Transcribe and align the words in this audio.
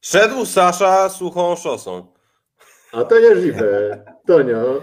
Szedł 0.00 0.46
Sasza 0.46 1.08
suchą 1.08 1.56
szosą. 1.56 2.06
A 2.92 3.04
to 3.04 3.20
nieźliwe. 3.20 4.04
Tonio. 4.26 4.82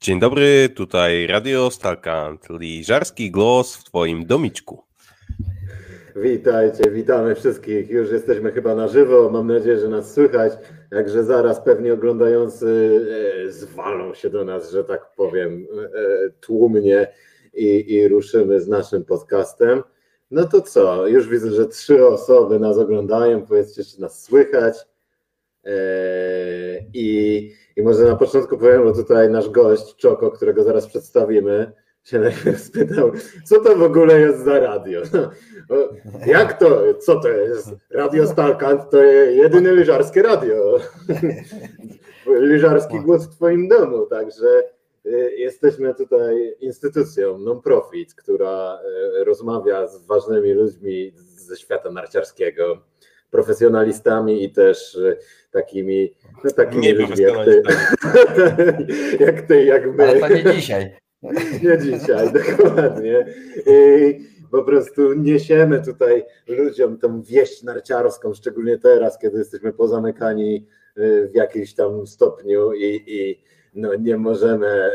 Dzień 0.00 0.20
dobry, 0.20 0.68
tutaj 0.68 1.26
Radio 1.26 1.70
Stalkant, 1.70 2.46
liżarski 2.50 3.30
głos 3.30 3.76
w 3.76 3.84
twoim 3.84 4.26
domiczku. 4.26 4.82
Witajcie, 6.16 6.90
witamy 6.90 7.34
wszystkich. 7.34 7.90
Już 7.90 8.10
jesteśmy 8.10 8.52
chyba 8.52 8.74
na 8.74 8.88
żywo. 8.88 9.30
Mam 9.30 9.46
nadzieję, 9.46 9.78
że 9.78 9.88
nas 9.88 10.14
słychać. 10.14 10.52
Jakże 10.90 11.24
zaraz 11.24 11.60
pewnie 11.60 11.92
oglądający 11.92 13.00
e, 13.46 13.52
zwalą 13.52 14.14
się 14.14 14.30
do 14.30 14.44
nas, 14.44 14.70
że 14.70 14.84
tak 14.84 15.00
powiem, 15.16 15.66
e, 15.94 16.30
tłumnie 16.40 17.12
i, 17.54 17.94
i 17.94 18.08
ruszymy 18.08 18.60
z 18.60 18.68
naszym 18.68 19.04
podcastem. 19.04 19.82
No 20.30 20.44
to 20.44 20.60
co? 20.60 21.06
Już 21.06 21.28
widzę, 21.28 21.50
że 21.50 21.66
trzy 21.66 22.06
osoby 22.06 22.58
nas 22.58 22.78
oglądają. 22.78 23.46
Powiedzcie, 23.46 23.84
czy 23.84 24.00
nas 24.00 24.22
słychać. 24.22 24.76
E, 25.64 25.74
I, 26.94 27.52
I 27.76 27.82
może 27.82 28.04
na 28.04 28.16
początku 28.16 28.58
powiem, 28.58 28.84
bo 28.84 28.92
tutaj 28.92 29.30
nasz 29.30 29.50
gość, 29.50 29.96
Czoko, 29.96 30.30
którego 30.30 30.64
zaraz 30.64 30.86
przedstawimy, 30.86 31.72
się 32.04 32.18
najpierw 32.18 32.60
spytał, 32.60 33.12
co 33.44 33.60
to 33.60 33.76
w 33.76 33.82
ogóle 33.82 34.20
jest 34.20 34.44
za 34.44 34.60
radio? 34.60 35.02
No, 35.12 35.88
jak 36.26 36.58
to? 36.58 36.94
Co 36.94 37.20
to 37.20 37.28
jest? 37.28 37.70
Radio 37.90 38.26
Stalkant 38.26 38.90
to 38.90 39.02
jedyne 39.02 39.72
lyżarskie 39.72 40.22
radio. 40.22 40.78
Lyżarski 42.26 43.00
głos 43.00 43.26
w 43.26 43.34
twoim 43.36 43.68
domu, 43.68 44.06
także 44.06 44.46
jesteśmy 45.36 45.94
tutaj 45.94 46.54
instytucją 46.60 47.38
non-profit, 47.38 48.14
która 48.14 48.78
y, 49.20 49.24
rozmawia 49.24 49.86
z 49.86 50.06
ważnymi 50.06 50.52
ludźmi 50.52 51.12
ze 51.16 51.56
świata 51.56 51.90
narciarskiego, 51.90 52.82
profesjonalistami 53.30 54.44
i 54.44 54.50
też 54.50 54.94
y, 54.94 55.18
takimi, 55.50 56.14
no, 56.44 56.50
takimi 56.50 56.92
ludźmi 56.92 57.24
jak 57.24 57.44
ty, 57.44 57.62
jak 59.24 59.42
ty, 59.42 59.64
jak 59.64 59.96
my. 59.96 60.04
Ale 60.04 60.20
to 60.20 60.28
nie 60.28 60.54
dzisiaj. 60.54 60.96
Nie 61.62 61.78
dzisiaj, 61.78 62.32
dokładnie. 62.32 63.26
I 63.66 64.20
po 64.50 64.62
prostu 64.62 65.12
niesiemy 65.12 65.82
tutaj 65.82 66.24
ludziom 66.48 66.98
tą 66.98 67.22
wieść 67.22 67.62
narciarską, 67.62 68.34
szczególnie 68.34 68.78
teraz, 68.78 69.18
kiedy 69.18 69.38
jesteśmy 69.38 69.72
pozamykani 69.72 70.66
w 70.96 71.30
jakimś 71.34 71.74
tam 71.74 72.06
stopniu 72.06 72.72
i, 72.72 73.02
i 73.06 73.42
no 73.76 73.94
nie 73.94 74.16
możemy 74.16 74.90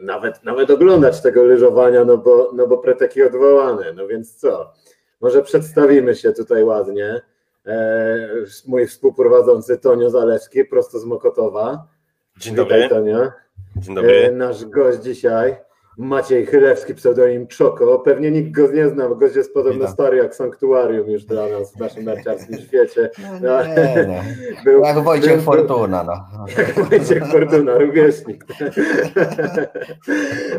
nawet, 0.00 0.44
nawet 0.44 0.70
oglądać 0.70 1.22
tego 1.22 1.44
lyżowania, 1.44 2.04
no 2.04 2.18
bo, 2.18 2.50
no 2.54 2.66
bo 2.66 2.78
preteki 2.78 3.22
odwołane. 3.22 3.92
No 3.92 4.06
więc 4.06 4.34
co? 4.34 4.72
Może 5.20 5.42
przedstawimy 5.42 6.14
się 6.14 6.32
tutaj 6.32 6.64
ładnie. 6.64 7.20
E, 7.66 8.28
mój 8.66 8.86
współprowadzący 8.86 9.78
Tonio 9.78 10.10
Zalewski, 10.10 10.64
prosto 10.64 10.98
z 10.98 11.04
Mokotowa. 11.04 11.86
Dzień 12.36 12.54
dobry. 12.54 12.74
Witaj, 12.74 12.88
Tonio. 12.88 13.30
Dzień 13.76 13.94
dobry. 13.94 14.26
E, 14.26 14.30
nasz 14.30 14.64
gość 14.64 14.98
dzisiaj, 14.98 15.56
Maciej 15.98 16.46
Chylewski, 16.46 16.94
pseudonim 16.94 17.46
Czoko. 17.46 17.98
Pewnie 17.98 18.30
nikt 18.30 18.50
go 18.50 18.72
nie 18.72 18.88
zna, 18.88 19.08
bo 19.08 19.14
gość 19.16 19.36
jest 19.36 19.54
podobno 19.54 19.88
stary 19.88 20.16
jak 20.16 20.34
sanktuarium 20.34 21.10
już 21.10 21.24
dla 21.24 21.48
nas 21.48 21.72
w 21.72 21.80
naszym 21.80 22.04
narciarskim 22.04 22.58
świecie. 22.58 23.10
No, 23.42 23.64
nie, 23.66 24.06
no. 24.08 24.14
Był, 24.64 24.82
Jak 24.84 24.98
Wojciech 24.98 25.32
był- 25.34 25.40
Fortuna, 25.42 26.04
no. 26.04 26.44
Jak 26.58 26.74
Wojciech 26.88 27.26
Fortuna, 27.26 27.78
rówieśnik. 27.78 28.44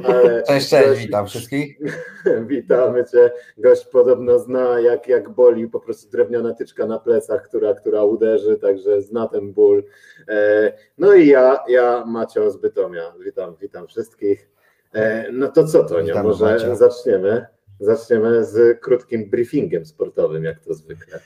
Ale 0.08 0.44
Cześć, 0.44 0.70
cześć, 0.70 0.88
gość- 0.90 1.02
witam 1.06 1.28
wszystkich. 1.28 1.80
Witamy 2.48 3.06
Cię. 3.06 3.32
Gość 3.58 3.86
podobno 3.86 4.40
zna, 4.40 4.80
jak, 4.80 5.08
jak 5.08 5.30
boli 5.30 5.68
po 5.68 5.80
prostu 5.80 6.12
drewniana 6.12 6.54
tyczka 6.54 6.86
na 6.86 7.00
plecach, 7.00 7.44
która, 7.48 7.74
która 7.74 8.04
uderzy, 8.04 8.58
także 8.58 9.02
zna 9.02 9.28
ten 9.28 9.54
ból. 9.54 9.84
E, 10.30 10.74
No 10.98 11.14
i 11.14 11.28
ja, 11.28 11.60
ja 11.68 12.04
Macio 12.08 12.52
z 12.52 12.58
Bytomia. 12.58 13.14
Witam, 13.26 13.56
witam 13.62 13.88
wszystkich. 13.88 14.50
E, 14.96 15.26
No 15.32 15.48
to 15.48 15.64
co, 15.68 15.84
Tonia, 15.84 16.08
Witam, 16.08 16.26
może 16.26 16.76
zaczniemy? 16.76 17.46
Zaczniemy 17.80 18.46
z 18.46 18.82
krótkim 18.82 19.30
briefingiem 19.30 19.86
sportowym, 19.86 20.44
jak 20.44 20.60
to 20.60 20.74
zwykle. 20.74 21.20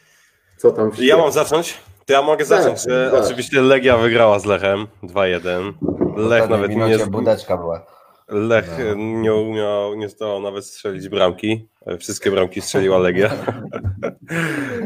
Co 0.58 0.72
tam 0.72 0.92
w 0.92 1.00
Ja 1.00 1.18
mam 1.18 1.32
zacząć? 1.32 1.78
To 2.06 2.14
ja 2.14 2.22
mogę 2.22 2.38
Tak, 2.46 2.48
zacząć. 2.64 2.82
że 2.88 3.10
tak. 3.12 3.24
Oczywiście 3.24 3.62
Legia 3.62 3.98
wygrała 3.98 4.40
z 4.40 4.46
Lechem 4.46 4.88
2-1. 5.04 5.74
Lech 6.18 6.50
nawet 6.50 6.72
nie, 6.76 6.98
budeczka 7.10 7.58
była. 7.58 7.86
Lech 8.28 8.70
No. 8.80 8.96
nie 9.22 9.34
umiał, 9.34 9.96
nie 9.96 10.10
zdołał 10.10 10.42
nawet 10.42 10.66
strzelić 10.66 11.10
bramki. 11.10 11.70
Wszystkie 12.00 12.32
bramki 12.32 12.62
strzeliła 12.62 12.98
Legia. 12.98 13.30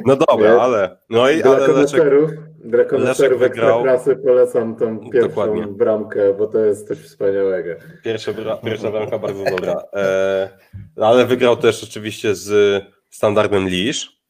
No 0.06 0.16
dobra, 0.16 0.54
Nie. 0.54 0.62
ale 0.62 0.98
no 1.10 1.30
i 1.30 1.42
Dla 1.42 1.52
ale 1.56 1.68
Leszek, 1.68 2.04
wygrał. 3.38 3.86
ekstraklasy 3.86 4.16
polecam 4.16 4.76
tą 4.76 5.00
pierwszą 5.00 5.30
Dokładnie. 5.30 5.68
bramkę, 5.68 6.34
bo 6.34 6.48
to 6.48 6.60
jest 6.60 6.88
coś 6.88 6.98
wspaniałego. 6.98 7.70
pierwsza, 8.04 8.34
bra, 8.34 8.58
pierwsza 8.58 8.92
bramka 8.92 9.20
bardzo 9.20 9.44
dobra. 9.44 9.84
E, 9.94 10.50
ale 10.98 11.26
wygrał 11.26 11.58
też 11.58 11.84
oczywiście 11.84 12.36
z 12.36 12.84
standardem 13.10 13.68
Lisz. 13.70 14.23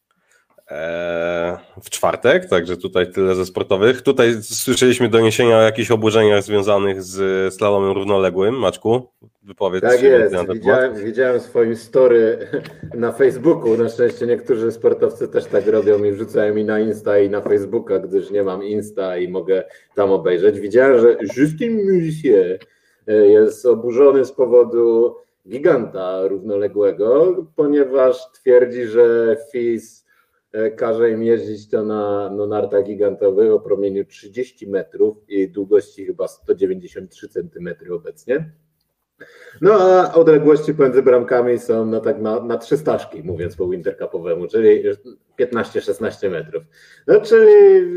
E, 0.70 1.58
W 1.82 1.90
czwartek, 1.90 2.48
także 2.48 2.76
tutaj 2.76 3.12
tyle 3.12 3.34
ze 3.34 3.46
sportowych. 3.46 4.02
Tutaj 4.02 4.42
słyszeliśmy 4.42 5.08
doniesienia 5.08 5.58
o 5.58 5.62
jakichś 5.62 5.90
oburzeniach 5.90 6.42
związanych 6.42 7.02
z 7.02 7.54
slalomem 7.54 7.92
równoległym. 7.92 8.58
Maczku, 8.58 9.08
wypowiedz 9.42 9.82
Tak 9.82 10.02
jest, 10.02 10.34
widziałem, 10.52 10.94
widziałem 10.94 11.40
swoim 11.40 11.76
story 11.76 12.38
na 12.94 13.12
Facebooku, 13.12 13.76
na 13.76 13.88
szczęście 13.88 14.26
niektórzy 14.26 14.72
sportowcy 14.72 15.28
też 15.28 15.44
tak 15.44 15.66
robią 15.66 16.04
i 16.04 16.12
wrzucają 16.12 16.54
mi 16.54 16.64
na 16.64 16.80
Insta 16.80 17.18
i 17.18 17.30
na 17.30 17.40
Facebooka, 17.40 17.98
gdyż 17.98 18.30
nie 18.30 18.42
mam 18.42 18.64
Insta 18.64 19.16
i 19.16 19.28
mogę 19.28 19.64
tam 19.94 20.10
obejrzeć. 20.10 20.60
Widziałem, 20.60 21.00
że 21.00 21.16
Justin 21.36 21.92
Musier 21.92 22.58
jest 23.06 23.66
oburzony 23.66 24.24
z 24.24 24.32
powodu 24.32 25.16
giganta 25.48 26.26
równoległego, 26.26 27.36
ponieważ 27.56 28.32
twierdzi, 28.32 28.86
że 28.86 29.36
FIS 29.52 30.00
e, 30.00 30.03
każe 30.76 31.10
im 31.10 31.22
jeździć 31.22 31.68
to 31.70 31.84
na 31.84 32.30
no, 32.30 32.46
nartach 32.46 32.84
gigantowych 32.84 33.52
o 33.52 33.60
promieniu 33.60 34.04
30 34.04 34.68
metrów 34.68 35.16
i 35.28 35.48
długości 35.48 36.06
chyba 36.06 36.28
193 36.28 37.28
centymetry 37.28 37.94
obecnie. 37.94 38.52
No 39.60 39.74
a 39.74 40.14
odległości 40.14 40.74
pomiędzy 40.74 41.02
bramkami 41.02 41.58
są 41.58 41.86
no 41.86 42.00
tak 42.00 42.20
na, 42.20 42.40
na 42.40 42.58
trzy 42.58 42.76
staszki, 42.76 43.22
mówiąc 43.22 43.56
po 43.56 43.72
interkapowemu, 43.72 44.48
czyli 44.48 44.82
15-16 45.40 46.30
metrów. 46.30 46.62
No 47.06 47.20
czyli 47.20 47.52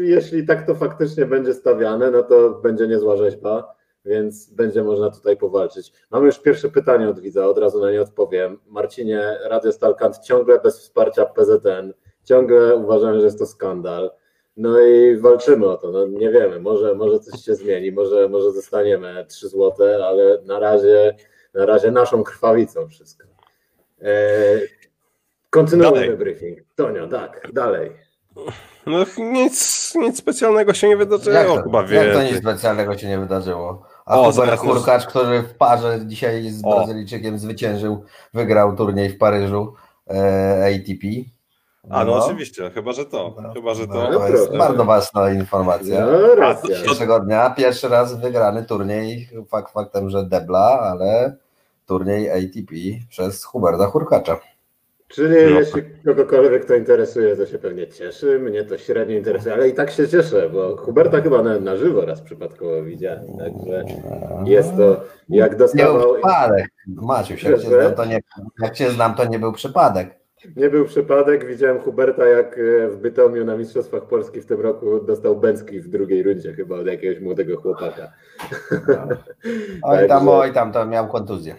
jeśli 0.10 0.46
tak 0.46 0.68
to 0.68 0.76
faktycznie 0.76 1.26
będzie 1.26 1.54
stawiane, 1.54 2.12
no 2.12 2.24
to 2.24 2.50
będzie 2.50 2.88
niezła 2.88 3.18
rzeźba, 3.18 3.76
więc 4.06 4.54
będzie 4.54 4.84
można 4.84 5.10
tutaj 5.10 5.38
powalczyć. 5.38 5.94
Mamy 6.12 6.26
już 6.26 6.40
pierwsze 6.40 6.70
pytanie 6.70 7.10
od 7.10 7.20
widza, 7.20 7.46
od 7.46 7.58
razu 7.58 7.82
na 7.82 7.92
nie 7.92 8.02
odpowiem. 8.02 8.60
Marcinie, 8.68 9.38
Radio 9.44 9.72
Stalkant 9.72 10.20
ciągle 10.20 10.60
bez 10.60 10.80
wsparcia 10.80 11.26
PZN, 11.26 11.94
ciągle 12.28 12.76
uważamy, 12.76 13.20
że 13.20 13.26
jest 13.26 13.40
to 13.40 13.46
skandal. 13.46 14.12
No 14.58 14.80
i 14.82 15.18
walczymy 15.18 15.68
o 15.70 15.78
to. 15.78 15.92
No 15.92 16.06
nie 16.08 16.30
wiemy, 16.32 16.60
może, 16.60 16.96
może 16.96 17.20
coś 17.20 17.42
się 17.42 17.56
zmieni, 17.56 17.92
może, 17.92 18.30
może 18.30 18.52
zostaniemy 18.52 19.26
3 19.30 19.48
złote, 19.50 20.06
ale 20.06 20.42
na 20.46 20.60
razie, 20.60 21.16
na 21.54 21.66
razie 21.66 21.92
naszą 21.92 22.24
krwawicą 22.24 22.88
wszystko. 22.88 23.28
E, 24.02 24.12
kontynuujmy 25.50 25.92
Dalej. 26.00 26.18
briefing. 26.18 26.60
Tonio, 26.76 27.08
tak, 27.08 27.48
dalej. 27.54 27.92
No 28.86 29.06
nic, 29.18 29.94
nic 29.96 30.18
specjalnego 30.18 30.74
się 30.74 30.88
nie 30.88 30.96
Jak 30.96 31.10
wydarzyło 31.10 31.56
to, 31.58 31.64
chyba 31.64 31.80
jak 31.82 32.14
to 32.14 32.20
wie. 32.20 32.26
nic 32.32 32.38
specjalnego 32.42 32.98
się 32.98 33.08
nie 33.08 33.20
wydarzyło? 33.20 33.86
A 34.06 34.20
O, 34.20 34.32
Hubert 34.32 34.64
nas- 34.88 35.06
który 35.08 35.42
w 35.42 35.54
parze 35.54 36.00
dzisiaj 36.06 36.50
z 36.50 36.62
O. 36.66 36.76
Brazylijczykiem 36.76 37.40
zwyciężył, 37.40 38.04
wygrał 38.34 38.76
turniej 38.76 39.10
w 39.10 39.18
Paryżu 39.18 39.74
e, 40.10 40.66
ATP. 40.66 41.08
A 41.90 42.06
no, 42.06 42.26
oczywiście, 42.26 42.70
chyba 42.70 42.92
że 42.92 43.06
to. 43.06 43.36
No, 43.44 43.54
chyba 43.54 43.74
że 43.74 43.86
no, 43.88 43.94
to. 43.94 44.20
to 44.20 44.28
jest 44.28 44.44
proszę. 44.46 44.58
bardzo 44.58 44.86
ważna 44.86 45.32
informacja. 45.32 46.06
No, 46.06 46.36
racja. 46.36 46.76
Pierwszego 46.84 47.20
dnia, 47.20 47.50
pierwszy 47.50 47.88
raz 47.90 48.22
wygrany 48.22 48.64
turniej, 48.66 49.30
fakt 49.50 49.74
faktem, 49.74 50.10
że 50.10 50.24
debla, 50.26 50.80
ale 50.80 51.36
turniej 51.86 52.30
ATP 52.32 52.74
przez 53.10 53.44
Huberta 53.46 53.86
Hurkacza. 53.86 54.40
Czyli 55.08 55.54
No. 55.54 55.60
jeśli 55.60 55.82
kogokolwiek 56.06 56.66
to 56.66 56.76
interesuje, 56.76 57.36
to 57.38 57.46
się 57.46 57.60
pewnie 57.60 57.88
cieszy. 57.88 58.40
Mnie 58.40 58.64
to 58.64 58.78
średnio 58.78 59.16
interesuje, 59.16 59.54
ale 59.56 59.70
i 59.70 59.74
tak 59.74 59.92
się 59.92 60.08
cieszę, 60.08 60.50
bo 60.50 60.78
Huberta 60.78 61.22
chyba 61.22 61.42
na, 61.42 61.60
na 61.60 61.78
żywo 61.78 62.06
raz 62.06 62.22
przypadkowo 62.22 62.84
widziałem. 62.84 63.38
Także 63.38 63.84
jest 64.46 64.76
to, 64.78 65.02
jak 65.30 65.52
Nie 65.52 65.58
dostawał. 65.58 66.00
był 66.00 66.14
przypadek. 66.14 66.68
Maciuś, 66.88 67.44
jak 67.44 67.62
cię, 67.62 67.68
znam, 67.70 67.94
to 67.96 68.06
nie, 68.06 68.20
jak 68.62 68.74
cię 68.76 68.92
znam, 68.92 69.16
to 69.16 69.26
nie 69.26 69.40
był 69.40 69.52
przypadek. 69.54 70.20
Nie 70.56 70.70
był 70.70 70.86
przypadek, 70.86 71.46
widziałem 71.46 71.80
Huberta 71.80 72.28
jak 72.28 72.60
e, 72.60 72.88
w 72.88 72.98
Bytomiu 72.98 73.46
na 73.46 73.58
Mistrzostwach 73.58 74.08
Polski 74.08 74.42
w 74.42 74.46
tym 74.46 74.62
roku 74.62 75.00
dostał 75.00 75.40
Bęcki 75.40 75.80
w 75.80 75.90
drugiej 75.90 76.24
rundzie 76.24 76.54
chyba 76.54 76.76
od 76.76 76.88
jakiegoś 76.88 77.20
młodego 77.20 77.62
chłopaka. 77.62 78.12
Oj 79.84 80.08
tam, 80.08 80.30
oj 80.30 80.54
tam, 80.54 80.72
to 80.72 80.86
miał 80.86 81.08
kontuzję. 81.08 81.56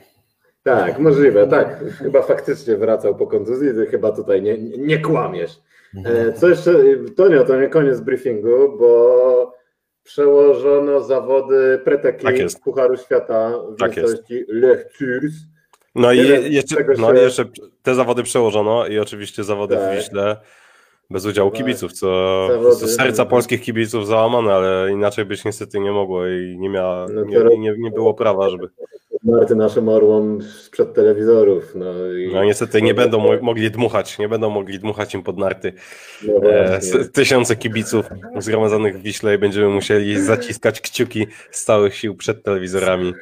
Tak, 0.63 0.99
możliwe, 0.99 1.47
tak. 1.47 1.85
Chyba 1.99 2.23
faktycznie 2.23 2.77
wracał 2.77 3.15
po 3.17 3.27
kontuzji, 3.27 3.75
ty 3.75 3.87
chyba 3.87 4.13
tutaj 4.13 4.43
nie, 4.43 4.59
nie 4.59 4.99
kłamiesz. 4.99 5.61
E, 6.05 6.33
Co 6.33 6.49
jeszcze, 6.49 6.73
Tonio, 7.17 7.45
to 7.45 7.61
nie 7.61 7.69
koniec 7.69 8.01
briefingu, 8.01 8.79
bo 8.79 9.55
przełożono 10.03 11.01
zawody 11.01 11.81
preteki 11.85 12.27
Tak. 12.27 12.35
Pucharu 12.65 12.97
Świata 12.97 13.53
w 13.71 13.77
Tak 13.77 13.97
miejscowości 13.97 14.45
Lech 14.49 14.85
Tours. 14.99 15.35
No 15.95 16.13
i 16.13 16.19
jeszcze, 16.55 16.77
no 16.99 17.15
się- 17.15 17.21
jeszcze 17.23 17.45
te 17.83 17.95
zawody 17.95 18.23
przełożono 18.23 18.87
i 18.87 18.99
oczywiście 18.99 19.45
zawody 19.45 19.77
w 19.77 19.79
Tak. 19.79 19.97
Wiśle 19.99 20.37
bez 21.11 21.27
udziału 21.27 21.51
Tak. 21.51 21.59
kibiców, 21.59 21.93
co 21.93 22.07
Zawody, 22.49 22.89
serca 22.89 23.25
no. 23.25 23.31
polskich 23.31 23.63
kibiców 23.63 24.07
załamane, 24.07 24.55
ale 24.55 24.93
inaczej 24.93 25.25
być 25.25 25.45
niestety 25.45 25.81
nie 25.81 25.93
mogło 25.93 26.27
i 26.27 26.57
nie, 26.59 26.69
miała, 26.69 27.07
No 27.09 27.25
nie, 27.25 27.59
nie, 27.59 27.75
nie 27.79 27.91
było 27.91 28.15
prawa, 28.15 28.51
żeby... 28.51 28.69
Marty 29.29 29.55
naszym 29.57 29.89
orłom 29.89 30.43
sprzed 30.43 30.95
telewizorów. 30.95 31.73
No, 31.75 32.13
i, 32.13 32.31
No 32.33 32.45
niestety 32.45 32.83
nie 32.83 32.95
będą 32.95 33.19
mo- 33.21 33.41
mogli 33.43 33.71
dmuchać, 33.71 34.19
nie 34.19 34.29
będą 34.29 34.51
mogli 34.51 34.79
dmuchać 34.79 35.15
im 35.15 35.23
pod 35.23 35.39
narty. 35.39 35.73
No 36.27 36.51
E, 36.51 36.81
tysiące 37.13 37.57
kibiców 37.57 38.07
zgromadzonych 38.39 38.99
w 38.99 39.03
Wiśle 39.03 39.35
i 39.35 39.39
będziemy 39.39 39.69
musieli 39.69 40.21
zaciskać 40.23 40.81
kciuki 40.81 41.27
z 41.51 41.65
całych 41.65 41.95
sił 41.97 42.15
przed 42.17 42.43
telewizorami 42.43 43.13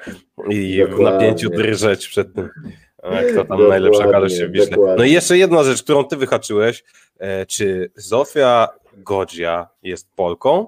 i 0.50 0.84
w 0.84 0.90
Dokładnie. 0.90 1.12
napięciu 1.12 1.50
drżeć 1.50 2.08
przed 2.08 2.34
tym. 2.34 2.48
Kto 2.96 3.08
tam 3.34 3.34
Dokładnie, 3.36 3.68
najlepszy 3.68 4.04
okaże 4.04 4.30
się 4.30 4.46
w 4.48 4.52
Wiśle. 4.52 4.76
No 4.98 5.04
i 5.04 5.12
jeszcze 5.12 5.38
jedna 5.38 5.64
rzecz, 5.64 5.82
którą 5.82 6.04
ty 6.04 6.16
wyhaczyłeś. 6.16 6.84
E, 7.18 7.46
Czy 7.46 7.90
Zofia 7.94 8.68
Godzia 8.96 9.68
jest 9.82 10.08
Polką? 10.16 10.66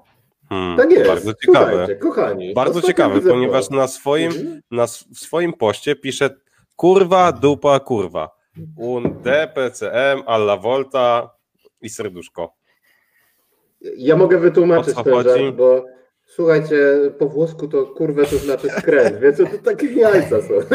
Hmm, 0.49 0.77
Tak 0.77 0.91
jest. 0.91 1.07
Bardzo 1.07 1.33
ciekawe. 1.33 1.69
Słuchajcie, 1.71 1.95
kochani. 1.95 2.53
Bardzo 2.53 2.81
ciekawe, 2.81 3.21
ponieważ 3.21 3.69
na 3.69 3.87
swoim, 3.87 4.31
Mhm. 4.31 4.61
na 4.71 4.87
w 4.87 5.17
swoim 5.19 5.53
poście 5.53 5.95
pisze 5.95 6.29
kurwa, 6.75 7.31
dupa, 7.31 7.79
kurwa. 7.79 8.29
Un 8.77 9.03
DPCM, 9.23 10.23
alla 10.25 10.57
volta 10.57 11.29
i 11.81 11.89
serduszko. 11.89 12.53
Ja 13.97 14.15
mogę 14.15 14.37
wytłumaczyć 14.37 14.95
ten 14.95 15.13
chodzi? 15.13 15.29
żart, 15.29 15.55
bo 15.55 15.85
słuchajcie, 16.25 16.77
po 17.19 17.25
włosku 17.25 17.67
to 17.67 17.85
kurwę 17.85 18.25
to 18.25 18.37
znaczy 18.37 18.69
skręt, 18.69 19.19
więc 19.19 19.37
to 19.37 19.43
takie 19.63 19.87
jajca 19.93 20.41
są. 20.41 20.53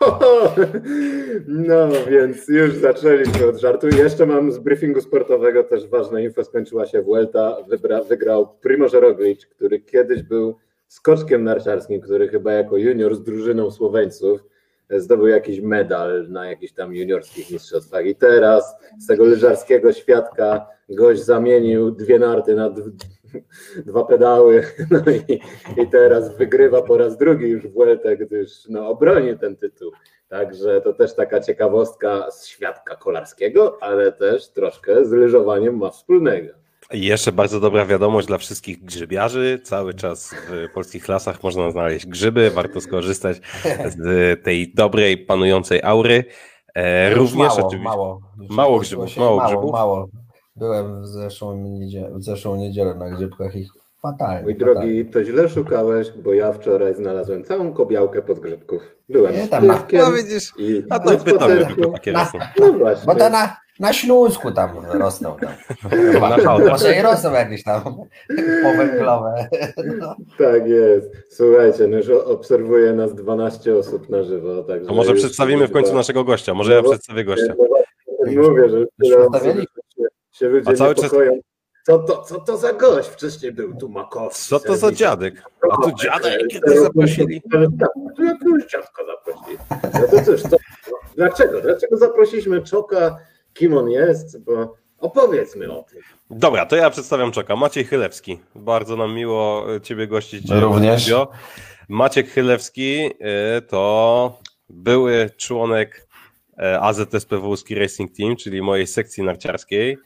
No 1.46 1.88
więc 2.10 2.48
już 2.48 2.74
zaczęliśmy 2.74 3.46
od 3.46 3.56
żartu. 3.56 3.88
Jeszcze 3.88 4.26
mam 4.26 4.52
z 4.52 4.58
briefingu 4.58 5.00
sportowego 5.00 5.64
też 5.64 5.86
ważne 5.86 6.24
info. 6.24 6.44
Skończyła 6.44 6.86
się 6.86 7.02
Vuelta, 7.02 7.56
wybra, 7.68 8.02
wygrał 8.02 8.48
Primoz 8.60 8.92
Roglic, 8.92 9.46
który 9.46 9.80
kiedyś 9.80 10.22
był 10.22 10.56
skoczkiem 10.88 11.44
narciarskim, 11.44 12.00
który 12.00 12.28
chyba 12.28 12.52
jako 12.52 12.76
junior 12.76 13.14
z 13.14 13.22
drużyną 13.22 13.70
Słoweńców 13.70 14.44
zdobył 14.90 15.26
jakiś 15.26 15.60
medal 15.60 16.26
na 16.28 16.50
jakichś 16.50 16.72
tam 16.72 16.94
juniorskich 16.94 17.50
mistrzostwach. 17.50 18.06
I 18.06 18.14
teraz 18.14 18.76
z 18.98 19.06
tego 19.06 19.24
lyżarskiego 19.24 19.92
świadka 19.92 20.66
gość 20.88 21.24
zamienił 21.24 21.90
dwie 21.90 22.18
narty 22.18 22.54
na 22.54 22.70
dwa 23.86 24.04
pedały 24.04 24.62
no 24.90 25.12
i, 25.28 25.40
i 25.82 25.86
teraz 25.86 26.36
wygrywa 26.36 26.82
po 26.82 26.98
raz 26.98 27.18
drugi 27.18 27.48
już 27.48 27.66
Vueltę, 27.66 28.16
gdyż 28.16 28.68
no, 28.68 28.88
obronił 28.88 29.38
ten 29.38 29.56
tytuł. 29.56 29.92
Także 30.28 30.80
to 30.80 30.92
też 30.92 31.14
taka 31.14 31.40
ciekawostka 31.40 32.30
z 32.30 32.46
świadka 32.46 32.96
kolarskiego, 32.96 33.78
ale 33.80 34.12
też 34.12 34.48
troszkę 34.48 35.04
z 35.04 35.12
lyżowaniem 35.12 35.76
ma 35.76 35.90
wspólnego. 35.90 36.48
I 36.92 37.06
jeszcze 37.06 37.32
bardzo 37.32 37.60
dobra 37.60 37.86
wiadomość 37.86 38.26
dla 38.26 38.38
wszystkich 38.38 38.84
grzybiarzy. 38.84 39.60
Cały 39.62 39.94
czas 39.94 40.34
w 40.34 40.72
polskich 40.74 41.08
lasach 41.08 41.42
można 41.42 41.70
znaleźć 41.70 42.06
grzyby. 42.06 42.50
Warto 42.50 42.80
skorzystać 42.80 43.40
z 43.96 44.44
tej 44.44 44.72
dobrej, 44.74 45.18
panującej 45.18 45.80
aury. 45.82 46.24
E, 46.74 47.14
również 47.14 47.56
mało, 47.56 47.66
oczywiście. 47.66 47.84
Mało, 47.84 48.20
Mało 48.50 48.78
grzybów, 48.78 49.16
mało 49.16 49.36
mało, 49.36 49.48
grzybów? 49.48 49.72
Mało. 49.72 50.08
Byłem 50.56 51.02
w 51.02 51.06
zeszłą, 51.06 51.56
niedzielę, 51.56 52.10
w 52.14 52.22
zeszłą 52.24 52.56
niedzielę 52.56 52.94
na 52.94 53.10
grzybkach 53.10 53.56
ich 53.56 53.68
fatalnie. 54.02 54.42
Mój 54.42 54.54
fatalnie. 54.54 54.74
drogi, 54.74 55.04
to 55.06 55.24
źle 55.24 55.48
szukałeś, 55.48 56.10
bo 56.24 56.34
ja 56.34 56.52
wczoraj 56.52 56.94
znalazłem 56.94 57.44
całą 57.44 57.72
kobiałkę 57.72 58.22
podgrzybków. 58.22 58.82
Byłem 59.08 59.34
Nie, 59.34 59.48
tam 59.48 59.68
pieskiem 59.68 60.00
No 60.00 60.12
widzisz, 60.12 60.52
i 60.58 60.82
a 60.90 60.98
na 60.98 61.04
to 61.04 61.24
pytam, 61.24 61.50
takie 61.92 62.12
Na- 62.12 62.20
rosną. 62.24 62.40
No 62.60 62.72
właśnie. 62.72 63.06
Bo 63.06 63.14
to 63.14 63.30
na, 63.30 63.56
na 63.80 63.92
Śląsku 63.92 64.52
tam 64.52 64.70
rosną. 64.92 65.36
Tam. 65.40 65.52
Na. 66.44 66.58
Może 66.58 66.96
i 66.98 67.02
rosną 67.02 67.32
jakieś 67.32 67.62
tam 67.64 67.82
powęglowe. 68.64 69.48
No. 69.98 70.16
Tak 70.38 70.66
jest. 70.68 71.10
Słuchajcie, 71.30 71.86
no 71.86 71.96
już 71.96 72.08
obserwuje 72.08 72.92
nas 72.92 73.14
12 73.14 73.76
osób 73.76 74.08
na 74.08 74.22
żywo. 74.22 74.62
Także 74.62 74.86
To 74.86 74.94
może 74.94 75.14
przedstawimy 75.14 75.66
w 75.66 75.72
końcu 75.72 75.94
naszego 75.94 76.24
gościa. 76.24 76.54
Może 76.54 76.74
ja 76.74 76.82
No, 76.82 76.90
przedstawię 76.90 77.24
gościa. 77.24 77.54
No 78.26 78.42
Mówię, 78.42 78.68
że 78.68 78.78
Już 78.78 80.05
się, 80.38 80.48
ludzie 80.48 80.70
A 80.70 80.74
cały 80.74 80.94
czas- 80.94 81.04
niepokoją. 81.04 81.40
Co 81.86 81.98
to, 81.98 82.22
co 82.22 82.40
to 82.40 82.56
za 82.56 82.72
gość? 82.72 83.08
Wcześniej 83.08 83.52
był 83.52 83.76
tu 83.76 83.88
Makowski. 83.88 84.48
Co 84.48 84.60
to 84.60 84.76
za 84.76 84.92
dziadek? 84.92 85.42
A 85.70 85.76
tu 85.76 85.92
dziadek 86.02 86.46
kiedy 86.50 86.80
zaprosili? 86.80 87.42
Tu 88.16 88.24
jakiegoś 88.24 88.66
dziadka 88.66 89.02
zaprosili. 89.06 89.58
No 89.94 90.18
to 90.18 90.24
cóż, 90.24 90.42
to, 90.42 90.56
no, 90.90 90.98
dlaczego? 91.16 91.60
Dlaczego 91.60 91.96
zaprosiliśmy 91.96 92.62
Czoka? 92.62 93.18
Kim 93.54 93.76
on 93.76 93.90
jest? 93.90 94.44
Bo 94.44 94.76
opowiedzmy 94.98 95.72
o 95.72 95.82
tym. 95.82 96.00
Dobra, 96.30 96.66
to 96.66 96.76
ja 96.76 96.90
przedstawiam 96.90 97.32
Czoka. 97.32 97.56
Maciej 97.56 97.84
Chylewski. 97.84 98.40
Bardzo 98.54 98.96
nam 98.96 99.14
miło 99.14 99.74
e, 99.74 99.80
Ciebie 99.80 100.06
gościć. 100.06 100.50
Również. 100.50 101.12
Maciek 101.88 102.28
Chylewski 102.28 103.10
e, 103.20 103.62
to 103.62 104.38
były 104.68 105.30
członek 105.36 106.06
e, 106.58 106.80
AZSPW 106.80 107.56
Ski 107.56 107.74
Racing 107.74 108.10
Team, 108.16 108.36
czyli 108.36 108.62
mojej 108.62 108.86
sekcji 108.86 109.22
narciarskiej. 109.22 109.98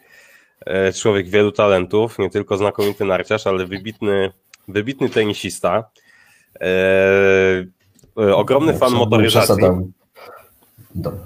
E, 0.66 0.92
Człowiek 0.92 1.28
wielu 1.28 1.52
talentów, 1.52 2.18
nie 2.18 2.30
tylko 2.30 2.56
znakomity 2.56 3.04
narciarz, 3.04 3.46
ale 3.46 3.66
wybitny, 3.66 4.32
wybitny 4.68 5.08
tenisista. 5.08 5.84
E, 6.60 6.66
e, 8.18 8.36
Ogromny 8.36 8.78
fan 8.78 8.92
motoryzacji. 8.92 9.64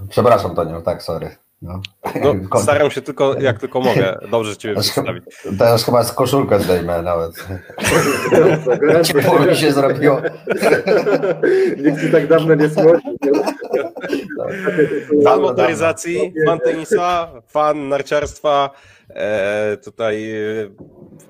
Przepraszam, 0.08 0.54
Tonio, 0.54 0.80
tak, 0.80 1.02
sorry. 1.02 1.36
No. 1.62 1.80
No, 2.50 2.60
staram 2.62 2.90
się 2.90 3.02
tylko, 3.02 3.40
jak 3.40 3.58
tylko 3.58 3.80
mogę, 3.80 4.18
dobrze 4.30 4.56
Ciebie 4.56 4.74
przedstawić. 4.74 5.24
Teraz 5.58 5.84
chyba 5.84 6.04
z 6.04 6.12
koszulkę 6.12 6.60
zdejmę 6.60 7.02
nawet. 7.02 7.32
Ciepło 9.06 9.38
mi 9.38 9.56
się 9.56 9.72
zrobiło. 9.72 10.20
Nikt 11.76 12.00
ci 12.00 12.10
tak 12.12 12.26
dawno 12.26 12.54
nie 12.54 12.70
słodził. 12.70 13.18
Fan 15.24 15.40
motoryzacji, 15.40 16.34
fan 16.46 16.58
tenisa, 16.60 17.28
fan 17.48 17.88
narciarstwa. 17.88 18.70
E, 19.10 19.76
tutaj 19.84 20.30
e, 20.32 20.70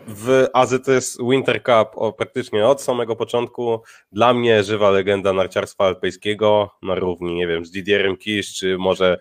w 0.08 0.46
AZS 0.52 1.18
Winter 1.30 1.62
Cup 1.62 1.88
o, 1.94 2.12
praktycznie 2.12 2.66
od 2.66 2.82
samego 2.82 3.16
początku 3.16 3.80
dla 4.12 4.34
mnie 4.34 4.62
żywa 4.62 4.90
legenda 4.90 5.32
narciarstwa 5.32 5.84
alpejskiego 5.84 6.70
na 6.82 6.94
równi, 6.94 7.34
nie 7.34 7.46
wiem, 7.46 7.64
z 7.64 7.70
Didierem 7.70 8.16
Kisz, 8.16 8.54
czy 8.54 8.78
może 8.78 9.18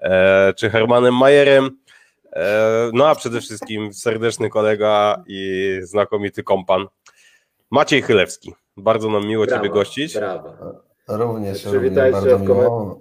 e, 0.00 0.54
czy 0.56 0.70
Hermanem 0.70 1.16
Majerem. 1.16 1.70
E, 2.32 2.90
no 2.92 3.08
a 3.08 3.14
przede 3.14 3.40
wszystkim 3.40 3.92
serdeczny 3.94 4.50
kolega 4.50 5.22
i 5.26 5.78
znakomity 5.82 6.42
kompan 6.42 6.86
Maciej 7.70 8.02
Chylewski. 8.02 8.54
Bardzo 8.76 9.10
nam 9.10 9.26
miło 9.26 9.46
Ciebie 9.46 9.68
gościć. 9.68 10.14
Brawa. 10.14 10.56
Również, 11.08 11.64
również 11.64 11.64
Przywitajcie 11.64 12.12
bardzo 12.12 12.38
w 12.38 12.42
miło. 12.42 12.98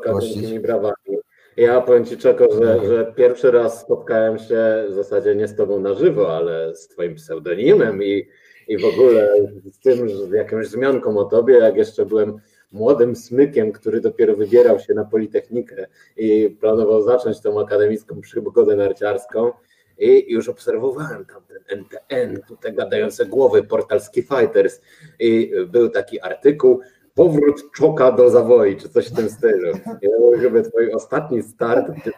Akademikimi 0.00 0.60
brawami. 0.60 1.15
Ja 1.56 1.80
powiem 1.80 2.04
Ci, 2.04 2.16
Czeko, 2.16 2.52
że, 2.52 2.86
że 2.88 3.12
pierwszy 3.16 3.50
raz 3.50 3.80
spotkałem 3.80 4.38
się 4.38 4.84
w 4.90 4.94
zasadzie 4.94 5.34
nie 5.34 5.48
z 5.48 5.56
Tobą 5.56 5.80
na 5.80 5.94
żywo, 5.94 6.36
ale 6.36 6.74
z 6.74 6.88
Twoim 6.88 7.14
pseudonimem 7.14 8.02
i, 8.02 8.28
i 8.68 8.78
w 8.78 8.84
ogóle 8.84 9.28
z 9.64 9.78
tym, 9.78 10.08
z 10.08 10.30
jakąś 10.30 10.66
wzmianką 10.66 11.18
o 11.18 11.24
Tobie, 11.24 11.54
jak 11.54 11.76
jeszcze 11.76 12.06
byłem 12.06 12.40
młodym 12.72 13.16
smykiem, 13.16 13.72
który 13.72 14.00
dopiero 14.00 14.36
wybierał 14.36 14.80
się 14.80 14.94
na 14.94 15.04
Politechnikę 15.04 15.86
i 16.16 16.56
planował 16.60 17.02
zacząć 17.02 17.40
tą 17.40 17.60
akademicką 17.60 18.20
przygodę 18.20 18.76
narciarską. 18.76 19.52
I 19.98 20.32
już 20.32 20.48
obserwowałem 20.48 21.24
tam 21.24 21.42
ten 21.48 21.78
NTN, 21.78 22.40
te 22.60 22.72
gadające 22.72 23.26
głowy, 23.26 23.62
Portalski 23.62 24.22
Fighters 24.22 24.80
i 25.20 25.52
był 25.66 25.88
taki 25.88 26.20
artykuł, 26.20 26.80
powrót 27.16 27.72
Czoka 27.72 28.12
do 28.12 28.30
zawoi, 28.30 28.76
czy 28.76 28.88
coś 28.88 29.08
w 29.08 29.16
tym 29.16 29.30
stylu. 29.30 29.72
Ja 30.02 30.10
mówię, 30.20 30.38
chyba 30.38 30.62
twój 30.62 30.92
ostatni 30.92 31.42
start, 31.42 31.86
gdzie 31.90 32.12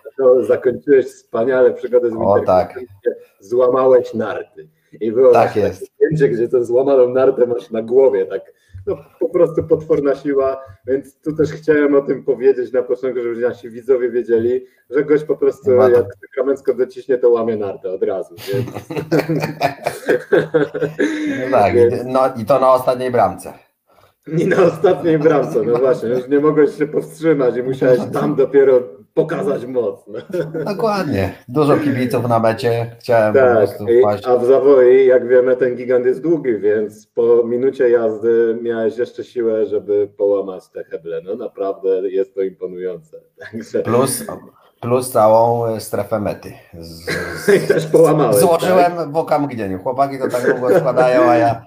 zakończyłeś 0.46 1.06
wspaniale 1.06 1.74
przygodę 1.74 2.10
z 2.10 2.12
O, 2.12 2.18
Winter 2.18 2.44
tak. 2.46 2.80
Złamałeś 3.40 4.14
narty. 4.14 4.68
I 5.00 5.12
było 5.12 5.32
Tak 5.32 5.42
właśnie 5.42 5.62
jest. 5.62 5.80
takie 5.80 5.92
zdjęcie, 5.94 6.28
gdzie 6.28 6.48
tę 6.48 6.64
złamaną 6.64 7.08
nartę 7.08 7.46
masz 7.46 7.70
na 7.70 7.82
głowie, 7.82 8.26
tak 8.26 8.42
no, 8.86 8.96
po 9.20 9.28
prostu 9.28 9.64
potworna 9.64 10.14
siła, 10.14 10.64
więc 10.86 11.20
tu 11.20 11.36
też 11.36 11.52
chciałem 11.52 11.94
o 11.94 12.00
tym 12.00 12.24
powiedzieć 12.24 12.72
na 12.72 12.82
początku, 12.82 13.22
żeby 13.22 13.40
nasi 13.40 13.70
widzowie 13.70 14.10
wiedzieli, 14.10 14.64
że 14.90 15.04
gość 15.04 15.24
po 15.24 15.36
prostu 15.36 15.70
jak 15.70 16.06
Kamensko 16.36 16.74
dociśnie, 16.74 17.18
to 17.18 17.30
łamie 17.30 17.56
nartę 17.56 17.90
od 17.90 18.02
razu. 18.02 18.34
Więc... 18.52 18.66
No 21.50 21.58
tak, 21.58 21.74
i, 21.76 21.78
no, 22.06 22.20
i 22.42 22.44
to 22.44 22.60
na 22.60 22.72
ostatniej 22.72 23.10
bramce. 23.10 23.52
I 24.38 24.46
na 24.46 24.62
ostatniej 24.62 25.18
bramce, 25.18 25.62
no 25.62 25.78
właśnie, 25.78 26.08
już 26.08 26.28
nie 26.28 26.40
mogłeś 26.40 26.78
się 26.78 26.86
powstrzymać 26.86 27.56
i 27.56 27.62
musiałeś 27.62 28.00
tam 28.12 28.34
dopiero 28.34 28.80
pokazać 29.14 29.66
moc. 29.66 30.04
No. 30.08 30.18
Dokładnie. 30.64 31.34
Dużo 31.48 31.76
kibiców 31.76 32.28
na 32.28 32.38
mecie. 32.38 32.96
Chciałem 33.00 33.32
po 33.34 33.38
Tak, 33.40 33.56
prostu 33.56 33.88
i, 33.88 34.00
wpaść. 34.00 34.26
a 34.26 34.36
w 34.36 34.44
zawoji, 34.44 35.06
jak 35.06 35.28
wiemy, 35.28 35.56
ten 35.56 35.76
gigant 35.76 36.06
jest 36.06 36.20
długi, 36.22 36.58
więc 36.58 37.06
po 37.06 37.42
minucie 37.44 37.90
jazdy 37.90 38.58
miałeś 38.62 38.96
jeszcze 38.98 39.24
siłę, 39.24 39.66
żeby 39.66 40.08
połamać 40.16 40.68
te 40.68 40.84
heble. 40.84 41.20
No 41.24 41.34
naprawdę 41.36 41.88
jest 42.08 42.34
to 42.34 42.42
imponujące. 42.42 43.20
Także 43.52 43.82
Plus, 43.82 44.24
plus 44.80 45.10
całą 45.10 45.80
strefę 45.80 46.20
mety. 46.20 46.52
Z, 46.78 47.48
i 47.64 47.68
też 47.68 47.86
połamałeś. 47.86 48.36
złożyłem 48.36 48.92
Tak? 48.96 49.12
w 49.12 49.16
okamgnieniu. 49.16 49.78
Chłopaki 49.78 50.18
to 50.18 50.28
tak 50.28 50.52
długo 50.58 50.78
składają, 50.78 51.22
a 51.22 51.36
ja 51.36 51.62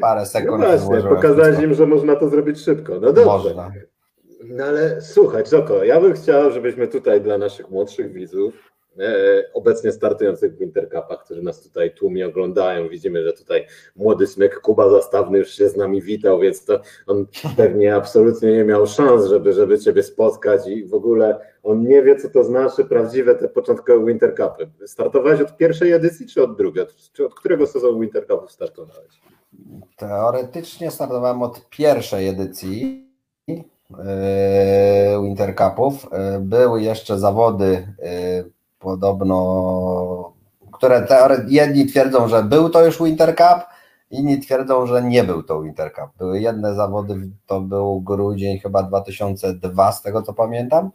parę 0.00 0.20
No 0.20 0.26
sekund 0.26 0.64
właśnie, 0.64 0.78
złożyłem 0.78 1.16
pokazałeś 1.16 1.58
im, 1.58 1.74
że 1.74 1.86
można 1.86 2.16
to 2.16 2.28
zrobić 2.28 2.60
szybko. 2.60 2.92
No 3.00 3.12
dobrze. 3.12 3.24
Można. 3.24 3.72
No 4.44 4.64
ale 4.64 5.02
słuchaj, 5.02 5.44
Czoko, 5.44 5.84
ja 5.84 6.00
bym 6.00 6.12
chciał, 6.12 6.50
żebyśmy 6.50 6.88
tutaj 6.88 7.20
dla 7.20 7.38
naszych 7.38 7.70
młodszych 7.70 8.12
widzów, 8.12 8.54
e, 8.98 9.42
obecnie 9.54 9.92
startujących 9.92 10.56
w 10.56 10.60
Intercupach, 10.60 11.24
którzy 11.24 11.42
nas 11.42 11.62
tutaj 11.62 11.94
tłumnie 11.94 12.26
oglądają, 12.26 12.88
widzimy, 12.88 13.24
że 13.24 13.32
tutaj 13.32 13.66
młody 13.96 14.26
smyk 14.26 14.60
Kuba 14.60 14.90
Zastawny 14.90 15.38
już 15.38 15.48
się 15.48 15.68
z 15.68 15.76
nami 15.76 16.02
witał, 16.02 16.40
więc 16.40 16.64
to 16.64 16.80
on 17.06 17.26
pewnie 17.56 17.94
absolutnie 17.94 18.52
nie 18.52 18.64
miał 18.64 18.86
szans, 18.86 19.26
żeby, 19.26 19.52
żeby 19.52 19.78
Ciebie 19.78 20.02
spotkać 20.02 20.68
i 20.68 20.84
w 20.84 20.94
ogóle 20.94 21.40
on 21.62 21.82
nie 21.82 22.02
wie, 22.02 22.16
co 22.16 22.28
to 22.30 22.44
znaczy 22.44 22.84
prawdziwe 22.84 23.34
te 23.34 23.48
początkowe 23.48 24.06
Wintercupy. 24.06 24.70
Startowałeś 24.86 25.40
od 25.40 25.56
pierwszej 25.56 25.92
edycji, 25.92 26.26
czy 26.26 26.42
od 26.42 26.56
drugiej? 26.56 26.86
Czy 27.12 27.26
od 27.26 27.34
którego 27.34 27.66
sezonu 27.66 28.00
Wintercupów 28.00 28.52
startowałeś? 28.52 29.20
Teoretycznie 29.96 30.90
startowałem 30.90 31.42
od 31.42 31.68
pierwszej 31.68 32.28
edycji 32.28 33.08
yy, 33.48 33.56
Winter 35.22 35.56
Cupów. 35.56 36.06
Yy, 36.12 36.40
Były 36.40 36.82
jeszcze 36.82 37.18
zawody 37.18 37.94
yy, 37.98 38.50
podobno, 38.78 40.32
które 40.72 41.06
jedni 41.48 41.86
twierdzą, 41.86 42.28
że 42.28 42.42
był 42.42 42.70
to 42.70 42.84
już 42.84 43.02
Winter 43.02 43.36
Cup, 43.36 43.64
inni 44.10 44.40
twierdzą, 44.40 44.86
że 44.86 45.02
nie 45.02 45.24
był 45.24 45.42
to 45.42 45.62
Winter 45.62 45.92
Cup. 45.92 46.10
Były 46.18 46.40
jedne 46.40 46.74
zawody, 46.74 47.30
to 47.46 47.60
był 47.60 48.00
grudzień 48.00 48.58
chyba 48.58 48.82
2002, 48.82 49.92
z 49.92 50.02
tego 50.02 50.22
co 50.22 50.32
pamiętam. 50.34 50.90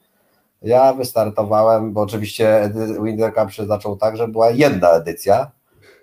Ja 0.61 0.93
wystartowałem, 0.93 1.93
bo 1.93 2.01
oczywiście 2.01 2.71
Winter 3.03 3.33
Cup 3.33 3.51
się 3.51 3.65
zaczął 3.65 3.97
tak, 3.97 4.17
że 4.17 4.27
była 4.27 4.49
jedna 4.49 4.89
edycja, 4.89 5.51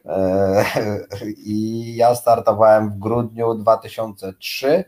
I 1.47 1.97
ja 1.97 2.15
startowałem 2.15 2.91
w 2.91 2.99
grudniu 2.99 3.55
2003 3.55 4.85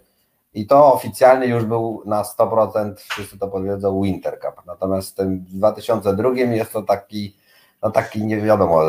i 0.55 0.67
to 0.67 0.93
oficjalnie 0.95 1.47
już 1.47 1.65
był 1.65 2.03
na 2.07 2.23
100%, 2.23 2.95
wszyscy 2.97 3.39
to 3.39 3.49
potwierdzą, 3.49 4.03
Winter 4.03 4.41
Cup. 4.41 4.67
Natomiast 4.67 5.11
w 5.11 5.15
tym 5.15 5.45
2002 5.49 6.31
jest 6.31 6.73
to 6.73 6.83
taki, 6.83 7.37
no 7.83 7.91
taki 7.91 8.27
nie 8.27 8.41
wiadomo, 8.41 8.83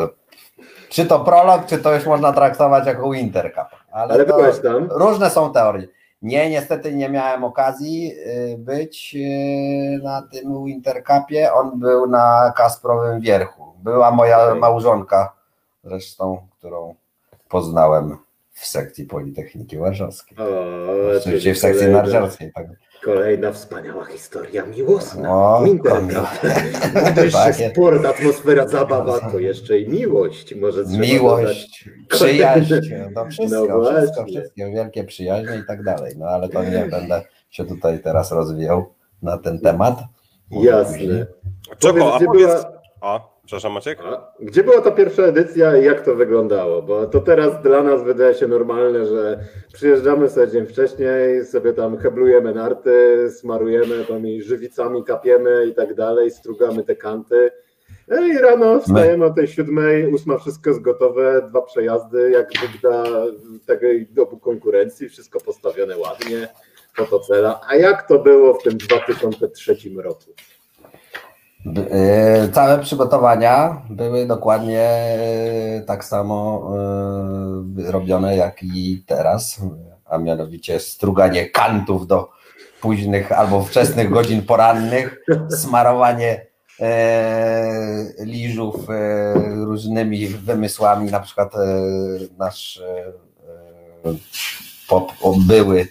czy 0.90 1.06
to 1.06 1.20
prolog, 1.20 1.66
czy 1.66 1.78
to 1.78 1.94
już 1.94 2.06
można 2.06 2.34
traktować 2.34 2.88
jako 2.88 3.12
Winter 3.12 3.54
Cup. 3.54 3.80
Ale, 3.92 4.14
Ale 4.14 4.26
byłeś 4.26 4.60
tam? 4.60 4.88
różne 4.92 5.30
są 5.30 5.54
teorie. 5.54 5.88
Nie, 6.22 6.50
niestety 6.50 6.96
nie 6.96 7.10
miałem 7.10 7.44
okazji 7.44 8.14
y, 8.14 8.58
być 8.58 9.16
y, 9.16 10.04
na 10.04 10.22
tym 10.22 10.66
Winter 10.66 11.04
Cupie. 11.04 11.54
On 11.54 11.80
był 11.80 12.08
na 12.08 12.54
Kasprowym 12.56 13.20
Wierchu. 13.20 13.74
Była 13.84 14.12
moja 14.12 14.56
małżonka 14.56 15.39
zresztą, 15.84 16.48
którą 16.58 16.96
poznałem 17.50 18.18
w 18.54 18.66
sekcji 18.66 19.06
Politechniki 19.06 19.78
Warszawskiej. 19.78 20.38
O, 20.38 21.18
Oczywiście 21.18 21.54
w 21.54 21.58
sekcji 21.58 21.86
kolejna- 21.88 22.02
narciarskiej. 22.04 22.52
Tak. 22.56 22.66
Kolejna 23.04 23.52
wspaniała 23.52 24.06
historia 24.06 24.66
miłosna. 24.66 25.34
O, 25.36 25.64
tak 25.84 26.04
Wyższy 27.16 27.38
jest. 27.48 27.74
sport, 27.74 28.06
atmosfera, 28.06 28.68
zabawa, 28.68 29.20
to 29.32 29.40
jeszcze 29.40 29.80
i 29.80 29.90
miłość. 29.90 30.56
Może. 30.56 30.84
Miłość, 30.86 31.90
przyjaźń, 32.10 32.74
no 33.16 33.26
wszystko, 33.26 33.66
No 33.68 33.92
wszystko, 33.92 34.26
wszystkie 34.26 34.72
wielkie 34.72 35.04
przyjaźnie 35.04 35.58
i 35.58 35.66
tak 35.68 35.84
dalej. 35.84 36.14
No 36.18 36.26
ale 36.28 36.50
to 36.50 36.64
nie 36.64 36.86
będę 36.86 37.22
się 37.50 37.66
tutaj 37.66 38.00
teraz 38.00 38.32
rozwijał 38.32 38.94
na 39.22 39.38
ten 39.38 39.60
temat. 39.60 40.00
Jasne. 40.52 41.28
Czoko, 41.78 42.16
a 42.16 42.20
powiedz... 42.20 42.48
była, 42.48 42.72
A, 43.02 43.20
przepraszam 43.50 43.74
Maciek? 43.74 44.00
a, 44.02 44.32
gdzie 44.40 44.64
była 44.64 44.82
ta 44.82 44.92
pierwsza 44.92 45.24
edycja 45.24 45.78
i 45.78 45.86
jak 45.86 46.06
to 46.06 46.16
wyglądało? 46.16 46.82
Bo 46.82 47.06
to 47.06 47.20
teraz 47.20 47.62
dla 47.62 47.84
nas 47.84 48.04
wydaje 48.04 48.34
się 48.34 48.48
normalne, 48.48 49.06
że 49.06 49.40
przyjeżdżamy 49.74 50.30
sobie 50.30 50.48
dzień 50.48 50.66
wcześniej, 50.66 51.46
sobie 51.46 51.74
tam 51.74 51.98
heblujemy 51.98 52.54
narty, 52.54 53.28
smarujemy 53.32 54.06
tymi 54.06 54.42
żywicami, 54.44 55.04
kapiemy 55.04 55.66
i 55.66 55.76
tak 55.76 55.94
dalej, 55.94 56.32
strugamy 56.32 56.84
te 56.84 56.96
kanty. 56.96 57.52
No 58.08 58.28
i 58.28 58.38
rano 58.38 58.80
wstajemy 58.80 59.26
o 59.26 59.34
tej 59.34 59.48
siódmej, 59.48 60.14
ósma, 60.14 60.38
wszystko 60.38 60.70
jest 60.70 60.82
gotowe, 60.82 61.42
dwa 61.50 61.62
przejazdy, 61.62 62.32
jak 62.32 62.50
wygląda 62.62 63.26
tego 63.66 63.88
dobu 64.10 64.40
konkurencji, 64.40 65.10
wszystko 65.10 65.40
postawione 65.40 65.98
ładnie, 65.98 66.48
fotocela. 66.98 67.62
A 67.68 67.76
jak 67.76 68.08
to 68.08 68.20
było 68.20 68.54
w 68.54 68.64
tym 68.64 68.78
2003 68.78 69.76
roku? 69.98 70.34
E, 71.66 72.50
Całe 72.54 72.80
przygotowania 72.80 73.82
były 73.90 74.26
dokładnie 74.28 74.82
e, 74.82 75.82
tak 75.82 76.06
samo 76.06 76.72
e, 77.88 77.92
robione 77.92 78.36
jak 78.38 78.64
i 78.64 79.04
teraz, 79.08 79.62
a 80.06 80.18
mianowicie 80.18 80.80
struganie 80.80 81.50
kantów 81.50 82.08
do 82.08 82.30
późnych 82.82 83.32
albo 83.32 83.64
wczesnych 83.64 84.10
godzin 84.10 84.42
porannych, 84.42 85.26
smarowanie 85.50 86.50
liżów 88.20 88.76
różnymi 89.56 90.28
wymysłami, 90.28 91.12
na 91.12 91.20
przykład 91.20 91.54
nasz 92.38 92.82
pop, 94.88 95.12
były 95.48 95.88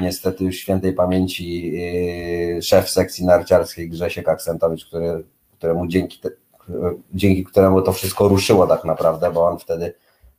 niestety 0.00 0.44
już 0.44 0.56
świętej 0.56 0.92
pamięci 0.92 1.72
yy, 1.72 2.62
szef 2.62 2.90
sekcji 2.90 3.26
narciarskiej 3.26 3.88
Grzesiek 3.88 4.28
Aksentowicz, 4.28 4.86
który, 4.86 5.24
któremu 5.52 5.86
dzięki, 5.86 6.18
te, 6.20 6.30
dzięki 7.14 7.44
któremu 7.44 7.82
to 7.82 7.92
wszystko 7.92 8.28
ruszyło 8.28 8.66
tak 8.66 8.84
naprawdę, 8.84 9.32
bo 9.32 9.46
on 9.46 9.58
wtedy 9.58 9.94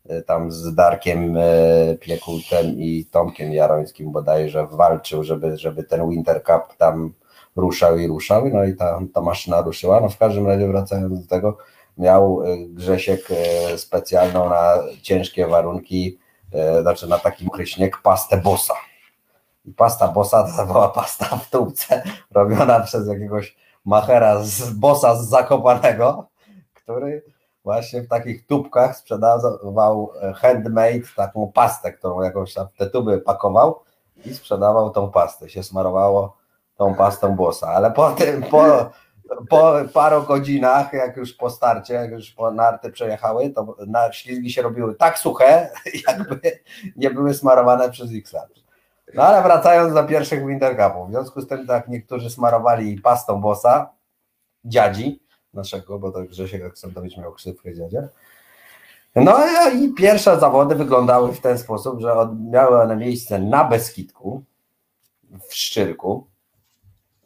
yy, 0.09 0.21
tam 0.21 0.51
z 0.51 0.75
Darkiem 0.75 1.35
yy, 1.35 1.97
Piekultem 1.97 2.65
i 2.65 3.05
Tomkiem 3.11 3.53
Jarońskim 3.53 4.11
bodajże 4.11 4.67
walczył, 4.71 5.23
żeby, 5.23 5.57
żeby 5.57 5.83
ten 5.83 6.09
Winter 6.09 6.43
Cup 6.43 6.77
tam 6.77 7.13
ruszał 7.55 7.97
i 7.97 8.07
ruszał, 8.07 8.49
no 8.49 8.63
i 8.63 8.75
ta, 8.75 8.99
ta 9.13 9.21
maszyna 9.21 9.61
ruszyła. 9.61 10.01
No 10.01 10.09
w 10.09 10.17
każdym 10.17 10.47
razie 10.47 10.67
wracając 10.67 11.21
do 11.21 11.27
tego, 11.27 11.57
miał 11.97 12.43
yy, 12.43 12.67
Grzesiek 12.69 13.29
specjalną 13.77 14.49
na 14.49 14.73
ciężkie 15.01 15.47
warunki, 15.47 16.19
znaczy 16.81 17.07
na 17.07 17.19
taki 17.19 17.45
mokry 17.45 17.65
pastę 18.03 18.37
bossa. 18.37 18.73
I 19.69 19.73
pasta 19.73 20.07
bossa 20.07 20.47
to 20.57 20.65
była 20.65 20.89
pasta 20.89 21.25
w 21.25 21.49
tubce 21.49 22.03
robiona 22.31 22.79
przez 22.79 23.07
jakiegoś 23.07 23.57
machera 23.85 24.43
z 24.43 24.69
bossa 24.69 25.15
z 25.15 25.29
Zakopanego, 25.29 26.27
który 26.73 27.23
właśnie 27.63 28.01
w 28.01 28.07
takich 28.07 28.47
tubkach 28.47 28.97
sprzedawał 28.97 30.11
e, 30.21 30.33
handmade 30.33 31.01
taką 31.15 31.51
pastę, 31.51 31.93
którą 31.93 32.21
jakąś 32.21 32.53
tam 32.53 32.67
te 32.77 32.89
tuby 32.89 33.21
pakował 33.21 33.79
i 34.25 34.33
sprzedawał 34.33 34.89
tą 34.89 35.11
pastę. 35.11 35.49
Się 35.49 35.63
smarowało 35.63 36.37
tą 36.77 36.95
pastą 36.95 37.35
bossa, 37.35 37.67
ale 37.67 37.91
po 37.91 38.11
tym, 38.11 38.43
po, 38.43 38.89
po 39.49 39.73
paru 39.93 40.23
godzinach, 40.23 40.93
jak 40.93 41.17
już 41.17 41.33
po 41.33 41.49
starcie, 41.49 41.93
jak 41.93 42.11
już 42.11 42.31
po 42.31 42.51
narty 42.51 42.91
przejechały, 42.91 43.49
to 43.49 43.75
na 43.87 44.11
ślizgi 44.11 44.51
się 44.51 44.61
robiły 44.61 44.95
tak 44.95 45.19
suche, 45.19 45.69
jakby 46.07 46.59
nie 46.95 47.09
były 47.09 47.33
smarowane 47.33 47.89
przez 47.89 48.09
X 48.13 48.33
lat. 48.33 48.68
No 49.13 49.23
ale 49.23 49.43
wracając 49.43 49.93
do 49.93 50.03
pierwszych 50.03 50.47
Winter 50.47 50.77
Cupów, 50.77 51.07
w 51.07 51.11
związku 51.11 51.41
z 51.41 51.47
tym 51.47 51.67
tak 51.67 51.87
niektórzy 51.87 52.29
smarowali 52.29 53.01
pastą 53.01 53.41
bossa, 53.41 53.89
dziadzi 54.65 55.19
naszego, 55.53 55.99
bo 55.99 56.11
to 56.11 56.23
Grzesiek 56.23 56.63
Aksentowicz 56.65 57.17
miał 57.17 57.33
krzywkę 57.33 57.75
dziadzia. 57.75 58.07
No 59.15 59.37
i 59.75 59.93
pierwsze 59.93 60.39
zawody 60.39 60.75
wyglądały 60.75 61.33
w 61.33 61.41
ten 61.41 61.57
sposób, 61.57 62.01
że 62.01 62.15
miały 62.51 62.81
one 62.81 62.95
miejsce 62.95 63.39
na 63.39 63.63
Beskidku, 63.63 64.43
w 65.49 65.55
Szczyrku, 65.55 66.27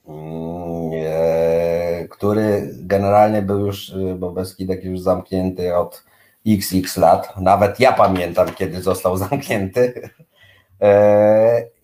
mm, 0.07 0.91
e, 1.05 2.07
który 2.07 2.69
generalnie 2.75 3.41
był 3.41 3.59
już, 3.59 3.89
e, 3.89 4.15
bo 4.15 4.31
Beskidek 4.31 4.83
już 4.83 4.99
zamknięty 4.99 5.75
od 5.75 6.03
xx 6.47 6.97
lat, 6.97 7.37
nawet 7.37 7.79
ja 7.79 7.93
pamiętam, 7.93 8.47
kiedy 8.55 8.81
został 8.81 9.17
zamknięty, 9.27 10.09
E, 10.11 10.32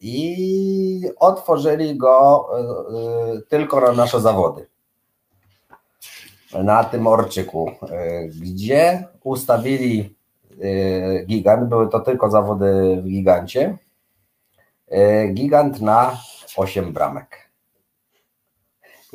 i 0.02 1.04
otworzyli 1.20 1.98
go 1.98 2.48
e, 3.38 3.42
tylko 3.42 3.82
na 3.82 3.92
nasze 3.92 4.22
zawody. 4.22 4.68
Na 6.64 6.84
tym 6.84 7.08
orczyku, 7.08 7.72
e, 7.92 8.28
gdzie 8.28 9.08
ustawili 9.24 10.16
e, 10.62 11.26
gigant, 11.26 11.70
były 11.70 11.90
to 11.90 12.00
tylko 12.00 12.30
zawody 12.30 13.00
w 13.04 13.08
gigancie, 13.08 13.78
e, 14.88 15.28
gigant 15.28 15.82
na 15.82 16.18
8 16.58 16.94
bramek. 16.94 17.50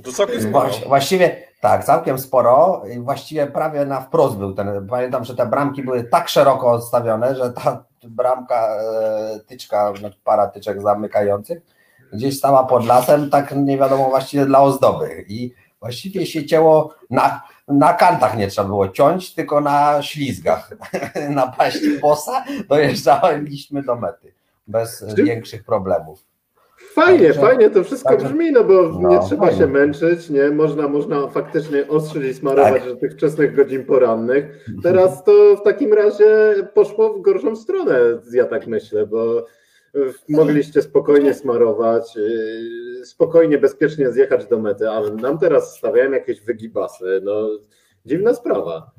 To 0.04 0.12
całkiem 0.12 0.40
sporo. 0.42 0.68
Właś- 0.68 0.88
Właściwie 0.88 1.42
tak, 1.60 1.84
całkiem 1.84 2.18
sporo. 2.18 2.82
Właściwie 2.98 3.46
prawie 3.46 3.84
na 3.84 4.00
wprost 4.00 4.36
był 4.36 4.54
ten. 4.54 4.86
Pamiętam, 4.90 5.24
że 5.24 5.34
te 5.36 5.46
bramki 5.46 5.82
były 5.82 6.04
tak 6.04 6.28
szeroko 6.28 6.70
odstawione, 6.72 7.34
że 7.34 7.52
ta 7.52 7.84
bramka, 8.08 8.76
e, 8.76 9.40
tyczka, 9.46 9.92
znaczy 9.96 10.18
para 10.24 10.46
tyczek 10.46 10.82
zamykających, 10.82 11.62
gdzieś 12.12 12.38
stała 12.38 12.64
pod 12.64 12.86
lasem, 12.86 13.30
tak 13.30 13.54
nie 13.56 13.78
wiadomo 13.78 14.08
właściwie 14.08 14.46
dla 14.46 14.60
ozdoby. 14.62 15.24
I 15.28 15.54
właściwie 15.80 16.26
się 16.26 16.46
cięło 16.46 16.94
na, 17.10 17.42
na 17.68 17.92
kantach 17.92 18.36
nie 18.36 18.48
trzeba 18.48 18.68
było 18.68 18.88
ciąć, 18.88 19.34
tylko 19.34 19.60
na 19.60 20.02
ślizgach. 20.02 20.70
na 21.30 21.46
paści 21.46 21.98
bosa 22.00 22.44
dojeżdżaliśmy 22.68 23.82
do 23.82 23.96
mety 23.96 24.34
bez 24.66 25.04
Czy- 25.16 25.24
większych 25.24 25.64
problemów. 25.64 26.24
Fajnie, 26.92 27.26
Także- 27.26 27.40
fajnie 27.40 27.70
to 27.70 27.84
wszystko 27.84 28.16
brzmi, 28.16 28.52
no 28.52 28.64
bo 28.64 28.82
no, 29.00 29.08
nie 29.08 29.18
trzeba 29.28 29.46
fajnie. 29.46 29.58
się 29.60 29.66
męczyć, 29.66 30.30
nie? 30.30 30.50
Można, 30.50 30.88
można 30.88 31.28
faktycznie 31.28 31.88
ostrzyć 31.88 32.24
i 32.24 32.34
smarować 32.34 32.72
Tak. 32.82 32.84
do 32.84 32.96
tych 32.96 33.12
wczesnych 33.12 33.56
godzin 33.56 33.84
porannych. 33.84 34.66
Teraz 34.82 35.24
to 35.24 35.56
w 35.56 35.62
takim 35.62 35.92
razie 35.92 36.26
poszło 36.74 37.12
w 37.14 37.20
gorszą 37.20 37.56
stronę, 37.56 37.98
ja 38.32 38.44
tak 38.44 38.66
myślę, 38.66 39.06
bo 39.06 39.46
mogliście 40.28 40.82
spokojnie 40.82 41.34
smarować, 41.34 42.16
y, 42.16 43.06
spokojnie, 43.06 43.58
bezpiecznie 43.58 44.10
zjechać 44.10 44.46
do 44.46 44.58
mety, 44.58 44.90
a 44.90 45.00
nam 45.00 45.38
teraz 45.38 45.76
stawiają 45.76 46.10
jakieś 46.10 46.40
wygibasy, 46.40 47.20
no 47.24 47.48
dziwna 48.06 48.34
sprawa. 48.34 48.90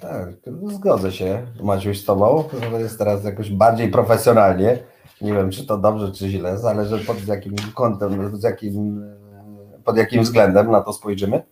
Tak, 0.00 0.28
zgodzę 0.66 1.12
się, 1.12 1.42
Maciuś, 1.62 2.00
z 2.00 2.04
Tobą. 2.04 2.44
To 2.70 2.78
jest 2.78 2.98
teraz 2.98 3.24
jakoś 3.24 3.50
bardziej 3.50 3.90
profesjonalnie. 3.90 4.78
Nie 5.20 5.32
wiem, 5.32 5.50
czy 5.50 5.66
to 5.66 5.78
dobrze, 5.78 6.12
czy 6.12 6.28
źle, 6.28 6.58
zależy 6.58 7.04
pod 7.04 7.26
jakim 7.26 7.54
kątem, 7.74 8.36
z 8.36 8.42
jakim, 8.42 9.04
pod 9.84 9.96
jakim 9.96 10.22
względem 10.22 10.70
na 10.70 10.80
to 10.80 10.92
spojrzymy. 10.92 11.42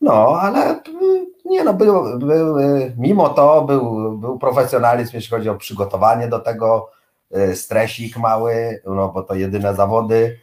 No, 0.00 0.40
ale 0.40 0.76
y, 0.76 1.26
nie 1.44 1.64
no, 1.64 1.74
był, 1.74 2.18
był, 2.18 2.58
y, 2.58 2.94
mimo 2.98 3.28
to 3.28 3.62
był, 3.62 4.12
był 4.18 4.38
profesjonalizm, 4.38 5.10
jeśli 5.14 5.30
chodzi 5.30 5.48
o 5.48 5.54
przygotowanie 5.54 6.28
do 6.28 6.38
tego, 6.38 6.90
y, 7.36 7.56
stresik 7.56 8.16
mały, 8.16 8.82
no 8.86 9.08
bo 9.08 9.22
to 9.22 9.34
jedyne 9.34 9.74
zawody. 9.74 10.38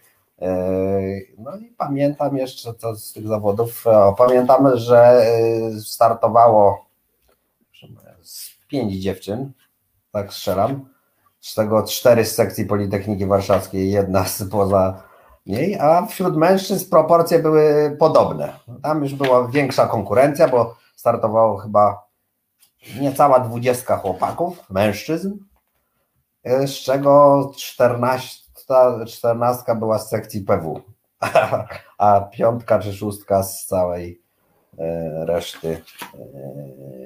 No 1.38 1.58
i 1.58 1.66
pamiętam 1.78 2.38
jeszcze 2.38 2.74
co 2.74 2.96
z 2.96 3.14
tych 3.14 3.28
zawodów. 3.28 3.88
O, 3.88 4.14
pamiętam, 4.14 4.78
że 4.78 5.26
startowało 5.86 6.86
z 8.22 8.50
pięć 8.68 8.94
dziewczyn, 8.94 9.52
tak 10.12 10.34
strzelam. 10.34 10.95
Z 11.46 11.56
tego 11.56 11.84
cztery 11.84 12.26
z 12.26 12.36
sekcji 12.36 12.66
Politechniki 12.66 13.26
Warszawskiej, 13.26 13.92
jedna 13.92 14.26
spoza 14.26 15.04
niej, 15.46 15.80
a 15.80 16.06
wśród 16.06 16.38
mężczyzn 16.38 16.90
proporcje 16.90 17.40
były 17.40 17.96
podobne. 18.00 18.54
Tam 18.84 19.04
już 19.04 19.14
była 19.14 19.48
większa 19.48 19.88
konkurencja, 19.88 20.48
bo 20.48 20.76
startowało 20.96 21.58
chyba 21.58 22.08
niecała 23.00 23.40
dwudziestka 23.40 23.98
chłopaków, 23.98 24.70
mężczyzn, 24.70 25.32
y, 26.48 26.68
z 26.68 26.74
czego 26.74 27.52
14, 27.58 28.44
14 29.08 29.76
była 29.76 30.00
z 30.00 30.10
sekcji 30.10 30.42
PW, 30.42 30.82
a 31.98 32.22
piątka 32.22 32.80
czy 32.80 32.94
szóstka 32.94 33.44
z 33.44 33.66
całej 33.66 34.22
e, 34.78 35.26
reszty 35.26 35.82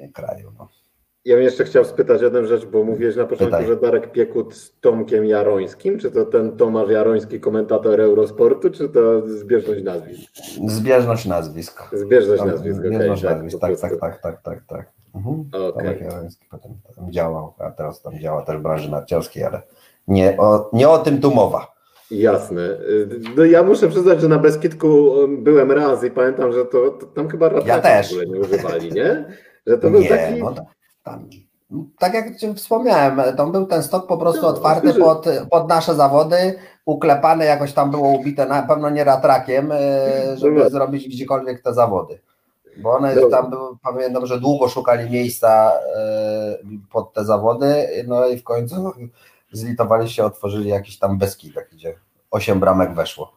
e, 0.04 0.08
kraju. 0.08 0.52
No. 0.58 0.79
Ja 1.24 1.34
bym 1.34 1.44
jeszcze 1.44 1.64
chciał 1.64 1.84
spytać 1.84 2.22
jedną 2.22 2.44
rzecz, 2.44 2.66
bo 2.66 2.84
mówiłeś 2.84 3.16
na 3.16 3.24
początku, 3.26 3.56
Pytaj. 3.56 3.66
że 3.66 3.76
Darek 3.76 4.12
Piekut 4.12 4.54
z 4.54 4.80
Tomkiem 4.80 5.24
Jarońskim. 5.26 5.98
Czy 5.98 6.10
to 6.10 6.24
ten 6.24 6.56
Tomasz 6.56 6.90
Jaroński, 6.90 7.40
komentator 7.40 8.00
Eurosportu, 8.00 8.70
czy 8.70 8.88
to 8.88 9.28
zbieżność 9.28 9.82
nazwisk? 9.82 10.30
Zbieżność 10.66 11.26
nazwisk. 11.26 11.82
Zbieżność 11.92 12.44
nazwisk, 12.44 12.78
okej. 12.78 12.94
Zbieżność 12.94 13.22
tak, 13.22 13.32
nazwisk, 13.32 13.58
tak, 13.60 13.80
tak, 13.80 14.00
tak, 14.00 14.20
tak, 14.22 14.42
tak, 14.42 14.62
tak. 14.66 14.92
Mhm. 15.14 15.44
Okej. 15.52 15.72
Tomek 15.72 16.00
Jaroński 16.00 16.46
potem 16.50 16.72
tam 16.96 17.12
działał, 17.12 17.54
a 17.58 17.70
teraz 17.70 18.02
tam 18.02 18.18
działa 18.18 18.42
też 18.42 18.56
w 18.56 18.62
branży 18.62 18.90
narciarskiej, 18.90 19.44
ale 19.44 19.62
nie 20.08 20.36
o, 20.38 20.70
nie 20.72 20.88
o 20.88 20.98
tym 20.98 21.20
tu 21.20 21.30
mowa. 21.34 21.74
Jasne. 22.10 22.62
No 23.36 23.44
ja 23.44 23.62
muszę 23.62 23.88
przyznać, 23.88 24.20
że 24.20 24.28
na 24.28 24.38
Beskidku 24.38 25.10
byłem 25.28 25.72
raz 25.72 26.04
i 26.04 26.10
pamiętam, 26.10 26.52
że 26.52 26.64
to, 26.64 26.90
to 26.90 27.06
tam 27.06 27.28
chyba 27.28 27.48
raczej 27.48 27.82
też. 27.82 28.08
w 28.08 28.12
ogóle 28.12 28.26
nie 28.26 28.40
używali, 28.40 28.92
nie? 28.92 29.24
Że 29.66 29.78
to 29.78 29.90
był 29.90 30.00
Nie, 30.00 30.08
taki... 30.08 30.40
no, 30.42 30.54
tam, 31.02 31.28
tak 31.98 32.14
jak 32.14 32.26
wspomniałem, 32.56 33.36
tam 33.36 33.52
był 33.52 33.66
ten 33.66 33.82
stok 33.82 34.06
po 34.06 34.18
prostu 34.18 34.42
No, 34.42 34.48
otwarty 34.48 34.94
pod, 34.94 35.26
pod 35.50 35.68
nasze 35.68 35.94
zawody, 35.94 36.54
uklepane 36.86 37.44
jakoś 37.44 37.72
tam 37.72 37.90
było 37.90 38.08
ubite, 38.08 38.46
na 38.46 38.62
pewno 38.62 38.90
nie 38.90 39.04
ratrakiem, 39.04 39.72
e, 39.72 39.78
żeby 40.36 40.54
Dobra. 40.54 40.70
zrobić 40.70 41.08
gdziekolwiek 41.08 41.62
te 41.62 41.74
zawody. 41.74 42.20
Bo 42.82 42.90
one 42.92 43.14
Dobra. 43.14 43.40
tam 43.40 43.50
były, 43.50 43.76
pamiętam, 43.82 44.26
że 44.26 44.40
długo 44.40 44.68
szukali 44.68 45.10
miejsca 45.10 45.72
e, 45.96 46.58
pod 46.92 47.12
te 47.12 47.24
zawody, 47.24 47.86
no 48.08 48.26
i 48.26 48.38
w 48.38 48.44
końcu 48.44 48.92
zlitowali 49.52 50.10
się, 50.10 50.24
otworzyli 50.24 50.68
jakiś 50.68 50.98
tam 50.98 51.18
Beskidek, 51.18 51.68
gdzie 51.72 51.94
osiem 52.30 52.60
bramek 52.60 52.94
weszło. 52.94 53.32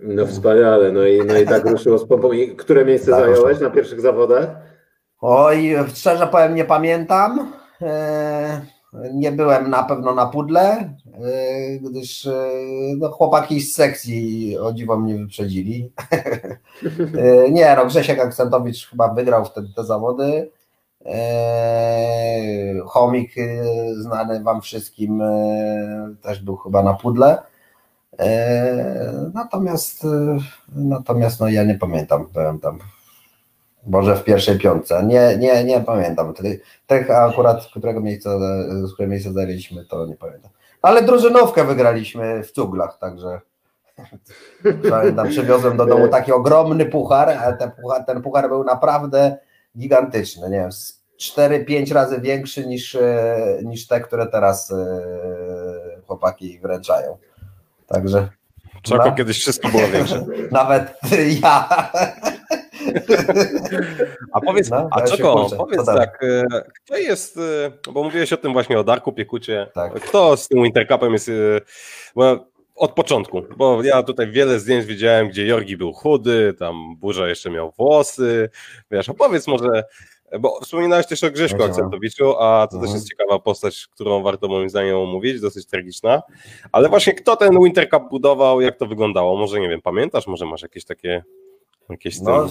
No 0.00 0.26
wspaniale, 0.26 0.92
no 0.92 1.06
i, 1.06 1.18
no 1.26 1.38
i 1.38 1.46
tak 1.46 1.64
ruszyło 1.64 1.98
z 1.98 2.06
pompą. 2.06 2.32
I 2.32 2.56
które 2.56 2.84
miejsce 2.84 3.10
Tak, 3.10 3.20
zająłeś 3.20 3.60
na 3.60 3.70
pierwszych 3.70 4.00
zawodach? 4.00 4.73
Oj, 5.26 5.74
szczerze 5.94 6.26
powiem, 6.26 6.54
nie 6.54 6.64
pamiętam. 6.64 7.52
E, 7.82 8.66
Nie 9.12 9.32
byłem 9.32 9.70
na 9.70 9.82
pewno 9.82 10.14
na 10.14 10.26
pudle, 10.26 10.70
e, 10.70 11.78
gdyż 11.78 12.26
e, 12.26 12.48
no, 12.96 13.10
chłopaki 13.10 13.60
z 13.60 13.74
sekcji 13.74 14.58
o 14.58 14.72
dziwo 14.72 14.96
mnie 14.96 15.16
wyprzedzili. 15.16 15.92
Nie, 17.50 17.74
no 17.76 17.86
Grzesiek 17.86 18.20
Akcentowicz 18.20 18.90
chyba 18.90 19.14
wygrał 19.14 19.44
wtedy 19.44 19.68
te 19.76 19.84
zawody. 19.84 20.50
Chomik, 22.86 23.34
znany 23.96 24.42
wam 24.42 24.60
wszystkim, 24.60 25.22
też 26.22 26.42
był 26.42 26.56
chyba 26.56 26.82
na 26.82 26.94
pudle. 26.94 27.42
Natomiast, 29.34 30.06
natomiast 30.74 31.40
no, 31.40 31.48
ja 31.48 31.64
nie 31.64 31.74
pamiętam, 31.74 32.26
byłem 32.32 32.60
tam 32.60 32.78
może 33.86 34.16
w 34.16 34.24
pierwszej 34.24 34.58
piątce. 34.58 35.04
Nie, 35.06 35.36
nie, 35.38 35.64
nie 35.64 35.80
pamiętam. 35.80 36.34
Tych, 36.34 36.60
tych 36.86 37.10
akurat, 37.10 37.66
którego 37.66 38.00
miejsca, 38.00 38.30
z 38.84 38.92
którego 38.94 39.10
miejsca 39.10 39.32
zajęliśmy, 39.32 39.84
to 39.84 40.06
nie 40.06 40.16
pamiętam. 40.16 40.50
Ale 40.82 41.02
drużynówkę 41.02 41.64
wygraliśmy 41.64 42.42
w 42.42 42.52
cuglach, 42.52 42.98
także 42.98 43.40
pamiętam, 44.90 45.28
przywiozłem 45.28 45.76
do 45.76 45.86
domu 45.86 46.08
taki 46.08 46.32
ogromny 46.32 46.86
puchar, 46.86 47.28
ale 47.28 47.56
ten 47.56 47.70
puchar, 47.70 48.04
ten 48.04 48.22
puchar 48.22 48.48
był 48.48 48.64
naprawdę 48.64 49.36
gigantyczny, 49.78 50.50
nie 50.50 50.58
wiem, 50.58 50.72
z 50.72 51.04
4-5 51.20 51.94
razy 51.94 52.20
większy 52.20 52.66
niż, 52.66 52.94
e, 52.94 53.58
niż 53.64 53.86
te, 53.86 54.00
które 54.00 54.26
teraz 54.26 54.70
e, 54.70 54.86
chłopaki 56.06 56.60
wręczają. 56.60 57.16
Także 57.86 58.28
Czako 58.82 59.12
kiedyś 59.12 59.38
wszystko 59.38 59.68
było 59.68 59.88
większe. 59.88 60.24
nawet 60.50 60.94
ja. 61.42 61.68
A 64.32 64.40
powiedz, 64.40 64.70
No, 64.70 64.88
a 64.90 65.00
kurczę, 65.00 65.56
powiedz 65.56 65.86
tak, 65.86 66.22
e, 66.22 66.44
kto 66.84 66.96
jest, 66.96 67.36
e, 67.36 67.90
bo 67.92 68.02
mówiłeś 68.02 68.32
o 68.32 68.36
tym 68.36 68.52
właśnie 68.52 68.78
o 68.78 68.84
Darku 68.84 69.12
Piekucie, 69.12 69.66
Tak. 69.74 69.94
kto 69.94 70.36
z 70.36 70.48
tym 70.48 70.62
Wintercupem 70.62 71.12
jest, 71.12 71.28
e, 71.28 71.32
bo 72.16 72.46
od 72.76 72.92
początku, 72.92 73.42
bo 73.56 73.82
ja 73.82 74.02
tutaj 74.02 74.30
wiele 74.30 74.58
zdjęć 74.60 74.86
widziałem, 74.86 75.28
gdzie 75.28 75.46
Jorgi 75.46 75.76
był 75.76 75.92
chudy, 75.92 76.54
tam 76.58 76.96
Burza 76.96 77.28
jeszcze 77.28 77.50
miał 77.50 77.72
włosy, 77.78 78.50
wiesz, 78.90 79.08
opowiedz 79.08 79.46
może, 79.46 79.84
bo 80.40 80.60
wspominałeś 80.60 81.06
też 81.06 81.24
o 81.24 81.30
Grześku 81.30 81.56
Wiedziałem. 81.58 81.72
Akcentowiczu, 81.72 82.36
a 82.38 82.66
to 82.66 82.76
też 82.76 82.82
Mhm. 82.82 82.94
jest 82.94 83.08
ciekawa 83.08 83.38
postać, 83.38 83.86
którą 83.94 84.22
warto 84.22 84.48
moim 84.48 84.70
zdaniem 84.70 84.96
omówić, 84.96 85.40
dosyć 85.40 85.66
tragiczna, 85.66 86.22
ale 86.72 86.88
właśnie 86.88 87.12
kto 87.14 87.36
ten 87.36 87.58
Wintercup 87.64 88.02
budował, 88.10 88.60
jak 88.60 88.76
to 88.76 88.86
wyglądało, 88.86 89.36
może 89.36 89.60
nie 89.60 89.68
wiem, 89.68 89.82
pamiętasz, 89.82 90.26
może 90.26 90.46
masz 90.46 90.62
jakieś 90.62 90.84
takie, 90.84 91.24
jakieś 91.90 92.20
No, 92.20 92.30
no, 92.36 92.48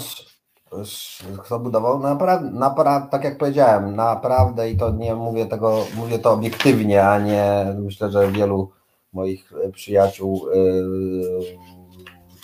kto 1.37 1.59
budował? 1.59 1.99
Naprawdę, 1.99 2.59
napra- 2.59 3.09
tak 3.09 3.23
jak 3.23 3.37
powiedziałem, 3.37 3.95
naprawdę 3.95 4.69
i 4.69 4.77
to 4.77 4.91
nie 4.91 5.15
mówię 5.15 5.45
tego, 5.45 5.85
mówię 5.95 6.19
to 6.19 6.31
obiektywnie, 6.31 7.07
a 7.07 7.19
nie 7.19 7.75
myślę, 7.79 8.11
że 8.11 8.31
wielu 8.31 8.71
moich 9.13 9.53
e, 9.65 9.71
przyjaciół 9.71 10.47
e, 10.49 10.57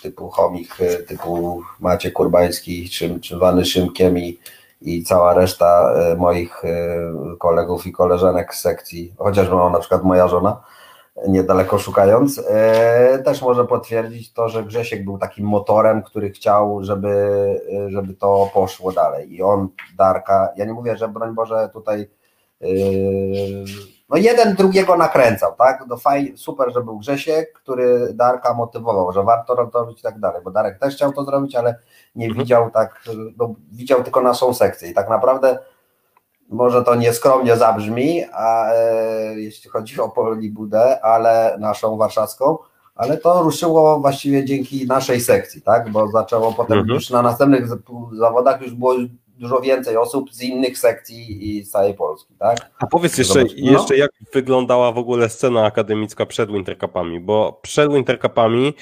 typu 0.01 0.29
Chomik, 0.29 0.75
e, 0.81 1.03
typu 1.03 1.61
Maciek 1.79 2.13
Kurbański, 2.13 2.89
czy, 2.89 3.19
czy 3.19 3.37
Wany 3.37 3.65
Szymkiem 3.65 4.17
i, 4.17 4.39
i 4.81 5.03
cała 5.03 5.33
reszta 5.33 5.93
moich 6.17 6.63
kolegów 7.39 7.87
i 7.87 7.91
koleżanek 7.91 8.55
z 8.55 8.61
sekcji, 8.61 9.13
chociażby 9.17 9.55
no, 9.55 9.69
na 9.69 9.79
przykład 9.79 10.03
moja 10.03 10.27
żona, 10.27 10.61
niedaleko 11.27 11.79
szukając, 11.79 12.41
e, 12.49 13.19
też 13.25 13.41
może 13.41 13.65
potwierdzić 13.65 14.34
to, 14.34 14.49
że 14.49 14.63
Grzesiek 14.63 15.05
był 15.05 15.17
takim 15.17 15.45
motorem, 15.45 16.03
który 16.03 16.29
chciał, 16.29 16.84
żeby, 16.84 17.15
żeby 17.88 18.13
to 18.13 18.49
poszło 18.53 18.91
dalej. 18.91 19.36
I 19.36 19.43
on, 19.43 19.67
Darka, 19.97 20.49
ja 20.55 20.65
nie 20.65 20.73
mówię, 20.73 20.97
że 20.97 21.08
broń 21.08 21.36
Boże 21.36 21.69
tutaj 21.73 22.10
e, 22.62 22.67
no 24.10 24.17
jeden 24.17 24.55
drugiego 24.55 24.97
nakręcał, 24.97 25.55
tak? 25.58 25.84
No 25.88 25.97
faj, 25.97 26.34
super, 26.36 26.73
że 26.73 26.84
był 26.84 26.97
Grzesiek, 26.99 27.53
który 27.53 28.13
Darka 28.13 28.53
motywował, 28.53 29.12
że 29.12 29.23
warto 29.23 29.55
to 29.55 29.79
robić 29.79 29.99
i 29.99 30.03
tak 30.03 30.19
dalej, 30.19 30.41
bo 30.43 30.51
Darek 30.51 30.79
też 30.79 30.95
chciał 30.95 31.13
to 31.13 31.23
zrobić, 31.23 31.55
ale 31.55 31.75
nie 32.15 32.25
Mhm. 32.25 32.43
widział 32.43 32.71
tak, 32.71 33.03
no, 33.38 33.53
widział 33.71 34.03
tylko 34.03 34.21
naszą 34.21 34.53
sekcję 34.53 34.89
i 34.89 34.93
tak 34.93 35.10
naprawdę 35.10 35.60
może 36.49 36.83
to 36.83 36.95
nieskromnie 36.95 37.57
zabrzmi, 37.57 38.23
a, 38.33 38.71
e, 38.73 39.39
jeśli 39.39 39.69
chodzi 39.69 40.01
o 40.01 40.09
Polibudę, 40.09 41.01
ale 41.01 41.57
naszą 41.59 41.97
warszawską, 41.97 42.57
ale 42.95 43.17
to 43.17 43.43
ruszyło 43.43 43.99
właściwie 43.99 44.45
dzięki 44.45 44.88
naszej 44.88 45.21
sekcji, 45.21 45.62
tak? 45.62 45.89
Bo 45.91 46.07
zaczęło 46.07 46.53
potem 46.53 46.77
Mhm. 46.79 46.95
już 46.95 47.09
na 47.09 47.21
następnych 47.21 47.65
zawodach 48.13 48.62
już 48.62 48.73
było 48.73 48.93
dużo 49.38 49.59
więcej 49.62 49.97
osób 49.97 50.33
z 50.33 50.41
innych 50.41 50.77
sekcji 50.77 51.57
i 51.57 51.63
z 51.63 51.71
całej 51.71 51.93
Polski, 51.93 52.33
tak? 52.39 52.57
A 52.79 52.88
powiedz 52.88 53.17
jeszcze, 53.17 53.33
Zobacz, 53.33 53.51
no. 53.57 53.71
jeszcze 53.71 53.97
jak 53.97 54.12
wyglądała 54.33 54.91
w 54.91 54.97
ogóle 54.97 55.29
scena 55.29 55.65
akademicka 55.65 56.25
przed 56.25 56.51
Wintercupami, 56.51 57.19
bo 57.19 57.59
przed 57.62 57.93
Wintercupami, 57.93 58.73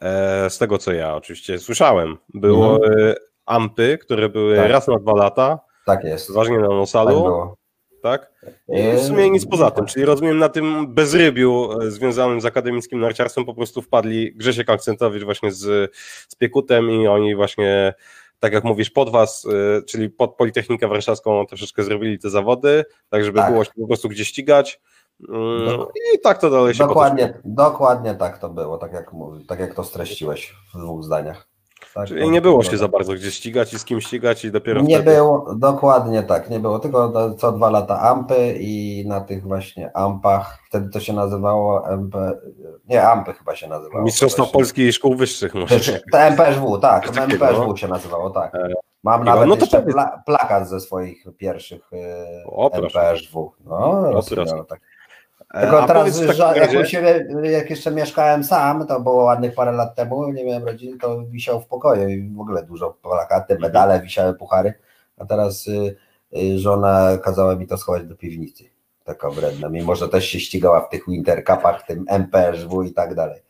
e, 0.00 0.50
z 0.50 0.58
tego 0.58 0.78
co 0.78 0.92
ja 0.92 1.14
oczywiście 1.16 1.58
słyszałem, 1.58 2.16
było 2.34 2.86
e, 2.86 3.14
ampy, 3.46 3.98
które 3.98 4.28
były 4.28 4.50
Mhm. 4.50 4.68
Tak. 4.68 4.72
raz 4.72 4.88
na 4.88 4.98
dwa 4.98 5.12
lata, 5.12 5.58
Tak 5.86 6.04
jest. 6.04 6.32
ważnie 6.32 6.56
na 6.56 6.62
Tak 6.62 6.70
nosalu, 6.70 7.54
tak? 8.02 8.32
I 8.68 8.72
Eee, 8.80 8.96
w 8.96 9.02
sumie 9.02 9.30
nic 9.30 9.46
poza 9.46 9.70
tym, 9.70 9.86
czyli 9.86 10.04
rozumiem 10.04 10.38
na 10.38 10.48
tym 10.48 10.94
bezrybiu 10.94 11.68
e, 11.82 11.90
związanym 11.90 12.40
z 12.40 12.44
akademickim 12.44 13.00
narciarstwem 13.00 13.44
po 13.44 13.54
prostu 13.54 13.82
wpadli 13.82 14.32
Grzesiek 14.36 14.70
Akcentowicz 14.70 15.24
właśnie 15.24 15.52
z, 15.52 15.92
z 16.28 16.34
Piekutem 16.34 16.90
i 16.90 17.06
oni 17.06 17.34
właśnie, 17.34 17.94
tak 18.38 18.52
jak 18.52 18.64
mówisz, 18.64 18.90
pod 18.90 19.10
was, 19.10 19.46
e, 19.78 19.82
czyli 19.82 20.10
pod 20.10 20.34
Politechnikę 20.36 20.88
Warszawską 20.88 21.46
troszeczkę 21.46 21.82
zrobili 21.82 22.18
te 22.18 22.30
zawody, 22.30 22.84
tak 23.08 23.24
żeby 23.24 23.38
Tak. 23.38 23.50
było 23.52 23.64
się 23.64 23.70
po 23.80 23.86
prostu 23.86 24.08
gdzie 24.08 24.24
ścigać 24.24 24.80
Mm, 25.28 25.68
Dok- 25.68 25.90
i 26.14 26.18
tak 26.20 26.38
to 26.38 26.50
dalej 26.50 26.74
się 26.74 26.86
Dokładnie, 26.86 27.34
dokładnie 27.44 28.14
tak 28.14 28.38
to 28.38 28.48
było, 28.48 28.78
tak 28.78 28.92
jak, 28.92 29.10
tak 29.48 29.60
jak 29.60 29.74
to 29.74 29.84
streściłeś 29.84 30.54
w 30.74 30.78
dwóch 30.78 31.04
zdaniach. 31.04 31.48
Tak, 31.96 32.08
Czyli 32.08 32.22
to- 32.22 32.30
nie 32.30 32.40
było 32.40 32.62
to- 32.62 32.70
się 32.70 32.76
za 32.76 32.88
bardzo 32.88 33.12
gdzie 33.12 33.30
ścigać 33.30 33.72
i 33.72 33.78
z 33.78 33.84
kim 33.84 34.00
ścigać 34.00 34.44
i 34.44 34.50
dopiero 34.50 34.82
Nie 34.82 34.96
wtedy. 34.96 35.16
było, 35.16 35.54
dokładnie 35.54 36.22
tak, 36.22 36.50
nie 36.50 36.60
było, 36.60 36.78
tylko 36.78 37.34
co 37.34 37.52
dwa 37.52 37.70
lata 37.70 38.00
ampy 38.00 38.54
i 38.60 39.04
na 39.06 39.20
tych 39.20 39.46
właśnie 39.46 39.96
ampach, 39.96 40.58
wtedy 40.68 40.90
to 40.90 41.00
się 41.00 41.12
nazywało 41.12 41.90
MP, 41.90 42.32
nie 42.88 43.02
ampy 43.08 43.32
chyba 43.32 43.56
się 43.56 43.68
nazywało. 43.68 44.04
Mistrzostwa 44.04 44.42
właśnie. 44.42 44.52
Polski 44.52 44.82
i 44.82 44.92
Szkół 44.92 45.14
Wyższych 45.14 45.54
może. 45.54 45.80
To 46.12 46.18
MPSW, 46.18 46.78
tak, 46.78 47.08
takiego, 47.10 47.46
MPSW 47.46 47.68
no. 47.68 47.76
się 47.76 47.88
nazywało, 47.88 48.30
tak. 48.30 48.52
Mam 49.02 49.24
no 49.24 49.34
nawet 49.34 49.48
to 49.58 49.64
jeszcze 49.64 49.84
plakat 50.26 50.68
ze 50.68 50.80
swoich 50.80 51.24
pierwszych 51.38 51.90
e, 51.92 52.44
O. 52.46 52.70
MPSW. 52.72 53.52
No, 53.64 54.02
proszę. 54.30 54.64
tak. 54.68 54.80
E, 55.56 55.60
Tylko 55.60 55.82
a 55.82 55.86
teraz, 55.86 56.16
że, 56.18 56.26
jak, 56.56 56.72
razie- 56.72 57.26
jak 57.50 57.70
jeszcze 57.70 57.90
mieszkałem 57.90 58.44
sam, 58.44 58.86
to 58.86 59.00
było 59.00 59.24
ładnych 59.24 59.54
parę 59.54 59.72
lat 59.72 59.94
temu, 59.94 60.28
nie 60.32 60.44
miałem 60.44 60.64
rodziny, 60.64 60.98
to 60.98 61.22
wisiał 61.26 61.60
w 61.60 61.66
pokoju 61.66 62.08
i 62.08 62.28
w 62.36 62.40
ogóle 62.40 62.62
dużo 62.62 62.90
plakaty, 63.02 63.54
Mhm. 63.54 63.60
medale, 63.60 64.00
wisiały 64.00 64.34
puchary, 64.34 64.74
a 65.18 65.24
teraz 65.24 65.66
y, 65.66 65.96
y, 66.38 66.58
żona 66.58 67.18
kazała 67.24 67.56
mi 67.56 67.66
to 67.66 67.76
schować 67.76 68.04
do 68.04 68.16
piwnicy. 68.16 68.64
Taka 69.04 69.30
wredna, 69.30 69.68
mimo 69.68 69.94
że 69.94 70.08
też 70.08 70.24
się 70.28 70.40
ścigała 70.40 70.80
w 70.80 70.88
tych 70.88 71.04
Winter 71.08 71.44
Cupach, 71.44 71.82
tym 71.86 72.04
MPSW 72.08 72.82
i 72.82 72.92
tak 72.92 73.14
dalej. 73.14 73.40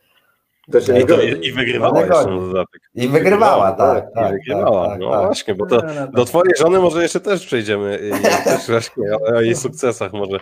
To 0.73 0.81
się 0.81 0.99
I, 1.43 1.53
wygrywała 1.53 1.93
No, 1.95 2.01
jeszcze 2.01 2.31
na 2.31 2.41
dodatek. 2.41 2.81
I 2.95 3.09
wygrywała, 3.09 3.71
Wygrywała, 3.71 3.73
tak, 4.01 4.11
I 4.11 4.15
tak, 4.15 4.33
wygrywała. 4.33 4.89
tak, 4.89 4.99
no 5.01 5.11
tak. 5.11 5.27
właśnie, 5.27 5.55
bo 5.55 5.67
to 5.67 5.77
No, 5.77 5.83
no, 5.95 6.07
do 6.07 6.25
twojej 6.25 6.53
żony 6.59 6.79
może 6.81 7.03
jeszcze 7.03 7.21
też 7.21 7.47
przejdziemy 7.47 7.99
i 8.09 8.11
też 8.45 8.67
właśnie 8.71 9.05
o, 9.17 9.37
o 9.37 9.41
jej 9.41 9.57
sukcesach 9.57 10.13
może 10.13 10.39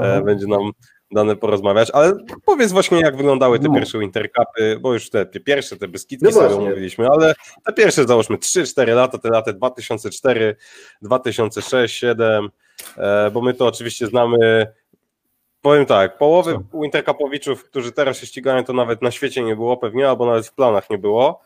e, 0.00 0.22
będzie 0.24 0.46
nam 0.46 0.70
dane 1.12 1.36
porozmawiać, 1.36 1.90
ale 1.90 2.12
powiedz 2.44 2.72
właśnie 2.72 3.00
jak 3.00 3.16
wyglądały 3.16 3.58
te 3.58 3.68
No. 3.68 3.74
pierwsze 3.74 3.98
Intercupy, 4.04 4.78
bo 4.80 4.92
już 4.92 5.10
te, 5.10 5.26
pierwsze, 5.26 5.76
te 5.76 5.88
Beskidzki 5.88 6.24
No 6.26 6.32
sobie 6.32 6.46
właśnie. 6.48 6.66
omówiliśmy, 6.66 7.08
ale 7.08 7.34
te 7.64 7.72
pierwsze 7.72 8.04
załóżmy 8.04 8.36
3-4 8.36 8.94
lata, 8.94 9.18
te 9.18 9.28
lata 9.30 9.52
2004, 9.52 10.56
2006, 11.02 12.00
2007, 12.00 12.48
e, 12.96 13.30
bo 13.30 13.42
my 13.42 13.54
to 13.54 13.66
oczywiście 13.66 14.06
znamy 14.06 14.66
Powiem 15.62 15.86
tak, 15.86 16.18
połowy 16.18 16.58
Wintercupowiczów, 16.82 17.64
którzy 17.64 17.92
teraz 17.92 18.18
się 18.18 18.26
ścigają, 18.26 18.64
to 18.64 18.72
nawet 18.72 19.02
na 19.02 19.10
świecie 19.10 19.42
nie 19.42 19.56
było 19.56 19.76
pewnie, 19.76 20.08
albo 20.08 20.26
nawet 20.26 20.46
w 20.46 20.54
planach 20.54 20.90
nie 20.90 20.98
było. 20.98 21.40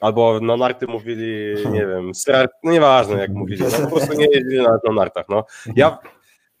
Albo 0.00 0.40
na 0.40 0.56
narty 0.56 0.86
mówili, 0.86 1.54
nie 1.70 1.86
wiem, 1.86 2.12
no 2.62 2.70
nieważne 2.70 3.18
jak 3.18 3.30
mówili, 3.30 3.64
no, 3.80 3.88
po 3.88 3.96
prostu 3.96 4.14
nie 4.14 4.26
jeździli 4.26 4.62
nawet 4.62 4.84
na 4.84 4.92
nartach. 4.92 5.28
No. 5.28 5.44
Ja, 5.76 5.98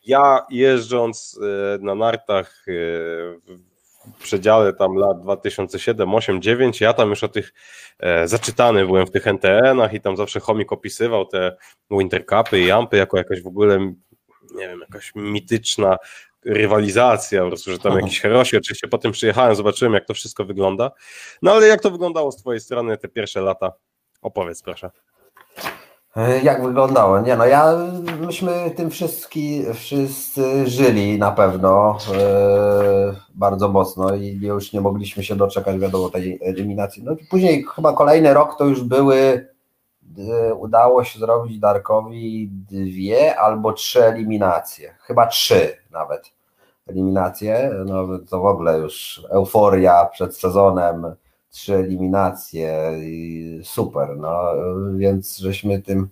ja 0.04 0.46
jeżdżąc 0.50 1.40
e, 1.42 1.78
na 1.84 1.94
nartach 1.94 2.64
e, 2.68 2.72
w 3.46 3.72
w 4.06 4.22
przedziale 4.22 4.72
tam 4.72 4.94
lat 4.94 5.20
2007, 5.20 6.14
8, 6.14 6.42
9, 6.42 6.80
ja 6.80 6.92
tam 6.92 7.10
już 7.10 7.24
o 7.24 7.28
tych 7.28 7.52
e, 7.98 8.28
zaczytany 8.28 8.86
byłem 8.86 9.06
w 9.06 9.10
tych 9.10 9.26
NTN-ach 9.26 9.94
i 9.94 10.00
tam 10.00 10.16
zawsze 10.16 10.40
chomik 10.40 10.72
opisywał 10.72 11.26
te 11.26 11.56
Wintercupy 11.90 12.60
i 12.60 12.70
Ampy 12.70 12.96
jako 12.96 13.16
jakaś 13.16 13.42
w 13.42 13.46
ogóle, 13.46 13.78
nie 14.54 14.68
wiem, 14.68 14.80
jakaś 14.80 15.12
mityczna 15.14 15.96
rywalizacja, 16.44 17.42
po 17.42 17.48
prostu, 17.48 17.70
że 17.70 17.78
tam 17.78 17.96
jakiś 17.96 18.20
herosi. 18.20 18.56
Oczywiście 18.56 18.88
potem 18.88 19.12
przyjechałem, 19.12 19.54
zobaczyłem 19.54 19.94
jak 19.94 20.04
to 20.04 20.14
wszystko 20.14 20.44
wygląda. 20.44 20.90
No 21.42 21.52
ale 21.52 21.66
jak 21.66 21.80
to 21.80 21.90
wyglądało 21.90 22.32
z 22.32 22.36
twojej 22.36 22.60
strony 22.60 22.98
te 22.98 23.08
pierwsze 23.08 23.40
lata? 23.40 23.72
Opowiedz 24.22 24.62
proszę. 24.62 24.90
E, 26.16 26.40
Jak 26.42 26.62
wyglądało? 26.62 27.20
Nie 27.20 27.36
no, 27.36 27.46
ja, 27.46 27.74
myśmy 28.20 28.70
tym 28.76 28.90
wszystki, 28.90 29.64
wszyscy 29.74 30.66
żyli 30.66 31.18
na 31.18 31.30
pewno 31.32 31.98
e, 32.14 33.14
bardzo 33.34 33.68
mocno 33.68 34.14
i 34.14 34.38
już 34.42 34.72
nie 34.72 34.80
mogliśmy 34.80 35.24
się 35.24 35.36
doczekać, 35.36 35.78
wiadomo, 35.78 36.08
tej 36.08 36.38
eliminacji. 36.42 37.02
No 37.04 37.16
później 37.30 37.64
chyba 37.74 37.92
kolejny 37.92 38.34
rok 38.34 38.58
to 38.58 38.64
już 38.64 38.82
były, 38.82 39.48
e, 40.18 40.54
udało 40.54 41.04
się 41.04 41.18
zrobić 41.18 41.58
Darkowi 41.58 42.48
dwie 42.70 43.38
albo 43.40 43.72
trzy 43.72 44.04
eliminacje, 44.04 44.94
chyba 45.00 45.26
trzy 45.26 45.76
nawet 45.90 46.32
eliminacje, 46.86 47.70
no 47.86 48.06
to 48.30 48.40
w 48.40 48.46
ogóle 48.46 48.78
już 48.78 49.22
euforia 49.30 50.04
przed 50.04 50.36
sezonem, 50.36 51.14
trzy 51.52 51.74
eliminacje 51.74 52.92
i 53.02 53.60
super, 53.64 54.16
no. 54.16 54.42
Więc 54.96 55.38
żeśmy 55.38 55.82
tym 55.82 56.08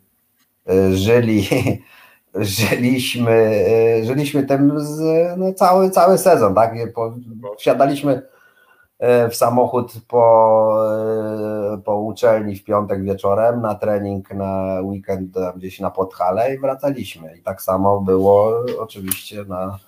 y, 0.70 0.96
żyli, 0.96 1.48
żyliśmy, 2.34 3.64
y, 4.00 4.04
żyliśmy 4.04 4.42
tym 4.42 4.80
z, 4.80 5.00
no, 5.38 5.52
cały, 5.52 5.90
cały 5.90 6.18
sezon, 6.18 6.54
tak, 6.54 6.74
wsiadaliśmy 7.58 8.12
y, 8.16 9.28
w 9.30 9.36
samochód 9.36 9.92
po, 10.08 10.84
po 11.84 11.96
uczelni 11.96 12.56
w 12.56 12.64
piątek 12.64 13.04
wieczorem 13.04 13.60
na 13.60 13.74
trening 13.74 14.34
na 14.34 14.80
weekend 14.82 15.36
gdzieś 15.56 15.80
na 15.80 15.90
Podhale 15.90 16.54
i 16.54 16.58
wracaliśmy. 16.58 17.36
I 17.36 17.42
tak 17.42 17.62
samo 17.62 18.00
było 18.00 18.64
oczywiście 18.78 19.44
na 19.44 19.78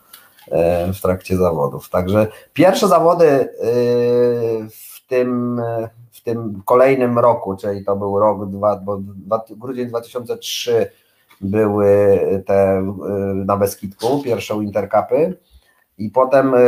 w 0.95 1.01
trakcie 1.03 1.37
zawodów. 1.37 1.91
Także 1.91 2.27
pierwsze 2.53 2.89
zawody 2.89 3.49
w 4.71 4.92
tym, 5.13 5.63
w 6.13 6.23
tym 6.23 6.63
kolejnym 6.65 7.19
roku, 7.19 7.57
czyli 7.57 7.85
to 7.85 7.97
był 7.97 8.19
rok, 8.19 8.51
dwa, 8.51 8.77
bo 8.77 8.99
dwa, 8.99 9.45
grudzień 9.51 9.89
2003 9.89 10.91
były 11.41 11.97
te 12.47 12.79
y, 12.79 12.83
na 13.45 13.57
Beskidku, 13.57 14.23
pierwsze 14.23 14.55
Intercupy 14.55 15.37
i 15.99 16.11
potem 16.11 16.55
y, 16.55 16.59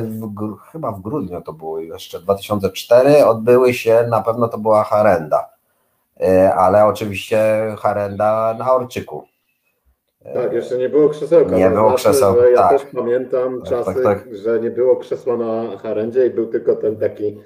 w, 0.00 0.56
chyba 0.72 0.92
w 0.92 1.00
grudniu 1.00 1.42
to 1.42 1.52
było 1.52 1.80
jeszcze 1.80 2.20
2004 2.20 3.26
odbyły 3.26 3.74
się, 3.74 4.06
na 4.10 4.22
pewno 4.22 4.48
to 4.48 4.58
była 4.58 4.84
Harenda, 4.84 5.50
ale 6.56 6.84
oczywiście 6.84 7.38
Harenda 7.78 8.56
na 8.58 8.74
Orczyku. 8.74 9.24
Tak, 10.34 10.52
jeszcze 10.52 10.78
nie 10.78 10.88
było 10.88 11.08
krzesełka. 11.08 11.56
Nie 11.56 11.70
było 11.70 11.88
znaczy, 11.88 12.04
krzeseł, 12.04 12.36
Ja 12.52 12.56
tak. 12.56 12.70
też 12.70 12.88
pamiętam 12.94 13.60
Tak, 13.60 13.70
czasy, 13.70 14.02
tak, 14.02 14.22
tak. 14.22 14.36
że 14.36 14.60
nie 14.60 14.70
było 14.70 14.96
krzesła 14.96 15.36
na 15.36 15.78
harendzie 15.78 16.26
i 16.26 16.30
był 16.30 16.46
tylko 16.46 16.76
ten 16.76 16.96
taki 16.96 17.38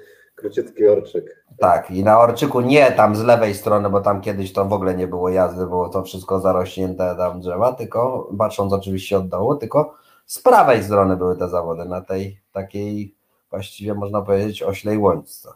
króciutki 0.43 0.87
orczyk. 0.87 1.45
Tak, 1.59 1.91
i 1.91 2.03
na 2.03 2.19
Orczyku 2.19 2.61
nie 2.61 2.91
tam 2.91 3.15
z 3.15 3.23
lewej 3.23 3.55
strony, 3.55 3.89
bo 3.89 4.01
tam 4.01 4.21
kiedyś 4.21 4.53
to 4.53 4.65
w 4.65 4.73
ogóle 4.73 4.95
nie 4.95 5.07
było 5.07 5.29
jazdy, 5.29 5.65
było 5.65 5.89
to 5.89 6.03
wszystko 6.03 6.39
zarośnięte 6.39 7.15
tam 7.17 7.41
drzewa, 7.41 7.73
tylko 7.73 8.29
patrząc 8.37 8.73
oczywiście 8.73 9.17
od 9.17 9.27
dołu, 9.27 9.55
tylko 9.55 9.95
z 10.25 10.41
prawej 10.41 10.83
strony 10.83 11.17
były 11.17 11.37
te 11.37 11.49
zawody, 11.49 11.85
na 11.85 12.01
tej 12.01 12.41
takiej 12.51 13.15
właściwie 13.49 13.93
można 13.93 14.21
powiedzieć 14.21 14.63
oślej 14.63 14.97
łączce. 14.97 15.49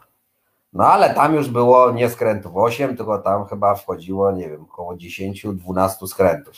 No 0.72 0.86
ale 0.86 1.14
tam 1.14 1.34
już 1.34 1.48
było 1.48 1.90
nie 1.90 2.10
skrętów 2.10 2.52
8, 2.56 2.96
tylko 2.96 3.18
tam 3.18 3.46
chyba 3.46 3.74
wchodziło, 3.74 4.32
nie 4.32 4.50
wiem, 4.50 4.62
około 4.62 4.94
10-12 4.94 6.06
skrętów 6.06 6.54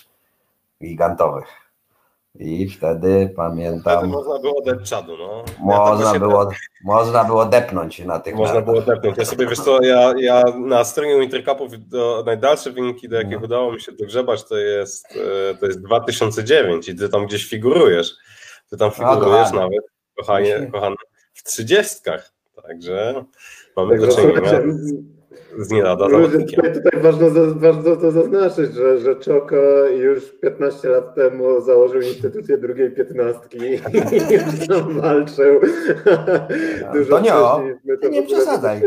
gigantowych. 0.83 1.47
I 2.39 2.69
wtedy 2.69 3.01
Wtedy 3.01 3.35
pamiętam, 3.37 4.09
można 4.09 4.39
było 4.39 4.63
dać 4.63 4.91
czadu, 4.91 5.17
no. 5.17 5.39
Ja 5.39 5.45
tak 5.45 5.59
można 5.67 5.97
właśnie 5.97 6.21
było, 6.21 6.49
można 6.85 7.25
było 7.25 7.45
depnąć 7.47 7.99
na 7.99 8.19
tych 8.21 8.35
Można 8.35 8.55
nartach. 8.55 8.75
było 8.75 8.87
depnąć. 8.87 9.19
Ja 9.19 9.25
sobie, 9.25 9.47
wiesz 9.47 9.59
co, 9.61 9.83
ja, 9.83 10.13
ja 10.19 10.43
na 10.59 10.85
stronie 10.85 11.25
Intercupów 11.25 11.89
do, 11.89 12.23
najdalsze 12.27 12.71
wyniki, 12.71 13.09
do 13.09 13.17
jakich 13.17 13.39
No. 13.39 13.45
udało 13.45 13.73
mi 13.73 13.81
się 13.81 13.93
dogrzebać, 13.93 14.45
to 14.45 14.57
jest, 14.57 15.07
e, 15.51 15.55
to 15.55 15.67
jest 15.67 15.83
2009 15.83 16.89
i 16.89 16.97
ty 16.97 17.09
tam 17.09 17.27
gdzieś 17.27 17.49
figurujesz. 17.49 18.15
Ty 18.71 18.77
tam 18.77 18.91
figurujesz 18.91 19.53
nawet, 19.53 19.81
kochanie, 20.17 20.69
kochany, 20.73 20.97
w 21.35 21.43
trzydziestkach. 21.43 22.33
Także 22.63 23.25
mamy 23.77 23.99
do 23.99 24.17
czynienia 24.17 24.63
z 25.59 25.71
nie 25.71 25.83
lada 25.83 26.07
Tutaj, 26.07 26.73
tutaj 26.75 27.01
ważno, 27.01 27.27
ważno 27.55 27.97
to 27.97 28.11
zaznaczyć, 28.11 28.75
że, 28.75 28.99
że 28.99 29.17
Czoko 29.17 29.57
już 29.87 30.33
15 30.43 30.89
lat 30.89 31.15
temu 31.15 31.61
założył 31.61 32.01
instytucję 32.01 32.59
drugiej 32.59 32.91
piętnastki 32.91 33.59
i 33.59 33.79
tam 34.69 35.01
walczył. 35.01 35.61
Dużo 36.93 37.11
to 37.11 37.21
nie, 37.21 37.35
o, 37.35 37.63
to 38.03 38.09
nie 38.09 38.23
przesadzaj. 38.23 38.83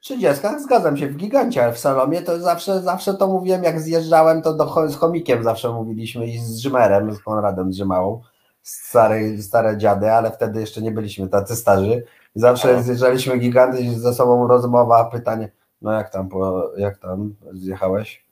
30, 0.00 0.46
zgadzam 0.58 0.96
się, 0.96 1.06
w 1.06 1.16
gigancie, 1.16 1.64
ale 1.64 1.72
w 1.72 1.78
Salomie 1.78 2.22
to 2.22 2.38
zawsze, 2.38 2.80
zawsze 2.80 3.14
to 3.14 3.26
mówiłem, 3.26 3.62
jak 3.62 3.80
zjeżdżałem, 3.80 4.42
to 4.42 4.54
do, 4.54 4.88
z 4.88 4.96
chomikiem 4.96 5.44
zawsze 5.44 5.72
mówiliśmy 5.72 6.26
i 6.26 6.38
z 6.38 6.58
Rzymerem, 6.58 7.14
z 7.14 7.22
Konradem 7.22 7.70
Drzymałą, 7.70 8.20
stary, 8.62 9.42
stare 9.42 9.76
dziady, 9.76 10.10
ale 10.10 10.30
wtedy 10.30 10.60
jeszcze 10.60 10.82
nie 10.82 10.90
byliśmy 10.90 11.28
tacy 11.28 11.56
starzy. 11.56 12.04
Zawsze 12.34 12.82
zjeżdżaliśmy 12.82 13.38
giganty 13.38 13.90
ze 13.90 14.14
sobą 14.14 14.48
rozmowa, 14.48 15.04
pytanie, 15.04 15.50
no 15.82 15.92
jak 15.92 16.10
tam, 16.10 16.28
po, 16.28 16.70
jak 16.76 16.98
tam 16.98 17.34
zjechałeś? 17.52 18.24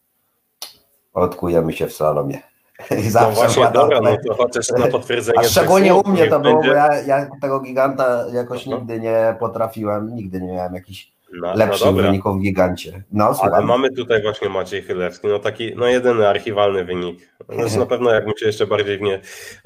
Odkujemy 1.15 1.73
się 1.73 1.87
w 1.87 1.93
Salomie. 1.93 2.38
I 3.07 3.11
zawsze 3.11 3.29
no 3.29 3.35
właśnie, 3.35 3.71
dobra, 3.75 4.01
no 4.01 4.17
to 4.27 4.35
chociaż 4.35 4.71
na 4.71 4.87
potwierdzenie. 4.87 5.38
A 5.38 5.43
szczególnie 5.43 5.95
u 5.95 6.09
mnie 6.09 6.27
to 6.27 6.41
było, 6.41 6.62
bo 6.62 6.67
ja, 6.67 7.03
ja 7.03 7.31
tego 7.41 7.61
giganta 7.61 8.25
jakoś 8.33 8.67
nigdy 8.67 9.01
nie 9.01 9.37
potrafiłem, 9.41 10.15
nigdy 10.15 10.41
nie 10.41 10.53
miałem 10.53 10.75
jakichś 10.75 11.12
no, 11.33 11.55
lepszych 11.55 11.87
no 11.87 11.93
wyników 11.93 12.38
w 12.38 12.41
gigancie. 12.41 13.03
No, 13.12 13.35
Ale 13.41 13.67
mamy 13.67 13.91
tutaj 13.91 14.23
właśnie 14.23 14.49
Maciej 14.49 14.83
Chylewski, 14.83 15.29
no 15.29 15.38
taki, 15.38 15.77
no 15.77 15.87
jedyny 15.87 16.29
archiwalny 16.29 16.85
wynik. 16.85 17.32
Znaczy 17.48 17.78
na 17.78 17.87
pewno 17.87 18.11
jakbym 18.11 18.37
się 18.37 18.46
jeszcze 18.46 18.66
bardziej 18.66 18.98
w 18.98 19.00
nie 19.00 19.20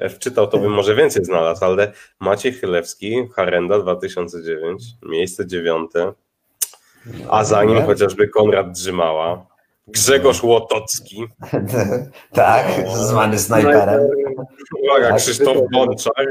wczytał, 0.08 0.46
to 0.46 0.58
bym 0.58 0.72
może 0.72 0.94
więcej 0.94 1.24
znalazł, 1.24 1.64
ale 1.64 1.92
Maciej 2.20 2.52
Chylewski, 2.52 3.28
Harenda 3.34 3.78
2009, 3.78 4.82
miejsce 5.02 5.46
dziewiąte, 5.46 6.12
a 7.28 7.44
za 7.44 7.64
nim 7.64 7.82
chociażby 7.82 8.28
Konrad 8.28 8.70
Drzymała, 8.70 9.46
Grzegorz 9.88 10.42
Łotocki. 10.42 11.26
tak, 12.32 12.66
zwany 12.94 13.38
snajperem. 13.38 14.00
Uwaga, 14.84 15.08
tak. 15.08 15.16
Krzysztof 15.16 15.56
Bączar. 15.72 16.26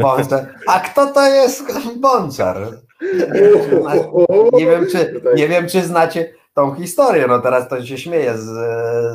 Bączar. 0.00 0.54
A 0.66 0.80
kto 0.80 1.06
to 1.06 1.26
jest 1.26 1.62
Bączar? 2.00 2.56
Nie 4.52 4.66
wiem, 4.66 4.86
czy, 4.92 5.20
nie 5.34 5.48
wiem, 5.48 5.68
czy 5.68 5.82
znacie 5.82 6.34
tą 6.54 6.74
historię. 6.74 7.26
No 7.26 7.38
teraz 7.38 7.68
to 7.68 7.84
się 7.84 7.98
śmieje 7.98 8.38
z, 8.38 8.44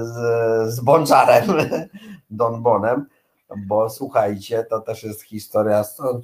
z, 0.08 0.74
z 0.74 0.80
Bączarem, 0.80 1.44
Don 2.30 2.62
Bonem, 2.62 3.06
bo 3.68 3.90
słuchajcie, 3.90 4.66
to 4.70 4.80
też 4.80 5.04
jest 5.04 5.22
historia, 5.22 5.84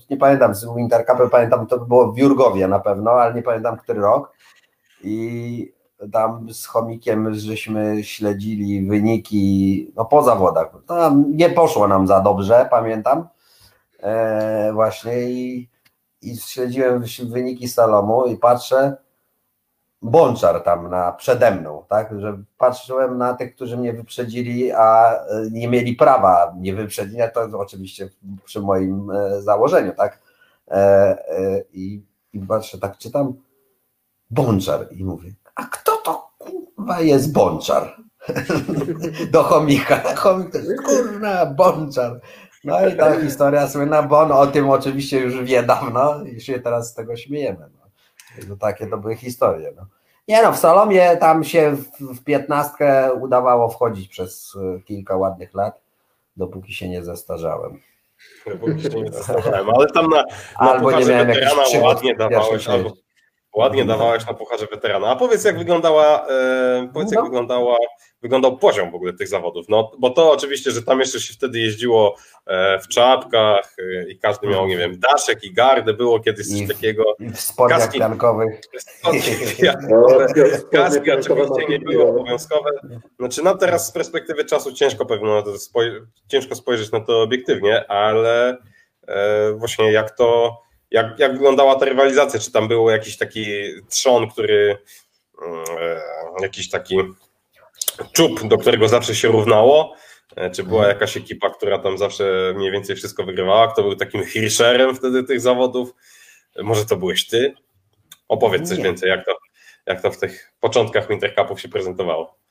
nie 0.10 0.17
pamiętam, 0.17 0.56
z 0.56 0.65
Winter 0.76 1.06
Cupem, 1.06 1.30
pamiętam, 1.30 1.67
to 1.67 1.80
było 1.80 2.12
w 2.12 2.17
Jurgowie 2.17 2.67
na 2.67 2.80
pewno, 2.80 3.12
ale 3.12 3.34
nie 3.34 3.41
pamiętam, 3.41 3.78
który 3.78 4.02
rok 4.02 4.34
i 5.04 5.74
tam 6.12 6.54
z 6.54 6.65
chomikiem 6.65 7.34
żeśmy 7.34 8.04
śledzili 8.04 8.88
wyniki 8.88 9.91
no, 9.95 10.06
po 10.06 10.24
zawodach. 10.24 10.71
Tam 10.88 11.26
nie 11.28 11.50
poszło 11.50 11.88
nam 11.88 12.08
za 12.08 12.19
dobrze, 12.19 12.67
pamiętam. 12.71 13.28
E, 14.00 14.74
właśnie 14.74 15.21
i, 15.21 15.69
i 16.21 16.38
śledziłem 16.38 17.04
wyniki 17.24 17.67
Salomu 17.67 18.26
i 18.26 18.38
patrzę, 18.38 18.97
Bączar 20.02 20.64
tam 20.64 20.90
na, 20.90 21.12
przede 21.12 21.52
mną, 21.52 21.86
tak, 21.90 22.20
że 22.20 22.38
patrzyłem 22.58 23.18
na 23.18 23.34
tych, 23.34 23.56
którzy 23.56 23.78
mnie 23.78 23.94
wyprzedzili, 23.94 24.72
a 24.72 25.14
e, 25.14 25.48
nie 25.52 25.68
mieli 25.68 25.96
prawa 25.96 26.54
mnie 26.58 26.76
wyprzedzić, 26.76 27.20
to 27.34 27.60
oczywiście 27.60 28.10
przy 28.44 28.62
moim 28.62 29.12
e, 29.12 29.42
założeniu, 29.42 29.92
tak, 29.98 30.20
e, 30.68 31.18
i, 31.74 32.04
i 32.34 32.40
patrzę, 32.40 32.78
tak 32.78 32.98
czytam, 32.98 33.34
Bączar. 34.30 34.88
I 34.92 35.04
mówię, 35.04 35.32
a 35.56 35.64
kto 35.64 35.98
to 35.98 36.32
kurwa 36.38 37.02
jest 37.02 37.34
Bączar? 37.34 37.96
Do 39.32 39.44
chomika. 39.44 40.16
Chomik 40.16 40.52
to 40.52 40.58
jest 40.58 40.82
kurwa 40.86 41.46
Bączar. 41.46 42.20
No 42.64 42.88
i 42.88 42.98
ta 42.98 43.22
historia 43.22 43.68
słynna, 43.68 44.04
bo 44.04 44.20
on 44.20 44.32
o 44.32 44.48
tym 44.48 44.70
oczywiście 44.70 45.20
już 45.20 45.44
wie 45.44 45.64
dawno 45.64 46.24
i 46.24 46.42
się 46.42 46.60
teraz 46.60 46.90
z 46.90 46.94
tego 46.94 47.16
śmiejemy. 47.16 47.81
No. 48.38 48.56
To 48.56 48.56
takie 48.56 48.88
to 48.88 48.98
były 48.98 49.15
historie. 49.15 49.74
No. 49.76 49.86
Nie 50.28 50.44
no, 50.44 50.52
w 50.52 50.58
Salomie 50.58 51.17
tam 51.17 51.44
się 51.44 51.76
w 52.00 52.24
piętnastkę 52.24 53.13
udawało 53.13 53.70
wchodzić 53.70 54.08
przez 54.08 54.58
e, 54.78 54.80
kilka 54.80 55.17
ładnych 55.17 55.54
lat, 55.54 55.82
dopóki 56.38 56.74
się 56.74 56.89
nie 56.89 57.04
zestarzałem. 57.04 57.80
Dopóki 58.48 58.82
się 58.82 59.02
nie 59.02 59.12
zestarzałem, 59.12 59.70
ale 59.70 59.88
tam 59.88 60.10
na, 60.10 60.17
na 60.17 60.26
albo 60.56 60.91
nie 60.91 61.06
miałem 61.06 61.30
jakichś 61.30 61.76
ładnie 61.82 62.15
dawałeś, 62.15 62.67
albo, 62.67 62.91
Ładnie 63.56 63.86
dawałeś 63.86 64.28
na 64.28 64.34
pucharze 64.34 64.67
weterana. 64.67 65.08
A 65.08 65.15
powiedz, 65.15 65.44
jak 65.44 65.58
wyglądała, 65.58 66.28
e, 66.28 66.89
powiedz, 66.94 67.12
jak 67.12 67.20
no. 67.20 67.26
wyglądała, 67.26 67.78
wyglądał 68.22 68.58
poziom 68.58 68.92
w 68.92 68.96
ogóle 68.96 69.14
tych 69.14 69.28
zawodów. 69.28 69.66
No, 69.70 69.92
bo 70.00 70.10
to 70.10 70.32
oczywiście, 70.32 70.72
że 70.72 70.84
tam 70.84 71.00
jeszcze 71.00 71.20
się 71.20 71.34
wtedy 71.34 71.60
jeździło 71.60 72.16
e, 72.48 72.80
w 72.80 72.88
czapkach 72.88 73.76
e, 73.80 74.10
i 74.10 74.20
każdy 74.20 74.48
miał, 74.48 74.68
nie 74.68 74.78
wiem, 74.78 75.00
daszek 75.00 75.44
i 75.44 75.54
gardę, 75.54 75.94
było 75.94 76.20
kiedyś 76.20 76.48
coś 76.48 76.62
I, 76.62 76.68
takiego. 76.68 77.16
I 77.20 77.30
w 77.30 77.40
spodniach 77.40 77.80
kaski, 77.80 78.00
piankowych. 78.00 78.62
Kaski 80.72 81.12
oczywiście 81.12 81.66
nie 81.70 81.80
były 81.80 82.10
obowiązkowe. 82.10 82.70
Znaczy, 83.20 83.44
no 83.44 83.58
teraz 83.58 83.88
z 83.88 83.92
perspektywy 83.92 84.46
czasu 84.46 84.74
ciężko 84.74 85.06
pewno 85.06 85.42
to 85.42 85.52
spoj- 85.52 86.06
ciężko 86.28 86.56
spojrzeć 86.56 86.92
na 86.92 87.00
to 87.00 87.22
obiektywnie, 87.22 87.92
ale 87.92 88.58
e, 89.08 89.52
właśnie 89.52 89.92
jak 89.92 90.12
to 90.18 90.58
jak, 90.92 91.20
jak 91.20 91.34
wyglądała 91.34 91.76
ta 91.76 91.86
rywalizacja? 91.86 92.40
Czy 92.40 92.52
tam 92.52 92.68
był 92.68 92.90
jakiś 92.90 93.18
taki 93.18 93.46
trzon, 93.90 94.32
który 94.32 94.78
mm, 95.42 95.64
e, 95.80 96.02
jakiś 96.42 96.70
taki 96.70 96.98
czub, 98.12 98.47
do 98.47 98.58
którego 98.58 98.88
zawsze 98.88 99.15
się 99.15 99.27
równało? 99.27 99.93
E, 100.36 100.49
czy 100.49 100.63
była 100.63 100.80
mhm. 100.80 100.95
jakaś 100.95 101.17
ekipa, 101.17 101.49
która 101.49 101.80
tam 101.80 101.97
zawsze 101.97 102.54
mniej 102.56 102.71
więcej 102.71 102.95
wszystko 102.95 103.23
wygrywała? 103.23 103.67
Kto 103.67 103.84
był 103.84 103.95
takim 103.95 104.25
Hirscherem 104.25 104.95
wtedy 104.95 105.23
tych 105.23 105.41
zawodów? 105.41 105.93
Może 106.63 106.86
to 106.86 106.97
byłeś 106.97 107.27
ty? 107.27 107.54
Opowiedz 108.27 108.69
coś 108.69 108.77
Nie. 108.77 108.84
więcej, 108.84 109.10
jak 109.10 109.25
to, 109.25 109.32
jak 109.86 110.01
to 110.01 110.12
w 110.12 110.17
tych 110.17 110.54
początkach 110.60 111.08
Winter 111.08 111.36
Cupów 111.36 111.62
się 111.62 111.69
prezentowało. 111.69 112.41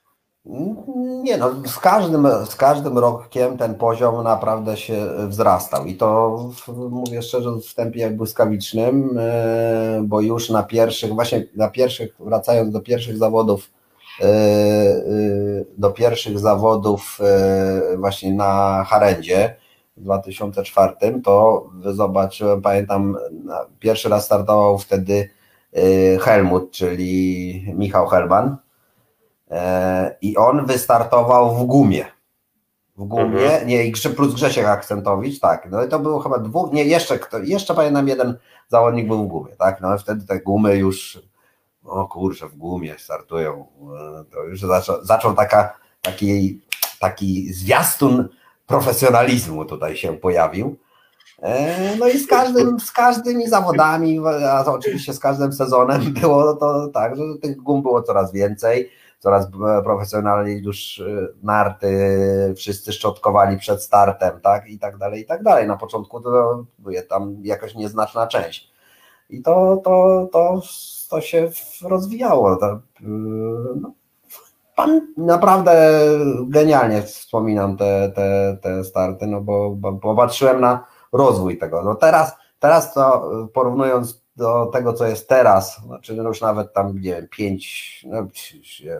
Nie 1.22 1.37
no, 1.37 1.55
z 1.66 1.79
każdym, 1.79 2.29
z 2.46 2.57
każdym 2.57 2.98
rokiem 2.98 3.59
ten 3.59 3.74
poziom 3.74 4.24
naprawdę 4.24 4.76
się 4.76 5.07
wzrastał 5.29 5.85
i 5.85 5.94
to 5.94 6.38
mówię 6.90 7.22
szczerze 7.22 7.50
w 7.68 7.74
tempie 7.74 8.11
błyskawicznym, 8.11 9.18
e, 9.18 10.00
bo 10.05 10.20
już 10.20 10.50
na 10.50 10.62
pierwszych, 10.62 11.12
właśnie 11.12 11.44
na 11.57 11.70
pierwszych, 11.70 12.14
wracając 12.20 12.72
do 12.72 12.81
pierwszych 12.81 13.16
zawodów, 13.16 13.70
e, 13.70 13.76
e, 13.76 13.80
do 15.79 15.91
pierwszych 15.91 16.39
zawodów 16.39 17.19
właśnie 17.99 18.35
na 18.35 18.85
Harendzie 18.85 19.57
w 19.97 20.03
2004, 20.03 20.95
to 21.25 21.67
zobaczyłem, 21.85 22.63
pamiętam, 22.63 23.17
pierwszy 23.79 24.09
raz 24.09 24.25
startował 24.25 24.79
wtedy 24.79 25.31
Helmut, 26.21 26.71
czyli 26.71 27.65
Michał 27.77 28.07
Helban, 28.07 28.57
E, 29.51 30.17
i 30.21 30.37
on 30.37 30.67
wystartował 30.67 31.57
w 31.57 31.65
gumie. 31.65 32.05
W 32.97 33.05
gumie, 33.05 33.45
mhm. 33.45 33.69
nie, 33.69 33.85
i 33.85 33.93
plus 34.17 34.35
Grzesiek 34.35 34.67
Akcentowicz, 34.67 35.41
tak. 35.41 35.69
No 35.71 35.85
i 35.85 35.89
to 35.89 35.99
było 35.99 36.21
chyba 36.21 36.39
dwóch, 36.39 36.73
nie, 36.73 36.85
jeszcze, 36.85 37.19
jeszcze 37.45 37.75
pamiętam 37.75 38.09
jeden 38.09 38.39
zawodnik 38.69 39.07
był 39.07 39.25
w 39.25 39.29
gumie, 39.29 39.53
tak. 39.59 39.81
No 39.81 39.95
i 39.95 39.99
wtedy 39.99 40.27
te 40.27 40.41
gumy 40.41 40.77
już, 40.77 41.23
o 41.85 42.07
kurczę, 42.07 42.49
w 42.49 42.57
gumie 42.57 42.99
startują. 42.99 43.66
E, 44.21 44.25
to 44.33 44.45
już 44.45 44.61
zaczął, 44.61 45.05
zaczął 45.05 45.35
taka, 45.35 45.79
taki, 46.03 46.61
taki 47.01 47.53
zwiastun 47.53 48.29
profesjonalizmu 48.66 49.64
tutaj 49.64 49.97
się 49.97 50.16
pojawił. 50.16 50.77
E, 51.43 51.97
no 51.97 52.09
i 52.09 52.19
z 52.19 52.27
każdym, 52.27 52.81
z 52.81 52.93
każdymi 52.93 53.49
zawodami, 53.49 54.21
a 54.51 54.64
oczywiście 54.64 55.12
z 55.12 55.19
każdym 55.19 55.53
sezonem 55.53 56.12
było 56.21 56.57
to 56.57 56.88
tak, 56.88 57.16
że 57.16 57.23
tych 57.43 57.57
gum 57.57 57.83
było 57.83 58.03
coraz 58.03 58.33
więcej 58.33 58.90
coraz 59.21 59.47
profesjonalniej 59.85 60.62
już 60.62 60.99
y, 60.99 61.35
narty 61.43 62.55
wszyscy 62.57 62.93
szczotkowali 62.93 63.59
przed 63.59 63.83
startem, 63.83 64.40
tak, 64.40 64.69
i 64.69 64.79
tak 64.79 64.99
dalej, 64.99 65.23
i 65.23 65.27
tak 65.27 65.43
dalej. 65.43 65.69
Na 65.69 65.77
początku 65.77 66.21
to 66.21 66.64
była 66.79 67.03
tam 67.09 67.37
jakaś 67.43 67.75
nieznaczna 67.75 68.27
część. 68.27 68.71
I 69.31 69.43
to, 69.43 69.81
to, 69.85 70.29
to, 70.33 70.61
to 71.11 71.20
się 71.20 71.51
rozwijało. 71.83 72.57
To, 72.57 72.73
y, 72.73 72.81
no, 73.81 73.92
pan 74.77 75.01
naprawdę 75.16 76.01
genialnie 76.49 77.03
wspominam 77.03 77.77
te, 77.77 78.12
te, 78.14 78.59
te 78.62 78.85
starty, 78.85 79.27
no 79.27 79.40
bo, 79.40 79.70
bo 79.70 79.92
popatrzyłem 79.92 80.61
na 80.61 80.87
rozwój 81.12 81.59
tego. 81.59 81.83
No 81.83 81.94
teraz, 81.94 82.37
teraz 82.59 82.94
to 82.94 83.31
porównując 83.55 84.20
do 84.37 84.66
tego, 84.66 84.92
co 84.92 85.07
jest 85.07 85.29
teraz, 85.29 85.81
znaczy 85.87 86.14
no 86.14 86.29
już 86.29 86.40
nawet 86.40 86.73
tam, 86.73 86.94
nie 86.94 87.01
wiem, 87.01 87.29
5, 87.29 88.07
no 88.09 88.27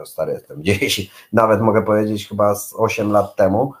stary 0.05 0.33
jestem, 0.33 0.63
10, 0.63 1.11
nawet 1.33 1.61
mogę 1.61 1.81
powiedzieć 1.81 2.27
chyba 2.27 2.55
z 2.55 2.73
8 2.77 3.11
lat 3.11 3.35
temu, 3.35 3.73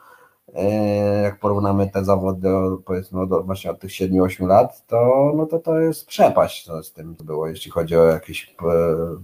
jak 1.23 1.39
porównamy 1.39 1.89
te 1.89 2.05
zawody 2.05 2.49
powiedzmy 2.85 3.21
od, 3.21 3.45
właśnie 3.45 3.71
od 3.71 3.79
tych 3.79 3.91
7-8 3.91 4.47
lat, 4.47 4.87
to, 4.87 5.31
no 5.35 5.45
to 5.45 5.59
to 5.59 5.79
jest 5.79 6.07
przepaść 6.07 6.67
no, 6.67 6.83
z 6.83 6.93
tym, 6.93 7.15
co 7.15 7.23
było, 7.23 7.47
jeśli 7.47 7.71
chodzi 7.71 7.95
o 7.95 8.05
jakiś 8.05 8.55
e, 8.61 8.65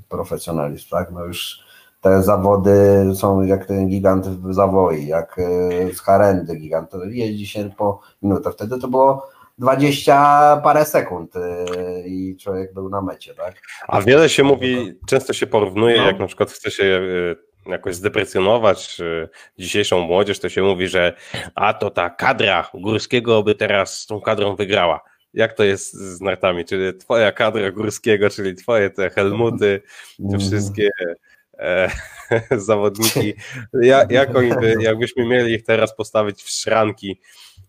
profesjonalizm, 0.10 0.90
tak? 0.90 1.12
No 1.12 1.26
już 1.26 1.68
te 2.02 2.24
zawody 2.24 3.06
są 3.16 3.42
jak 3.42 3.66
ten 3.66 3.88
gigant 3.88 4.28
w 4.28 4.54
zawoi, 4.54 5.08
jak 5.08 5.40
z 5.94 6.00
Harendy 6.00 6.56
gigant, 6.56 6.90
to 6.90 7.06
jeździ 7.06 7.48
się 7.48 7.70
po 7.78 8.00
minutę, 8.22 8.52
wtedy 8.52 8.80
to 8.80 8.88
było 8.88 9.30
20 9.58 10.62
parę 10.64 10.86
sekund 10.86 11.34
i 12.06 12.38
człowiek 12.40 12.74
był 12.74 12.90
na 12.90 13.02
mecie, 13.02 13.36
tak? 13.36 13.56
A 13.88 14.02
wiele 14.02 14.30
się 14.30 14.44
mówi, 14.44 15.00
często 15.08 15.34
się 15.34 15.48
porównuje, 15.48 15.98
no. 15.98 16.06
jak 16.06 16.20
na 16.20 16.28
przykład 16.28 16.52
chce 16.52 16.72
się 16.72 17.02
jakoś 17.70 17.96
zdeprecjonować 17.96 18.98
dzisiejszą 19.60 20.00
młodzież, 20.00 20.40
to 20.40 20.50
się 20.50 20.62
mówi, 20.62 20.88
że 20.88 21.14
a 21.56 21.74
to 21.74 21.90
ta 21.90 22.10
kadra 22.10 22.70
Górskiego 22.74 23.44
by 23.44 23.56
teraz 23.56 24.02
z 24.02 24.06
tą 24.06 24.22
kadrą 24.22 24.56
wygrała. 24.56 25.02
Jak 25.34 25.54
to 25.54 25.64
jest 25.64 25.94
z 25.94 26.22
nartami? 26.22 26.66
Czy 26.66 26.94
twoja 26.94 27.32
kadra 27.32 27.72
Górskiego, 27.72 28.30
czyli 28.30 28.56
twoje 28.56 28.90
te 28.90 29.10
Helmuty, 29.10 29.82
te 30.18 30.24
mm. 30.24 30.40
wszystkie 30.40 30.90
e, 31.60 31.92
zawodniki, 32.52 33.34
jak, 33.82 34.12
jak 34.12 34.36
oni 34.36 34.50
by, 34.50 34.76
jakbyśmy 34.80 35.26
mieli 35.26 35.54
ich 35.54 35.64
teraz 35.64 35.96
postawić 35.96 36.44
w 36.44 36.50
szranki 36.50 37.20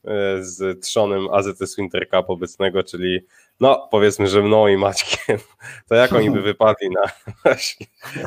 e, 0.05 0.45
z 0.45 0.85
trzonem 0.85 1.29
AZS 1.33 1.77
Winter 1.77 2.09
Cup 2.09 2.31
obecnego, 2.31 2.83
czyli 2.83 3.27
no 3.61 3.89
powiedzmy, 3.91 4.29
że 4.29 4.43
mną 4.43 4.69
i 4.69 4.77
Maćkiem, 4.77 5.39
to 5.89 5.95
jak 5.95 6.13
oni 6.13 6.31
by 6.31 6.43
wypadli 6.43 6.89
na, 6.91 7.03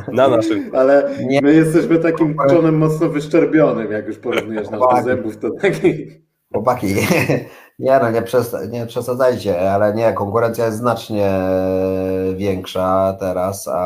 na 0.21 0.27
naszym... 0.27 0.71
Ale 0.75 1.15
my 1.41 1.53
jesteśmy 1.53 1.99
takim 1.99 2.37
czonem 2.49 2.77
mocno 2.77 3.09
wyszczerbionym, 3.09 3.91
jak 3.91 4.07
już 4.07 4.17
porównujesz 4.17 4.69
nas 4.69 4.79
do 4.79 5.03
zębów, 5.03 5.37
to 5.37 5.49
taki... 5.61 6.21
Chłopaki, 6.53 6.87
nie 7.79 7.99
no, 7.99 8.11
nie, 8.11 8.21
przes 8.21 8.55
nie 8.69 8.85
przesadzajcie, 8.85 9.71
ale 9.71 9.93
nie, 9.93 10.13
konkurencja 10.13 10.65
jest 10.65 10.77
znacznie 10.77 11.39
większa 12.35 13.17
teraz, 13.19 13.67
a, 13.67 13.81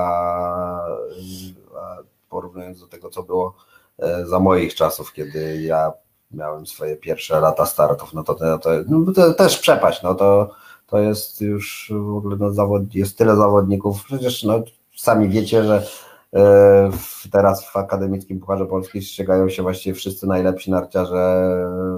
a 1.75 1.97
porównując 2.29 2.79
do 2.79 2.87
tego, 2.87 3.09
co 3.09 3.23
było 3.23 3.55
e, 3.99 4.25
za 4.25 4.39
moich 4.39 4.75
czasów, 4.75 5.13
kiedy 5.13 5.61
ja 5.61 5.93
miałem 6.31 6.67
swoje 6.67 6.95
pierwsze 6.95 7.39
lata 7.39 7.65
startów, 7.65 8.13
no 8.13 8.23
to, 8.23 8.35
to, 8.35 8.57
to, 8.59 8.69
no 8.87 9.13
to 9.13 9.33
też 9.33 9.59
przepaść, 9.59 10.03
no 10.03 10.15
to 10.15 10.55
to 10.87 10.99
jest 10.99 11.41
już 11.41 11.93
w 11.95 12.17
ogóle 12.17 12.37
no, 12.39 12.51
zawod, 12.51 12.95
jest 12.95 13.17
tyle 13.17 13.35
zawodników, 13.35 14.03
przecież 14.05 14.43
no, 14.43 14.63
sami 14.95 15.29
wiecie, 15.29 15.63
że 15.63 15.87
e, 16.33 16.89
teraz 17.31 17.65
w 17.65 17.77
Akademickim 17.77 18.39
Pucharze 18.39 18.65
Polski 18.65 19.01
ścigają 19.01 19.49
się 19.49 19.63
właściwie 19.63 19.95
wszyscy 19.95 20.27
najlepsi 20.27 20.71
narciarze 20.71 21.49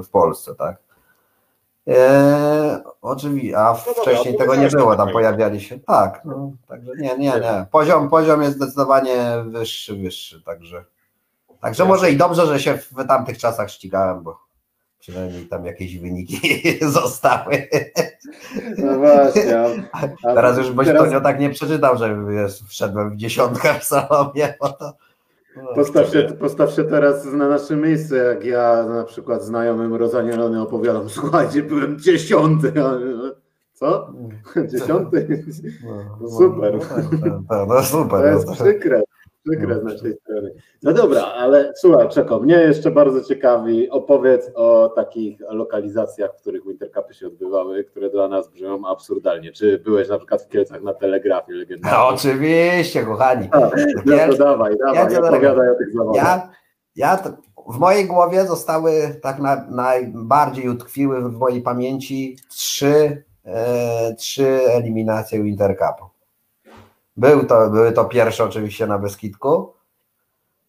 w 0.04 0.10
Polsce, 0.10 0.56
tak? 0.56 0.78
E, 1.88 2.84
oczywiście, 3.02 3.58
a 3.58 3.71
no 3.88 3.93
wcześniej 3.93 4.34
dobra, 4.34 4.45
tego 4.45 4.56
nie 4.56 4.69
było, 4.69 4.95
tam 4.95 5.10
pojawiali 5.12 5.62
się, 5.62 5.80
tak, 5.80 6.21
no, 6.26 6.52
także 6.67 6.91
nie, 7.00 7.17
nie, 7.17 7.32
nie, 7.32 7.65
poziom, 7.71 8.10
poziom 8.10 8.41
jest 8.41 8.56
zdecydowanie 8.56 9.43
wyższy, 9.45 9.95
wyższy, 9.95 10.41
także, 10.41 10.86
także 11.62 11.86
może 11.86 12.12
i 12.12 12.17
dobrze, 12.17 12.45
że 12.45 12.60
się 12.60 12.78
w 12.78 13.08
tamtych 13.08 13.38
czasach 13.38 13.71
ścigałem, 13.71 14.23
bo 14.23 14.46
przynajmniej 14.99 15.45
tam 15.45 15.65
jakieś 15.65 15.97
wyniki 15.97 16.39
zostały. 16.99 17.67
No 18.77 18.97
właśnie. 18.97 19.60
A, 20.23 20.33
teraz 20.33 20.57
już 20.57 20.71
byś 20.71 20.88
teraz... 20.88 21.23
tak 21.23 21.39
nie 21.39 21.49
przeczytał, 21.49 21.97
że 21.97 22.17
jest, 22.29 22.63
wszedłem 22.63 23.12
w 23.12 23.15
dziesiątkę 23.15 23.73
w 23.79 23.83
salomie, 23.83 24.53
bo 24.62 24.69
to 24.69 24.93
no, 25.63 25.75
postaw, 25.75 26.10
się, 26.10 26.23
postaw 26.39 26.71
się 26.71 26.83
teraz 26.83 27.25
na 27.25 27.49
nasze 27.49 27.75
miejsce, 27.75 28.15
jak 28.15 28.45
ja 28.45 28.86
na 28.89 29.03
przykład 29.03 29.43
znajomym 29.43 29.95
rozanielony 29.95 30.62
opowiadam, 30.62 31.10
słuchajcie, 31.19 31.63
byłem 31.63 31.99
dziesiąty. 31.99 32.73
Co? 33.73 34.13
Dziesiąty? 34.67 35.43
No, 35.83 36.17
no 36.21 36.29
super. 36.29 36.79
No, 37.25 37.43
tak, 37.49 37.67
no, 37.67 37.83
super. 37.83 38.19
To 38.19 38.25
jest 38.25 38.51
przykre. 38.51 39.03
Przykre 39.47 39.79
z 39.79 39.83
naszej 39.83 40.13
strony. 40.13 40.53
No 40.83 40.93
dobra, 40.93 41.21
ale 41.21 41.73
słuchaj, 41.75 42.10
czeko, 42.10 42.39
mnie 42.39 42.55
jeszcze 42.55 42.91
bardzo 42.91 43.23
ciekawi, 43.23 43.89
opowiedz 43.89 44.51
o 44.55 44.89
takich 44.89 45.39
lokalizacjach, 45.49 46.31
w 46.33 46.41
których 46.41 46.67
Wintercupy 46.67 47.13
się 47.13 47.27
odbywały, 47.27 47.83
które 47.83 48.10
dla 48.10 48.27
nas 48.27 48.49
brzmią 48.49 48.88
absurdalnie. 48.88 49.51
Czy 49.51 49.79
byłeś 49.79 50.10
na 50.10 50.17
przykład 50.17 50.43
w 50.43 50.47
Kielcach 50.47 50.83
na 50.83 50.93
telegrafie 50.93 51.53
legendarnej? 51.53 51.99
No 51.99 52.07
oczywiście, 52.07 53.03
kochani. 53.03 53.47
A, 53.51 53.60
no 53.60 53.69
to 54.29 54.38
dawaj, 54.38 54.77
dawaj, 54.77 55.13
ja 55.13 55.21
opowiadaj 55.21 55.69
o 55.69 55.75
tych 55.75 55.93
zawodach. 55.93 56.23
Ja, 56.23 56.49
ja 56.95 57.17
w 57.67 57.77
mojej 57.77 58.05
głowie 58.05 58.45
zostały 58.45 58.91
tak 59.21 59.39
na, 59.39 59.67
najbardziej 59.69 60.69
utkwiły 60.69 61.29
w 61.29 61.33
mojej 61.33 61.62
pamięci 61.62 62.38
trzy, 62.49 63.23
e, 63.45 64.15
trzy 64.15 64.47
eliminacje 64.47 65.43
Wintercupu. 65.43 66.16
Był 67.17 67.45
to, 67.45 67.69
były 67.69 67.91
to 67.91 68.06
pierwsze 68.06 68.43
oczywiście 68.43 68.88
na 68.88 68.99
Beskidku. 68.99 69.73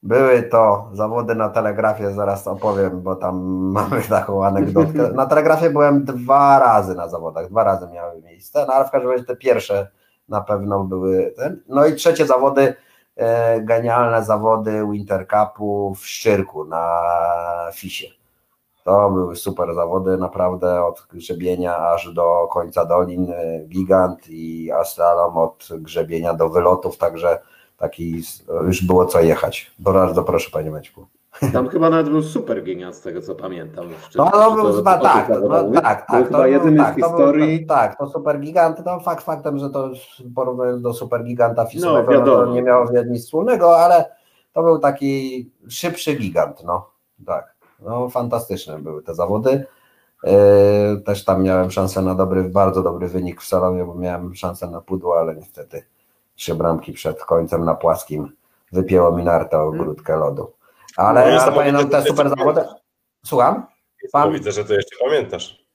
Były 0.03 0.43
to 0.43 0.91
zawody 0.93 1.35
na 1.35 1.49
telegrafie, 1.49 2.11
zaraz 2.11 2.47
opowiem, 2.47 3.03
bo 3.03 3.17
tam 3.17 3.37
mamy 3.79 4.03
taką 4.03 4.45
anegdotkę. 4.45 5.13
Na 5.13 5.27
telegrafie 5.27 5.71
byłem 5.71 6.05
dwa 6.05 6.59
razy 6.59 6.95
na 6.95 7.09
zawodach, 7.09 7.49
dwa 7.49 7.65
razy 7.65 7.89
miały 7.89 8.23
miejsce, 8.23 8.65
no 8.69 8.75
ale 8.75 8.85
w 8.85 8.91
każdym 8.91 9.11
razie 9.11 9.25
te 9.25 9.37
pierwsze 9.37 9.91
na 10.29 10.41
pewno 10.41 10.85
były 10.85 11.35
ten. 11.37 11.63
No 11.69 11.87
i 11.87 11.95
trzecie 11.95 12.27
zawody, 12.27 12.75
e, 13.17 13.61
genialne 13.61 14.25
zawody 14.25 14.87
Winter 14.93 15.27
Cupu 15.29 15.95
w 15.95 16.07
Szczyrku 16.07 16.65
na 16.65 17.01
Fisie. 17.75 18.18
To 18.89 19.11
były 19.11 19.37
super 19.37 19.75
zawody, 19.75 20.17
naprawdę 20.17 20.85
od 20.85 21.07
grzebienia 21.13 21.77
aż 21.77 22.13
do 22.13 22.49
końca 22.53 22.85
dolin, 22.85 23.31
e, 23.31 23.61
gigant 23.67 24.29
i 24.29 24.71
aslalom 24.73 25.37
od 25.37 25.69
grzebienia 25.73 26.35
do 26.35 26.49
wylotów, 26.49 26.99
także 26.99 27.39
taki 27.77 28.23
już 28.67 28.85
było 28.85 29.07
co 29.07 29.21
jechać. 29.21 29.71
Bardzo 29.79 30.25
proszę 30.25 30.51
Panie 30.51 30.71
Maćku. 30.71 31.07
Tam 31.53 31.69
chyba 31.69 31.91
nawet 31.91 32.09
był 32.09 32.23
super 32.23 32.65
gigant 32.65 32.95
z 32.95 33.01
tego 33.01 33.23
co 33.23 33.35
pamiętam. 33.35 33.89
Czy, 34.11 34.19
no, 34.19 34.31
no 34.35 34.53
był 34.53 34.73
chyba 34.73 34.99
tak, 34.99 35.29
no, 35.49 35.71
tak, 35.71 36.07
tak. 36.07 36.07
To, 36.07 36.25
chyba 36.25 36.47
jedyny 36.47 36.79
tak, 36.79 36.95
w 36.95 36.97
historii. 36.97 37.59
Był, 37.59 37.69
tak, 37.69 37.99
to 37.99 38.07
super 38.07 38.41
gigant, 38.41 38.87
no 38.87 39.01
fakt 39.01 39.25
faktem, 39.25 39.59
że 39.59 39.71
to 39.71 39.91
porównując 40.35 40.83
do 40.83 40.95
super 40.95 41.25
giganta 41.25 41.67
no, 41.81 42.03
no, 42.03 42.25
to 42.25 42.47
nie 42.47 42.63
miało 42.63 42.87
nic 43.07 43.25
wspólnego, 43.25 43.79
ale 43.79 44.11
to 44.53 44.63
był 44.63 44.79
taki 44.79 45.51
szybszy 45.69 46.15
gigant, 46.15 46.65
no 46.65 46.91
tak. 47.27 47.58
No, 47.81 48.09
fantastyczne 48.09 48.79
były 48.79 49.03
te 49.03 49.15
zawody. 49.15 49.67
E, 50.25 50.97
też 51.07 51.25
tam 51.25 51.43
miałem 51.43 51.71
szansę 51.71 52.03
na 52.03 52.15
dobry, 52.15 52.45
bardzo 52.45 52.83
dobry 52.83 53.09
wynik 53.09 53.43
w 53.43 53.47
salonie, 53.47 53.85
bo 53.85 53.95
miałem 53.95 54.35
szansę 54.35 54.71
na 54.71 54.81
pudło, 54.81 55.21
ale 55.21 55.37
niestety 55.37 55.83
trzy 56.35 56.55
bramki 56.55 56.93
przed 56.93 57.25
końcem 57.25 57.65
na 57.65 57.75
płaskim 57.75 58.33
wypięło 58.73 59.13
mi 59.13 59.25
narta 59.25 59.63
o 59.63 59.71
grudkę 59.71 60.17
lodu. 60.17 60.53
Ale, 60.97 61.35
no, 61.35 61.43
ale 61.43 61.53
pamiętam 61.53 61.89
te 61.89 62.03
super 62.03 62.29
zawody. 62.29 62.61
Słucham? 63.25 63.67
Pan... 64.13 64.33
Widzę, 64.33 64.53
że 64.53 64.65
to 64.65 64.75
jeszcze 64.75 64.97
pamiętasz. 65.05 65.69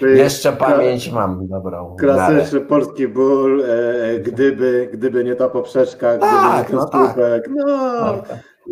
Jeszcze 0.00 0.52
pamięć 0.52 1.12
mam 1.12 1.48
dobrą. 1.48 1.96
Klasyczny 1.96 2.60
polski 2.60 3.08
ból, 3.08 3.64
e, 3.64 4.18
gdyby, 4.18 4.90
gdyby 4.92 5.24
nie 5.24 5.36
ta 5.36 5.48
poprzeczka, 5.48 6.18
tak, 6.18 6.20
gdyby 6.20 6.58
nie 6.58 6.64
ten 6.64 6.76
no 6.76 7.06
słupek. 7.06 7.44
Tak. 7.44 7.50
No, 7.54 7.66
no. 7.66 8.12
No, 8.12 8.22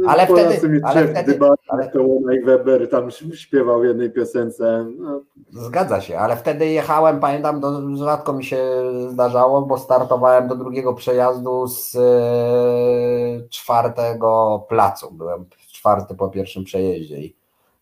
ale 0.06 0.26
Polacy 0.26 0.58
wtedy, 0.58 0.80
ale 0.84 1.08
wtedy, 1.08 1.38
ale... 1.68 1.88
to 1.88 1.98
Weber 2.44 2.90
tam 2.90 3.10
śpiewał 3.10 3.80
w 3.80 3.84
jednej 3.84 4.10
piosence. 4.10 4.86
No. 4.98 5.20
Zgadza 5.50 6.00
się, 6.00 6.18
ale 6.18 6.36
wtedy 6.36 6.66
jechałem, 6.66 7.20
pamiętam, 7.20 7.60
do, 7.60 7.96
rzadko 7.96 8.32
mi 8.32 8.44
się 8.44 8.64
zdarzało, 9.08 9.62
bo 9.62 9.78
startowałem 9.78 10.48
do 10.48 10.56
drugiego 10.56 10.94
przejazdu 10.94 11.66
z 11.66 11.96
e, 11.96 13.48
czwartego 13.48 14.64
placu. 14.68 15.10
Byłem 15.10 15.44
czwarty 15.72 16.14
po 16.14 16.28
pierwszym 16.28 16.64
przejeździe 16.64 17.18
i 17.18 17.36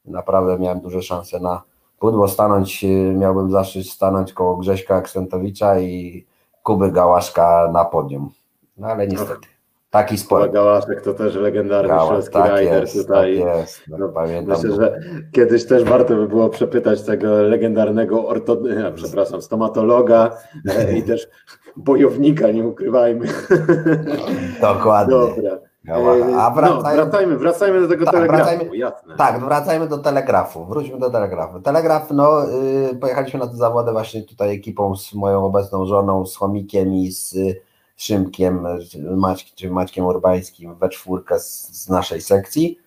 naprawdę 0.05 0.59
miałem 0.59 0.81
duże 0.81 1.03
szanse 1.03 1.41
na 1.41 1.63
pudło 1.99 2.29
stanąć, 2.29 2.85
e, 2.85 2.89
miałbym 3.15 3.51
zaszczyt 3.51 3.87
stanąć 3.87 4.33
koło 4.33 4.57
Grześka 4.57 4.97
Aksentowicza 4.97 5.79
i 5.79 6.27
Kuby 6.63 6.93
Gałaszka 6.93 7.71
na 7.73 7.85
podium. 7.85 8.31
No 8.77 8.87
ale 8.87 9.07
niestety. 9.07 9.49
Taki 9.91 10.19
sport. 10.19 10.53
Gałaszek 10.53 11.03
to 11.03 11.15
też 11.15 11.35
legendarny 11.35 11.89
Gałas, 11.89 12.31
tak 12.31 12.61
rider 12.61 12.83
jest, 12.83 12.97
tutaj. 12.97 13.39
Tak 13.39 13.59
jest, 13.59 13.83
no, 13.89 14.09
pamiętam. 14.09 14.57
Myślę, 14.57 14.73
że 14.77 15.01
kiedyś 15.33 15.67
też 15.67 15.85
warto 15.85 16.15
by 16.17 16.29
było 16.29 16.49
przepytać 16.49 17.03
tego 17.03 17.43
legendarnego 17.43 18.27
orto... 18.27 18.57
przepraszam, 18.95 19.43
stomatologa 19.43 20.31
e, 20.69 20.97
i 20.97 21.03
też 21.03 21.29
bojownika, 21.77 22.51
nie 22.51 22.67
ukrywajmy. 22.67 23.27
Dokładnie. 24.61 25.15
Dobra. 25.15 25.59
E, 25.89 26.37
A 26.37 26.51
wracajmy, 26.51 26.97
no, 26.97 27.05
wracajmy, 27.05 27.37
wracajmy 27.37 27.81
do 27.81 27.89
tego 27.89 28.05
tak, 28.05 28.15
telegrafu, 28.15 28.45
wracajmy. 28.45 29.17
Tak, 29.17 29.41
wracajmy 29.41 29.89
do 29.89 29.99
telegrafu, 29.99 30.65
wróćmy 30.65 30.99
do 30.99 31.11
telegrafu. 31.11 31.61
Telegraf, 31.61 32.11
no, 32.11 32.43
yy, 32.93 32.97
pojechaliśmy 32.97 33.41
na 33.41 33.47
te 33.47 33.57
zawody 33.57 33.93
właśnie 33.93 34.23
tutaj 34.23 34.55
ekipą 34.55 34.97
z 34.97 35.15
moją 35.15 35.45
obecną 35.45 35.87
żoną, 35.87 36.27
z 36.27 36.37
Chomikiem 36.37 36.95
i 36.95 37.11
z 37.11 37.35
Szymkiem, 38.01 38.67
czy 39.55 39.71
Maćkiem 39.71 40.07
Urbańskim 40.07 40.75
we 40.75 40.89
czwórkę 40.89 41.41
z, 41.41 41.69
z 41.85 41.89
naszej 41.89 42.21
sekcji. 42.21 42.79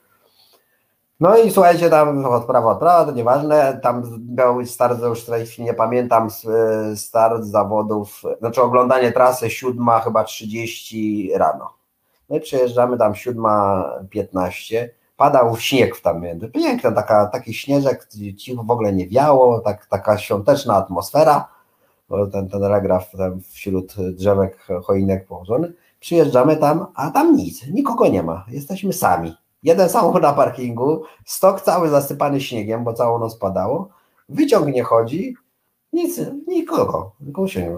No 1.19 1.37
i 1.37 1.51
słuchajcie, 1.51 1.89
tam 1.89 2.25
od 2.25 2.45
prawa, 2.45 2.71
od 2.71 2.79
prawa, 2.79 3.05
to 3.05 3.11
nieważne, 3.11 3.79
tam 3.83 4.19
miał 4.37 4.65
start, 4.65 5.01
już 5.01 5.25
w 5.25 5.59
nie 5.59 5.73
pamiętam, 5.73 6.27
start 6.95 7.43
zawodów, 7.43 8.21
znaczy 8.39 8.61
oglądanie 8.61 9.11
trasy 9.11 9.49
siódma 9.49 9.99
chyba 9.99 10.23
30 10.23 11.31
rano. 11.35 11.73
My 12.29 12.39
przyjeżdżamy 12.39 12.97
tam 12.97 13.15
siódma 13.15 13.85
15, 14.09 14.89
padał 15.17 15.57
śnieg 15.57 15.95
w 15.95 16.01
tam 16.01 16.23
piękna 16.53 16.91
taka, 16.91 17.25
taki 17.25 17.53
śnieżek, 17.53 18.07
cicho 18.37 18.63
w 18.63 18.71
ogóle 18.71 18.93
nie 18.93 19.07
wiało, 19.07 19.59
tak, 19.59 19.85
taka 19.85 20.17
świąteczna 20.17 20.75
atmosfera, 20.75 21.52
ten, 22.31 22.49
ten 22.49 22.61
telegraf 22.61 23.11
tam 23.11 23.41
wśród 23.41 23.95
drzewek, 24.15 24.67
choinek 24.83 25.27
położony, 25.27 25.73
przyjeżdżamy 25.99 26.57
tam, 26.57 26.85
a 26.95 27.11
tam 27.11 27.35
nic, 27.35 27.67
nikogo 27.67 28.07
nie 28.07 28.23
ma, 28.23 28.45
jesteśmy 28.49 28.93
sami 28.93 29.33
jeden 29.63 29.89
samochód 29.89 30.21
na 30.21 30.33
parkingu, 30.33 31.03
stok 31.25 31.61
cały 31.61 31.89
zasypany 31.89 32.41
śniegiem, 32.41 32.83
bo 32.83 32.93
całą 32.93 33.19
noc 33.19 33.35
padało, 33.35 33.89
wyciąg 34.29 34.67
nie 34.67 34.83
chodzi, 34.83 35.35
nic, 35.93 36.21
nikogo. 36.47 37.11
Nikogo 37.21 37.47
się, 37.47 37.77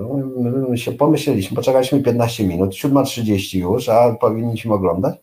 my 0.69 0.77
się 0.77 0.91
pomyśleliśmy, 0.91 1.55
poczekaliśmy 1.55 2.03
15 2.03 2.47
minut, 2.47 2.71
7.30 2.71 3.59
już, 3.59 3.89
a 3.89 4.13
powinniśmy 4.13 4.73
oglądać. 4.73 5.15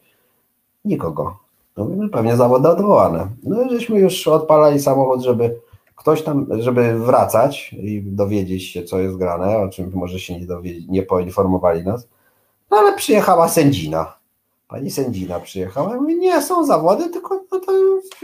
Nikogo. 0.85 1.39
No, 1.77 1.89
pewnie 2.13 2.37
zawody 2.37 2.69
odwołane. 2.69 3.29
No 3.45 3.69
żeśmy 3.69 3.99
już 3.99 4.29
odpalali 4.29 4.81
samochód, 4.81 5.23
żeby 5.23 5.61
ktoś 6.03 6.23
tam, 6.23 6.47
żeby 6.59 6.99
wracać 6.99 7.73
i 7.73 8.03
dowiedzieć 8.03 8.65
się, 8.65 8.85
co 8.85 8.99
jest 8.99 9.17
grane, 9.17 9.59
o 9.59 9.69
czym 9.69 9.91
może 9.95 10.19
się 10.19 10.41
nie, 10.41 10.47
nie 10.89 11.03
poinformowali 11.03 11.85
nas. 11.85 12.09
No 12.71 12.77
ale 12.77 12.97
przyjechała 12.97 13.49
sędzina 13.49 14.23
Pani 14.73 14.91
sędzina 14.91 15.41
przyjechała, 15.41 15.97
mówi, 16.01 16.17
nie, 16.17 16.43
są 16.43 16.67
zawody, 16.67 17.09
tylko 17.09 17.45
no 17.53 17.61
to 17.61 17.73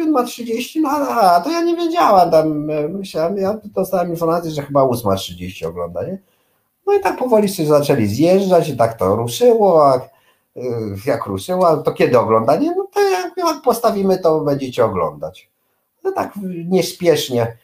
7.30, 0.03 0.81
no 0.81 0.89
a, 0.91 1.41
to 1.41 1.51
ja 1.51 1.63
nie 1.63 1.77
wiedziałam, 1.77 2.31
tam 2.31 2.71
e, 2.71 2.89
myślałem, 2.89 3.37
ja 3.37 3.59
dostałem 3.65 4.11
informację, 4.11 4.51
że 4.51 4.63
chyba 4.63 4.81
8.30 4.81 5.67
ogląda, 5.67 6.03
nie? 6.03 6.19
No 6.87 6.95
i 6.95 7.01
tak 7.01 7.19
powoli 7.19 7.49
się 7.49 7.67
zaczęli 7.67 8.07
zjeżdżać 8.07 8.69
i 8.69 8.77
tak 8.77 8.99
to 8.99 9.17
ruszyło, 9.17 9.87
a 9.87 9.97
e, 9.97 10.01
jak 11.07 11.27
ruszyło, 11.27 11.77
to 11.77 11.93
kiedy 11.93 12.19
oglądanie? 12.19 12.75
No 12.77 12.87
to 12.95 13.01
jak, 13.01 13.37
jak 13.37 13.63
postawimy, 13.63 14.19
to 14.19 14.41
będziecie 14.41 14.85
oglądać. 14.85 15.51
No 16.05 16.13
tak 16.13 16.33
nieśpiesznie 16.69 17.57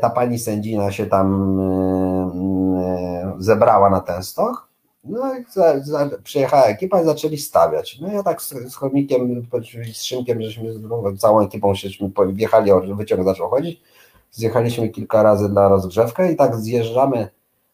ta 0.00 0.10
pani 0.10 0.38
sędzina 0.38 0.92
się 0.92 1.06
tam 1.06 1.60
e, 1.60 2.82
e, 2.82 3.36
zebrała 3.38 3.90
na 3.90 4.00
ten 4.00 4.22
stok 4.22 4.66
no 5.08 5.34
i 5.34 5.44
za, 5.52 5.80
za, 5.80 6.10
przyjechała 6.24 6.64
ekipa 6.64 7.02
i 7.02 7.04
zaczęli 7.04 7.38
stawiać. 7.38 7.98
No 8.00 8.12
ja 8.12 8.22
tak 8.22 8.42
z, 8.42 8.54
z 8.72 8.74
chomikiem, 8.74 9.46
z 9.94 10.02
Szymkiem, 10.02 10.42
żeśmy 10.42 10.72
z 10.72 11.20
całą 11.20 11.40
ekipą 11.40 11.74
żeśmy 11.74 12.10
wjechali, 12.28 12.70
wyciąg 12.96 13.24
zaczął 13.24 13.48
chodzić, 13.48 13.82
zjechaliśmy 14.30 14.88
kilka 14.88 15.22
razy 15.22 15.48
na 15.48 15.68
rozgrzewkę 15.68 16.32
i 16.32 16.36
tak 16.36 16.56
zjeżdżamy, 16.56 17.28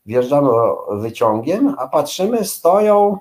wjeżdżamy 0.07 0.49
wyciągiem, 0.91 1.75
a 1.79 1.89
patrzymy, 1.89 2.45
stoją, 2.45 3.19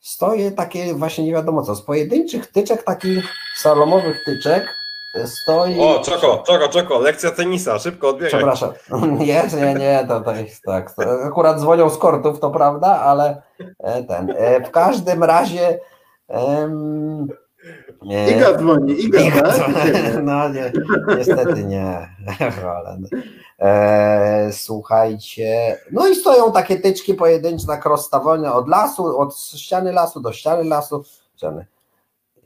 stoje 0.00 0.50
takie 0.50 0.94
właśnie 0.94 1.24
nie 1.24 1.32
wiadomo 1.32 1.62
co, 1.62 1.74
z 1.74 1.82
pojedynczych 1.82 2.46
tyczek, 2.46 2.82
takich 2.82 3.24
salomowych 3.56 4.16
tyczek, 4.26 4.81
stoi... 5.26 5.80
O, 5.80 6.00
Czoko, 6.04 6.42
Czoko, 6.46 6.68
Czoko, 6.68 6.98
lekcja 6.98 7.30
tenisa, 7.30 7.78
szybko 7.78 8.08
odbiegaj. 8.08 8.30
Przepraszam, 8.30 8.72
nie, 9.18 9.44
nie, 9.56 9.74
nie, 9.74 10.04
to, 10.08 10.20
to 10.20 10.32
jest 10.32 10.62
tak, 10.62 10.94
akurat 11.24 11.60
dzwonią 11.60 11.90
z 11.90 11.98
kortów, 11.98 12.40
to 12.40 12.50
prawda, 12.50 13.00
ale 13.00 13.42
e, 13.78 14.04
ten, 14.04 14.34
e, 14.36 14.60
w 14.64 14.70
każdym 14.70 15.24
razie... 15.24 15.78
Um, 16.28 17.28
Iga 18.02 18.58
dzwoni, 18.58 19.04
Iga, 19.04 19.20
Iga 19.20 19.42
tak? 19.42 19.70
No 20.22 20.48
nie, 20.48 20.72
niestety 21.16 21.64
nie. 21.64 22.08
E, 23.58 24.48
słuchajcie, 24.52 25.78
no 25.92 26.08
i 26.08 26.14
stoją 26.14 26.52
takie 26.52 26.76
tyczki 26.76 27.14
pojedyncze 27.14 27.66
tak 27.66 27.84
rozstawione 27.84 28.52
od 28.52 28.68
lasu, 28.68 29.18
od 29.18 29.38
ściany 29.38 29.92
lasu 29.92 30.20
do 30.20 30.32
ściany 30.32 30.64
lasu, 30.64 31.04
ściany. 31.36 31.66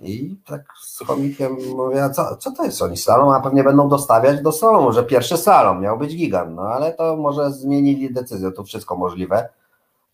I 0.00 0.36
tak 0.46 0.62
z 0.82 0.98
chomikiem 0.98 1.56
mówię, 1.76 2.10
co, 2.10 2.36
co 2.36 2.52
to 2.52 2.64
jest 2.64 2.82
oni 2.82 2.96
slalom, 2.96 3.28
a 3.28 3.40
pewnie 3.40 3.64
będą 3.64 3.88
dostawiać 3.88 4.42
do 4.42 4.52
salomu, 4.52 4.92
że 4.92 5.04
pierwszy 5.04 5.36
slalom 5.36 5.82
miał 5.82 5.98
być 5.98 6.16
gigant, 6.16 6.56
no 6.56 6.62
ale 6.62 6.92
to 6.92 7.16
może 7.16 7.50
zmienili 7.50 8.12
decyzję, 8.12 8.52
to 8.52 8.64
wszystko 8.64 8.96
możliwe 8.96 9.48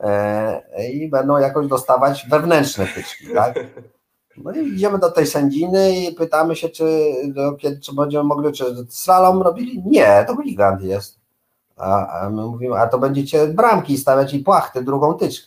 e, 0.01 0.91
i 0.93 1.09
będą 1.09 1.39
jakoś 1.39 1.66
dostawać 1.66 2.26
wewnętrzne 2.30 2.87
tyczki, 2.87 3.26
tak? 3.35 3.55
No 4.37 4.53
i 4.53 4.68
idziemy 4.68 4.99
do 4.99 5.11
tej 5.11 5.26
sędziny 5.26 5.97
i 5.97 6.14
pytamy 6.14 6.57
się, 6.57 6.68
czy, 6.68 7.12
czy 7.83 7.95
będziemy 7.95 8.24
mogli, 8.24 8.53
czy 8.53 8.64
slalom 8.89 9.43
robili? 9.43 9.83
Nie, 9.87 10.24
to 10.26 10.37
gigant 10.37 10.83
jest. 10.83 11.20
A, 11.76 12.20
a 12.20 12.30
my 12.30 12.43
mówimy, 12.47 12.76
a 12.76 12.87
to 12.87 12.99
będziecie 12.99 13.47
bramki 13.47 13.99
stawiać 13.99 14.35
i 14.35 14.39
płachty, 14.39 14.83
drugą 14.83 15.14
tyczkę. 15.14 15.47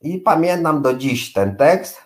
I 0.00 0.18
pamiętam 0.18 0.82
do 0.82 0.94
dziś 0.94 1.32
ten 1.32 1.56
tekst, 1.56 2.05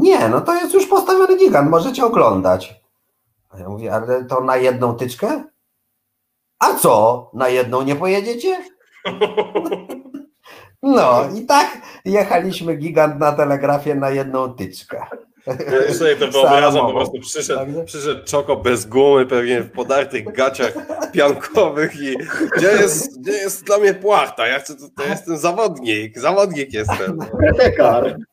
nie, 0.00 0.28
no 0.28 0.40
to 0.40 0.54
jest 0.54 0.74
już 0.74 0.86
postawiony 0.86 1.36
gigant, 1.36 1.70
możecie 1.70 2.04
oglądać. 2.04 2.80
A 3.50 3.58
ja 3.58 3.68
mówię, 3.68 3.94
ale 3.94 4.24
to 4.24 4.40
na 4.40 4.56
jedną 4.56 4.96
tyczkę? 4.96 5.44
A 6.58 6.74
co, 6.74 7.30
na 7.34 7.48
jedną 7.48 7.82
nie 7.82 7.96
pojedziecie? 7.96 8.64
No 10.82 11.28
i 11.36 11.46
tak 11.46 11.78
jechaliśmy 12.04 12.76
gigant 12.76 13.20
na 13.20 13.32
telegrafie 13.32 13.94
na 13.94 14.10
jedną 14.10 14.54
tyczkę. 14.54 15.06
Ja 15.46 15.94
sobie 15.94 16.16
to 16.16 16.28
wyobrażam, 16.28 16.86
po 16.86 16.92
prostu 16.92 17.20
przyszedł, 17.20 17.84
przyszedł 17.84 18.24
Czoko 18.24 18.56
bez 18.56 18.86
gumy, 18.86 19.26
pewnie 19.26 19.60
w 19.60 19.72
podartych 19.72 20.32
gaciach 20.32 20.72
piankowych 21.12 21.96
i 21.96 22.16
gdzie 22.56 22.66
jest, 22.66 23.20
gdzie 23.20 23.32
jest 23.32 23.64
dla 23.64 23.78
mnie 23.78 23.94
płachta? 23.94 24.46
Ja 24.46 24.58
chcę, 24.58 24.74
to, 24.74 24.84
to 24.96 25.08
jestem 25.10 25.38
zawodnik, 25.38 26.18
zawodnik 26.18 26.72
jestem. 26.72 27.18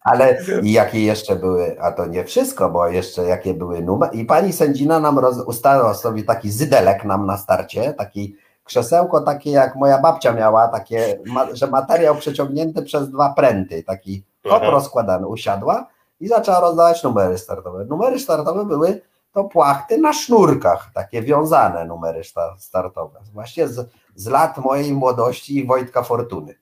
Ale 0.02 0.38
jakie 0.64 1.06
jeszcze 1.06 1.36
były, 1.36 1.82
a 1.82 1.92
to 1.92 2.06
nie 2.06 2.24
wszystko, 2.24 2.70
bo 2.70 2.88
jeszcze 2.88 3.24
jakie 3.24 3.54
były 3.54 3.82
numery 3.82 4.18
i 4.18 4.26
pani 4.26 4.54
sędzina 4.54 5.00
nam 5.00 5.20
roz, 5.20 5.38
ustawiła 5.46 5.94
sobie 5.94 6.24
taki 6.24 6.52
zydelek 6.52 7.06
nam 7.06 7.26
na 7.26 7.38
starcie, 7.38 7.94
taki 7.94 8.36
krzesełko 8.64 9.22
takie 9.22 9.52
jak 9.52 9.76
moja 9.76 10.02
babcia 10.02 10.34
miała, 10.34 10.68
takie, 10.68 11.20
że 11.54 11.68
materiał 11.68 12.16
przeciągnięty 12.16 12.82
przez 12.82 13.10
dwa 13.10 13.34
pręty, 13.34 13.84
taki 13.84 14.24
hop 14.48 14.64
rozkładany, 14.64 15.28
usiadła 15.28 15.88
i 16.20 16.28
zaczęła 16.28 16.60
rozdawać 16.60 17.04
numery 17.04 17.38
startowe. 17.38 17.86
Numery 17.86 18.20
startowe 18.20 18.66
były 18.66 19.02
to 19.34 19.44
płachty 19.44 19.98
na 19.98 20.14
sznurkach, 20.14 20.92
takie 20.94 21.22
wiązane 21.22 21.86
numery 21.86 22.22
startowe. 22.58 23.20
Właśnie 23.34 23.68
z, 23.68 23.90
z 24.16 24.28
lat 24.28 24.58
mojej 24.58 24.94
młodości 24.94 25.58
i 25.58 25.66
Wojtka 25.66 26.04
Fortuny. 26.04 26.56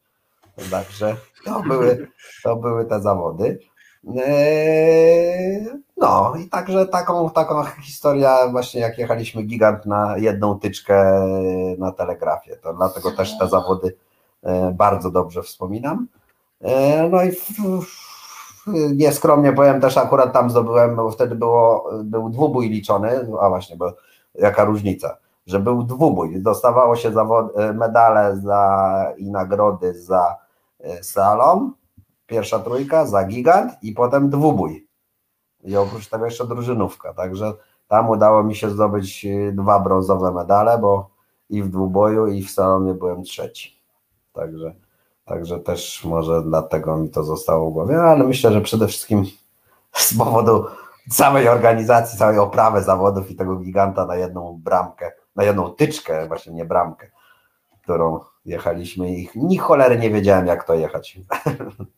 Także 0.72 1.16
to 1.46 1.62
były, 1.62 2.08
to 2.44 2.56
były 2.56 2.86
te 2.86 3.02
zawody. 3.02 3.60
Eee, 4.18 5.66
no 5.98 6.34
i 6.40 6.50
także 6.50 6.86
taką, 6.86 7.30
taką 7.30 7.64
historia 7.64 8.48
właśnie 8.48 8.82
jak 8.82 8.98
jechaliśmy 8.98 9.44
gigant 9.44 9.86
na 9.86 10.18
jedną 10.18 10.60
tyczkę 10.60 11.28
na 11.78 11.92
telegrafie, 11.92 12.56
to 12.56 12.74
dlatego 12.74 13.12
też 13.12 13.38
te 13.40 13.48
zawody 13.48 13.96
e, 14.44 14.72
bardzo 14.72 15.12
dobrze 15.12 15.44
wspominam. 15.44 16.08
E, 16.62 17.10
no 17.10 17.24
i 17.24 17.32
w, 17.32 17.52
nieskromnie 18.96 19.54
powiem, 19.54 19.82
też 19.82 19.98
akurat 19.98 20.34
tam 20.34 20.50
zdobyłem, 20.50 20.96
bo 20.96 21.12
wtedy 21.12 21.36
było, 21.36 21.90
był 22.04 22.30
dwubój 22.30 22.70
liczony, 22.70 23.28
a 23.42 23.50
właśnie, 23.50 23.76
bo 23.76 23.94
jaka 24.36 24.66
różnica, 24.66 25.18
że 25.48 25.60
był 25.60 25.84
dwubój, 25.84 26.42
dostawało 26.42 26.96
się 26.96 27.12
zawod, 27.12 27.54
medale 27.74 28.38
za, 28.38 29.14
i 29.18 29.32
nagrody 29.32 30.02
za 30.02 30.38
e, 30.80 31.04
salon, 31.04 31.72
pierwsza 32.26 32.60
trójka, 32.60 33.06
za 33.06 33.24
gigant 33.24 33.72
i 33.82 33.92
potem 33.92 34.30
dwubój. 34.30 34.88
I 35.64 35.78
oprócz 35.78 36.10
tego 36.10 36.26
jeszcze 36.26 36.48
drużynówka, 36.48 37.14
także 37.14 37.54
tam 37.88 38.10
udało 38.10 38.44
mi 38.44 38.56
się 38.56 38.70
zdobyć 38.70 39.26
e, 39.26 39.52
dwa 39.52 39.80
brązowe 39.80 40.32
medale, 40.32 40.78
bo 40.78 41.10
i 41.50 41.64
w 41.64 41.70
dwuboju, 41.70 42.28
i 42.28 42.44
w 42.44 42.52
salonie 42.52 42.94
byłem 42.94 43.24
trzeci. 43.24 43.82
Także 44.34 44.76
Także 45.26 45.60
też 45.60 46.06
może 46.06 46.42
dlatego 46.42 46.98
mi 46.98 47.10
to 47.10 47.24
zostało 47.24 47.70
w 47.70 47.74
głowie, 47.74 48.02
ale 48.02 48.24
myślę, 48.24 48.52
że 48.52 48.62
przede 48.62 48.88
wszystkim 48.88 49.26
z 49.94 50.18
powodu 50.18 50.66
całej 51.10 51.48
organizacji, 51.48 52.20
całej 52.20 52.40
oprawy 52.40 52.84
zawodów 52.84 53.32
i 53.32 53.36
tego 53.36 53.56
giganta 53.56 54.06
na 54.06 54.16
jedną 54.16 54.60
bramkę, 54.64 55.12
na 55.36 55.44
jedną 55.44 55.70
tyczkę, 55.70 56.28
właśnie 56.28 56.54
nie 56.54 56.66
bramkę, 56.66 57.08
którą 57.84 58.20
jechaliśmy 58.46 59.10
i 59.10 59.30
ni 59.36 59.58
cholery 59.58 60.00
nie 60.00 60.10
wiedziałem, 60.10 60.48
jak 60.48 60.64
to 60.64 60.74
jechać. 60.74 61.18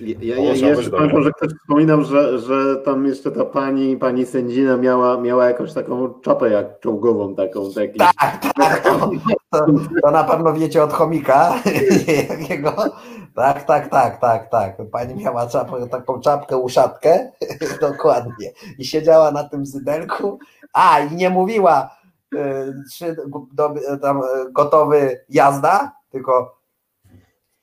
Ja, 0.00 0.36
ja, 0.36 0.54
ja 0.54 0.68
jeszcze 0.68 0.90
pamiętam, 0.90 1.22
że 1.22 1.30
ktoś 1.30 1.50
wspominał, 1.54 2.04
że, 2.04 2.38
że 2.38 2.76
tam 2.76 3.06
jeszcze 3.06 3.30
ta 3.30 3.44
pani, 3.44 3.96
pani 3.96 4.26
sędzina 4.26 4.76
miała, 4.76 5.20
miała 5.20 5.46
jakąś 5.46 5.72
taką 5.72 6.20
czapę 6.20 6.50
jak 6.50 6.80
czołgową 6.80 7.34
taką. 7.34 7.72
Taki... 7.74 7.98
Tak, 7.98 8.14
tak, 8.56 8.80
to, 8.80 9.10
to, 9.50 9.66
to, 10.02 10.10
na 10.10 10.24
pewno 10.24 10.52
wiecie 10.52 10.82
od 10.82 10.92
chomika 10.92 11.54
jakiego. 12.28 12.74
Tak, 13.34 13.62
tak, 13.62 13.88
tak, 13.88 14.20
tak, 14.20 14.50
tak. 14.50 14.76
Pani 14.92 15.14
miała 15.14 15.46
czapę, 15.46 15.88
taką 15.88 16.20
czapkę, 16.20 16.58
uszatkę, 16.58 17.32
dokładnie. 17.90 18.52
I 18.78 18.84
siedziała 18.84 19.30
na 19.30 19.44
tym 19.44 19.66
zydelku, 19.66 20.38
a 20.72 21.00
i 21.00 21.16
nie 21.16 21.30
mówiła, 21.30 21.96
y, 22.34 22.38
czy 22.96 23.16
do, 23.52 23.74
tam, 24.02 24.20
gotowy 24.52 25.24
jazda, 25.28 25.92
tylko 26.10 26.59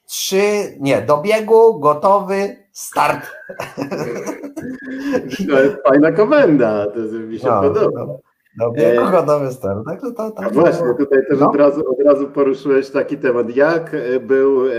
trzy, 0.08 0.78
nie, 0.80 1.02
do 1.02 1.18
biegu, 1.18 1.80
gotowy, 1.80 2.56
start. 2.72 3.20
To 5.50 5.62
jest 5.62 5.78
fajna 5.88 6.12
komenda, 6.12 6.86
to 6.86 7.00
mi 7.00 7.40
się 7.40 7.48
no, 7.48 7.62
podoba. 7.62 8.06
No, 8.06 8.20
do 8.60 8.72
biegu, 8.72 9.08
e... 9.08 9.12
gotowy 9.12 9.52
start. 9.52 9.80
Tak, 9.86 10.02
to, 10.02 10.12
to, 10.12 10.32
to, 10.32 10.50
właśnie, 10.50 10.94
tutaj 11.00 11.28
też 11.30 11.40
no. 11.40 11.50
od, 11.50 11.56
razu, 11.56 11.84
od 11.92 12.06
razu 12.06 12.28
poruszyłeś 12.28 12.90
taki 12.90 13.18
temat. 13.18 13.56
Jak 13.56 13.94
e, 13.94 14.20
był 14.20 14.68
e, 14.68 14.72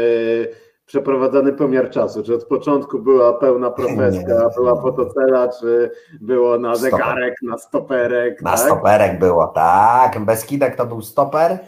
przeprowadzany 0.86 1.52
pomiar 1.52 1.90
czasu? 1.90 2.22
Czy 2.22 2.34
od 2.34 2.44
początku 2.44 2.98
była 2.98 3.32
pełna 3.32 3.70
profeska, 3.70 4.50
była 4.56 4.82
fotocela, 4.82 5.48
czy 5.48 5.90
było 6.20 6.58
na 6.58 6.74
zegarek, 6.74 7.34
na 7.42 7.58
stoperek? 7.58 8.42
Na 8.42 8.50
tak? 8.50 8.60
stoperek 8.60 9.18
było, 9.18 9.46
tak. 9.46 10.24
Bez 10.24 10.46
kidek 10.46 10.76
to 10.76 10.86
był 10.86 11.02
stoper, 11.02 11.58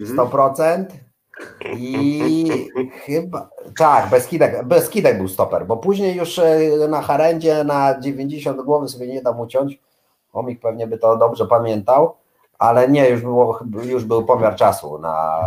100%. 0.00 0.84
I 1.76 2.68
chyba, 3.04 3.50
tak, 3.78 4.10
Beskidek, 4.10 4.66
Beskidek 4.66 5.18
był 5.18 5.28
stoper, 5.28 5.66
bo 5.66 5.76
później 5.76 6.16
już 6.16 6.38
e, 6.38 6.58
na 6.88 7.02
Harendzie 7.02 7.64
na 7.64 8.00
90 8.00 8.62
głowy 8.62 8.88
sobie 8.88 9.06
nie 9.06 9.22
dam 9.22 9.40
uciąć. 9.40 9.80
Omik 10.32 10.60
pewnie 10.60 10.86
by 10.86 10.98
to 10.98 11.16
dobrze 11.16 11.46
pamiętał, 11.46 12.14
ale 12.58 12.88
nie, 12.88 13.10
już, 13.10 13.20
było, 13.20 13.60
już 13.84 14.04
był 14.04 14.24
pomiar 14.24 14.56
czasu 14.56 14.98
na, 14.98 15.40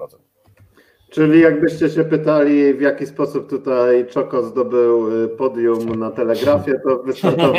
Czyli 1.10 1.42
jakbyście 1.42 1.90
się 1.90 2.04
pytali, 2.04 2.74
w 2.74 2.82
jaki 2.82 3.06
sposób 3.06 3.50
tutaj 3.50 4.08
Czoko 4.08 4.44
zdobył 4.44 5.24
y, 5.24 5.28
podium 5.28 6.00
na 6.00 6.12
telegrafie, 6.12 6.80
to 6.80 7.04
wystartował 7.04 7.54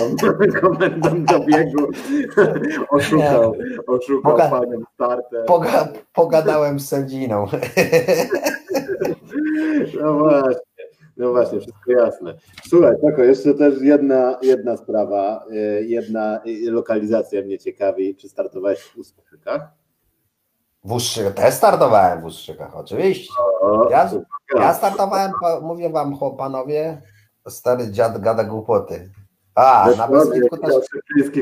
komendant 0.60 1.28
do 1.28 1.40
biegu, 1.40 1.88
oszukał, 2.90 3.54
oszukał 3.86 4.32
Poga 4.32 4.48
panią 4.48 4.82
startem. 4.94 5.44
Poga 5.46 5.88
pogadałem 6.14 6.80
z 6.80 6.88
sędziną. 6.88 7.46
No 10.00 10.14
właśnie. 10.18 10.60
No 11.16 11.30
właśnie, 11.30 11.60
wszystko 11.60 11.92
jasne. 11.92 12.34
Słuchaj, 12.68 12.94
Czoko, 13.00 13.22
jeszcze 13.22 13.54
też 13.54 13.82
jedna, 13.82 14.38
jedna 14.42 14.76
sprawa, 14.76 15.44
y, 15.50 15.84
jedna 15.86 16.40
lokalizacja 16.70 17.42
mnie 17.42 17.58
ciekawi. 17.58 18.16
Czy 18.16 18.28
startowałeś 18.28 18.80
w 18.80 18.98
Ustrzykach? 18.98 19.85
W 20.86 20.92
Ustrzykach, 20.92 21.34
też 21.34 21.54
startowałem 21.54 22.20
w 22.20 22.24
Ustrzykach, 22.24 22.76
oczywiście. 22.76 23.34
Ja, 23.90 24.10
ja 24.54 24.74
startowałem, 24.74 25.32
mówię 25.62 25.90
wam 25.90 26.16
chłopanowie, 26.16 27.02
stary 27.48 27.90
dziad 27.90 28.20
gada 28.20 28.44
głupoty. 28.44 29.10
A, 29.54 29.88
na 29.98 30.08
Beskidzku 30.08 30.56
też. 30.56 30.74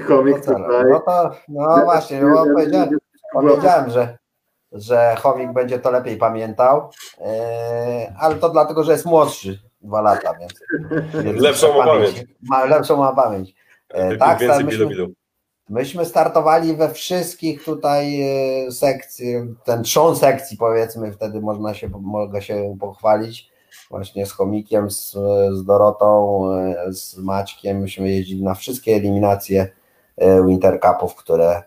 Chomik 0.08 0.46
no, 0.46 0.58
no 0.90 1.00
to, 1.00 1.30
no 1.48 1.84
właśnie, 1.84 2.20
no, 2.20 2.44
powiedziałem, 2.54 2.88
powiedziałem, 3.32 3.90
że, 3.90 4.18
że 4.72 5.16
chomik 5.22 5.52
będzie 5.52 5.78
to 5.78 5.90
lepiej 5.90 6.16
pamiętał, 6.16 6.90
yy, 7.20 7.26
ale 8.18 8.34
to 8.34 8.48
dlatego, 8.48 8.84
że 8.84 8.92
jest 8.92 9.06
młodszy, 9.06 9.58
dwa 9.80 10.00
lata, 10.00 10.34
więc. 10.34 10.52
więc 11.24 11.42
lepszą 11.42 11.78
ma 11.78 11.84
pamięć. 11.84 12.24
Ma, 12.42 12.64
lepszą 12.64 12.96
ma 12.96 13.12
pamięć. 13.12 13.54
Yy, 13.94 14.16
tak, 14.16 14.38
więcej 14.38 14.64
myśmy, 14.64 14.86
bilu, 14.86 14.88
bilu. 14.88 15.23
Myśmy 15.68 16.04
startowali 16.04 16.76
we 16.76 16.90
wszystkich 16.90 17.64
tutaj 17.64 18.20
e, 18.22 18.72
sekcji, 18.72 19.34
ten 19.64 19.82
trzon 19.82 20.16
sekcji 20.16 20.56
powiedzmy, 20.56 21.12
wtedy 21.12 21.40
można 21.40 21.74
się, 21.74 21.88
mogę 21.88 22.42
się 22.42 22.76
pochwalić 22.80 23.50
właśnie 23.90 24.26
z 24.26 24.32
Chomikiem, 24.32 24.90
z, 24.90 25.12
z 25.52 25.64
Dorotą, 25.64 26.44
e, 26.52 26.92
z 26.92 27.18
Maćkiem, 27.18 27.78
myśmy 27.78 28.10
jeździli 28.10 28.42
na 28.42 28.54
wszystkie 28.54 28.96
eliminacje 28.96 29.70
e, 30.16 30.46
Winter 30.46 30.80
Cupów, 30.80 31.14
które 31.14 31.62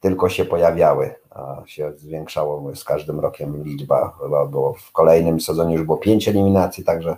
tylko 0.00 0.28
się 0.28 0.44
pojawiały, 0.44 1.14
a 1.30 1.62
się 1.66 1.92
zwiększało 1.96 2.76
z 2.76 2.84
każdym 2.84 3.20
rokiem 3.20 3.64
liczba, 3.64 4.16
chyba 4.22 4.46
było 4.46 4.72
w 4.72 4.92
kolejnym 4.92 5.40
sezonie 5.40 5.74
już 5.74 5.84
było 5.84 5.98
pięć 5.98 6.28
eliminacji, 6.28 6.84
także, 6.84 7.16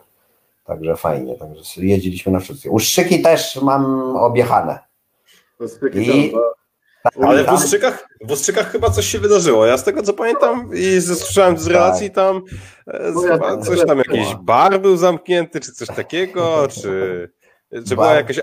także 0.64 0.96
fajnie, 0.96 1.36
także 1.36 1.62
jeździliśmy 1.76 2.32
na 2.32 2.40
wszystkie. 2.40 2.70
Uszczyki 2.70 3.22
też 3.22 3.62
mam 3.62 4.16
objechane, 4.16 4.78
i... 5.94 6.32
Ale 7.22 7.44
w 7.44 7.52
Ustrzykach, 7.52 8.08
w 8.20 8.30
Ustrzykach 8.30 8.72
chyba 8.72 8.90
coś 8.90 9.06
się 9.06 9.18
wydarzyło. 9.18 9.66
Ja 9.66 9.78
z 9.78 9.84
tego 9.84 10.02
co 10.02 10.12
pamiętam 10.12 10.70
i 10.74 11.00
słyszałem 11.00 11.58
z 11.58 11.66
relacji 11.66 12.10
tak. 12.10 12.14
tam 12.14 12.42
e, 12.86 13.62
coś 13.64 13.86
tam, 13.86 13.98
jakiś 13.98 14.34
bar 14.42 14.80
był 14.80 14.96
zamknięty, 14.96 15.60
czy 15.60 15.72
coś 15.72 15.88
takiego, 15.88 16.68
czy... 16.68 17.30
Czy 17.88 17.94
była 17.94 18.14
jakaś, 18.14 18.40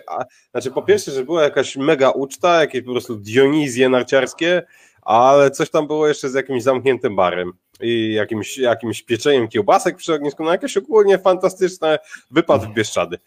znaczy 0.51 0.71
po 0.71 0.81
pierwsze, 0.81 1.11
że 1.11 1.23
była 1.23 1.43
jakaś 1.43 1.77
mega 1.77 2.09
uczta, 2.09 2.61
jakieś 2.61 2.83
po 2.83 2.91
prostu 2.91 3.15
Dionizje 3.15 3.89
narciarskie, 3.89 4.63
ale 5.01 5.51
coś 5.51 5.69
tam 5.69 5.87
było 5.87 6.07
jeszcze 6.07 6.29
z 6.29 6.33
jakimś 6.33 6.63
zamkniętym 6.63 7.15
barem 7.15 7.51
i 7.81 8.13
jakimś, 8.13 8.57
jakimś 8.57 9.03
pieczeniem 9.03 9.47
kiełbasek 9.47 9.95
przy 9.95 10.13
ognisku, 10.13 10.43
no 10.43 10.51
jakieś 10.51 10.77
ogólnie 10.77 11.17
fantastyczne 11.17 11.99
wypad 12.31 12.65
w 12.65 12.73
Bieszczady. 12.73 13.17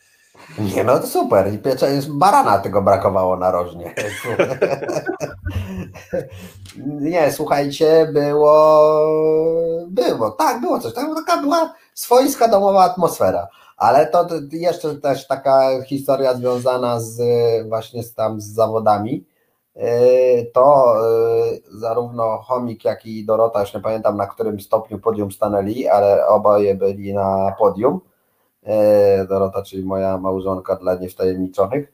Nie, 0.59 0.85
no 0.85 0.99
to 0.99 1.07
super. 1.07 1.53
I 1.53 1.59
barana 2.09 2.59
tego 2.59 2.83
brakowało 2.83 3.37
narożnie. 3.37 3.95
nie, 6.87 7.33
słuchajcie, 7.33 8.09
było, 8.13 8.91
było, 9.89 10.31
tak, 10.31 10.61
było 10.61 10.79
coś. 10.79 10.95
Tam 10.95 11.15
taka 11.15 11.43
była 11.43 11.75
swojska 11.95 12.49
domowa 12.49 12.85
atmosfera. 12.85 13.49
Ale 13.77 14.07
to 14.07 14.29
jeszcze 14.53 14.95
też 14.95 15.27
taka 15.27 15.83
historia 15.83 16.35
związana 16.35 17.01
z 17.01 17.19
właśnie 17.69 18.03
z 18.03 18.15
tam 18.15 18.41
z 18.41 18.45
zawodami. 18.45 19.27
Yy, 19.77 20.51
to 20.55 20.95
yy, 21.53 21.81
zarówno 21.81 22.39
Chomik, 22.39 22.85
jak 22.85 23.07
i 23.07 23.25
Dorota, 23.25 23.61
już 23.61 23.75
nie 23.75 23.81
pamiętam 23.81 24.17
na 24.17 24.27
którym 24.27 24.61
stopniu 24.61 24.99
podium 24.99 25.33
stanęli, 25.33 25.89
ale 25.89 26.27
oboje 26.27 26.75
byli 26.75 27.15
na 27.15 27.55
podium 27.59 28.01
E, 28.01 28.14
Dorota, 29.29 29.63
czyli 29.63 29.85
moja 29.85 30.19
małżonka 30.19 30.77
dla 30.77 30.95
niewtajemniczonych. 30.95 31.93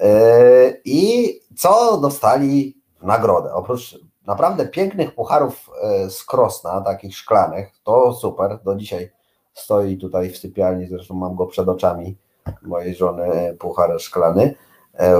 E, 0.00 0.74
I 0.84 1.40
co 1.56 1.98
dostali 1.98 2.76
nagrodę? 3.02 3.54
Oprócz 3.54 3.98
naprawdę 4.26 4.66
pięknych 4.68 5.14
pucharów 5.14 5.70
e, 5.82 6.10
z 6.10 6.24
Krosna, 6.24 6.80
takich 6.80 7.16
szklanych, 7.16 7.68
to 7.84 8.12
super, 8.12 8.58
do 8.64 8.76
dzisiaj 8.76 9.12
stoi 9.54 9.96
tutaj 9.96 10.30
w 10.30 10.38
sypialni, 10.38 10.86
zresztą 10.86 11.14
mam 11.14 11.36
go 11.36 11.46
przed 11.46 11.68
oczami 11.68 12.16
mojej 12.62 12.94
żony, 12.94 13.56
puchar 13.58 14.00
szklany. 14.00 14.54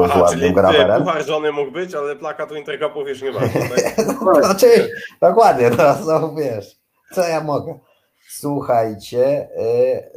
Aha, 0.05 0.19
z 0.19 0.21
ładnym 0.21 0.55
grawerem. 0.55 1.05
puchar 1.05 1.25
żony 1.25 1.53
mógł 1.53 1.71
być, 1.71 1.95
ale 1.95 2.17
plakatu 2.17 2.57
Intercupów 2.57 3.09
już 3.09 3.23
nie 3.23 3.33
ma. 3.33 3.41
Tak? 4.35 4.45
znaczy, 4.45 4.91
dokładnie, 5.21 5.71
no, 5.71 5.95
no 6.07 6.35
wiesz, 6.35 6.81
co 7.13 7.29
ja 7.29 7.41
mogę. 7.41 7.79
Słuchajcie, 8.43 9.49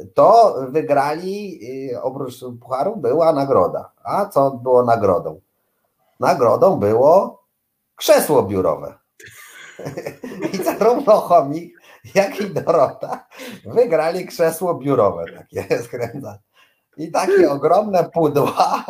y, 0.00 0.06
to 0.14 0.56
wygrali, 0.68 1.60
y, 1.92 2.02
oprócz 2.02 2.34
pucharu 2.60 2.96
była 2.96 3.32
nagroda. 3.32 3.92
A 4.04 4.26
co 4.26 4.50
było 4.50 4.84
nagrodą? 4.84 5.40
Nagrodą 6.20 6.76
było 6.76 7.42
krzesło 7.96 8.42
biurowe. 8.42 8.94
I 10.52 10.56
zarówno 10.56 11.12
Chomik, 11.12 11.80
jak 12.14 12.40
i 12.40 12.50
Dorota 12.50 13.26
wygrali 13.64 14.26
krzesło 14.26 14.74
biurowe. 14.74 15.24
Takie 15.38 15.82
skręca. 15.82 16.38
I 16.96 17.10
takie 17.10 17.50
ogromne 17.50 18.10
pudła 18.14 18.84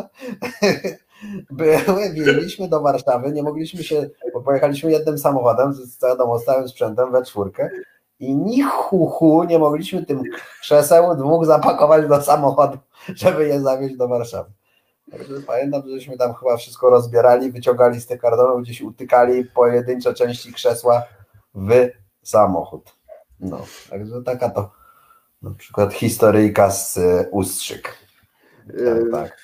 były, 1.50 2.12
wjeździliśmy 2.12 2.68
do 2.68 2.80
Warszawy, 2.80 3.32
nie 3.32 3.42
mogliśmy 3.42 3.84
się, 3.84 4.08
bo 4.34 4.40
pojechaliśmy 4.40 4.90
jednym 4.90 5.18
samochodem 5.18 5.72
z 5.72 5.98
całym 6.44 6.68
sprzętem 6.68 7.12
we 7.12 7.22
czwórkę 7.22 7.70
i 8.20 8.34
ni 8.34 8.62
hu, 8.62 9.44
nie 9.44 9.58
mogliśmy 9.58 10.06
tym 10.06 10.22
krzeseł 10.60 11.16
dwóch 11.16 11.46
zapakować 11.46 12.08
do 12.08 12.22
samochodu, 12.22 12.78
żeby 13.14 13.48
je 13.48 13.60
zawieźć 13.60 13.96
do 13.96 14.08
Warszawy. 14.08 14.50
Także 15.10 15.34
pamiętam, 15.46 15.82
żeśmy 15.86 16.16
tam 16.18 16.34
chyba 16.34 16.56
wszystko 16.56 16.90
rozbierali, 16.90 17.52
wyciągali 17.52 18.00
z 18.00 18.06
tych 18.06 18.20
kartonów, 18.20 18.62
gdzieś 18.62 18.80
utykali 18.80 19.44
pojedyncze 19.44 20.14
części 20.14 20.52
krzesła 20.52 21.02
w 21.54 21.70
samochód. 22.22 22.96
No, 23.40 23.60
także 23.90 24.22
taka 24.22 24.50
to 24.50 24.70
na 25.42 25.54
przykład 25.54 25.94
historyjka 25.94 26.70
z 26.70 26.96
y, 26.96 27.28
Ustrzyk. 27.30 27.94
Tak, 28.68 29.10
tak. 29.12 29.36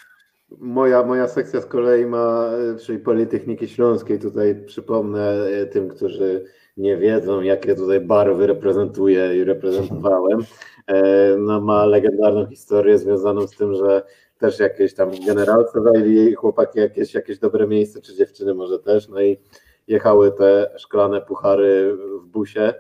Moja, 0.59 1.03
moja 1.03 1.29
sekcja 1.29 1.61
z 1.61 1.67
kolei 1.67 2.07
ma, 2.07 2.51
czyli 2.87 2.99
Politechniki 2.99 3.69
Śląskiej, 3.69 4.19
tutaj 4.19 4.65
przypomnę 4.67 5.31
e, 5.31 5.67
tym, 5.67 5.89
którzy 5.89 6.45
nie 6.77 6.97
wiedzą, 6.97 7.41
jakie 7.41 7.75
tutaj 7.75 8.01
barwy 8.01 8.47
reprezentuję 8.47 9.37
i 9.37 9.45
reprezentowałem. 9.45 10.41
E, 10.87 11.37
no, 11.39 11.61
ma 11.61 11.87
legendarną 11.87 12.47
historię 12.47 12.99
związaną 12.99 13.47
z 13.47 13.57
tym, 13.57 13.75
że 13.75 14.03
też 14.39 14.59
jakieś 14.59 14.95
tam 14.95 15.11
generalce 15.27 15.83
zajęli 15.83 16.35
chłopaki 16.35 16.79
jakieś, 16.79 17.15
jakieś 17.15 17.39
dobre 17.39 17.67
miejsce, 17.67 18.01
czy 18.01 18.15
dziewczyny 18.15 18.55
może 18.55 18.79
też, 18.79 19.09
no 19.09 19.21
i 19.21 19.39
jechały 19.87 20.33
te 20.33 20.71
szklane 20.77 21.21
puchary 21.21 21.97
w 22.23 22.27
busie, 22.27 22.75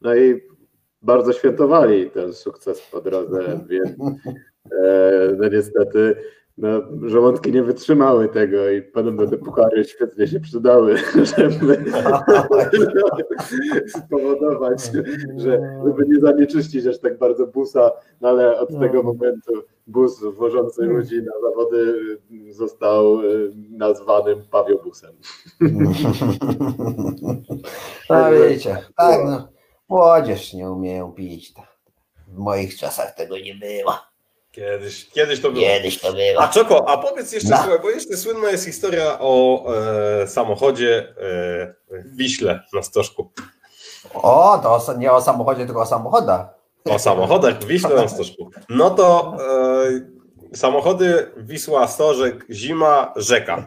no 0.00 0.14
i 0.14 0.40
bardzo 1.02 1.32
świętowali 1.32 2.10
ten 2.10 2.32
sukces 2.32 2.80
po 2.92 3.00
drodze, 3.00 3.58
więc 3.68 3.90
e, 4.84 5.34
no 5.38 5.48
niestety 5.48 6.16
no, 6.58 6.68
żołądki 7.02 7.52
nie 7.52 7.62
wytrzymały 7.62 8.28
tego 8.28 8.70
i 8.70 8.82
podobno 8.82 9.26
te 9.26 9.36
puchary 9.36 9.84
świetnie 9.84 10.26
się 10.26 10.40
przydały, 10.40 10.96
żeby 11.36 11.84
spowodować, 14.04 14.90
że 15.36 15.80
żeby 15.84 16.06
nie 16.08 16.20
zanieczyścić 16.20 16.86
aż 16.86 16.98
tak 16.98 17.18
bardzo 17.18 17.46
busa, 17.46 17.90
no 18.20 18.28
ale 18.28 18.60
od 18.60 18.68
tego 18.68 18.96
no. 18.96 19.02
momentu 19.02 19.52
bus 19.86 20.24
wożący 20.24 20.82
ludzi 20.82 21.22
na 21.22 21.32
zawody 21.48 21.94
został 22.50 23.20
y, 23.20 23.52
nazwanym 23.70 24.42
pawiobusem. 24.50 25.12
No 28.10 28.30
wiecie, 28.32 28.76
tak 28.96 29.20
no, 29.24 29.48
młodzież 29.88 30.54
nie 30.54 30.70
umieją 30.70 31.12
pić. 31.12 31.54
W 32.28 32.38
moich 32.38 32.76
czasach 32.76 33.14
tego 33.14 33.38
nie 33.38 33.54
było. 33.54 34.11
Kiedyś, 34.52 35.10
kiedyś 35.10 35.40
to 35.40 35.50
było. 35.50 35.64
Kiedyś 35.64 36.00
to 36.00 36.12
było. 36.12 36.42
A 36.42 36.48
Czoko, 36.48 36.88
a 36.88 36.98
powiedz 36.98 37.32
jeszcze, 37.32 37.50
no. 37.50 37.56
słuchaj, 37.56 37.78
bo 37.82 37.90
jeszcze 37.90 38.16
słynna 38.16 38.50
jest 38.50 38.64
historia 38.64 39.16
o 39.20 39.64
e, 40.22 40.26
samochodzie 40.28 41.14
e, 41.20 41.74
Wiśle 42.04 42.60
na 42.72 42.82
Stożku. 42.82 43.32
O, 44.14 44.60
to 44.62 44.94
nie 44.98 45.12
o 45.12 45.22
samochodzie, 45.22 45.66
tylko 45.66 45.80
o 45.80 45.86
samochodach. 45.86 46.46
O 46.84 46.98
samochodach 46.98 47.64
Wiśle 47.64 47.94
na 47.94 48.08
Stożku. 48.08 48.50
No 48.68 48.90
to 48.90 49.36
e, 50.52 50.56
samochody 50.56 51.32
Wisła, 51.36 51.88
Stożek, 51.88 52.46
Zima, 52.50 53.12
Rzeka. 53.16 53.66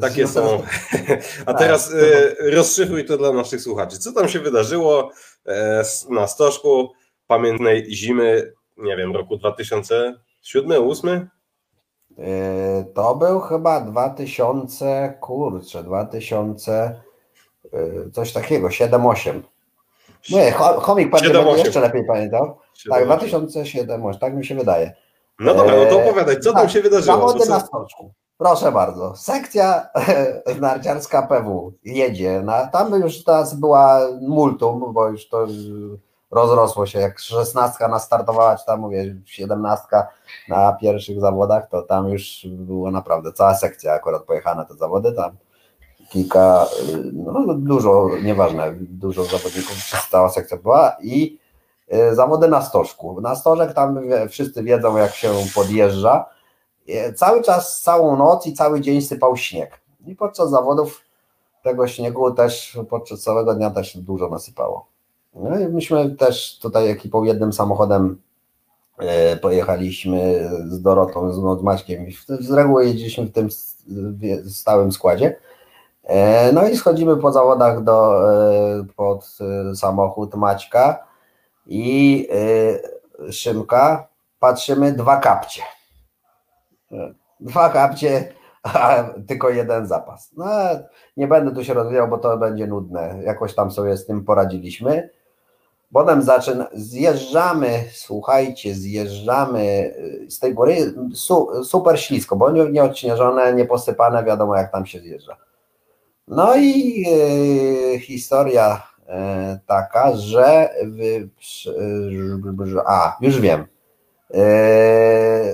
Takie 0.00 0.28
są. 0.28 0.62
A 1.46 1.52
tak. 1.52 1.58
teraz 1.58 1.92
e, 1.92 2.50
rozszyfruj 2.50 3.04
to 3.04 3.18
dla 3.18 3.32
naszych 3.32 3.60
słuchaczy. 3.60 3.98
Co 3.98 4.12
tam 4.12 4.28
się 4.28 4.40
wydarzyło 4.40 5.10
e, 5.46 5.84
na 6.10 6.26
Stożku 6.26 6.92
pamiętnej 7.26 7.94
zimy 7.94 8.52
nie 8.76 8.96
wiem, 8.96 9.16
roku 9.16 9.36
2007, 9.36 10.18
2008? 10.68 11.28
E, 12.18 12.84
to 12.94 13.14
był 13.14 13.40
chyba 13.40 13.80
2000, 13.80 15.18
kurczę, 15.20 15.82
2000, 15.82 17.00
e, 17.72 18.10
coś 18.12 18.32
takiego, 18.32 18.68
7-8. 18.68 19.42
Nie, 20.30 20.52
chomik 20.52 21.10
pewnie 21.10 21.52
jeszcze 21.56 21.80
lepiej 21.80 22.06
pamiętał. 22.06 22.58
7, 22.74 22.98
tak, 22.98 23.06
2007, 23.06 24.02
tak 24.20 24.34
mi 24.34 24.46
się 24.46 24.54
wydaje. 24.54 24.94
No 25.38 25.54
dobra, 25.54 25.76
no 25.76 25.84
to 25.84 26.02
e, 26.02 26.04
opowiadaj, 26.04 26.40
co 26.40 26.52
tak, 26.52 26.62
tam 26.62 26.70
się 26.70 26.82
wydarzyło? 26.82 27.16
Zawody 27.16 27.48
na 27.48 27.60
stoczku. 27.60 28.12
Proszę 28.38 28.72
bardzo. 28.72 29.16
Sekcja 29.16 29.88
narciarska 30.60 31.22
PW 31.22 31.72
jedzie. 31.84 32.42
Na, 32.42 32.66
tam 32.66 33.00
już 33.00 33.24
teraz 33.24 33.54
była 33.54 34.00
multum, 34.20 34.92
bo 34.92 35.08
już 35.08 35.28
to 35.28 35.46
rozrosło 36.34 36.86
się, 36.86 36.98
jak 36.98 37.18
szesnastka 37.18 37.88
nastartowała, 37.88 38.56
czy 38.56 38.66
tam 38.66 38.80
mówię, 38.80 39.16
siedemnastka 39.24 40.08
na 40.48 40.72
pierwszych 40.72 41.20
zawodach, 41.20 41.68
to 41.68 41.82
tam 41.82 42.08
już 42.08 42.46
było 42.46 42.90
naprawdę 42.90 43.32
cała 43.32 43.54
sekcja 43.54 43.92
akurat 43.92 44.22
pojechała 44.22 44.56
na 44.56 44.64
te 44.64 44.74
zawody, 44.74 45.12
tam 45.12 45.36
kilka, 46.08 46.66
no 47.12 47.54
dużo, 47.54 48.10
nieważne, 48.22 48.74
dużo 48.80 49.24
zawodników, 49.24 49.76
cała 50.10 50.30
sekcja 50.30 50.56
była 50.56 50.96
i 51.02 51.38
y, 51.94 52.14
zawody 52.14 52.48
na 52.48 52.62
stożku. 52.62 53.20
Na 53.20 53.36
stożek 53.36 53.72
tam 53.72 54.00
wszyscy 54.28 54.62
wiedzą, 54.62 54.96
jak 54.96 55.14
się 55.14 55.32
podjeżdża. 55.54 56.26
Y, 56.88 57.12
cały 57.12 57.42
czas, 57.42 57.80
całą 57.80 58.16
noc 58.16 58.46
i 58.46 58.52
cały 58.52 58.80
dzień 58.80 59.02
sypał 59.02 59.36
śnieg. 59.36 59.80
I 60.06 60.16
podczas 60.16 60.50
zawodów 60.50 61.00
tego 61.62 61.88
śniegu 61.88 62.30
też 62.30 62.78
podczas 62.90 63.20
całego 63.20 63.54
dnia 63.54 63.70
też 63.70 63.96
dużo 63.96 64.28
nasypało. 64.28 64.93
No 65.34 65.58
i 65.58 65.68
myśmy 65.68 66.10
też 66.10 66.58
tutaj 66.58 66.90
ekipą 66.90 67.24
jednym 67.24 67.52
samochodem 67.52 68.20
e, 68.98 69.36
pojechaliśmy 69.36 70.50
z 70.68 70.82
Dorotą, 70.82 71.32
z 71.32 71.62
Maćkiem. 71.62 72.06
Z 72.40 72.50
reguły 72.50 72.86
jeździliśmy 72.86 73.24
w 73.24 73.32
tym 73.32 73.48
stałym 74.48 74.92
składzie. 74.92 75.36
E, 76.04 76.52
no 76.52 76.68
i 76.68 76.76
schodzimy 76.76 77.16
po 77.16 77.32
zawodach 77.32 77.84
do, 77.84 78.30
e, 78.32 78.84
pod 78.96 79.38
samochód 79.74 80.34
Maćka 80.34 81.06
i 81.66 82.28
Szymka. 83.30 84.08
Patrzymy, 84.40 84.92
dwa 84.92 85.16
kapcie. 85.16 85.62
Dwa 87.40 87.68
kapcie, 87.68 88.32
a 88.62 89.04
tylko 89.26 89.50
jeden 89.50 89.86
zapas. 89.86 90.30
No, 90.36 90.46
nie 91.16 91.28
będę 91.28 91.54
tu 91.54 91.64
się 91.64 91.74
rozwijał, 91.74 92.08
bo 92.08 92.18
to 92.18 92.36
będzie 92.36 92.66
nudne. 92.66 93.18
Jakoś 93.24 93.54
tam 93.54 93.70
sobie 93.70 93.96
z 93.96 94.06
tym 94.06 94.24
poradziliśmy. 94.24 95.10
Potem 95.94 96.22
zaczyna, 96.22 96.66
zjeżdżamy, 96.72 97.84
słuchajcie, 97.92 98.74
zjeżdżamy 98.74 99.60
y, 99.62 100.30
z 100.30 100.38
tej 100.38 100.54
góry, 100.54 100.94
su, 101.14 101.64
super 101.64 102.00
ślisko, 102.00 102.36
bo 102.36 102.50
nie, 102.50 102.82
odśnieżone, 102.82 103.54
nie 103.54 103.64
posypane, 103.64 104.24
wiadomo 104.24 104.56
jak 104.56 104.72
tam 104.72 104.86
się 104.86 105.00
zjeżdża. 105.00 105.36
No 106.28 106.56
i 106.56 107.04
y, 107.94 107.98
historia 107.98 108.82
y, 109.00 109.10
taka, 109.66 110.16
że 110.16 110.70
a, 112.86 113.16
już 113.20 113.40
wiem. 113.40 113.66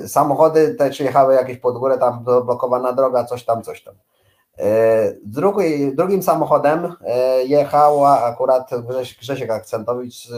samochody 0.06 0.74
te 0.74 0.90
przyjechały 0.90 1.34
jakieś 1.34 1.58
pod 1.58 1.78
górę, 1.78 1.98
tam 1.98 2.24
blokowana 2.24 2.92
droga, 2.92 3.24
coś 3.24 3.44
tam, 3.44 3.62
coś 3.62 3.82
tam. 3.82 3.94
E, 4.58 5.14
drugi, 5.24 5.96
drugim 5.96 6.22
samochodem 6.22 6.94
e, 7.06 7.44
jechała 7.44 8.22
akurat 8.24 8.70
Grzesiek 9.20 9.50
Akcentowicz 9.50 10.28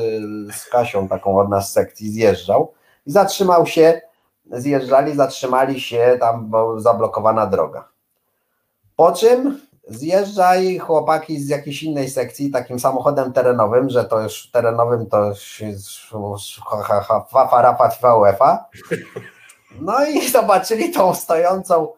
z 0.53 0.69
Kasią, 0.71 1.09
taką 1.09 1.39
od 1.39 1.49
nas 1.49 1.73
sekcji, 1.73 2.11
zjeżdżał 2.11 2.73
i 3.07 3.11
zatrzymał 3.11 3.67
się, 3.67 4.01
zjeżdżali, 4.51 5.17
zatrzymali 5.17 5.81
się 5.81 6.17
tam, 6.21 6.51
bo 6.51 6.81
zablokowana 6.81 7.47
droga. 7.47 7.89
Po 8.97 9.13
czym 9.13 9.61
zjeżdżaj 9.89 10.79
chłopaki 10.79 11.41
z 11.41 11.49
jakiejś 11.49 11.83
innej 11.83 12.11
sekcji, 12.11 12.51
takim 12.51 12.81
samochodem 12.81 13.33
terenowym, 13.33 13.91
że 13.91 14.05
to 14.05 14.21
już 14.21 14.51
terenowym 14.51 15.07
to 15.07 15.25
już 15.25 15.61
jest 15.61 15.89
UEFA. 18.17 18.65
No 19.81 20.07
i 20.07 20.29
zobaczyli 20.31 20.91
tą 20.91 21.15
stojącą 21.15 21.89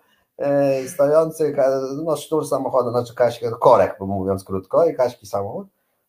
stojący, 0.89 1.57
no 2.05 2.17
sztur 2.17 2.49
samochodu, 2.49 2.91
znaczy 2.91 3.15
Kaśki, 3.15 3.47
korek, 3.61 4.01
mówiąc 4.01 4.45
krótko, 4.45 4.87
i 4.87 4.95
Kaśki 4.95 5.27
samochód. 5.27 5.67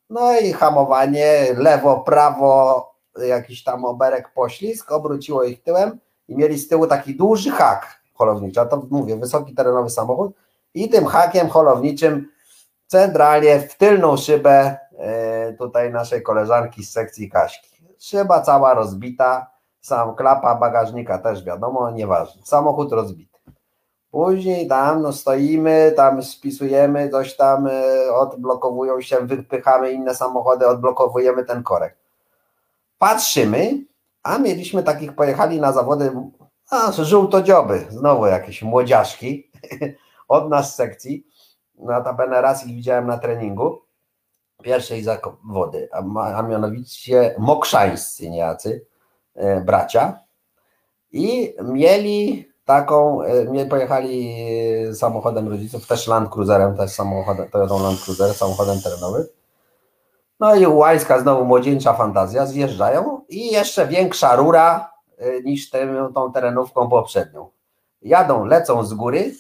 No 0.09 0.39
i 0.39 0.53
hamowanie, 0.53 1.47
lewo, 1.57 1.99
prawo, 1.99 2.95
jakiś 3.27 3.63
tam 3.63 3.85
oberek 3.85 4.33
poślizg, 4.33 4.91
obróciło 4.91 5.43
ich 5.43 5.63
tyłem 5.63 5.99
i 6.27 6.35
mieli 6.35 6.59
z 6.59 6.67
tyłu 6.67 6.87
taki 6.87 7.15
duży 7.15 7.51
hak 7.51 8.01
holowniczy, 8.13 8.61
a 8.61 8.65
to 8.65 8.81
mówię, 8.89 9.15
wysoki 9.15 9.55
terenowy 9.55 9.89
samochód 9.89 10.35
i 10.73 10.89
tym 10.89 11.05
hakiem 11.05 11.49
holowniczym 11.49 12.29
centralnie 12.87 13.59
w 13.59 13.77
tylną 13.77 14.17
szybę 14.17 14.77
e, 14.97 15.53
tutaj 15.53 15.91
naszej 15.91 16.23
koleżanki 16.23 16.83
z 16.83 16.91
sekcji 16.91 17.29
Kaśki. 17.29 17.75
Szyba 17.99 18.41
cała 18.41 18.73
rozbita, 18.73 19.51
sam 19.81 20.15
klapa 20.15 20.55
bagażnika 20.55 21.17
też 21.17 21.43
wiadomo, 21.43 21.91
nieważne, 21.91 22.41
samochód 22.45 22.91
rozbity. 22.91 23.34
Później 24.15 24.67
tam 24.67 25.01
no, 25.01 25.13
stoimy, 25.13 25.93
tam 25.95 26.23
spisujemy, 26.23 27.09
coś 27.09 27.35
tam 27.35 27.67
y, 27.67 28.13
odblokowują 28.13 29.01
się, 29.01 29.17
wypychamy 29.27 29.91
inne 29.91 30.15
samochody, 30.15 30.67
odblokowujemy 30.67 31.45
ten 31.45 31.63
korek. 31.63 31.97
Patrzymy, 32.97 33.85
a 34.23 34.37
mieliśmy 34.37 34.83
takich, 34.83 35.15
pojechali 35.15 35.61
na 35.61 35.71
zawody, 35.71 36.11
a 36.69 36.91
żółtodzioby, 36.91 37.85
znowu 37.89 38.25
jakieś 38.25 38.63
młodziaszki 38.63 39.51
od 40.27 40.49
nas 40.49 40.75
sekcji. 40.75 41.27
Notabene 41.77 42.41
raz 42.41 42.67
ich 42.67 42.75
widziałem 42.75 43.07
na 43.07 43.17
treningu. 43.17 43.81
pierwszej 44.63 45.03
zawody, 45.03 45.89
a, 45.91 46.37
a 46.37 46.41
mianowicie 46.41 47.35
mokrzańscy 47.37 48.29
niejacy, 48.29 48.85
e, 49.35 49.61
bracia 49.61 50.19
i 51.11 51.55
mieli 51.63 52.54
taką, 52.65 53.21
e, 53.21 53.45
mie- 53.45 53.65
pojechali 53.65 54.35
e, 54.89 54.95
samochodem 54.95 55.47
rodziców, 55.47 55.87
też 55.87 56.07
Land 56.07 56.29
Cruiserem, 56.29 56.77
też 56.77 56.91
samochodem, 56.91 57.49
Toyotą 57.49 57.83
Land 57.83 58.01
Cruiser, 58.01 58.33
samochodem 58.33 58.81
terenowym. 58.81 59.25
No 60.39 60.55
i 60.55 60.67
łańska 60.67 61.19
znowu 61.19 61.45
młodzieńcza 61.45 61.93
fantazja, 61.93 62.45
zjeżdżają 62.45 63.21
i 63.29 63.51
jeszcze 63.51 63.87
większa 63.87 64.35
rura 64.35 64.91
e, 65.17 65.41
niż 65.41 65.69
tę, 65.69 66.09
tą 66.15 66.31
terenówką 66.31 66.89
poprzednią. 66.89 67.49
Jadą, 68.01 68.45
lecą 68.45 68.83
z 68.83 68.93
góry, 68.93 69.33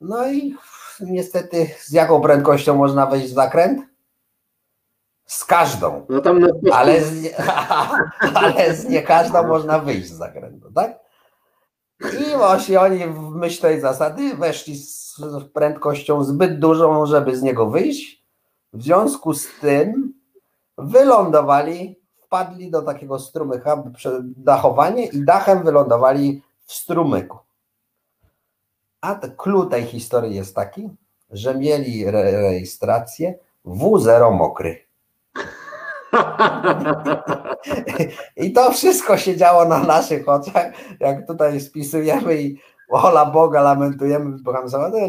no 0.00 0.32
i 0.32 0.56
niestety 1.00 1.66
z 1.80 1.92
jaką 1.92 2.20
prędkością 2.20 2.74
można 2.74 3.06
wejść 3.06 3.30
w 3.30 3.34
zakręt? 3.34 3.82
Z 5.26 5.44
każdą. 5.44 6.06
No 6.08 6.20
tam 6.20 6.38
na 6.38 6.48
Ale 6.72 7.00
z, 7.00 7.22
nie, 7.22 7.36
ale 8.34 8.74
z 8.74 8.88
nie 8.88 9.02
każdą 9.02 9.46
można 9.46 9.78
wyjść 9.78 10.08
z 10.08 10.12
zakrętu, 10.12 10.72
tak? 10.72 11.09
I 12.00 12.36
właśnie 12.36 12.80
oni 12.80 12.98
w 13.06 13.30
myśl 13.30 13.62
tej 13.62 13.80
zasady 13.80 14.34
weszli 14.34 14.76
z 14.76 15.20
prędkością 15.52 16.24
zbyt 16.24 16.58
dużą, 16.58 17.06
żeby 17.06 17.36
z 17.36 17.42
niego 17.42 17.70
wyjść. 17.70 18.24
W 18.72 18.82
związku 18.82 19.34
z 19.34 19.48
tym 19.60 20.14
wylądowali, 20.78 22.00
wpadli 22.26 22.70
do 22.70 22.82
takiego 22.82 23.18
strumyka, 23.18 23.84
dachowanie 24.22 25.06
i 25.06 25.24
dachem 25.24 25.64
wylądowali 25.64 26.42
w 26.64 26.72
strumyku. 26.72 27.38
A 29.00 29.14
clue 29.14 29.66
tej 29.66 29.84
historii 29.84 30.34
jest 30.34 30.54
taki, 30.54 30.90
że 31.30 31.54
mieli 31.54 32.04
re- 32.06 32.30
rejestrację 32.42 33.34
W0 33.66 34.32
mokry. 34.32 34.89
I 38.36 38.52
to 38.52 38.72
wszystko 38.72 39.16
się 39.16 39.36
działo 39.36 39.64
na 39.64 39.78
naszych 39.78 40.28
oczach, 40.28 40.66
jak 41.00 41.26
tutaj 41.26 41.60
spisujemy 41.60 42.42
i 42.42 42.60
ola 42.90 43.26
Boga 43.26 43.62
lamentujemy 43.62 44.36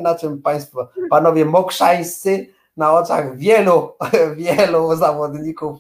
na 0.02 0.16
czym 0.16 0.42
Państwo, 0.42 0.90
panowie 1.10 1.46
mokrzańscy 1.46 2.48
na 2.78 2.94
oczach 2.94 3.38
wielu, 3.38 3.94
wielu 4.38 4.96
zawodników 4.96 5.80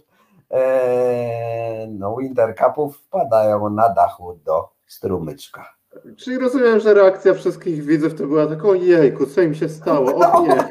e, 0.51 1.88
no, 1.89 2.15
Winter 2.15 2.55
Cupów 2.55 2.97
wpadają 2.97 3.69
na 3.69 3.89
dachu 3.89 4.39
do 4.45 4.69
strumyczka. 4.88 5.80
Czyli 6.17 6.37
rozumiem, 6.37 6.79
że 6.79 6.93
reakcja 6.93 7.33
wszystkich 7.33 7.83
widzów 7.83 8.13
to 8.13 8.27
była 8.27 8.47
tak, 8.47 8.65
ojejku, 8.65 9.25
co 9.25 9.41
im 9.41 9.55
się 9.55 9.69
stało? 9.69 10.15
O 10.15 10.47
nie, 10.47 10.55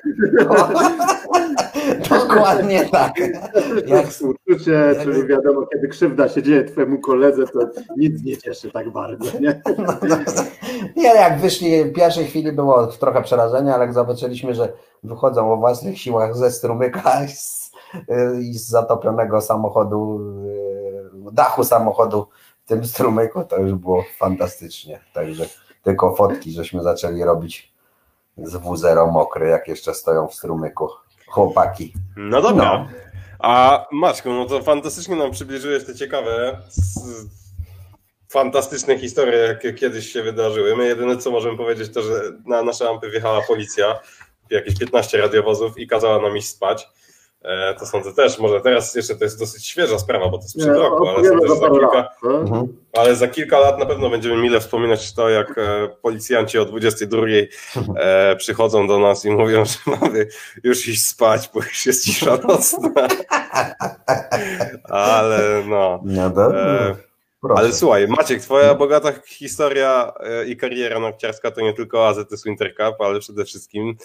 Dokładnie 2.11 2.89
tak. 2.89 3.13
Jak, 3.87 4.07
współczucie, 4.07 4.73
jak- 4.73 5.03
czyli 5.03 5.27
wiadomo, 5.27 5.67
kiedy 5.67 5.89
krzywda 5.89 6.29
się 6.29 6.43
dzieje 6.43 6.65
twojemu 6.65 6.99
koledze, 7.01 7.47
to 7.47 7.61
nic 7.97 8.25
nie 8.25 8.37
cieszy 8.37 8.71
tak 8.71 8.91
bardzo, 8.91 9.39
nie? 9.41 9.63
No, 9.79 9.95
no, 10.09 10.17
nie, 10.97 11.15
jak 11.15 11.41
wyszli, 11.41 11.85
w 11.85 11.93
pierwszej 11.93 12.27
chwili 12.27 12.53
było 12.53 12.87
trochę 12.87 13.23
przerażenia, 13.23 13.75
ale 13.75 13.85
jak 13.85 13.95
zobaczyliśmy, 13.95 14.55
że 14.55 14.73
wychodzą 15.03 15.53
o 15.53 15.57
własnych 15.57 15.99
siłach 15.99 16.37
ze 16.37 16.51
strumyka 16.51 17.03
i 17.25 17.29
z, 17.29 17.71
i 18.43 18.59
z 18.59 18.69
zatopionego 18.69 19.41
samochodu, 19.41 20.21
e, 21.29 21.33
dachu 21.33 21.65
samochodu 21.65 22.27
tym 22.71 22.85
strumyku, 22.85 23.45
to 23.45 23.59
już 23.59 23.73
było 23.73 24.05
fantastycznie. 24.19 25.01
Także 25.13 25.47
tylko 25.83 26.15
fotki 26.15 26.53
żeśmy 26.53 26.83
zaczęli 26.83 27.23
robić 27.25 27.73
z 28.39 28.55
W0 28.55 29.13
mokry, 29.13 29.49
jak 29.49 29.69
jeszcze 29.69 29.95
stoją 29.95 30.29
w 30.29 30.35
strumyku 30.35 30.89
chłopaki. 31.27 31.93
No 32.17 32.43
dobra. 32.43 32.65
No. 32.65 32.89
A 33.39 33.87
Maćku, 33.93 34.29
no 34.29 34.47
to 34.47 34.63
fantastycznie 34.63 35.17
nam 35.17 35.31
przybliżyłeś 35.31 35.85
te 35.85 35.95
ciekawe, 35.95 36.59
fantastyczne 38.29 38.99
historie, 38.99 39.39
jakie 39.39 39.75
kiedyś 39.75 40.13
się 40.13 40.23
wydarzyły. 40.23 40.77
My 40.77 40.87
jedyne 40.87 41.17
co 41.17 41.31
możemy 41.31 41.57
powiedzieć 41.57 41.93
to, 41.93 42.03
że 42.03 42.23
na 42.47 42.63
nasze 42.63 42.89
ampy 42.89 43.11
wjechała 43.11 43.43
policja, 43.43 44.01
jakieś 44.51 44.79
15 44.79 45.19
radiowozów 45.19 45.79
i 45.79 45.87
kazała 45.87 46.23
nam 46.23 46.37
iść 46.37 46.49
spać. 46.49 46.89
E, 47.45 47.75
To 47.75 47.87
sądzę 47.87 48.13
też, 48.15 48.39
może 48.39 48.61
teraz 48.61 48.95
jeszcze 48.95 49.17
to 49.17 49.25
jest 49.25 49.39
dosyć 49.39 49.67
świeża 49.67 49.99
sprawa, 49.99 50.29
bo 50.29 50.39
to 50.39 50.45
jest 50.45 50.57
przed 50.57 50.69
roku, 50.77 51.09
ale 51.09 51.17
opowiadam 51.17 51.39
sądzę, 51.41 51.49
że 51.49 51.61
za 51.61 51.61
za 51.61 51.71
kilka, 51.71 51.97
lat. 51.97 52.17
no. 52.23 52.41
Mhm. 52.41 52.67
ale 52.97 53.17
za 53.17 53.29
kilka 53.29 53.59
lat 53.59 53.79
na 53.79 53.87
pewno 53.87 54.11
będziemy 54.11 54.37
mile 54.37 54.61
wspominać 54.61 55.15
to, 55.15 55.29
jak 55.29 55.59
e, 55.59 55.89
policjanci 56.03 56.59
o 56.59 56.65
22 56.65 57.27
e, 57.97 58.37
przychodzą 58.43 58.87
do 58.87 58.99
nas 58.99 59.25
i 59.25 59.31
mówią, 59.31 59.65
że 59.65 59.79
mamy 60.01 60.27
już 60.65 60.89
iść 60.89 61.09
spać, 61.09 61.51
bo 61.55 61.61
już 61.61 61.87
jest 61.87 62.05
cisza 62.05 62.37
nocna. 62.49 62.91
Ale 64.89 65.63
no. 65.67 66.03
Proszę. 67.41 67.61
ale 67.61 67.73
słuchaj, 67.73 68.09
Maciek, 68.09 68.43
twoja 68.43 68.75
bogata 68.75 69.13
historia 69.27 70.13
i 70.47 70.57
kariera 70.57 71.01
narciarska 71.01 71.51
to 71.51 71.61
nie 71.61 71.73
tylko 71.75 72.09
AZS 72.09 72.45
Winter 72.45 72.75
Cup, 72.75 73.01
ale 73.01 73.21
przede 73.21 73.45
wszystkim 73.45 73.97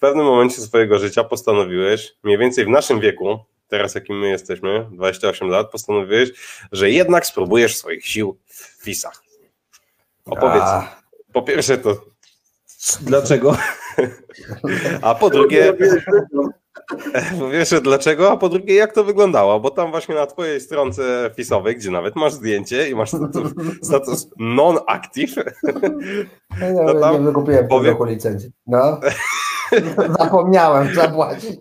pewnym 0.00 0.24
momencie 0.26 0.62
swojego 0.62 0.98
życia 0.98 1.24
postanowiłeś, 1.24 2.12
mniej 2.22 2.38
więcej 2.38 2.64
w 2.64 2.68
naszym 2.68 3.00
wieku, 3.00 3.38
teraz 3.68 3.94
jakim 3.94 4.18
my 4.18 4.28
jesteśmy, 4.28 4.86
28 4.92 5.48
lat, 5.48 5.70
postanowiłeś, 5.70 6.30
że 6.72 6.90
jednak 6.90 7.26
spróbujesz 7.26 7.76
swoich 7.76 8.06
sił 8.06 8.38
w 8.46 8.84
FISach. 8.84 9.22
Opowiedz, 10.26 10.62
A, 10.62 11.02
po 11.32 11.42
pierwsze 11.42 11.78
to 11.78 11.96
dlaczego, 13.00 13.56
a 15.02 15.14
po 15.14 15.30
drugie, 15.30 15.72
po 17.40 17.50
pierwsze 17.50 17.80
dlaczego, 17.80 18.30
a 18.32 18.36
po 18.36 18.48
drugie 18.48 18.74
jak 18.74 18.92
to 18.92 19.04
wyglądało, 19.04 19.60
bo 19.60 19.70
tam 19.70 19.90
właśnie 19.90 20.14
na 20.14 20.26
twojej 20.26 20.60
stronce 20.60 21.30
fisowej, 21.36 21.76
gdzie 21.76 21.90
nawet 21.90 22.16
masz 22.16 22.32
zdjęcie 22.32 22.90
i 22.90 22.94
masz 22.94 23.08
status, 23.08 23.52
status 23.88 24.28
non-active, 24.38 25.34
To 26.54 27.12
nie, 27.12 27.18
nie 27.18 27.24
wykupiłem 27.24 27.68
powiem- 27.68 27.96
licencji. 28.08 28.50
No. 28.66 29.00
Zapomniałem 30.18 30.94
zapłacić. 30.94 31.56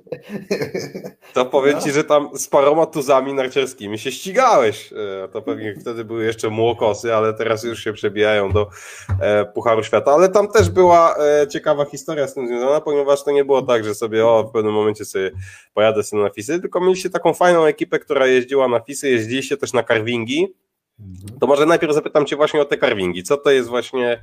to 1.33 1.45
powiem 1.45 1.81
ci, 1.81 1.91
że 1.91 2.03
tam 2.03 2.29
z 2.37 2.47
paroma 2.47 2.85
tuzami 2.85 3.33
narciarskimi 3.33 3.99
się 3.99 4.11
ścigałeś. 4.11 4.93
E, 5.23 5.27
To 5.27 5.41
pewnie 5.41 5.75
wtedy 5.81 6.05
były 6.05 6.25
jeszcze 6.25 6.49
młokosy, 6.49 7.15
ale 7.15 7.33
teraz 7.33 7.63
już 7.63 7.83
się 7.83 7.93
przebijają 7.93 8.51
do 8.51 8.69
e, 9.21 9.45
Pucharu 9.45 9.83
Świata. 9.83 10.11
Ale 10.11 10.29
tam 10.29 10.47
też 10.47 10.69
była 10.69 11.15
e, 11.17 11.47
ciekawa 11.47 11.85
historia 11.85 12.27
z 12.27 12.33
tym 12.33 12.47
związana, 12.47 12.81
ponieważ 12.81 13.23
to 13.23 13.31
nie 13.31 13.45
było 13.45 13.61
tak, 13.61 13.83
że 13.83 13.95
sobie 13.95 14.27
o, 14.27 14.43
w 14.43 14.51
pewnym 14.51 14.73
momencie 14.73 15.05
sobie 15.05 15.31
pojadę 15.73 16.03
sobie 16.03 16.23
na 16.23 16.29
FISy, 16.29 16.59
tylko 16.61 16.81
mieliście 16.81 17.09
taką 17.09 17.33
fajną 17.33 17.65
ekipę, 17.65 17.99
która 17.99 18.27
jeździła 18.27 18.67
na 18.67 18.79
FISy, 18.79 19.09
jeździliście 19.09 19.57
też 19.57 19.73
na 19.73 19.83
carvingi. 19.83 20.53
To 21.39 21.47
może 21.47 21.65
najpierw 21.65 21.93
zapytam 21.93 22.25
cię 22.25 22.35
właśnie 22.35 22.61
o 22.61 22.65
te 22.65 22.77
carvingi. 22.77 23.23
Co 23.23 23.37
to 23.37 23.51
jest 23.51 23.69
właśnie, 23.69 24.21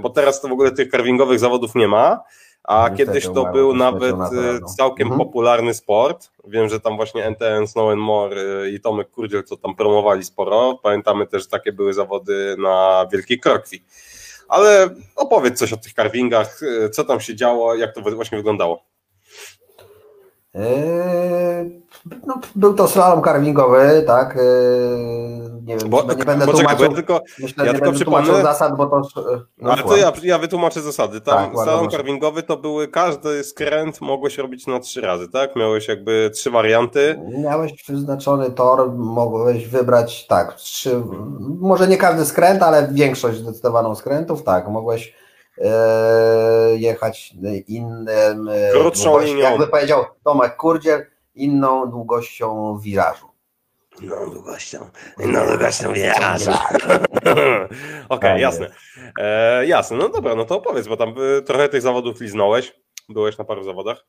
bo 0.00 0.10
teraz 0.10 0.40
to 0.40 0.48
w 0.48 0.52
ogóle 0.52 0.70
tych 0.70 0.90
carvingowych 0.90 1.38
zawodów 1.38 1.74
nie 1.74 1.88
ma, 1.88 2.20
a 2.68 2.90
kiedyś 2.90 3.24
to 3.24 3.44
był 3.52 3.74
nawet 3.74 4.18
naturalną. 4.18 4.66
całkiem 4.76 5.08
Mhm. 5.08 5.18
popularny 5.26 5.74
sport. 5.74 6.30
Wiem, 6.44 6.68
że 6.68 6.80
tam 6.80 6.96
właśnie 6.96 7.24
NTN, 7.24 7.66
Snow 7.66 7.92
and 7.92 8.00
More 8.00 8.36
e, 8.40 8.70
i 8.70 8.80
Tomek 8.80 9.10
Kurdziel 9.10 9.44
co 9.44 9.56
tam 9.56 9.74
promowali 9.74 10.24
sporo. 10.24 10.78
Pamiętamy 10.82 11.26
też, 11.26 11.42
że 11.42 11.48
takie 11.48 11.72
były 11.72 11.94
zawody 11.94 12.56
na 12.58 13.06
Wielkiej 13.12 13.40
Krokwi. 13.40 13.84
Ale 14.48 14.88
opowiedz 15.16 15.58
coś 15.58 15.72
o 15.72 15.76
tych 15.76 15.92
carvingach, 15.92 16.60
e, 16.84 16.90
co 16.90 17.04
tam 17.04 17.20
się 17.20 17.36
działo, 17.36 17.74
jak 17.74 17.94
to 17.94 18.00
właśnie 18.00 18.38
wyglądało. 18.38 18.84
Eee, 20.58 21.82
No, 22.26 22.34
był 22.54 22.74
to 22.74 22.88
slalom 22.88 23.22
carvingowy, 23.24 24.04
tak. 24.06 24.36
eee, 24.36 25.48
Nie 25.62 25.76
wiem, 25.76 25.88
Bo, 25.90 26.02
nie 26.02 26.24
będę 26.24 26.46
bo 26.46 26.52
czekaj, 26.52 26.76
bo 26.76 26.82
ja 26.82 26.88
tłumaczył. 26.88 26.94
tylko, 26.94 27.20
Myślę, 27.38 27.66
ja 27.66 27.72
nie 27.72 27.78
tylko 27.78 27.90
będę 27.90 28.04
tłumaczył 28.04 28.34
przypomnę- 28.34 28.42
zasad, 28.52 28.76
bo 28.76 28.86
to. 28.86 28.96
e, 29.34 29.40
no, 29.58 29.70
ale 29.72 29.82
to 29.82 29.96
ja, 29.96 30.12
ja 30.22 30.38
wytłumaczę 30.38 30.80
zasady. 30.80 31.20
Tam 31.20 31.34
Tak, 31.36 31.46
ładno 31.56 31.62
slalom 31.72 31.90
carvingowy 31.90 32.42
to 32.42 32.56
były, 32.56 32.88
każdy 32.88 33.44
skręt 33.44 34.00
mogłeś 34.00 34.38
robić 34.38 34.66
na 34.66 34.80
trzy 34.80 35.00
razy, 35.00 35.28
tak? 35.28 35.56
Miałeś 35.56 35.88
jakby 35.88 36.30
trzy 36.34 36.50
warianty. 36.50 37.20
Miałeś 37.42 37.84
wyznaczony 37.88 38.50
tor, 38.50 38.92
mogłeś 38.94 39.66
wybrać 39.68 40.26
tak, 40.26 40.54
trzy, 40.54 41.02
może 41.60 41.88
nie 41.88 41.96
każdy 41.96 42.24
skręt, 42.24 42.62
ale 42.62 42.88
większość 42.92 43.38
zdecydowaną 43.38 43.94
skrętów, 43.94 44.42
tak, 44.42 44.68
mogłeś 44.68 45.14
jechać 46.76 47.34
innym 47.66 48.48
e, 48.48 48.70
Krótszą 48.72 49.04
długością, 49.04 49.26
linią. 49.34 49.50
jakby 49.50 49.66
powiedział 49.66 50.04
Tomek 50.24 50.56
Kurdziel, 50.56 51.06
inną 51.34 51.90
długością 51.90 52.78
wirażu. 52.78 53.28
No 54.02 54.26
długością, 54.26 54.90
no 55.18 55.46
długością 55.46 55.92
wieża. 55.92 56.36
Okej, 58.08 58.30
Tak 58.30 58.40
jasne. 58.40 58.70
E, 59.18 59.66
jasne, 59.66 59.96
no 59.96 60.08
dobra, 60.08 60.34
no 60.34 60.44
to 60.44 60.56
opowiedz, 60.56 60.88
bo 60.88 60.96
tam 60.96 61.14
y, 61.38 61.42
trochę 61.42 61.68
tych 61.68 61.82
zawodów 61.82 62.20
liznąłeś. 62.20 62.74
Byłeś 63.08 63.38
na 63.38 63.44
paru 63.44 63.64
zawodach. 63.64 64.06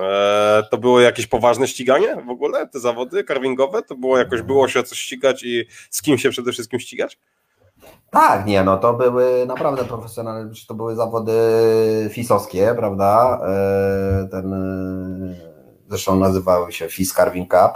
E, 0.00 0.62
to 0.70 0.78
było 0.78 1.00
jakieś 1.00 1.26
poważne 1.26 1.68
ściganie 1.68 2.16
w 2.26 2.30
ogóle, 2.30 2.68
te 2.68 2.80
zawody 2.80 3.24
carvingowe? 3.24 3.82
To 3.82 3.94
było 3.94 4.18
jakoś, 4.18 4.42
było 4.42 4.68
się 4.68 4.80
o 4.80 4.82
coś 4.82 4.98
ścigać 4.98 5.42
i 5.42 5.66
z 5.90 6.02
kim 6.02 6.18
się 6.18 6.30
przede 6.30 6.52
wszystkim 6.52 6.80
ścigać? 6.80 7.18
Tak, 8.10 8.46
nie, 8.46 8.64
no 8.64 8.76
to 8.76 8.94
były 8.94 9.46
naprawdę 9.46 9.84
profesjonalne, 9.84 10.50
to 10.68 10.74
były 10.74 10.96
zawody 10.96 11.32
fisowskie, 12.10 12.74
prawda? 12.78 13.40
E, 13.42 14.28
Ten, 14.30 14.52
e, 14.52 15.34
zresztą 15.88 16.16
nazywały 16.16 16.72
się 16.72 16.88
FIS 16.88 17.14
Carving 17.14 17.50
Cup, 17.50 17.72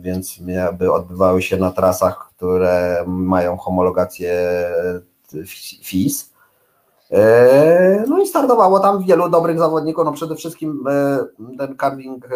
więc 0.00 0.38
by 0.78 0.92
odbywały 0.92 1.42
się 1.42 1.56
na 1.56 1.72
trasach, 1.72 2.30
które 2.36 3.04
mają 3.06 3.56
homologację 3.56 4.32
FIS. 5.82 6.32
No 8.08 8.22
i 8.22 8.26
startowało 8.26 8.80
tam 8.80 9.04
wielu 9.04 9.28
dobrych 9.28 9.58
zawodników, 9.58 10.04
no 10.04 10.12
przede 10.12 10.36
wszystkim 10.36 10.84
ten 11.58 11.76
carving 11.80 12.28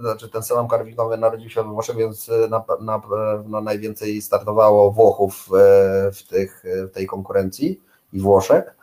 znaczy 0.00 0.28
ten 0.28 0.42
salon 0.42 0.68
carvingowy 0.68 1.16
narodził 1.16 1.50
się 1.50 1.62
we 1.62 1.68
Włoszech, 1.68 1.96
więc 1.96 2.28
e, 2.28 2.48
na, 2.48 2.64
na, 2.80 3.00
no 3.46 3.60
najwięcej 3.60 4.22
startowało 4.22 4.90
Włochów 4.90 5.48
e, 5.48 6.12
w, 6.12 6.22
tych, 6.28 6.64
w 6.88 6.90
tej 6.90 7.06
konkurencji 7.06 7.80
i 8.12 8.20
Włoszech. 8.20 8.76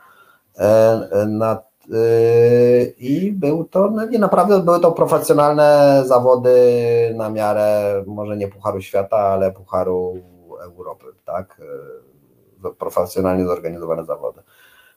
E, 0.57 1.25
na, 1.27 1.61
I 2.97 3.31
był 3.35 3.63
to, 3.63 3.91
no 3.91 4.05
nie 4.05 4.19
naprawdę 4.19 4.59
były 4.59 4.79
to 4.79 4.91
profesjonalne 4.91 6.03
zawody 6.05 6.55
na 7.15 7.29
miarę, 7.29 8.03
może 8.07 8.37
nie 8.37 8.47
Pucharu 8.47 8.81
Świata, 8.81 9.17
ale 9.17 9.51
Pucharu 9.51 10.17
Europy, 10.61 11.05
tak? 11.25 11.61
Profesjonalnie 12.77 13.45
zorganizowane 13.45 14.05
zawody. 14.05 14.41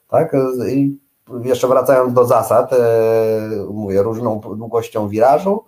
Tak? 0.07 0.35
I 0.69 0.97
jeszcze 1.43 1.67
wracając 1.67 2.13
do 2.13 2.25
zasad, 2.25 2.71
mówię, 3.69 4.03
różną 4.03 4.39
długością 4.39 5.09
wirażu, 5.09 5.63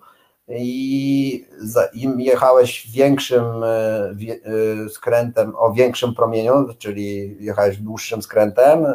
i 0.48 1.46
im 1.94 2.20
jechałeś 2.20 2.90
większym 2.90 3.44
e, 3.62 3.66
e, 3.66 4.88
skrętem, 4.88 5.56
o 5.56 5.72
większym 5.72 6.14
promieniu, 6.14 6.66
czyli 6.78 7.36
jechałeś 7.44 7.76
dłuższym 7.76 8.22
skrętem, 8.22 8.86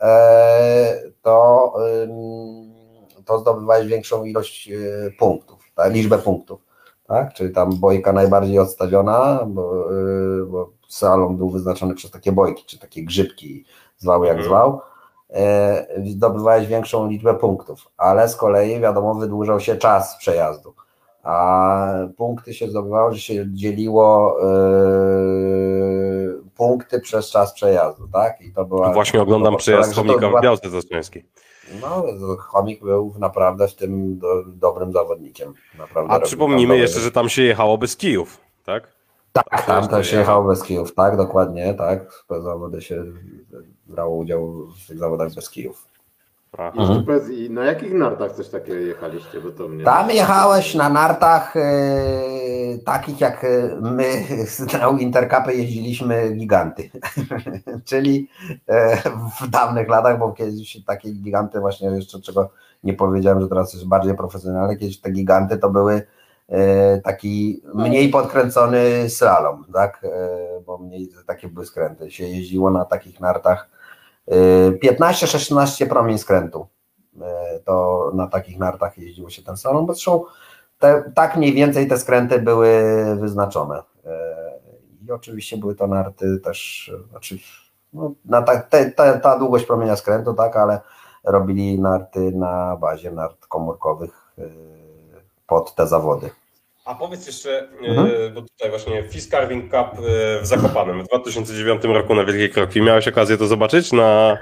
e, 0.00 1.02
to, 1.22 1.74
to 3.24 3.38
zdobywałeś 3.38 3.86
większą 3.86 4.24
ilość 4.24 4.70
punktów, 5.18 5.64
tak, 5.74 5.92
liczbę 5.92 6.18
punktów. 6.18 6.60
Tak? 7.06 7.34
Czyli 7.34 7.54
tam 7.54 7.76
bojka 7.76 8.12
najbardziej 8.12 8.58
odstawiona, 8.58 9.44
bo, 9.46 9.84
bo 10.46 10.70
salon 10.88 11.36
był 11.36 11.50
wyznaczony 11.50 11.94
przez 11.94 12.10
takie 12.10 12.32
bojki, 12.32 12.64
czy 12.66 12.78
takie 12.78 13.04
grzybki, 13.04 13.64
zwał 13.98 14.24
jak 14.24 14.36
mhm. 14.36 14.48
zwał, 14.48 14.80
zdobywałeś 16.06 16.66
większą 16.66 17.08
liczbę 17.08 17.34
punktów, 17.34 17.88
ale 17.96 18.28
z 18.28 18.36
kolei 18.36 18.80
wiadomo 18.80 19.14
wydłużał 19.14 19.60
się 19.60 19.76
czas 19.76 20.16
przejazdu 20.16 20.74
a 21.28 21.86
punkty 22.16 22.54
się 22.54 22.68
zdobywało, 22.68 23.12
że 23.12 23.20
się 23.20 23.46
dzieliło 23.52 24.38
yy, 24.42 26.42
punkty 26.56 27.00
przez 27.00 27.30
czas 27.30 27.52
przejazdu, 27.52 28.08
tak? 28.12 28.40
I 28.40 28.52
to 28.52 28.64
była. 28.64 28.92
Właśnie 28.92 29.22
oglądam 29.22 29.56
przejazd 29.56 29.94
chomika 29.94 30.30
w 30.30 30.42
Białce 30.42 30.70
Zastrzeńskiej. 30.70 31.24
No, 31.80 32.04
chomik 32.38 32.84
był 32.84 33.14
naprawdę 33.18 33.68
w 33.68 33.74
tym 33.74 34.18
do, 34.18 34.44
dobrym 34.46 34.92
zawodnikiem. 34.92 35.54
Naprawdę 35.78 36.12
a 36.12 36.20
przypomnijmy 36.20 36.78
jeszcze, 36.78 37.00
że 37.00 37.10
tam 37.10 37.28
się 37.28 37.42
jechało 37.42 37.78
bez 37.78 37.96
kijów, 37.96 38.40
tak? 38.64 38.92
Tak, 39.32 39.66
tam 39.66 39.88
też 39.88 40.10
się 40.10 40.16
jechało 40.16 40.48
bez 40.48 40.62
kijów, 40.62 40.94
tak, 40.94 41.16
dokładnie, 41.16 41.74
tak. 41.74 42.24
Zawody 42.40 42.82
się 42.82 43.04
brało 43.86 44.16
udział 44.16 44.66
w 44.84 44.88
tych 44.88 44.98
zawodach 44.98 45.34
bez 45.34 45.50
kijów. 45.50 45.88
Mhm. 46.52 47.04
Powiedz, 47.04 47.28
I 47.28 47.50
na 47.50 47.64
jakich 47.64 47.94
nartach 47.94 48.32
coś 48.32 48.48
takiego 48.48 48.78
jechaliście? 48.78 49.40
Bo 49.40 49.50
to 49.50 49.68
mnie... 49.68 49.84
Tam 49.84 50.10
jechałeś 50.10 50.74
na 50.74 50.88
nartach 50.88 51.56
e, 51.56 51.60
takich 52.84 53.20
jak 53.20 53.46
my 53.80 54.24
na 54.72 54.98
Intercapy 55.00 55.54
jeździliśmy 55.54 56.34
giganty. 56.34 56.90
Czyli 57.84 58.28
e, 58.66 58.96
w 59.40 59.48
dawnych 59.48 59.88
latach, 59.88 60.18
bo 60.18 60.32
kiedyś 60.32 60.84
takie 60.84 61.12
giganty 61.12 61.60
właśnie 61.60 61.88
jeszcze 61.88 62.20
czego 62.20 62.50
nie 62.84 62.94
powiedziałem, 62.94 63.40
że 63.40 63.48
teraz 63.48 63.74
jest 63.74 63.88
bardziej 63.88 64.16
profesjonalne, 64.16 64.76
kiedyś 64.76 65.00
te 65.00 65.10
giganty 65.10 65.58
to 65.58 65.70
były 65.70 66.02
e, 66.48 67.00
taki 67.00 67.62
mniej 67.74 68.08
podkręcony 68.08 69.10
slalom, 69.10 69.64
tak? 69.72 70.04
E, 70.04 70.60
bo 70.66 70.78
mniej 70.78 71.08
takie 71.26 71.48
były 71.48 71.66
skręty. 71.66 72.10
Się 72.10 72.24
jeździło 72.24 72.70
na 72.70 72.84
takich 72.84 73.20
nartach 73.20 73.77
15-16 74.82 75.88
promień 75.88 76.18
skrętu. 76.18 76.66
E, 77.22 77.58
to 77.64 78.10
na 78.14 78.26
takich 78.26 78.58
nartach 78.58 78.98
jeździło 78.98 79.30
się 79.30 79.42
ten 79.42 79.56
salon, 79.56 79.86
bo 79.86 79.94
zresztą 79.94 80.24
te, 80.78 81.12
tak 81.14 81.36
mniej 81.36 81.52
więcej 81.52 81.88
te 81.88 81.98
skręty 81.98 82.38
były 82.38 82.70
wyznaczone. 83.20 83.82
E, 84.04 84.36
I 85.02 85.12
oczywiście 85.12 85.56
były 85.56 85.74
to 85.74 85.86
narty 85.86 86.40
też, 86.44 86.90
znaczy, 87.10 87.38
no, 87.92 88.12
na 88.24 88.42
ta, 88.42 88.60
te, 88.60 88.90
te, 88.90 89.20
ta 89.20 89.38
długość 89.38 89.66
promienia 89.66 89.96
skrętu, 89.96 90.34
tak, 90.34 90.56
ale 90.56 90.80
robili 91.24 91.80
narty 91.80 92.32
na 92.32 92.76
bazie 92.76 93.10
nart 93.10 93.46
komórkowych 93.46 94.34
pod 95.46 95.74
te 95.74 95.86
zawody. 95.86 96.30
A 96.88 96.94
powiedz 96.94 97.26
jeszcze, 97.26 97.68
mhm. 97.80 98.34
bo 98.34 98.42
tutaj 98.42 98.70
właśnie 98.70 99.02
Fizz 99.02 99.28
Carving 99.28 99.64
Cup 99.64 100.00
w 100.42 100.46
Zakopanem 100.46 101.02
w 101.02 101.08
2009 101.08 101.84
roku 101.84 102.14
na 102.14 102.24
Wielkiej 102.24 102.50
Krokwi. 102.50 102.82
Miałeś 102.82 103.08
okazję 103.08 103.38
to 103.38 103.46
zobaczyć 103.46 103.92
na, 103.92 104.38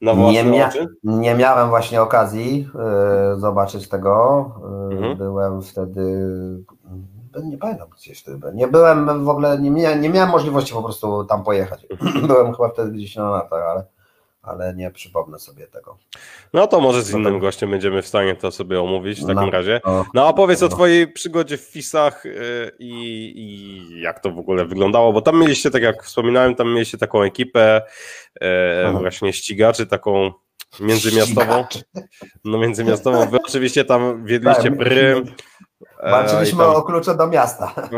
na 0.00 0.14
własne 0.14 0.44
nie 0.44 0.50
mia 0.50 0.68
oczy? 0.68 0.86
Nie 1.04 1.34
miałem 1.34 1.68
właśnie 1.68 2.02
okazji 2.02 2.68
y, 3.34 3.40
zobaczyć 3.40 3.88
tego. 3.88 4.44
Y, 4.90 4.94
mhm. 4.94 5.16
Byłem 5.16 5.62
wtedy, 5.62 6.00
nie 7.44 7.58
pamiętam 7.58 7.88
gdzieś 7.96 8.20
wtedy, 8.20 8.38
nie 8.54 8.68
byłem 8.68 9.24
w 9.24 9.28
ogóle, 9.28 9.58
nie, 9.58 9.70
mia 9.70 9.94
nie 9.94 10.10
miałem 10.10 10.30
możliwości 10.30 10.74
po 10.74 10.82
prostu 10.82 11.24
tam 11.24 11.44
pojechać. 11.44 11.86
byłem 12.28 12.52
chyba 12.52 12.68
wtedy 12.68 12.90
gdzieś 12.90 13.16
na 13.16 13.30
latach, 13.30 13.62
ale 13.70 13.84
ale 14.46 14.74
nie 14.74 14.90
przypomnę 14.90 15.38
sobie 15.38 15.66
tego. 15.66 15.98
No 16.52 16.66
to 16.66 16.80
może 16.80 17.02
z 17.02 17.10
innym 17.10 17.32
no 17.32 17.38
gościem 17.38 17.70
będziemy 17.70 18.02
w 18.02 18.06
stanie 18.06 18.36
to 18.36 18.50
sobie 18.50 18.80
omówić 18.80 19.18
w 19.18 19.26
takim 19.26 19.44
no, 19.44 19.50
razie. 19.50 19.80
No 20.14 20.28
a 20.28 20.32
powiedz 20.32 20.60
no. 20.60 20.66
o 20.66 20.70
twojej 20.70 21.12
przygodzie 21.12 21.56
w 21.56 21.60
FISach 21.60 22.26
y, 22.26 22.72
i, 22.78 22.92
i, 23.36 24.00
jak 24.00 24.20
to 24.20 24.30
w 24.30 24.38
ogóle 24.38 24.64
wyglądało, 24.64 25.12
bo 25.12 25.22
tam 25.22 25.40
mieliście, 25.40 25.70
tak 25.70 25.82
jak 25.82 26.04
wspominałem, 26.04 26.54
tam 26.54 26.68
mieliście 26.72 26.98
taką 26.98 27.22
ekipę 27.22 27.82
e, 28.40 28.92
właśnie 28.92 29.32
ścigaczy, 29.32 29.86
taką 29.86 30.32
międzymiastową. 30.80 31.64
No 32.44 32.58
międzymiastową. 32.58 33.26
Wy 33.26 33.38
oczywiście 33.44 33.84
tam 33.84 34.24
wiedliście 34.24 34.70
tak, 34.70 34.78
prym. 34.78 35.34
Walczyliśmy 36.02 36.58
tam... 36.58 36.74
o 36.74 36.82
klucze 36.82 37.16
do 37.16 37.26
miasta. 37.26 37.74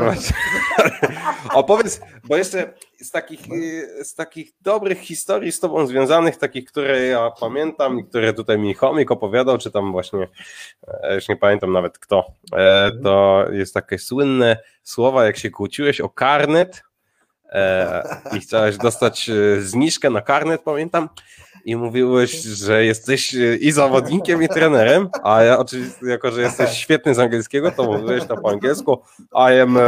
Opowiedz, 1.55 2.01
bo 2.25 2.37
jeszcze 2.37 2.75
z 3.01 3.11
takich, 3.11 3.41
y, 3.53 4.05
z 4.05 4.15
takich 4.15 4.53
dobrych 4.61 4.99
historii 5.01 5.53
z 5.53 5.61
tobą 5.61 5.87
związanych, 5.87 6.37
takich, 6.37 6.65
które 6.65 7.07
ja 7.07 7.31
pamiętam 7.41 7.99
i 7.99 8.05
które 8.05 8.33
tutaj 8.33 8.59
mi 8.59 8.75
Chomik 8.75 9.11
opowiadał, 9.11 9.59
czy 9.59 9.71
tam 9.71 9.93
właśnie, 9.93 10.29
e, 10.89 11.15
już 11.15 11.29
nie 11.29 11.37
pamiętam 11.37 11.73
nawet 11.73 11.99
kto, 11.99 12.27
e, 12.57 12.91
to 13.03 13.45
jest 13.53 13.75
takie 13.75 13.99
słynne 13.99 14.57
słowa, 14.83 15.25
jak 15.25 15.37
się 15.37 15.51
kłóciłeś 15.51 16.01
o 16.01 16.09
karnet 16.09 16.83
e, 17.53 18.03
i 18.37 18.41
chciałeś 18.41 18.77
dostać 18.77 19.31
zniżkę 19.59 20.11
na 20.11 20.21
karnet, 20.21 20.63
pamiętam, 20.63 21.09
i 21.65 21.77
mówiłeś, 21.77 22.43
że 22.43 22.85
jesteś 22.85 23.35
i 23.61 23.73
zawodnikiem, 23.73 24.43
i 24.43 24.49
trenerem, 24.49 25.09
a 25.23 25.43
ja 25.43 25.59
oczywiście, 25.59 26.07
jako 26.07 26.31
że 26.31 26.43
jesteś 26.43 26.71
świetny 26.71 27.15
z 27.15 27.19
angielskiego, 27.19 27.71
to 27.71 27.85
mówiłeś 27.85 28.25
to 28.25 28.37
po 28.37 28.51
angielsku. 28.51 29.03
I 29.33 29.61
am 29.61 29.79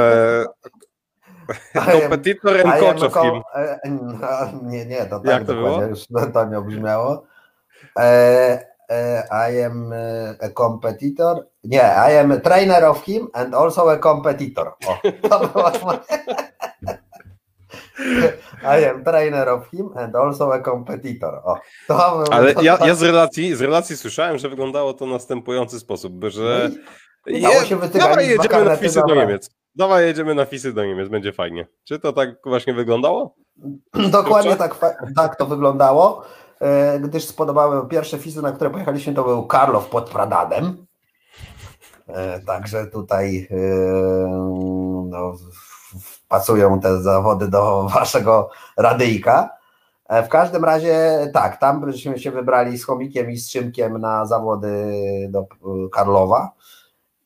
competitor 1.75 2.67
and 2.67 2.81
coach 2.81 3.03
of 3.03 3.15
him. 3.15 3.43
E, 3.55 3.81
no, 3.91 4.29
nie, 4.63 4.87
nie, 4.87 5.07
to 5.07 5.21
tak 5.21 5.27
Jak 5.27 5.45
to 5.45 5.55
było? 5.55 5.83
już 5.83 6.07
to 6.35 6.45
nie 6.45 6.61
brzmiało. 6.61 7.25
E, 7.99 8.71
I 9.31 9.65
am 9.65 9.93
a 10.41 10.49
competitor. 10.49 11.47
Nie, 11.65 11.95
I 12.11 12.17
am 12.17 12.33
a 12.33 12.37
trainer 12.37 12.85
of 12.85 13.05
him 13.05 13.29
and 13.33 13.55
also 13.55 13.91
a 13.91 13.99
competitor. 13.99 14.73
O, 14.87 15.29
to 15.29 15.49
było 15.49 15.71
I 18.63 18.85
am 18.85 19.05
trainer 19.05 19.49
of 19.49 19.71
him 19.71 19.91
and 19.97 20.17
also 20.17 20.53
a 20.53 20.63
competitor. 20.63 21.41
O, 21.45 21.61
to 21.89 22.25
Ale 22.33 22.55
ja, 22.63 22.79
ja 22.87 22.95
z, 22.95 23.03
relacji, 23.03 23.55
z 23.55 23.61
relacji 23.61 23.97
słyszałem, 23.97 24.39
że 24.39 24.49
wyglądało 24.49 24.95
to 24.95 25.07
w 25.07 25.09
następujący 25.09 25.81
sposób, 25.81 26.13
że 26.29 26.71
no 27.27 27.39
je, 27.39 27.67
się 27.67 27.79
dawaj 27.95 28.29
jedziemy 28.29 28.65
na 28.65 28.77
fisy 28.77 29.01
do 29.09 29.15
Niemiec. 29.15 29.51
Dawaj 29.75 30.05
jedziemy 30.05 30.35
na 30.35 30.45
fisy 30.45 30.73
do 30.73 30.85
Niemiec, 30.85 31.09
będzie 31.09 31.33
fajnie. 31.33 31.67
Czy 31.85 31.99
to 31.99 32.13
tak 32.13 32.31
właśnie 32.45 32.75
wyglądało? 32.75 33.35
Dokładnie 34.13 34.57
tak, 34.57 34.97
tak 35.17 35.37
to 35.37 35.47
wyglądało, 35.47 36.23
e, 36.61 37.01
gdyż 37.01 37.25
spodobały 37.25 37.89
pierwsze 37.89 38.19
fisy, 38.19 38.43
na 38.43 38.53
które 38.53 38.71
pojechaliśmy, 38.71 39.15
to 39.15 39.25
był 39.25 39.47
Karlow 39.47 39.89
pod 39.89 40.11
Pradadem. 40.11 40.87
E, 42.07 42.41
także 42.41 42.87
tutaj 42.87 43.49
e, 43.51 43.57
no, 45.11 45.35
pasują 46.29 46.81
te 46.81 47.03
zawody 47.03 47.49
do 47.49 47.83
waszego 47.95 48.51
radyjka. 48.77 49.61
W 50.25 50.29
każdym 50.29 50.65
razie 50.65 51.31
tak, 51.35 51.57
tam 51.57 51.81
byśmy 51.81 52.19
się 52.19 52.31
wybrali 52.31 52.79
z 52.79 52.85
chomikiem 52.85 53.31
i 53.31 53.37
z 53.37 53.51
Szymkiem 53.51 53.99
na 53.99 54.27
zawody 54.27 54.69
do 55.31 55.47
Karlowa 55.93 56.53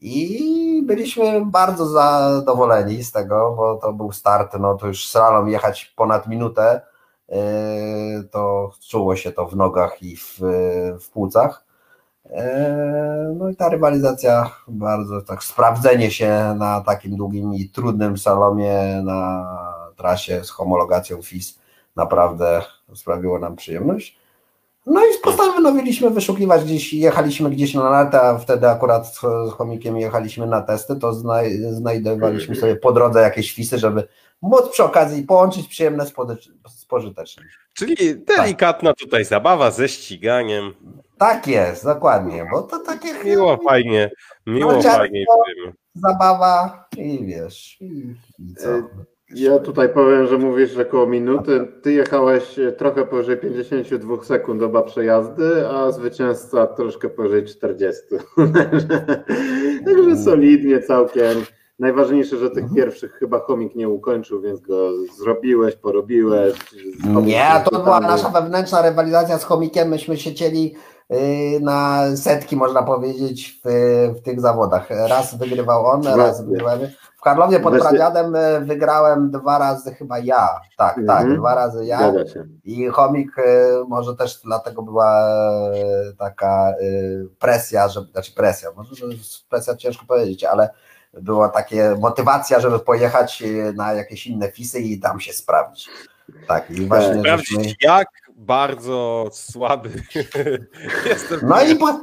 i 0.05 0.82
byliśmy 0.86 1.46
bardzo 1.46 1.86
zadowoleni 1.86 3.05
z 3.05 3.12
tego, 3.12 3.55
bo 3.57 3.76
to 3.76 3.92
był 3.92 4.12
start, 4.12 4.57
no 4.61 4.74
to 4.74 4.86
już 4.86 5.09
slalom 5.09 5.48
jechać 5.48 5.92
ponad 5.96 6.26
minutę, 6.26 6.80
e, 7.28 7.38
to 8.30 8.70
czuło 8.88 9.16
się 9.16 9.32
to 9.32 9.46
w 9.46 9.57
nogach 9.57 10.02
i 10.02 10.16
w, 10.16 10.40
w 11.00 11.11
płucach. 11.11 11.64
E, 12.30 13.34
no 13.38 13.48
i 13.48 13.57
ta 13.57 13.68
rywalizacja 13.68 14.50
bardzo 14.68 15.22
tak 15.22 15.44
sprawdzenie 15.44 16.11
się 16.11 16.55
na 16.59 16.80
takim 16.80 17.16
długim 17.16 17.55
i 17.55 17.68
trudnym 17.68 18.18
salomie 18.18 19.02
na 19.05 19.46
trasie 19.96 20.44
z 20.44 20.50
homologacją 20.50 21.22
FIS 21.22 21.59
naprawdę 21.96 22.62
sprawiło 22.94 23.38
nam 23.38 23.57
przyjemność. 23.57 24.24
No 24.87 25.01
i 25.01 25.09
postanowiliśmy 25.22 26.11
wyszukiwać 26.11 26.64
gdzieś, 26.64 26.95
jechaliśmy 26.95 27.51
gdzieś 27.51 27.74
na 27.74 27.91
lata, 27.91 28.39
wtedy 28.39 28.68
akurat 28.68 29.16
z 29.16 29.18
chomikiem 29.53 29.99
jechaliśmy 29.99 30.47
na 30.47 30.62
testy, 30.62 30.97
to 30.97 31.12
znaj 31.12 31.59
znajdowaliśmy 31.59 32.57
sobie 32.57 32.76
po 32.76 32.93
drodze 32.93 33.20
jakieś 33.20 33.53
fisy, 33.53 33.78
żeby 33.78 34.09
móc 34.43 34.68
przy 34.68 34.85
okazji 34.85 35.22
połączyć 35.22 35.68
przyjemne 35.68 36.07
z 36.68 36.85
pożytecznym. 36.85 37.47
Czyli 37.74 37.97
delikatna 38.16 38.95
tutaj 38.95 39.24
zabawa 39.24 39.70
ze 39.70 39.89
ściganiem. 39.89 40.74
Tak 41.18 41.47
jest, 41.47 41.85
dokładnie, 41.85 42.47
bo 42.53 42.62
to 42.62 42.78
takie... 42.78 43.14
Miło, 43.24 43.57
fajnie, 43.68 44.11
miło, 44.47 44.72
no, 44.72 44.82
fajnie. 44.82 45.24
Zabawa 45.95 46.87
i 46.97 47.24
wiesz, 47.24 47.76
i, 47.80 48.14
i 48.39 48.55
co? 48.55 48.68
Ja 49.31 49.59
tutaj 49.59 49.89
powiem, 49.89 50.27
że 50.27 50.39
mówisz, 50.39 50.70
że 50.70 50.85
koło 50.85 51.07
minuty. 51.07 51.68
Ty 51.83 51.93
jechałeś 51.93 52.61
trochę 52.79 53.07
powyżej 53.07 53.37
52 53.37 54.25
sekund 54.25 54.62
oba 54.62 54.83
przejazdy, 54.83 55.68
a 55.68 55.91
zwycięzca 55.93 56.66
troszkę 56.66 57.09
powyżej 57.09 57.45
40. 57.45 58.03
Także 59.87 60.16
solidnie 60.25 60.83
całkiem. 60.83 61.45
Najważniejsze, 61.79 62.37
że 62.37 62.51
tych 62.51 62.64
mhm. 62.64 62.75
pierwszych 62.75 63.12
chyba 63.12 63.41
komik 63.41 63.75
nie 63.75 63.89
ukończył, 63.89 64.41
więc 64.41 64.61
go 64.61 64.91
zrobiłeś, 65.18 65.77
porobiłeś. 65.77 66.55
Nie, 67.22 67.51
to 67.70 67.83
była 67.83 68.01
nasza 68.01 68.29
wewnętrzna 68.29 68.83
rywalizacja 68.83 69.39
z 69.39 69.45
chomikiem. 69.45 69.89
Myśmy 69.89 70.16
siedzieli 70.16 70.75
y, 71.12 71.61
na 71.61 72.07
setki, 72.16 72.57
można 72.57 72.83
powiedzieć, 72.83 73.61
w, 73.64 73.68
w 74.18 74.22
tych 74.22 74.41
zawodach. 74.41 74.91
Raz 74.91 75.39
wygrywał 75.39 75.87
on, 75.87 76.03
raz 76.07 76.47
wygrałem. 76.47 76.81
W 77.25 77.27
Karlowie 77.27 77.61
pod 77.61 77.79
Pradziadem 77.79 78.37
y, 78.37 78.61
wygrałem 78.61 79.31
dwa 79.31 79.59
razy 79.59 79.95
chyba 79.95 80.18
ja. 80.18 80.49
Tak, 80.77 80.95
tak, 81.07 81.20
mhm. 81.20 81.37
dwa 81.37 81.55
razy 81.55 81.85
ja. 81.87 82.12
I 82.64 82.87
chomik 82.87 83.39
y, 83.39 83.43
może 83.89 84.16
też 84.16 84.41
dlatego 84.45 84.83
była 84.83 85.31
taka 86.18 86.75
presja, 87.39 87.89
żeby, 87.89 88.12
znaczy 88.12 88.35
presja, 88.35 88.68
może 88.77 88.91
presja 89.49 89.77
ciężko 89.77 90.07
powiedzieć, 90.07 90.45
ale 90.45 90.70
była 91.20 91.49
takie 91.49 91.97
motywacja, 92.01 92.61
żeby 92.61 92.79
pojechać 92.79 93.43
e, 93.43 93.72
na 93.72 93.93
jakieś 93.93 94.27
inne 94.27 94.53
fisy 94.53 94.81
i 94.81 95.01
tam 95.01 95.20
się 95.20 95.33
sprawdzić. 95.33 95.89
Tak, 96.49 96.70
i 96.70 96.87
właśnie. 96.87 97.20
Sprawdzić, 97.20 97.51
żeśmy... 97.51 97.72
jak 97.81 98.09
bardzo 98.35 99.28
słaby 99.32 99.91
jestem. 101.07 101.41
No 101.43 101.62
i, 101.62 101.76
po, 101.76 102.01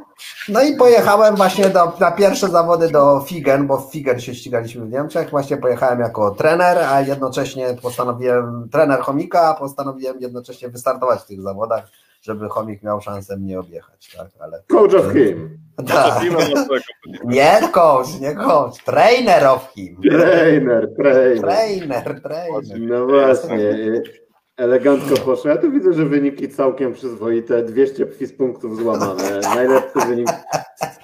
no 0.50 0.62
i 0.62 0.76
pojechałem 0.76 1.36
właśnie 1.36 1.70
do, 1.70 1.94
na 2.00 2.12
pierwsze 2.12 2.48
zawody 2.48 2.92
do 2.92 3.20
Figen, 3.28 3.68
bo 3.68 3.78
w 3.78 3.92
Figen 3.92 4.20
się 4.20 4.36
ścigaliśmy 4.36 4.86
w 4.86 4.92
Niemczech. 4.92 5.30
Właśnie 5.30 5.58
pojechałem 5.58 6.00
jako 6.00 6.32
trener, 6.32 6.78
a 6.78 7.02
jednocześnie 7.02 7.78
postanowiłem, 7.82 8.70
trener 8.72 9.00
chomika, 9.00 9.42
a 9.42 9.54
postanowiłem 9.54 10.20
jednocześnie 10.20 10.70
wystartować 10.70 11.22
w 11.22 11.26
tych 11.26 11.42
zawodach 11.42 11.88
żeby 12.22 12.50
chomik 12.50 12.84
miał 12.84 13.02
szansę 13.02 13.38
mnie 13.38 13.60
objechać. 13.60 14.16
Tak? 14.18 14.28
Ale, 14.40 14.64
coach 14.68 14.94
of 14.94 15.14
him. 15.14 15.60
Tak. 15.88 16.24
Nie 17.26 17.60
coach, 17.72 18.20
nie 18.20 18.36
coach, 18.36 18.84
trainer 18.84 19.46
of 19.46 19.72
him. 19.74 20.02
Trainer, 20.10 20.90
trainer. 20.96 21.42
Trainer, 21.42 22.22
trainer. 22.22 22.80
No 22.80 23.06
właśnie. 23.06 24.02
Elegancko 24.62 25.16
poszło. 25.26 25.50
Ja 25.50 25.58
tu 25.58 25.72
widzę, 25.72 25.94
że 25.94 26.06
wyniki 26.06 26.50
całkiem 26.50 26.94
przyzwoite. 26.94 27.64
200 27.64 28.06
FIS 28.06 28.34
punktów 28.34 28.78
złamane. 28.78 29.40
Najlepszy 29.56 30.00
wynik 30.08 30.28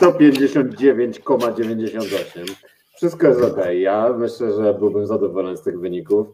159,98. 0.01 2.55
Wszystko 2.95 3.27
jest 3.27 3.41
ok. 3.41 3.57
Ja 3.79 4.13
myślę, 4.17 4.53
że 4.53 4.73
byłbym 4.73 5.05
zadowolony 5.05 5.57
z 5.57 5.61
tych 5.61 5.79
wyników. 5.79 6.27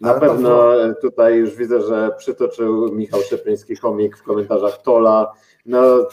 Na 0.00 0.10
Ale 0.10 0.20
pewno 0.20 0.72
tutaj 1.00 1.36
już 1.36 1.56
widzę, 1.56 1.82
że 1.82 2.10
przytoczył 2.18 2.94
Michał 2.94 3.20
Szepryński 3.20 3.76
komik 3.76 4.16
w 4.16 4.22
komentarzach 4.22 4.82
Tola. 4.82 5.32
No, 5.66 6.08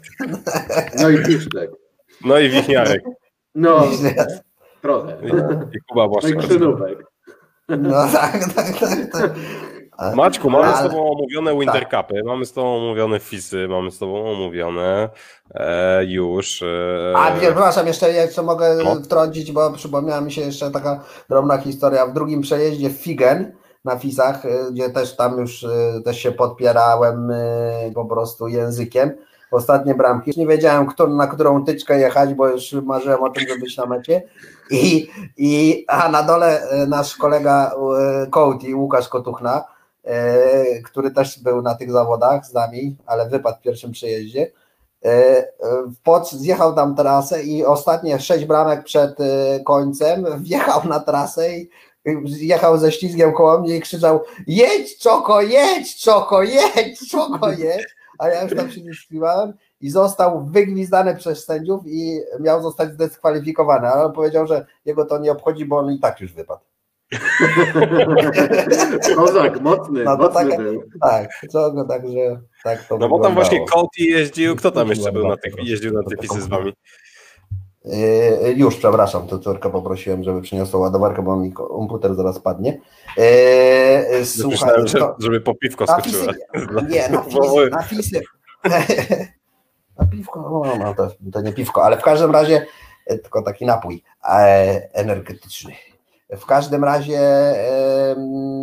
No 1.01 1.09
i 1.09 1.23
Piszczek. 1.23 1.71
No 2.25 2.39
i 2.39 2.49
Wichniarek. 2.49 3.03
No, 3.55 3.83
trochę. 4.81 5.17
I 5.73 5.79
Kuba 5.89 6.07
No 6.07 6.41
Krzynówek. 6.41 7.05
No 7.69 8.07
tak, 8.13 8.53
tak, 8.55 8.79
tak. 8.79 9.11
tak. 9.11 9.31
Maćku, 10.15 10.49
mamy 10.49 10.65
ale... 10.65 10.89
z 10.89 10.91
Tobą 10.91 11.11
omówione 11.11 11.59
Winter 11.59 11.85
tak. 11.89 12.07
Cupy, 12.07 12.23
mamy 12.23 12.45
z 12.45 12.53
Tobą 12.53 12.77
omówione 12.77 13.19
FISy, 13.19 13.67
mamy 13.67 13.91
z 13.91 13.99
Tobą 13.99 14.31
omówione 14.31 15.09
e, 15.53 16.05
już. 16.05 16.61
E... 16.61 17.13
A 17.17 17.29
nie, 17.29 17.41
przepraszam, 17.41 17.87
jeszcze, 17.87 18.11
jeszcze 18.11 18.43
mogę 18.43 18.75
no. 18.83 18.95
wtrącić, 18.95 19.51
bo 19.51 19.71
przypomniała 19.71 20.21
mi 20.21 20.31
się 20.31 20.41
jeszcze 20.41 20.71
taka 20.71 21.03
drobna 21.29 21.57
historia. 21.57 22.05
W 22.05 22.13
drugim 22.13 22.41
przejeździe 22.41 22.89
w 22.89 22.97
Figen 22.97 23.51
na 23.85 23.97
FISach, 23.97 24.45
e, 24.45 24.71
gdzie 24.71 24.89
też 24.89 25.15
tam 25.15 25.37
już 25.39 25.63
e, 25.63 26.01
też 26.05 26.19
się 26.19 26.31
podpierałem 26.31 27.31
e, 27.31 27.91
po 27.93 28.05
prostu 28.05 28.47
językiem. 28.47 29.11
Ostatnie 29.51 29.95
bramki. 29.95 30.29
Już 30.29 30.37
nie 30.37 30.47
wiedziałem, 30.47 30.87
kto, 30.87 31.07
na 31.07 31.27
którą 31.27 31.65
tyczkę 31.65 31.99
jechać, 31.99 32.33
bo 32.33 32.47
już 32.47 32.73
marzyłem 32.73 33.23
o 33.23 33.29
tym, 33.29 33.47
żeby 33.47 33.61
być 33.61 33.77
na 33.77 33.85
mecie. 33.85 34.21
I, 34.71 35.07
i, 35.37 35.85
a 35.87 36.09
na 36.09 36.23
dole 36.23 36.67
nasz 36.87 37.15
kolega 37.15 37.71
Kołti, 38.31 38.75
Łukasz 38.75 39.09
Kotuchna, 39.09 39.75
E, 40.05 40.81
który 40.81 41.11
też 41.11 41.39
był 41.39 41.61
na 41.61 41.75
tych 41.75 41.91
zawodach 41.91 42.45
z 42.45 42.53
nami, 42.53 42.95
ale 43.05 43.29
wypadł 43.29 43.57
w 43.57 43.61
pierwszym 43.61 43.91
przejeździe. 43.91 44.51
E, 45.05 45.45
Pod 46.03 46.31
zjechał 46.31 46.75
tam 46.75 46.95
trasę 46.95 47.43
i 47.43 47.65
ostatnie 47.65 48.19
sześć 48.19 48.45
bramek 48.45 48.83
przed 48.83 49.19
e, 49.19 49.59
końcem 49.59 50.25
wjechał 50.39 50.87
na 50.87 50.99
trasę 50.99 51.57
i 51.57 51.69
jechał 52.25 52.77
ze 52.77 52.91
ślizgiem 52.91 53.33
koło 53.33 53.59
mnie 53.59 53.75
i 53.75 53.81
krzyczał 53.81 54.23
jedź 54.47 54.97
Czoko, 54.97 55.41
jedź 55.41 56.01
Czoko, 56.01 56.43
jedź 56.43 57.09
Czoko, 57.11 57.51
jedź, 57.51 57.95
a 58.17 58.29
ja 58.29 58.43
już 58.43 58.55
tam 58.55 58.71
się 58.71 58.81
nie 58.81 58.91
i 59.81 59.89
został 59.89 60.45
wygwizdany 60.45 61.15
przez 61.15 61.45
sędziów 61.45 61.81
i 61.85 62.19
miał 62.39 62.61
zostać 62.61 62.93
zdyskwalifikowany, 62.93 63.87
ale 63.87 64.05
on 64.05 64.13
powiedział, 64.13 64.47
że 64.47 64.65
jego 64.85 65.05
to 65.05 65.17
nie 65.17 65.31
obchodzi, 65.31 65.65
bo 65.65 65.77
on 65.77 65.91
i 65.91 65.99
tak 65.99 66.21
już 66.21 66.33
wypadł. 66.33 66.61
Kozak, 69.15 69.61
mocny, 69.61 70.03
no 70.03 70.17
mocny 70.17 70.49
tak, 70.49 70.57
był. 70.57 70.83
Tak, 71.01 71.29
co, 71.49 71.85
także 71.85 72.41
tak 72.63 72.87
to 72.87 72.97
No 72.97 73.09
bo 73.09 73.19
tam 73.19 73.33
właśnie 73.33 73.65
Coty 73.65 74.03
jeździł, 74.03 74.55
kto 74.55 74.71
tam 74.71 74.87
jeszcze 74.87 75.11
był 75.11 75.27
na 75.27 75.37
tych, 75.37 75.53
jeździł 75.63 75.93
na 75.93 76.03
te 76.03 76.17
pisy 76.17 76.41
z 76.41 76.47
wami? 76.47 76.73
Yy, 77.85 78.53
już, 78.53 78.75
przepraszam, 78.75 79.27
to 79.27 79.39
córkę 79.39 79.69
poprosiłem, 79.69 80.23
żeby 80.23 80.41
przyniosła 80.41 80.79
ładowarkę, 80.79 81.21
bo 81.21 81.35
mi 81.35 81.53
komputer 81.53 82.15
zaraz 82.15 82.39
padnie. 82.39 82.79
Yy, 83.17 84.25
słuchaj, 84.25 84.85
to, 84.93 85.15
żeby 85.19 85.41
po 85.41 85.55
piwko 85.55 85.87
skoczyła. 85.87 86.33
Nie, 86.89 87.09
na 87.09 87.21
fisy, 87.21 87.69
na 87.71 87.83
fisy. 87.83 88.21
na 89.99 90.05
piwko, 90.11 90.63
no, 90.65 90.75
no 90.85 90.93
to, 90.93 91.11
to 91.33 91.41
nie 91.41 91.53
piwko, 91.53 91.83
ale 91.83 91.97
w 91.97 92.01
każdym 92.01 92.31
razie 92.31 92.65
e, 93.05 93.17
tylko 93.17 93.41
taki 93.41 93.65
napój 93.65 94.03
e, 94.23 94.89
energetyczny. 94.93 95.73
W 96.29 96.45
każdym 96.45 96.83
razie, 96.83 97.19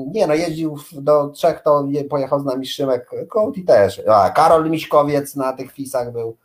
nie 0.06 0.26
no, 0.26 0.34
jeździł 0.34 0.78
do 0.92 1.28
Trzech, 1.28 1.60
to 1.60 1.88
pojechał 2.10 2.40
z 2.40 2.44
nami 2.44 2.66
Szymek 2.66 3.10
Kołti 3.28 3.64
też. 3.64 4.02
A, 4.08 4.30
Karol 4.30 4.70
Miśkowiec 4.70 5.36
na 5.36 5.52
tych 5.52 5.72
fisach 5.72 6.12
był. 6.12 6.36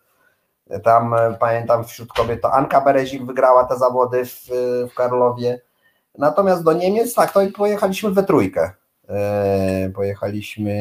Tam 0.83 1.15
pamiętam 1.39 1.83
wśród 1.83 2.13
kobiet 2.13 2.41
to 2.41 2.53
Anka 2.53 2.81
Berezik 2.81 3.25
wygrała 3.25 3.63
te 3.63 3.77
zawody 3.77 4.25
w, 4.25 4.47
w 4.91 4.93
Karlowie. 4.93 5.61
Natomiast 6.17 6.63
do 6.63 6.73
Niemiec, 6.73 7.13
tak, 7.13 7.31
to 7.31 7.39
pojechaliśmy 7.57 8.11
we 8.11 8.23
trójkę. 8.23 8.71
Pojechaliśmy 9.95 10.73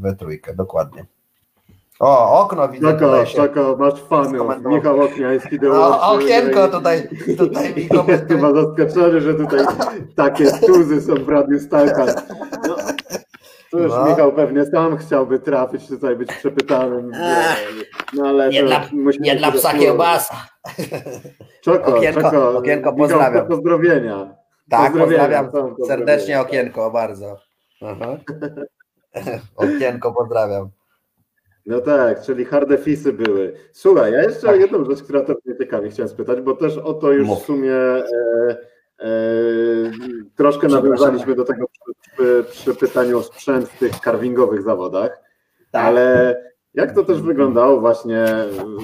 we 0.00 0.16
trójkę, 0.16 0.54
dokładnie. 0.54 1.06
O, 2.02 2.40
okno 2.40 2.68
widzę. 2.68 2.98
Czako, 3.34 3.76
masz 3.78 4.00
fanów. 4.02 4.64
Michał 4.64 5.00
Okniański 5.00 5.58
dołączył. 5.58 5.90
No, 5.90 6.12
okienko 6.12 6.68
tutaj, 6.68 7.08
tutaj 7.38 7.74
mi 7.74 7.88
Chyba 8.28 8.52
zaskoczony, 8.52 9.20
że 9.20 9.34
tutaj 9.34 9.64
takie 10.16 10.50
tuzy 10.66 11.02
są 11.02 11.14
w 11.14 11.28
Radiu 11.28 11.60
Stalka. 11.60 12.06
No, 12.68 12.76
To 13.72 13.78
już 13.78 13.92
No. 13.92 14.06
Michał 14.06 14.32
pewnie 14.32 14.64
sam 14.66 14.96
chciałby 14.96 15.38
trafić 15.38 15.88
tutaj, 15.88 16.16
być 16.16 16.32
przepytanym. 16.32 17.12
No 18.14 18.26
ale 18.28 18.48
Nie 18.48 18.62
dla, 18.62 18.88
musimy 18.92 19.26
nie 19.26 19.36
dla 19.36 19.52
psa 19.52 19.72
kiełbasa. 19.78 20.34
Czoko, 21.60 21.92
Okienko- 21.92 22.22
czoko. 22.22 22.58
okienko 22.58 22.92
Michał, 22.92 23.08
pozdrawiam. 23.08 23.46
Pozdrowienia. 23.48 24.34
Tak, 24.70 24.92
Pozdrowienia, 24.92 25.42
pozdrawiam 25.44 25.76
serdecznie 25.86 26.40
okienko, 26.40 26.90
bardzo. 26.90 27.36
Aha. 27.82 28.16
Okienko 29.56 30.12
pozdrawiam. 30.12 30.70
No 31.66 31.80
tak, 31.80 32.20
czyli 32.22 32.44
harde 32.44 32.78
fisy 32.78 33.12
były. 33.12 33.54
Słuchaj, 33.72 34.12
ja 34.12 34.22
jeszcze 34.22 34.46
Tak. 34.46 34.60
jedną 34.60 34.84
rzecz, 34.84 35.02
która 35.02 35.20
to 35.22 35.34
mnie 35.44 35.56
ciekawi, 35.58 35.90
chciałem 35.90 36.08
spytać, 36.08 36.40
bo 36.40 36.56
też 36.56 36.78
o 36.78 36.94
to 36.94 37.12
już 37.12 37.26
Mów. 37.28 37.42
w 37.42 37.46
sumie 37.46 37.72
e, 37.74 38.02
troszkę 40.36 40.66
Przepraszam. 40.66 40.90
nawiązaliśmy 40.90 41.34
do 41.34 41.44
tego 41.44 41.66
przy, 41.68 42.10
przy, 42.12 42.44
przy 42.50 42.74
pytaniu 42.74 43.18
o 43.18 43.22
sprzęt 43.22 43.68
w 43.68 43.78
tych 43.78 43.92
carvingowych 44.00 44.62
zawodach, 44.62 45.20
Tak. 45.70 45.84
ale 45.84 46.36
jak 46.74 46.94
to 46.94 47.04
też 47.04 47.22
wyglądało 47.22 47.80
właśnie 47.80 48.24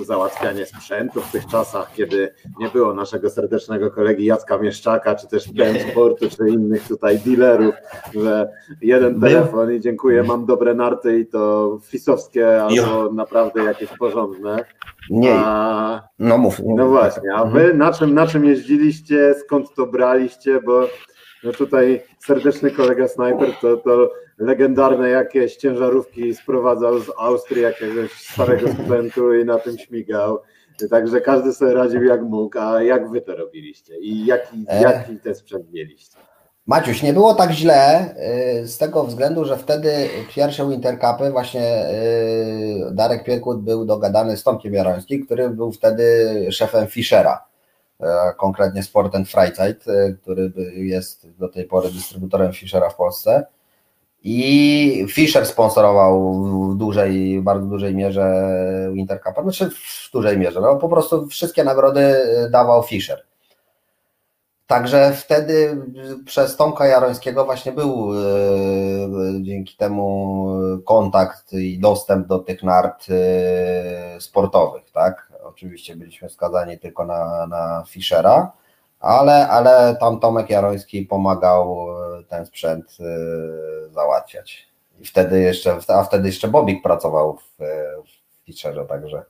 załatwianie 0.05 0.67
sprzętu 0.67 1.21
w 1.21 1.33
tych 1.33 1.47
czasach, 1.47 1.93
kiedy 1.95 2.35
nie 2.61 2.69
było 2.69 2.95
naszego 2.95 3.31
serdecznego 3.31 3.91
kolegi 3.91 4.25
Jacka 4.25 4.59
Mieszczaka, 4.59 5.15
czy 5.15 5.29
też 5.29 5.49
PM 5.57 5.91
Sportu, 5.91 6.27
czy 6.31 6.49
innych 6.51 6.89
tutaj 6.89 7.19
dealerów, 7.19 7.75
że 8.15 8.49
jeden 8.83 9.21
telefon 9.21 9.73
i 9.73 9.81
dziękuję, 9.81 10.23
mam 10.23 10.47
dobre 10.47 10.75
narty 10.75 11.19
i 11.19 11.27
to 11.27 11.79
fisowskie 11.83 12.63
albo 12.63 13.13
naprawdę 13.13 13.65
jakieś 13.65 13.89
porządne. 13.99 14.65
Nie, 15.11 15.35
A, 15.45 16.09
no 16.19 16.39
mów. 16.39 16.61
no 16.65 16.89
właśnie, 16.89 17.35
a 17.35 17.43
Mhm. 17.43 17.67
wy 17.67 17.75
na 17.75 17.93
czym, 17.93 18.15
na 18.15 18.27
czym 18.27 18.45
jeździliście, 18.45 19.35
skąd 19.35 19.75
to 19.75 19.87
braliście, 19.87 20.61
bo 20.61 20.81
no 21.45 21.53
tutaj 21.53 22.03
serdeczny 22.19 22.71
kolega 22.71 23.09
snajper 23.09 23.49
to, 23.61 23.77
to 23.77 24.11
legendarne 24.39 25.09
jakieś 25.09 25.57
ciężarówki 25.57 26.35
sprowadzał 26.35 26.99
z 26.99 27.11
Austrii 27.19 27.63
jakiegoś 27.63 28.13
starego 28.13 28.69
sprzętu 28.73 29.35
i 29.35 29.45
na 29.45 29.59
tym 29.59 29.79
śmigał. 29.79 30.39
Także 30.91 31.21
każdy 31.21 31.53
sobie 31.53 31.73
radził 31.73 32.05
jak 32.05 32.23
mógł, 32.23 32.59
a 32.59 32.83
jak 32.83 33.11
wy 33.11 33.21
to 33.21 33.37
robiliście 33.37 33.99
i 33.99 34.27
jaki, 34.27 34.65
E. 34.69 34.83
jaki 34.83 35.17
ten 35.17 35.35
sprzęt 35.35 35.73
mieliście? 35.73 36.17
Maciuś, 36.67 37.03
nie 37.03 37.13
było 37.13 37.35
tak 37.35 37.51
źle 37.51 38.15
y, 38.63 38.69
z 38.69 38.79
tego 38.79 39.05
względu, 39.05 39.45
że 39.45 39.57
wtedy 39.57 40.09
pierwsze 40.35 40.69
Wintercupy 40.69 41.31
właśnie 41.31 41.91
y, 41.91 42.91
Darek 42.93 43.25
Piekut 43.25 43.63
był 43.63 43.85
dogadany 43.85 44.37
z 44.37 44.43
Tomkiem 44.43 44.75
Jarońskim, 44.75 45.27
który 45.27 45.51
był 45.51 45.73
wtedy 45.73 46.05
szefem 46.51 46.87
Fischera, 46.87 47.45
konkretnie 48.37 48.83
Sport 48.83 49.15
and 49.15 49.29
Freizeit, 49.29 49.89
y, 49.89 50.17
który 50.23 50.53
jest 50.75 51.31
do 51.39 51.49
tej 51.49 51.65
pory 51.65 51.91
dystrybutorem 51.91 52.53
Fischera 52.53 52.91
w 52.91 52.97
Polsce. 52.97 53.47
I 54.23 55.07
Fischer 55.09 55.47
sponsorował 55.47 56.35
w 56.71 56.77
dużej, 56.77 57.43
bardzo 57.43 57.67
dużej 57.67 57.95
mierze 57.95 58.51
Wintercupa, 58.93 59.43
znaczy 59.43 59.71
w 59.71 60.11
dużej 60.13 60.39
mierze, 60.39 60.61
no 60.61 60.77
po 60.77 60.89
prostu 60.89 61.27
wszystkie 61.27 61.65
nagrody 61.65 62.01
y, 62.01 62.51
dawał 62.51 62.83
Fischer. 62.83 63.25
Także 64.67 65.13
wtedy 65.13 65.83
przez 66.25 66.57
Tomka 66.57 66.87
Jarońskiego 66.87 67.45
właśnie 67.45 67.73
był 67.73 68.13
e, 68.13 68.19
dzięki 69.43 69.77
temu 69.77 70.47
kontakt 70.85 71.53
i 71.53 71.79
dostęp 71.79 72.27
do 72.27 72.39
tych 72.39 72.63
nart 72.63 73.07
e, 73.11 74.21
sportowych, 74.21 74.91
tak? 74.93 75.33
Oczywiście 75.45 75.97
byliśmy 75.97 76.31
skazani 76.31 76.79
tylko 76.79 77.07
na, 77.07 77.47
na 77.47 77.85
Fischera, 77.89 78.53
ale, 79.01 79.49
ale 79.49 79.97
tam 80.01 80.21
Tomek 80.21 80.51
Jaroński 80.51 81.03
pomagał 81.03 81.89
ten 82.25 82.47
sprzęt 82.47 82.99
e, 83.01 83.05
załatwiać. 83.91 84.69
I 85.01 85.05
wtedy 85.05 85.41
jeszcze, 85.41 85.79
a 85.89 86.03
wtedy 86.03 86.29
jeszcze 86.29 86.49
Bobik 86.49 86.83
pracował 86.83 87.37
w, 87.37 87.57
w 88.07 88.45
Fischerze, 88.47 88.87
także, 88.87 89.23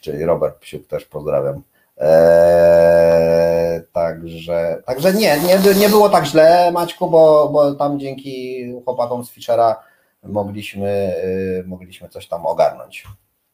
czyli 0.00 0.24
Robert 0.24 0.58
Psiuk 0.58 0.86
też 0.86 1.04
pozdrawiam. 1.04 1.62
Eee, 1.98 3.82
także, 3.92 4.82
także 4.86 5.12
nie, 5.12 5.40
nie, 5.40 5.74
nie 5.74 5.88
było 5.88 6.08
tak 6.08 6.24
źle, 6.24 6.70
Maćku, 6.72 7.10
bo, 7.10 7.48
bo 7.52 7.74
tam 7.74 8.00
dzięki 8.00 8.64
chłopakom 8.84 9.24
z 9.24 9.30
Fischera 9.30 9.82
mogliśmy, 10.22 11.14
y, 11.24 11.64
mogliśmy 11.66 12.08
coś 12.08 12.28
tam 12.28 12.46
ogarnąć. 12.46 13.04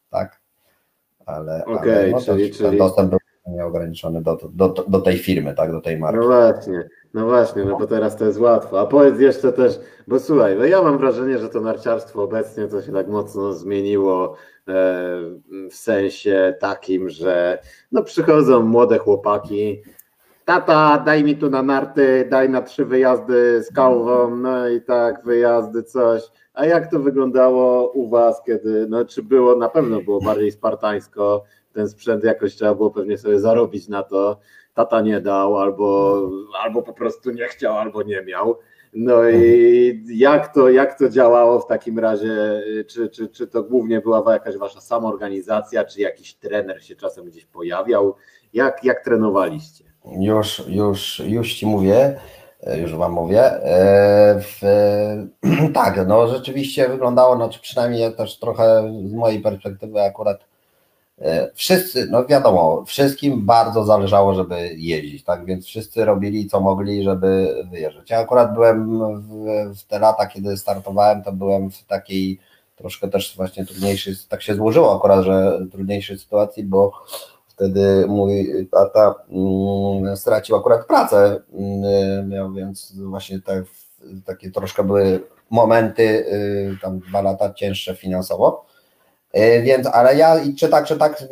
Tak? 0.09 0.39
Ale, 1.25 1.65
Okej, 1.65 1.91
ale 1.95 2.09
no, 2.09 2.21
czyli- 2.21 2.51
czyli- 2.51 2.69
ten 2.69 2.77
dostęp 2.77 3.09
był 3.09 3.18
nieograniczony 3.49 4.21
do, 4.21 4.37
do, 4.53 4.69
do 4.87 5.01
tej 5.01 5.17
firmy, 5.17 5.53
tak? 5.55 5.71
Do 5.71 5.81
tej 5.81 5.97
marki. 5.97 6.19
No 6.19 6.25
właśnie, 6.25 6.89
no 7.13 7.25
właśnie, 7.25 7.65
no 7.65 7.77
bo 7.77 7.87
teraz 7.87 8.17
to 8.17 8.25
jest 8.25 8.39
łatwo. 8.39 8.79
A 8.79 8.85
powiedz 8.85 9.19
jeszcze 9.19 9.53
też, 9.53 9.79
bo 10.07 10.19
słuchaj, 10.19 10.55
no 10.57 10.65
ja 10.65 10.81
mam 10.81 10.97
wrażenie, 10.97 11.37
że 11.37 11.49
to 11.49 11.61
narciarstwo 11.61 12.23
obecnie 12.23 12.67
to 12.67 12.81
się 12.81 12.91
tak 12.91 13.07
mocno 13.07 13.53
zmieniło 13.53 14.35
e, 14.67 14.71
w 15.69 15.73
sensie 15.73 16.55
takim, 16.59 17.09
że 17.09 17.59
no 17.91 18.03
przychodzą 18.03 18.61
młode 18.61 18.97
chłopaki, 18.97 19.81
tata, 20.49 20.97
daj 21.05 21.23
mi 21.23 21.37
tu 21.37 21.49
na 21.49 21.61
narty, 21.63 22.27
daj 22.29 22.49
na 22.49 22.61
trzy 22.61 22.85
wyjazdy 22.85 23.63
z 23.63 23.73
kałwą, 23.73 24.35
no 24.35 24.69
i 24.69 24.81
tak, 24.81 25.23
wyjazdy, 25.25 25.83
coś. 25.83 26.21
A 26.53 26.65
jak 26.65 26.91
to 26.91 26.99
wyglądało 26.99 27.91
u 27.91 28.09
was, 28.09 28.43
kiedy, 28.43 28.87
no 28.89 29.05
czy 29.05 29.23
było, 29.23 29.55
na 29.55 29.69
pewno 29.69 30.01
było 30.01 30.21
bardziej 30.21 30.51
spartańsko, 30.51 31.43
ten 31.79 31.89
sprzęt 31.89 32.23
jakoś 32.23 32.55
trzeba 32.55 32.75
było 32.75 32.91
pewnie 32.91 33.17
sobie 33.17 33.39
zarobić 33.39 33.87
na 33.87 34.03
to, 34.03 34.39
tata 34.73 35.01
nie 35.01 35.21
dał, 35.21 35.57
albo, 35.57 36.21
albo 36.63 36.81
po 36.81 36.93
prostu 36.93 37.31
nie 37.31 37.47
chciał, 37.47 37.77
albo 37.77 38.03
nie 38.03 38.21
miał. 38.21 38.57
No 38.93 39.29
i 39.29 40.03
jak 40.07 40.53
to, 40.53 40.69
jak 40.69 40.99
to 40.99 41.09
działało 41.09 41.59
w 41.59 41.67
takim 41.67 41.99
razie? 41.99 42.61
Czy, 42.87 43.09
czy, 43.09 43.27
czy 43.27 43.47
to 43.47 43.63
głównie 43.63 44.01
była 44.01 44.33
jakaś 44.33 44.57
wasza 44.57 44.81
samoorganizacja, 44.81 45.83
czy 45.83 46.01
jakiś 46.01 46.33
trener 46.33 46.83
się 46.83 46.95
czasem 46.95 47.25
gdzieś 47.25 47.45
pojawiał? 47.45 48.15
Jak, 48.53 48.83
jak 48.83 49.03
trenowaliście? 49.03 49.83
Już, 50.19 50.63
już, 50.67 51.19
już 51.25 51.53
ci 51.53 51.65
mówię, 51.65 52.19
już 52.81 52.95
wam 52.95 53.11
mówię. 53.11 53.41
E, 53.43 54.41
W, 54.41 54.61
tak, 55.73 56.07
no 56.07 56.27
rzeczywiście 56.27 56.89
wyglądało, 56.89 57.35
no 57.35 57.49
czy 57.49 57.61
przynajmniej 57.61 58.15
też 58.15 58.39
trochę 58.39 58.93
z 59.05 59.13
mojej 59.13 59.41
perspektywy 59.41 60.01
akurat 60.01 60.49
wszyscy, 61.53 62.07
no 62.11 62.25
wiadomo, 62.25 62.83
wszystkim 62.85 63.45
bardzo 63.45 63.83
zależało, 63.83 64.33
żeby 64.33 64.69
jeździć, 64.75 65.23
tak, 65.23 65.45
więc 65.45 65.65
wszyscy 65.65 66.05
robili 66.05 66.47
co 66.47 66.59
mogli, 66.59 67.03
żeby 67.03 67.55
wyjeżdżać. 67.71 68.09
Ja 68.09 68.19
akurat 68.19 68.53
byłem 68.53 68.99
w, 69.21 69.29
w 69.79 69.83
te 69.83 69.99
lata, 69.99 70.25
kiedy 70.25 70.57
startowałem, 70.57 71.23
to 71.23 71.31
byłem 71.31 71.71
w 71.71 71.83
takiej 71.83 72.39
troszkę 72.75 73.07
też 73.07 73.35
właśnie 73.35 73.65
trudniejszej, 73.65 74.13
tak 74.29 74.41
się 74.41 74.55
złożyło 74.55 74.97
akurat, 74.97 75.25
że 75.25 75.59
trudniejszej 75.71 76.19
sytuacji, 76.19 76.63
bo 76.63 76.91
wtedy 77.47 78.05
mój 78.07 78.47
tata 78.71 79.15
mm, 79.29 80.17
stracił 80.17 80.55
akurat 80.55 80.87
pracę, 80.87 81.41
mm, 81.53 82.29
miał 82.29 82.51
więc 82.51 82.93
właśnie 83.01 83.41
te, 83.41 83.63
takie 84.25 84.51
troszkę 84.51 84.83
były 84.83 85.23
momenty, 85.49 86.03
y, 86.03 86.77
tam 86.81 86.99
dwa 86.99 87.21
lata 87.21 87.53
cięższe 87.53 87.95
finansowo, 87.95 88.65
więc, 89.33 89.87
ale 89.87 90.15
ja 90.15 90.35
czy 90.57 90.69
tak, 90.69 90.85
czy 90.85 90.97
tak, 90.97 91.23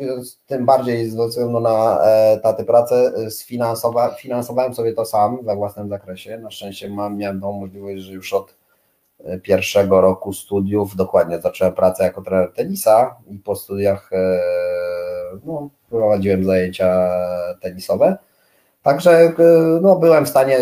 tym 0.46 0.66
bardziej 0.66 1.10
ze 1.10 1.28
względu 1.28 1.60
na 1.60 1.98
e, 2.04 2.40
taty 2.42 2.64
pracę 2.64 3.12
y, 3.26 3.30
sfinansowa, 3.30 4.14
finansowałem 4.14 4.74
sobie 4.74 4.92
to 4.92 5.04
sam 5.04 5.44
we 5.44 5.56
własnym 5.56 5.88
zakresie. 5.88 6.38
Na 6.38 6.50
szczęście 6.50 6.90
mam, 6.90 7.16
miałem 7.16 7.40
tą 7.40 7.52
możliwość, 7.52 8.02
że 8.02 8.12
już 8.12 8.32
od 8.32 8.54
e, 9.24 9.38
pierwszego 9.38 10.00
roku 10.00 10.32
studiów 10.32 10.96
dokładnie 10.96 11.40
zacząłem 11.40 11.74
pracę 11.74 12.04
jako 12.04 12.22
trener 12.22 12.52
tenisa 12.52 13.16
i 13.30 13.38
po 13.38 13.56
studiach 13.56 14.12
e, 14.12 14.40
no, 15.44 15.70
prowadziłem 15.90 16.44
zajęcia 16.44 17.10
tenisowe. 17.60 18.18
Także 18.88 19.10
e, 19.12 19.34
no, 19.82 19.96
byłem 19.96 20.26
w 20.26 20.28
stanie 20.28 20.58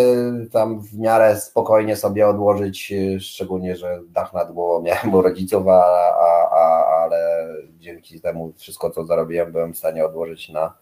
tam 0.52 0.80
w 0.80 0.98
miarę 0.98 1.36
spokojnie 1.36 1.96
sobie 1.96 2.28
odłożyć, 2.28 2.92
e, 2.92 3.20
szczególnie, 3.20 3.76
że 3.76 4.00
dach 4.08 4.34
nad 4.34 4.52
głową 4.52 4.82
miałem 4.82 5.14
u 5.14 5.22
rodziców, 5.22 5.68
a, 5.68 5.82
a, 6.14 6.45
dzięki 7.86 8.20
temu 8.20 8.52
wszystko, 8.56 8.90
co 8.90 9.04
zarobiłem, 9.04 9.52
byłem 9.52 9.72
w 9.72 9.78
stanie 9.78 10.06
odłożyć 10.06 10.48
na, 10.48 10.74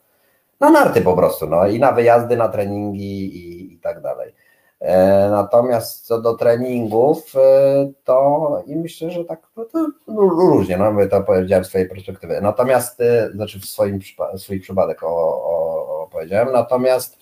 na 0.60 0.70
narty 0.70 1.00
po 1.00 1.16
prostu, 1.16 1.46
no 1.46 1.66
i 1.66 1.78
na 1.78 1.92
wyjazdy, 1.92 2.36
na 2.36 2.48
treningi 2.48 3.36
i, 3.36 3.74
i 3.74 3.78
tak 3.78 4.00
dalej. 4.00 4.34
E, 4.80 5.28
Natomiast 5.30 6.06
co 6.06 6.20
do 6.20 6.34
treningów, 6.34 7.34
e, 7.36 7.92
to 8.04 8.62
i 8.66 8.76
myślę, 8.76 9.10
że 9.10 9.24
tak 9.24 9.48
no 9.56 9.64
to 9.64 9.88
różnie, 10.16 10.76
no 10.76 10.92
to 11.10 11.22
powiedziałem 11.22 11.64
z 11.64 11.68
swojej 11.68 11.88
perspektywy. 11.88 12.40
Natomiast, 12.40 13.00
e, 13.00 13.30
znaczy 13.34 13.60
w 13.60 13.64
swoim 13.64 13.98
swój 14.36 14.60
przypadek 14.60 15.02
o, 15.02 15.06
o, 15.06 16.02
o 16.02 16.08
powiedziałem, 16.12 16.52
natomiast 16.52 17.18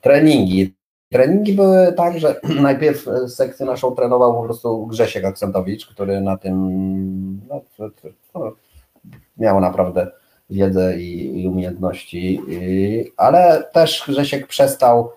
treningi. 0.00 0.74
Treningi 1.12 1.52
były 1.52 1.92
tak, 1.92 2.18
że 2.18 2.40
najpierw 2.62 3.06
sekcję 3.28 3.66
naszą 3.66 3.90
trenował 3.90 4.34
po 4.34 4.42
prostu 4.42 4.86
Grzesiek 4.86 5.24
Aksentowicz, 5.24 5.86
który 5.86 6.20
na 6.20 6.36
tym 6.36 7.40
no, 7.48 8.52
miał 9.38 9.60
naprawdę 9.60 10.10
wiedzę 10.50 10.98
i, 10.98 11.42
i 11.42 11.48
umiejętności, 11.48 12.40
i, 12.48 13.12
ale 13.16 13.64
też 13.72 14.04
Grzesiek 14.08 14.46
przestał 14.46 15.10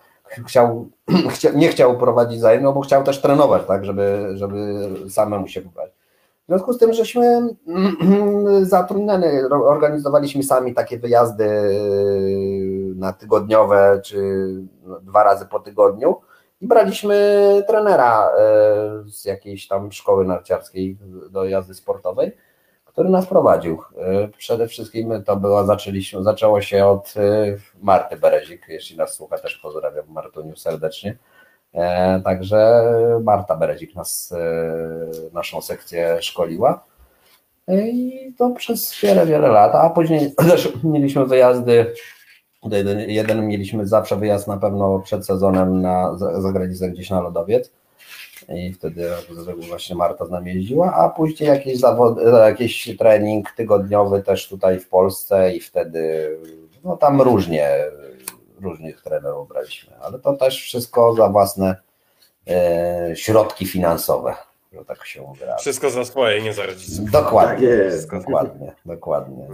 chciał, 0.45 0.89
nie 1.55 1.69
chciał 1.69 1.97
prowadzić 1.97 2.39
zajęć, 2.39 2.63
bo 2.63 2.81
chciał 2.81 3.03
też 3.03 3.21
trenować, 3.21 3.61
tak, 3.67 3.85
żeby, 3.85 4.31
żeby 4.33 4.79
samemu 5.09 5.47
się 5.47 5.61
wybrać. 5.61 5.91
W 6.43 6.49
związku 6.49 6.73
z 6.73 6.77
tym, 6.77 6.93
żeśmy 6.93 7.41
zatrudnieni, 8.61 9.25
organizowaliśmy 9.51 10.43
sami 10.43 10.73
takie 10.73 10.99
wyjazdy 10.99 11.47
na 12.97 13.13
tygodniowe 13.13 14.01
czy 14.03 14.47
dwa 15.01 15.23
razy 15.23 15.45
po 15.45 15.59
tygodniu 15.59 16.21
i 16.61 16.67
braliśmy 16.67 17.63
trenera 17.67 18.29
y, 19.05 19.09
z 19.09 19.25
jakiejś 19.25 19.67
tam 19.67 19.91
szkoły 19.91 20.25
narciarskiej 20.25 20.97
do 21.29 21.45
jazdy 21.45 21.73
sportowej, 21.73 22.37
który 22.85 23.09
nas 23.09 23.25
prowadził. 23.25 23.81
Y, 24.25 24.37
przede 24.37 24.67
wszystkim 24.67 25.23
to 25.23 25.35
było, 25.35 25.65
zaczęliśmy, 25.65 26.23
zaczęło 26.23 26.61
się 26.61 26.85
od 26.85 27.13
Marty 27.81 28.17
Berezik, 28.17 28.65
jeśli 28.69 28.97
nas 28.97 29.13
słucha, 29.13 29.37
też 29.37 29.57
pozdrawiam 29.57 30.05
Martuniu 30.07 30.55
serdecznie 30.55 31.17
E, 31.73 32.21
także 32.23 32.83
Marta 33.23 33.55
Berezik 33.55 33.95
nas, 33.95 34.31
e, 34.31 35.33
naszą 35.33 35.61
sekcję 35.61 36.21
szkoliła. 36.21 36.83
E, 37.67 37.87
I 37.87 38.33
to 38.37 38.49
przez 38.49 39.01
wiele, 39.01 39.25
wiele 39.25 39.47
lat, 39.47 39.75
a 39.75 39.89
później 39.89 40.35
też 40.35 40.73
mieliśmy 40.83 41.25
wyjazdy. 41.25 41.93
Jeden, 42.63 43.09
jeden 43.09 43.47
mieliśmy 43.47 43.87
zawsze 43.87 44.15
wyjazd 44.15 44.47
na 44.47 44.57
pewno 44.57 44.99
przed 44.99 45.25
sezonem 45.25 45.81
na 45.81 46.17
zagranicę 46.17 46.89
gdzieś 46.89 47.09
na 47.09 47.21
lodowiec. 47.21 47.71
I 48.49 48.73
wtedy 48.73 49.09
właśnie 49.67 49.95
Marta 49.95 50.25
z 50.25 50.29
nami 50.29 50.53
jeździła, 50.53 50.93
a 50.93 51.09
później 51.09 51.49
jakiś 51.49 51.79
zawod, 51.79 52.17
jakiś 52.39 52.97
trening 52.97 53.51
tygodniowy 53.51 54.23
też 54.23 54.49
tutaj 54.49 54.79
w 54.79 54.89
Polsce 54.89 55.55
i 55.55 55.59
wtedy 55.59 56.29
no 56.83 56.97
tam 56.97 57.21
różnie 57.21 57.69
różnych 58.61 59.01
trenerów 59.01 59.47
braliśmy, 59.47 59.97
ale 59.99 60.19
to 60.19 60.33
też 60.33 60.61
wszystko 60.61 61.13
za 61.13 61.29
własne 61.29 61.75
e, 62.47 63.11
środki 63.15 63.65
finansowe, 63.65 64.35
tak 64.85 65.05
się 65.05 65.21
mówi. 65.21 65.41
Wszystko 65.59 65.89
za 65.89 66.05
swoje, 66.05 66.41
nie 66.41 66.53
za 66.53 66.65
rodziców. 66.65 67.11
Dokładnie, 67.11 67.67
tak 68.09 68.19
dokładnie, 68.19 68.73
dokładnie. 68.85 69.47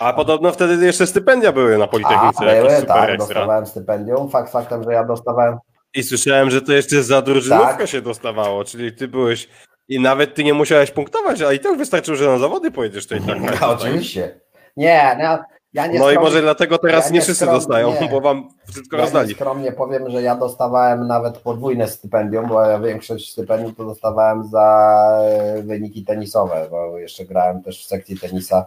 A 0.00 0.12
podobno 0.12 0.52
wtedy 0.52 0.86
jeszcze 0.86 1.06
stypendia 1.06 1.52
były 1.52 1.78
na 1.78 1.86
Politechnice. 1.86 2.58
A, 2.58 2.62
były, 2.62 2.68
tak, 2.68 3.10
ekstra. 3.10 3.16
dostawałem 3.16 3.66
stypendium, 3.66 4.30
fakt 4.30 4.52
faktem, 4.52 4.84
że 4.84 4.92
ja 4.92 5.04
dostawałem 5.04 5.58
i 5.94 6.02
słyszałem, 6.02 6.50
że 6.50 6.62
to 6.62 6.72
jeszcze 6.72 7.02
za 7.02 7.22
drużynówkę 7.22 7.76
tak. 7.78 7.88
się 7.88 8.02
dostawało, 8.02 8.64
czyli 8.64 8.92
ty 8.92 9.08
byłeś 9.08 9.48
i 9.88 10.00
nawet 10.00 10.34
ty 10.34 10.44
nie 10.44 10.54
musiałeś 10.54 10.90
punktować, 10.90 11.42
a 11.42 11.52
i 11.52 11.58
tak 11.58 11.78
wystarczyło, 11.78 12.16
że 12.16 12.26
na 12.26 12.38
zawody 12.38 12.70
pojedziesz 12.70 13.06
to 13.06 13.14
i 13.14 13.20
tak. 13.20 13.38
No, 13.60 13.70
oczywiście. 13.70 14.40
Nie, 14.76 15.16
no, 15.22 15.44
ja 15.72 15.86
no 15.86 15.94
skromnie, 15.94 16.14
i 16.14 16.18
może 16.18 16.42
dlatego 16.42 16.78
teraz 16.78 17.06
ja 17.06 17.12
nie, 17.12 17.20
wszyscy 17.20 17.46
dostają, 17.46 17.94
bo 18.10 18.20
wam 18.20 18.48
wszystko 18.68 18.96
ja 18.96 19.02
rozdali. 19.02 19.34
Skromnie 19.34 19.72
powiem, 19.72 20.10
że 20.10 20.22
ja 20.22 20.36
dostawałem 20.36 21.06
nawet 21.06 21.38
podwójne 21.38 21.88
stypendium, 21.88 22.48
bo 22.48 22.62
ja 22.62 22.78
większość 22.78 23.32
stypendium 23.32 23.74
to 23.74 23.84
dostawałem 23.84 24.44
za 24.44 25.18
e, 25.22 25.62
wyniki 25.62 26.04
tenisowe, 26.04 26.66
bo 26.70 26.98
jeszcze 26.98 27.24
grałem 27.24 27.62
też 27.62 27.84
w 27.84 27.88
sekcji 27.88 28.18
tenisa 28.18 28.66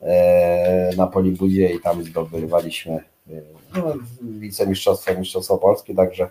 e, 0.00 0.96
na 0.96 1.06
Polibudzie 1.06 1.68
i 1.68 1.80
tam 1.80 2.04
zdobywaliśmy 2.04 2.92
e, 2.94 3.32
no, 3.76 3.92
wicemistrzostwo, 4.22 5.14
mistrzostwo 5.14 5.58
Polski, 5.58 5.94
także 5.94 6.28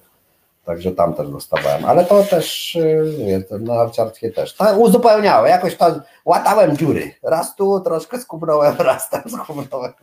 Także 0.66 0.92
tam 0.92 1.14
też 1.14 1.30
dostawałem, 1.30 1.86
ale 1.86 2.06
to 2.06 2.24
też, 2.24 2.78
wie, 3.18 3.44
no 3.60 3.76
narciarskie 3.76 4.32
też. 4.32 4.54
To 4.54 4.78
uzupełniałem, 4.78 5.50
jakoś 5.50 5.76
to 5.76 5.86
łatałem 6.26 6.78
dziury. 6.78 7.12
Raz 7.24 7.56
tu 7.56 7.80
troszkę 7.80 8.20
skubrałem, 8.20 8.76
raz 8.90 9.10
tam 9.10 9.22
skubrałem. 9.30 9.94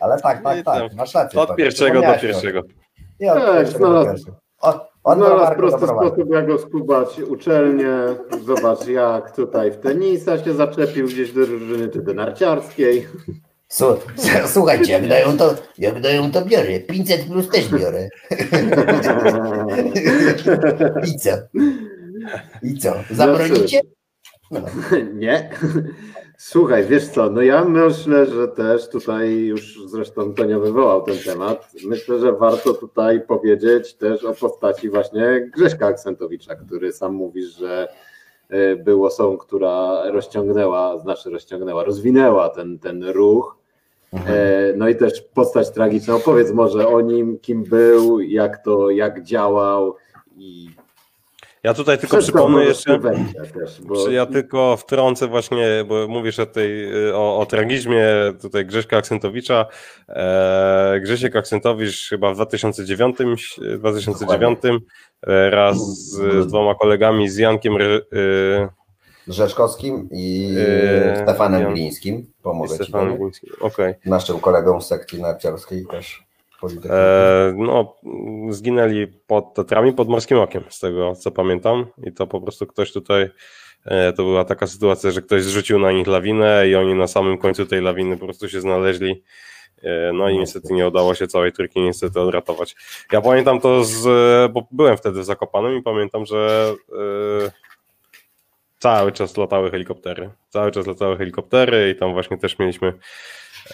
Ale 0.00 0.20
tak, 0.20 0.42
tak, 0.42 0.64
tak, 0.64 0.94
masz 0.94 1.14
rację. 1.14 1.40
Od 1.40 1.56
pierwszego 1.56 2.00
do 2.02 2.18
pierwszego. 2.20 2.62
Nie, 3.20 3.32
od 3.32 3.38
tak, 3.38 3.56
pierwszego 3.56 3.92
do 3.92 4.04
pierwszego. 4.04 4.36
Od, 4.60 4.76
od 5.04 5.18
Znalazł 5.18 5.56
prosty 5.56 5.86
sposób, 5.86 6.30
jak 6.30 6.46
go 6.46 6.58
skubać 6.58 7.20
uczelnię. 7.20 7.94
Zobacz, 8.44 8.86
jak 8.86 9.36
tutaj 9.36 9.70
w 9.70 9.76
tenisa 9.76 10.38
się 10.38 10.54
zaczepił 10.54 11.06
gdzieś 11.06 11.32
do 11.32 11.46
drużyny, 11.46 11.88
czy 11.88 12.02
do 12.02 12.14
narciarskiej. 12.14 13.06
Słuchajcie, 14.54 14.92
jak 14.92 15.08
dają 15.08 15.36
to, 15.36 15.54
jak 15.78 16.00
dają 16.00 16.30
to 16.30 16.44
biorę. 16.44 16.80
500 16.80 17.24
plus 17.24 17.48
też 17.48 17.68
biorę. 17.68 18.08
I 21.06 21.18
co? 21.18 21.30
I 22.62 22.78
co? 22.78 22.94
Zabronicie? 23.10 23.80
No. 24.50 24.60
Nie. 25.14 25.50
Słuchaj, 26.38 26.86
wiesz 26.86 27.08
co, 27.08 27.30
no 27.30 27.42
ja 27.42 27.64
myślę, 27.64 28.26
że 28.26 28.48
też 28.48 28.88
tutaj 28.88 29.38
już 29.38 29.80
zresztą 29.86 30.34
Tonio 30.34 30.60
wywołał 30.60 31.02
ten 31.02 31.18
temat. 31.18 31.72
Myślę, 31.86 32.18
że 32.18 32.32
warto 32.32 32.74
tutaj 32.74 33.20
powiedzieć 33.20 33.94
też 33.94 34.24
o 34.24 34.34
postaci 34.34 34.90
właśnie 34.90 35.50
Grześka 35.56 35.86
Aksentowicza, 35.86 36.54
który 36.54 36.92
sam 36.92 37.14
mówisz, 37.14 37.56
że 37.56 37.88
e, 38.48 38.76
był 38.76 39.04
osobą, 39.04 39.38
która 39.38 40.02
rozciągnęła, 40.10 40.98
znaczy 40.98 41.30
rozciągnęła, 41.30 41.84
rozwinęła 41.84 42.48
ten, 42.48 42.78
ten 42.78 43.04
ruch 43.04 43.63
no 44.76 44.88
i 44.88 44.96
też 44.96 45.22
postać 45.34 45.70
tragiczna. 45.70 46.14
Opowiedz 46.14 46.52
może 46.52 46.88
o 46.88 47.00
nim, 47.00 47.38
kim 47.38 47.64
był, 47.64 48.20
jak 48.20 48.64
to, 48.64 48.90
jak 48.90 49.22
działał 49.22 49.96
i 50.36 50.68
ja 51.64 51.74
tutaj 51.74 51.98
tylko 51.98 52.18
przypomnę 52.18 52.64
jeszcze, 52.64 53.00
też, 53.54 53.80
bo... 53.82 54.10
ja 54.10 54.26
tylko 54.26 54.76
wtrącę 54.76 55.28
właśnie, 55.28 55.84
bo 55.88 56.08
mówisz 56.08 56.38
o, 56.38 56.46
tej, 56.46 56.88
o, 57.12 57.38
o 57.38 57.46
tragizmie 57.46 58.06
tutaj 58.42 58.66
Grześka 58.66 58.96
Aksentowicza. 58.96 59.66
E, 60.08 61.00
Grzesiek 61.02 61.36
Aksentowicz 61.36 62.08
chyba 62.08 62.32
w 62.32 62.34
2009, 62.34 63.16
2009 63.78 64.58
e, 65.26 65.50
raz 65.50 65.76
z, 65.76 66.12
z 66.44 66.46
dwoma 66.46 66.74
kolegami, 66.74 67.28
z 67.28 67.36
Jankiem 67.36 67.76
Rzeszkowskim 69.28 70.08
i 70.12 70.48
yy, 70.48 71.22
Stefanem 71.22 71.62
ja, 71.62 71.70
Glińskim. 71.70 72.26
Pomogę 72.42 72.78
ci. 72.78 72.92
Glińskim. 72.92 73.50
Okay. 73.60 73.94
Naszym 74.06 74.40
kolegą 74.40 74.80
z 74.80 74.86
sekcji 74.86 75.22
narciarskiej 75.22 75.86
też. 75.86 76.24
E, 76.90 77.54
no, 77.56 77.94
zginęli 78.50 79.06
pod 79.26 79.54
Tatrami, 79.54 79.92
pod 79.92 80.08
Morskim 80.08 80.38
Okiem, 80.38 80.64
z 80.68 80.80
tego 80.80 81.14
co 81.14 81.30
pamiętam. 81.30 81.86
I 82.06 82.12
to 82.12 82.26
po 82.26 82.40
prostu 82.40 82.66
ktoś 82.66 82.92
tutaj, 82.92 83.30
e, 83.84 84.12
to 84.12 84.22
była 84.22 84.44
taka 84.44 84.66
sytuacja, 84.66 85.10
że 85.10 85.22
ktoś 85.22 85.42
zrzucił 85.42 85.78
na 85.78 85.92
nich 85.92 86.06
lawinę 86.06 86.68
i 86.68 86.74
oni 86.74 86.94
na 86.94 87.06
samym 87.06 87.38
końcu 87.38 87.66
tej 87.66 87.82
lawiny 87.82 88.16
po 88.16 88.24
prostu 88.24 88.48
się 88.48 88.60
znaleźli. 88.60 89.22
E, 89.82 90.12
no 90.12 90.28
i 90.28 90.38
niestety 90.38 90.74
nie 90.74 90.88
udało 90.88 91.14
się 91.14 91.26
całej 91.26 91.52
trójki 91.52 91.80
niestety 91.80 92.20
odratować. 92.20 92.76
Ja 93.12 93.20
pamiętam 93.20 93.60
to 93.60 93.84
z, 93.84 94.02
bo 94.52 94.66
byłem 94.70 94.96
wtedy 94.96 95.20
w 95.20 95.24
Zakopanem 95.24 95.76
i 95.76 95.82
pamiętam, 95.82 96.26
że 96.26 96.72
e, 97.46 97.63
cały 98.84 99.12
czas 99.12 99.36
latały 99.36 99.70
helikoptery. 99.70 100.30
Cały 100.48 100.70
czas 100.70 100.86
latały 100.86 101.16
helikoptery 101.16 101.90
i 101.90 101.98
tam 101.98 102.12
właśnie 102.12 102.38
też 102.38 102.58
mieliśmy. 102.58 102.92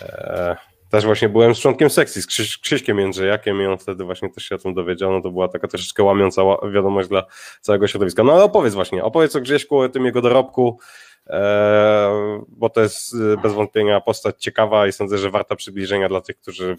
E, 0.02 0.56
też 0.90 1.04
właśnie 1.04 1.28
byłem 1.28 1.54
z 1.54 1.60
członkiem 1.60 1.90
sekcji, 1.90 2.22
z 2.22 2.26
Krzyś, 2.26 2.58
Krzyśkiem 2.58 2.98
Jędrzejakiem 2.98 3.62
i 3.62 3.66
on 3.66 3.78
wtedy 3.78 4.04
właśnie 4.04 4.30
też 4.30 4.44
się 4.44 4.54
o 4.54 4.58
tym 4.58 4.74
dowiedział. 4.74 5.12
No 5.12 5.20
to 5.20 5.30
była 5.30 5.48
taka 5.48 5.68
troszeczkę 5.68 6.02
łamiąca 6.02 6.42
wiadomość 6.72 7.08
dla 7.08 7.22
całego 7.60 7.86
środowiska. 7.86 8.24
No 8.24 8.32
ale 8.32 8.44
opowiedz 8.44 8.74
właśnie, 8.74 9.04
opowiedz 9.04 9.36
o 9.36 9.40
Grześku, 9.40 9.78
o 9.78 9.88
tym 9.88 10.04
jego 10.04 10.22
dorobku, 10.22 10.78
e, 11.26 12.42
bo 12.48 12.70
to 12.70 12.80
jest 12.80 13.14
e, 13.14 13.36
bez 13.42 13.52
wątpienia 13.52 14.00
postać 14.00 14.42
ciekawa 14.42 14.86
i 14.86 14.92
sądzę, 14.92 15.18
że 15.18 15.30
warta 15.30 15.56
przybliżenia 15.56 16.08
dla 16.08 16.20
tych, 16.20 16.38
którzy 16.38 16.76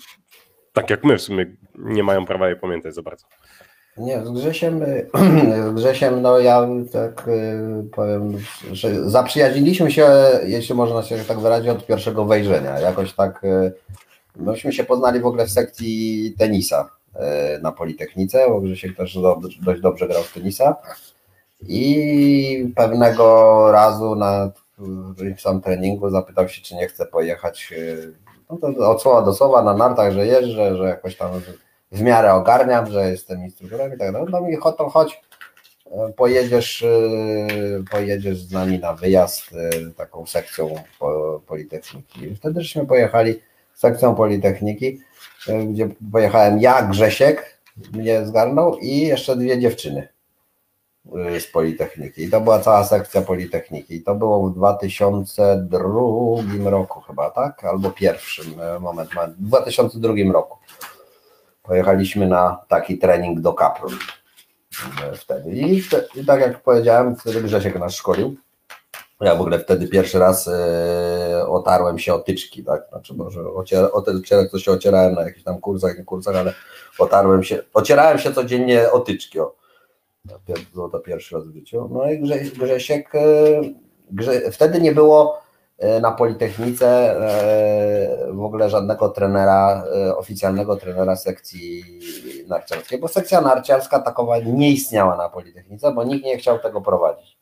tak 0.74 0.90
jak 0.90 1.04
my 1.04 1.18
w 1.18 1.22
sumie 1.22 1.46
nie 1.76 2.04
mają 2.04 2.26
prawa 2.26 2.48
jej 2.48 2.60
pamiętać 2.60 2.96
za 2.96 3.02
bardzo. 3.02 3.26
Nie, 4.02 4.26
z 4.26 4.32
Grzesiem, 4.32 4.86
z 5.70 5.74
Grzesiem, 5.74 6.22
no 6.22 6.40
ja 6.40 6.68
tak 6.92 7.28
y, 7.28 7.84
powiem, 7.92 8.38
że 8.72 9.10
zaprzyjaźniliśmy 9.10 9.92
się, 9.92 10.08
jeśli 10.46 10.76
można 10.76 11.04
się 11.04 11.18
tak 11.18 11.40
wyrazić, 11.40 11.70
od 11.70 11.86
pierwszego 11.86 12.26
wejrzenia. 12.26 12.80
Jakoś 12.80 13.14
tak, 13.14 13.44
y, 13.44 13.74
myśmy 14.36 14.74
się 14.74 14.84
poznali 14.84 15.20
w 15.20 15.26
ogóle 15.26 15.46
w 15.46 15.52
sekcji 15.52 16.36
tenisa 16.38 16.90
y, 17.16 17.62
na 17.62 17.72
Politechnice, 17.72 18.46
bo 18.50 18.62
Grzesiek 18.62 18.98
też 18.98 19.18
dość 19.62 19.82
dobrze 19.82 20.08
grał 20.08 20.24
w 20.24 20.34
tenisa. 20.34 20.76
I 21.68 22.74
pewnego 22.76 23.72
razu 23.72 24.16
na 24.16 24.52
sam 25.38 25.62
treningu 25.62 26.10
zapytał 26.10 26.50
się, 26.50 26.62
czy 26.62 26.76
nie 26.76 26.88
chce 26.88 27.06
pojechać 27.06 27.74
no 28.50 28.58
to 28.58 28.90
od 28.90 29.02
słowa 29.02 29.22
do 29.22 29.34
słowa 29.34 29.64
na 29.64 29.74
nartach, 29.74 30.14
że 30.14 30.28
jeżdżę, 30.28 30.78
że 30.78 30.84
jakoś 30.84 31.18
tam 31.18 31.32
w 31.92 32.02
miarę 32.02 32.34
ogarniam, 32.34 32.92
że 32.92 33.12
jestem 33.12 33.44
instruktorem 33.44 33.96
i 33.96 33.98
tak 33.98 34.12
dalej. 34.12 34.28
No 34.32 34.42
mi 34.42 34.56
chodź, 34.56 34.76
chodź, 34.92 35.22
e, 35.92 36.14
pojedziesz, 36.14 36.84
e, 36.84 37.84
pojedziesz 37.92 38.38
z 38.38 38.52
nami 38.52 38.80
na 38.80 38.94
wyjazd 38.94 39.44
e, 39.54 39.92
taką 39.92 40.26
sekcją 40.26 40.76
Politechniki. 41.48 42.36
Wtedy 42.36 42.62
żeśmy 42.62 42.86
pojechali 42.86 43.40
sekcją 43.74 44.16
Politechniki, 44.16 45.02
gdzie 45.68 45.90
pojechałem 46.12 46.60
ja, 46.60 46.82
Grzesiek, 46.82 47.58
mnie 47.94 48.26
zgarnął 48.26 48.78
i 48.78 48.98
jeszcze 48.98 49.36
dwie 49.36 49.60
dziewczyny 49.60 50.08
z 51.40 51.48
Politechniki. 51.48 52.24
I 52.24 52.30
to 52.30 52.42
była 52.42 52.60
cała 52.60 52.84
sekcja 52.84 53.22
Politechniki. 53.22 53.96
I 53.96 54.04
to 54.04 54.16
było 54.16 54.50
w 54.50 54.56
2002 54.56 56.70
roku 56.70 57.02
chyba, 57.02 57.30
tak? 57.30 57.64
Albo 57.64 57.92
pierwszym 57.92 58.46
moment, 58.80 59.10
w 59.38 59.48
2002 59.48 60.14
roku. 60.34 60.58
Pojechaliśmy 61.64 62.28
na 62.28 62.58
taki 62.68 62.98
trening 62.98 63.40
do 63.40 63.54
Kapru 63.54 63.90
wtedy. 65.16 65.52
I, 65.52 65.84
te, 65.84 66.04
I, 66.16 66.26
tak 66.26 66.42
jak 66.42 66.62
powiedziałem, 66.62 67.16
wtedy 67.16 67.42
Grzesiek 67.42 67.80
nas 67.80 67.94
szkolił. 67.94 68.36
Ja 69.22 69.36
w 69.36 69.42
ogóle 69.42 69.60
wtedy 69.60 69.88
pierwszy 69.88 70.20
raz 70.20 70.48
e, 70.48 71.48
otarłem 71.48 72.00
się 72.00 72.14
o 72.14 72.20
tyczki, 72.20 72.64
tak? 72.64 72.88
Znaczy 72.90 73.14
może 73.14 73.42
ociera, 73.42 73.92
o 73.92 74.02
ten 74.02 74.22
to 74.52 74.60
się 74.60 74.72
ocierałem 74.72 75.14
na 75.14 75.22
jakichś 75.22 75.44
tam 75.44 75.62
kursach, 75.62 75.98
nie 75.98 76.04
kursach, 76.04 76.36
ale 76.36 76.54
otarłem 77.00 77.44
się, 77.44 77.64
ocierałem 77.74 78.20
się 78.20 78.34
codziennie 78.34 78.92
o 78.92 79.00
tyczki. 79.00 79.40
O. 79.40 79.56
To, 80.76 80.90
to 80.90 81.00
pierwszy 81.00 81.36
raz 81.36 81.48
w 81.48 81.54
życiu. 81.54 81.90
No 81.92 82.12
i 82.12 82.20
Grze, 82.20 82.40
Grzesiek, 82.40 83.16
e, 83.16 83.20
Grze, 84.12 84.52
wtedy 84.52 84.82
nie 84.82 84.92
było 84.92 85.42
na 86.02 86.12
Politechnice 86.12 86.88
e, 86.88 88.34
w 88.34 88.44
ogóle 88.44 88.70
żadnego 88.70 89.10
trenera, 89.10 89.84
e, 89.96 90.16
oficjalnego 90.16 90.76
trenera 90.78 91.16
sekcji 91.16 91.84
narciarskiej, 92.48 93.00
bo 93.00 93.08
sekcja 93.08 93.42
narciarska 93.42 94.00
takowa 94.00 94.38
nie 94.38 94.70
istniała 94.72 95.18
na 95.18 95.30
Politechnice, 95.30 95.92
bo 95.92 96.04
nikt 96.04 96.26
nie 96.26 96.38
chciał 96.38 96.60
tego 96.60 96.82
prowadzić. 96.82 97.38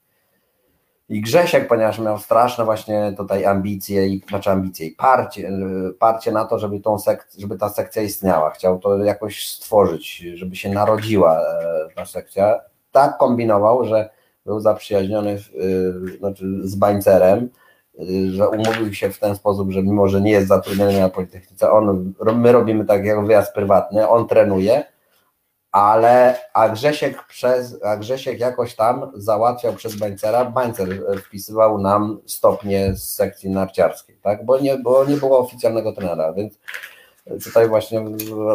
I 1.09 1.21
Grzesiek, 1.21 1.67
ponieważ 1.67 1.99
miał 1.99 2.19
straszne 2.19 2.65
właśnie 2.65 3.13
tutaj 3.17 3.45
ambicje, 3.45 4.07
i, 4.07 4.21
znaczy 4.29 4.49
ambicje 4.49 4.87
i 4.87 4.91
parcie, 4.91 5.51
parcie 5.99 6.31
na 6.31 6.45
to, 6.45 6.59
żeby, 6.59 6.79
tą 6.79 6.95
sek- 6.95 7.27
żeby 7.37 7.57
ta 7.57 7.69
sekcja 7.69 8.01
istniała. 8.01 8.49
Chciał 8.49 8.79
to 8.79 8.97
jakoś 8.97 9.47
stworzyć, 9.47 10.17
żeby 10.33 10.55
się 10.55 10.69
narodziła 10.69 11.41
ta 11.95 12.05
sekcja. 12.05 12.59
Tak 12.91 13.17
kombinował, 13.17 13.85
że 13.85 14.09
był 14.45 14.59
zaprzyjaźniony 14.59 15.39
znaczy 16.19 16.45
z 16.63 16.75
bańcerem, 16.75 17.49
że 18.31 18.49
umówił 18.49 18.93
się 18.93 19.09
w 19.09 19.19
ten 19.19 19.35
sposób, 19.35 19.71
że 19.71 19.83
mimo, 19.83 20.07
że 20.07 20.21
nie 20.21 20.31
jest 20.31 20.47
zatrudniony 20.47 20.99
na 20.99 21.09
Politechnice, 21.09 21.71
on, 21.71 22.13
my 22.35 22.51
robimy 22.51 22.85
tak 22.85 23.05
jak 23.05 23.25
wyjazd 23.25 23.53
prywatny, 23.53 24.09
on 24.09 24.27
trenuje, 24.27 24.83
ale 25.71 26.39
a 26.53 26.69
Grzesiek, 26.69 27.27
przez, 27.27 27.83
a 27.83 27.97
Grzesiek 27.97 28.39
jakoś 28.39 28.75
tam 28.75 29.11
załatwiał 29.15 29.73
przez 29.73 29.95
Bańcera, 29.95 30.45
Bańcer 30.45 30.87
wpisywał 31.25 31.77
nam 31.77 32.19
stopnie 32.25 32.95
z 32.95 33.13
sekcji 33.13 33.49
narciarskiej, 33.49 34.17
tak? 34.21 34.45
bo, 34.45 34.59
nie, 34.59 34.77
bo 34.77 35.05
nie 35.05 35.17
było 35.17 35.39
oficjalnego 35.39 35.93
trenera, 35.93 36.33
więc 36.33 36.59
tutaj 37.43 37.69
właśnie 37.69 38.05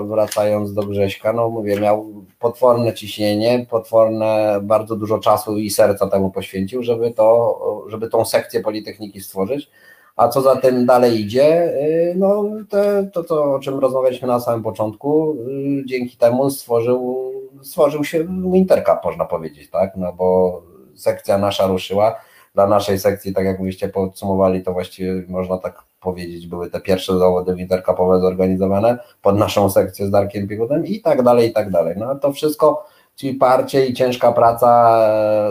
wracając 0.08 0.74
do 0.74 0.82
Grześka, 0.82 1.32
no 1.32 1.50
mówię, 1.50 1.80
miał 1.80 2.06
potworne 2.38 2.94
ciśnienie, 2.94 3.66
potworne, 3.70 4.60
bardzo 4.62 4.96
dużo 4.96 5.18
czasu 5.18 5.58
i 5.58 5.70
serca 5.70 6.06
temu 6.06 6.30
poświęcił, 6.30 6.82
żeby 6.82 7.10
to, 7.10 7.84
żeby 7.88 8.08
tą 8.08 8.24
sekcję 8.24 8.60
Politechniki 8.60 9.20
stworzyć, 9.20 9.70
a 10.16 10.28
co 10.28 10.42
za 10.42 10.56
tym 10.56 10.86
dalej 10.86 11.20
idzie, 11.20 11.72
no 12.16 12.44
te, 12.70 13.10
to, 13.12 13.24
to, 13.24 13.54
o 13.54 13.58
czym 13.58 13.78
rozmawialiśmy 13.78 14.28
na 14.28 14.40
samym 14.40 14.62
początku, 14.62 15.36
dzięki 15.84 16.16
temu 16.16 16.50
stworzył, 16.50 17.32
stworzył 17.62 18.04
się 18.04 18.24
Wintercup, 18.52 19.04
można 19.04 19.24
powiedzieć, 19.24 19.70
tak, 19.70 19.96
no 19.96 20.12
bo 20.12 20.62
sekcja 20.94 21.38
nasza 21.38 21.66
ruszyła, 21.66 22.20
dla 22.54 22.66
naszej 22.66 22.98
sekcji, 22.98 23.34
tak 23.34 23.44
jak 23.44 23.62
byście 23.62 23.88
podsumowali, 23.88 24.62
to 24.62 24.72
właściwie 24.72 25.22
można 25.28 25.58
tak 25.58 25.82
powiedzieć, 26.04 26.46
były 26.46 26.70
te 26.70 26.80
pierwsze 26.80 27.18
zawody 27.18 27.54
wintercupowe 27.54 28.20
zorganizowane 28.20 28.98
pod 29.22 29.38
naszą 29.38 29.70
sekcję 29.70 30.06
z 30.06 30.10
Darkiem 30.10 30.48
Pigutem 30.48 30.86
i 30.86 31.00
tak 31.00 31.22
dalej, 31.22 31.50
i 31.50 31.52
tak 31.52 31.70
dalej. 31.70 31.94
No 31.98 32.14
to 32.14 32.32
wszystko, 32.32 32.86
czyli 33.16 33.34
parcie 33.34 33.86
i 33.86 33.94
ciężka 33.94 34.32
praca, 34.32 34.98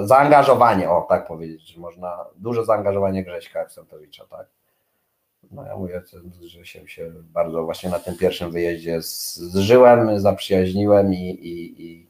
zaangażowanie, 0.05 0.89
o 0.89 1.05
tak 1.09 1.27
powiedzieć, 1.27 1.77
można, 1.77 2.25
duże 2.35 2.65
zaangażowanie 2.65 3.23
Grześka 3.23 3.59
Aksentowicza, 3.59 4.25
tak. 4.25 4.47
No 5.51 5.65
ja 5.65 5.77
mówię, 5.77 6.01
że 6.41 6.65
się, 6.65 6.87
się 6.87 7.11
bardzo 7.33 7.63
właśnie 7.63 7.89
na 7.89 7.99
tym 7.99 8.17
pierwszym 8.17 8.51
wyjeździe 8.51 9.01
zżyłem, 9.01 10.19
zaprzyjaźniłem 10.19 11.13
i, 11.13 11.29
i, 11.29 11.83
i 11.85 12.07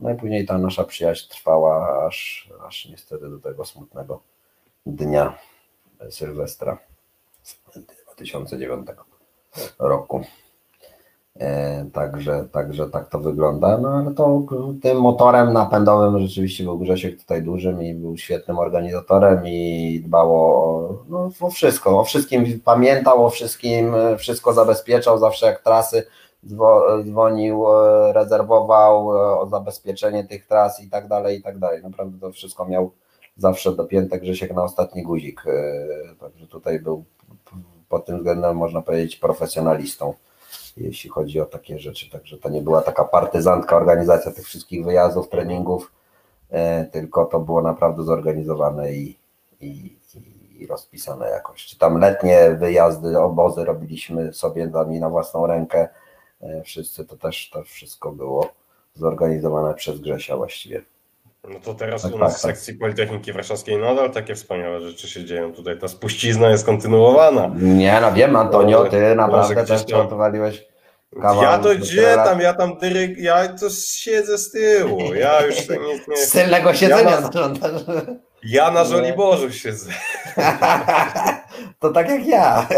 no 0.00 0.10
i 0.10 0.14
później 0.14 0.46
ta 0.46 0.58
nasza 0.58 0.84
przyjaźń 0.84 1.28
trwała 1.30 2.06
aż, 2.06 2.50
aż 2.66 2.88
niestety 2.88 3.30
do 3.30 3.38
tego 3.38 3.64
smutnego 3.64 4.22
dnia 4.86 5.38
Sylwestra 6.10 6.78
2009 8.16 8.86
roku. 9.78 10.24
E, 11.40 11.84
także, 11.92 12.48
także 12.52 12.86
tak 12.90 13.08
to 13.08 13.18
wygląda. 13.18 13.78
No 13.78 13.88
ale 13.88 14.14
to 14.14 14.42
tym 14.82 15.00
motorem 15.00 15.52
napędowym 15.52 16.18
rzeczywiście 16.20 16.64
był 16.64 16.78
Grzesiek 16.78 17.18
tutaj 17.18 17.42
dużym 17.42 17.82
i 17.82 17.94
był 17.94 18.16
świetnym 18.16 18.58
organizatorem 18.58 19.46
i 19.46 20.00
dbał 20.04 20.36
o, 20.36 21.04
no, 21.08 21.30
o 21.40 21.50
wszystko, 21.50 22.00
o 22.00 22.04
wszystkim 22.04 22.60
pamiętał, 22.64 23.26
o 23.26 23.30
wszystkim, 23.30 23.94
wszystko 24.18 24.52
zabezpieczał, 24.52 25.18
zawsze 25.18 25.46
jak 25.46 25.62
trasy 25.62 26.06
dzwonił, 27.04 27.66
e, 27.72 28.12
rezerwował 28.12 29.16
e, 29.16 29.40
o 29.40 29.46
zabezpieczenie 29.46 30.24
tych 30.24 30.46
tras 30.46 30.82
i 30.82 30.90
tak 30.90 31.08
dalej, 31.08 31.38
i 31.38 31.42
tak 31.42 31.58
dalej. 31.58 31.82
Naprawdę 31.82 32.18
to 32.20 32.32
wszystko 32.32 32.64
miał 32.64 32.90
zawsze 33.36 33.72
dopięte 33.72 34.20
Grzesiek 34.20 34.54
na 34.54 34.62
ostatni 34.62 35.02
guzik. 35.02 35.44
Także 36.20 36.46
tutaj 36.46 36.80
był 36.80 37.04
pod 37.88 38.06
tym 38.06 38.16
względem 38.16 38.56
można 38.56 38.82
powiedzieć 38.82 39.16
profesjonalistą, 39.16 40.14
jeśli 40.76 41.10
chodzi 41.10 41.40
o 41.40 41.46
takie 41.46 41.78
rzeczy. 41.78 42.10
Także 42.10 42.38
to 42.38 42.48
nie 42.48 42.62
była 42.62 42.82
taka 42.82 43.04
partyzantka 43.04 43.76
organizacja 43.76 44.32
tych 44.32 44.44
wszystkich 44.44 44.84
wyjazdów, 44.84 45.28
treningów, 45.28 45.92
tylko 46.92 47.24
to 47.24 47.40
było 47.40 47.62
naprawdę 47.62 48.02
zorganizowane 48.02 48.92
i, 48.92 49.16
i, 49.60 49.96
i 50.58 50.66
rozpisane 50.66 51.28
jakoś. 51.30 51.66
Czy 51.66 51.78
tam 51.78 51.98
letnie 51.98 52.56
wyjazdy, 52.58 53.18
obozy 53.18 53.64
robiliśmy 53.64 54.32
sobie 54.32 54.66
na 55.00 55.10
własną 55.10 55.46
rękę, 55.46 55.88
E, 56.40 56.62
wszyscy, 56.62 57.04
to 57.04 57.16
też 57.16 57.50
to 57.50 57.62
wszystko 57.64 58.12
było 58.12 58.52
zorganizowane 58.94 59.74
przez 59.74 60.00
Grzesia 60.00 60.36
właściwie. 60.36 60.82
No 61.48 61.60
to 61.60 61.74
teraz 61.74 62.02
tak, 62.02 62.14
u 62.14 62.18
nas 62.18 62.32
tak, 62.32 62.40
w 62.40 62.42
tak. 62.42 62.52
sekcji 62.52 62.74
Politechniki 62.74 63.32
Warszawskiej 63.32 63.78
nadal 63.78 64.10
takie 64.10 64.34
wspaniałe 64.34 64.80
rzeczy 64.80 65.08
się 65.08 65.24
dzieją. 65.24 65.52
Tutaj 65.52 65.78
ta 65.78 65.88
spuścizna 65.88 66.48
jest 66.50 66.66
kontynuowana. 66.66 67.50
Nie, 67.56 68.00
no 68.00 68.12
wiem 68.12 68.36
Antonio, 68.36 68.84
ty 68.84 69.14
naprawdę 69.14 69.64
też 69.64 69.84
przygotowaliłeś 69.84 70.66
kawał. 71.22 71.42
Ja 71.42 71.58
to 71.58 71.74
gdzie 71.74 72.14
tam, 72.14 72.40
ja 72.40 72.54
tam 72.54 72.78
dyryk, 72.78 73.18
ja 73.18 73.48
to 73.48 73.70
siedzę 73.70 74.38
z 74.38 74.50
tyłu, 74.50 75.14
ja 75.14 75.46
już 75.46 75.56
nic 75.56 76.08
nie... 76.08 76.16
Z 76.16 76.30
tylnego 76.30 76.74
siedzenia 76.74 77.10
ja 77.10 77.20
zarządzasz. 77.20 77.82
Ja 78.42 78.70
na 78.70 78.84
Żoliborzu 78.84 79.52
siedzę. 79.52 79.90
To 81.78 81.90
tak 81.90 82.08
jak 82.08 82.26
ja. 82.26 82.68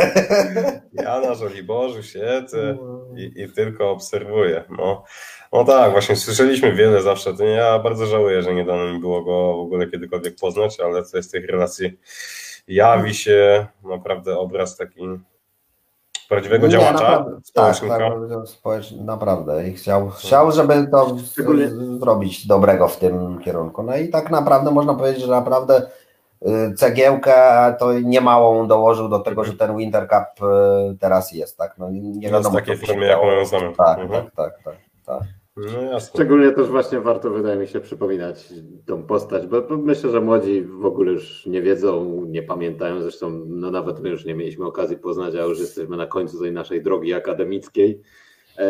Ja 0.93 1.21
na 1.21 1.35
Żoliborzu 1.35 2.03
siedzę 2.03 2.77
i, 3.17 3.43
i 3.43 3.53
tylko 3.53 3.91
obserwuję. 3.91 4.65
No. 4.79 5.05
No 5.53 5.65
tak, 5.65 5.93
właśnie 5.93 6.17
słyszeliśmy 6.17 6.73
wiele 6.73 7.03
zawsze. 7.03 7.31
Ja 7.57 7.79
bardzo 7.79 8.07
żałuję, 8.07 8.43
że 8.43 8.55
nie 8.55 8.65
dano 8.65 8.93
mi 8.93 9.01
było 9.01 9.23
go 9.23 9.57
w 9.57 9.61
ogóle 9.61 9.87
kiedykolwiek 9.87 10.37
poznać, 10.41 10.81
ale 10.81 11.03
co 11.03 11.17
jest 11.17 11.29
z 11.29 11.33
tych 11.33 11.47
relacji 11.47 11.99
jawi 12.69 13.15
się 13.15 13.67
naprawdę 13.85 14.39
obraz 14.39 14.77
taki 14.77 15.01
prawdziwego 16.29 16.67
nie, 16.67 16.73
działacza 16.73 16.93
naprawdę. 16.93 17.41
Tak, 17.55 17.81
tak, 18.65 18.91
naprawdę. 19.01 19.69
I 19.69 19.73
chciał, 19.73 20.11
chciał, 20.11 20.53
żeby 20.53 20.87
to 20.91 21.17
zrobić 22.01 22.47
dobrego 22.47 22.89
w 22.89 22.97
tym 22.97 23.39
kierunku. 23.39 23.83
No 23.83 23.97
i 23.97 24.09
tak 24.09 24.31
naprawdę 24.31 24.71
można 24.71 24.95
powiedzieć, 24.95 25.23
że 25.23 25.31
naprawdę 25.31 25.83
y, 26.43 26.75
cegiełkę 26.75 27.35
to 27.79 27.93
niemałą 28.01 28.69
dołożył 28.69 29.09
do 29.09 29.19
tego, 29.19 29.45
że 29.45 29.53
ten 29.53 29.77
Winter 29.77 30.09
Cup 30.09 30.49
y, 30.49 30.97
teraz 30.99 31.33
jest, 31.33 31.59
tak? 31.59 31.79
No 31.79 31.91
nie 31.91 32.31
wiadomo. 32.31 32.59
Jest 32.59 32.67
takie 32.67 32.87
firmy, 32.87 33.07
jaką 33.07 33.27
ją 33.27 33.45
znamy. 33.45 33.73
Tak, 33.77 33.99
mhm. 33.99 34.25
tak, 34.25 34.35
tak, 34.35 34.63
tak, 34.63 34.77
tak. 35.07 35.38
No 35.59 36.01
Szczególnie 36.01 36.53
też 36.53 36.69
właśnie 36.69 37.01
warto, 37.01 37.31
wydaje 37.31 37.61
mi 37.61 37.67
się, 37.67 37.81
przypominać 37.81 38.49
tą 38.87 39.03
postać, 39.03 39.47
bo, 39.47 39.63
myślę, 39.79 40.11
że 40.11 40.21
młodzi 40.21 40.63
w 40.63 40.87
ogóle 40.87 41.13
już 41.13 41.47
nie 41.47 41.63
wiedzą, 41.63 42.25
nie 42.29 42.43
pamiętają, 42.43 43.03
zresztą 43.03 43.45
no 43.47 43.71
nawet 43.71 44.01
my 44.01 44.09
już 44.09 44.25
nie 44.25 44.35
mieliśmy 44.35 44.67
okazji 44.67 44.97
poznać, 44.97 45.35
a 45.35 45.43
już 45.43 45.61
jesteśmy 45.61 45.97
na 45.97 46.07
końcu 46.07 46.41
tej 46.41 46.53
naszej 46.53 46.83
drogi 46.83 47.15
akademickiej. 47.15 48.01
E, 48.59 48.69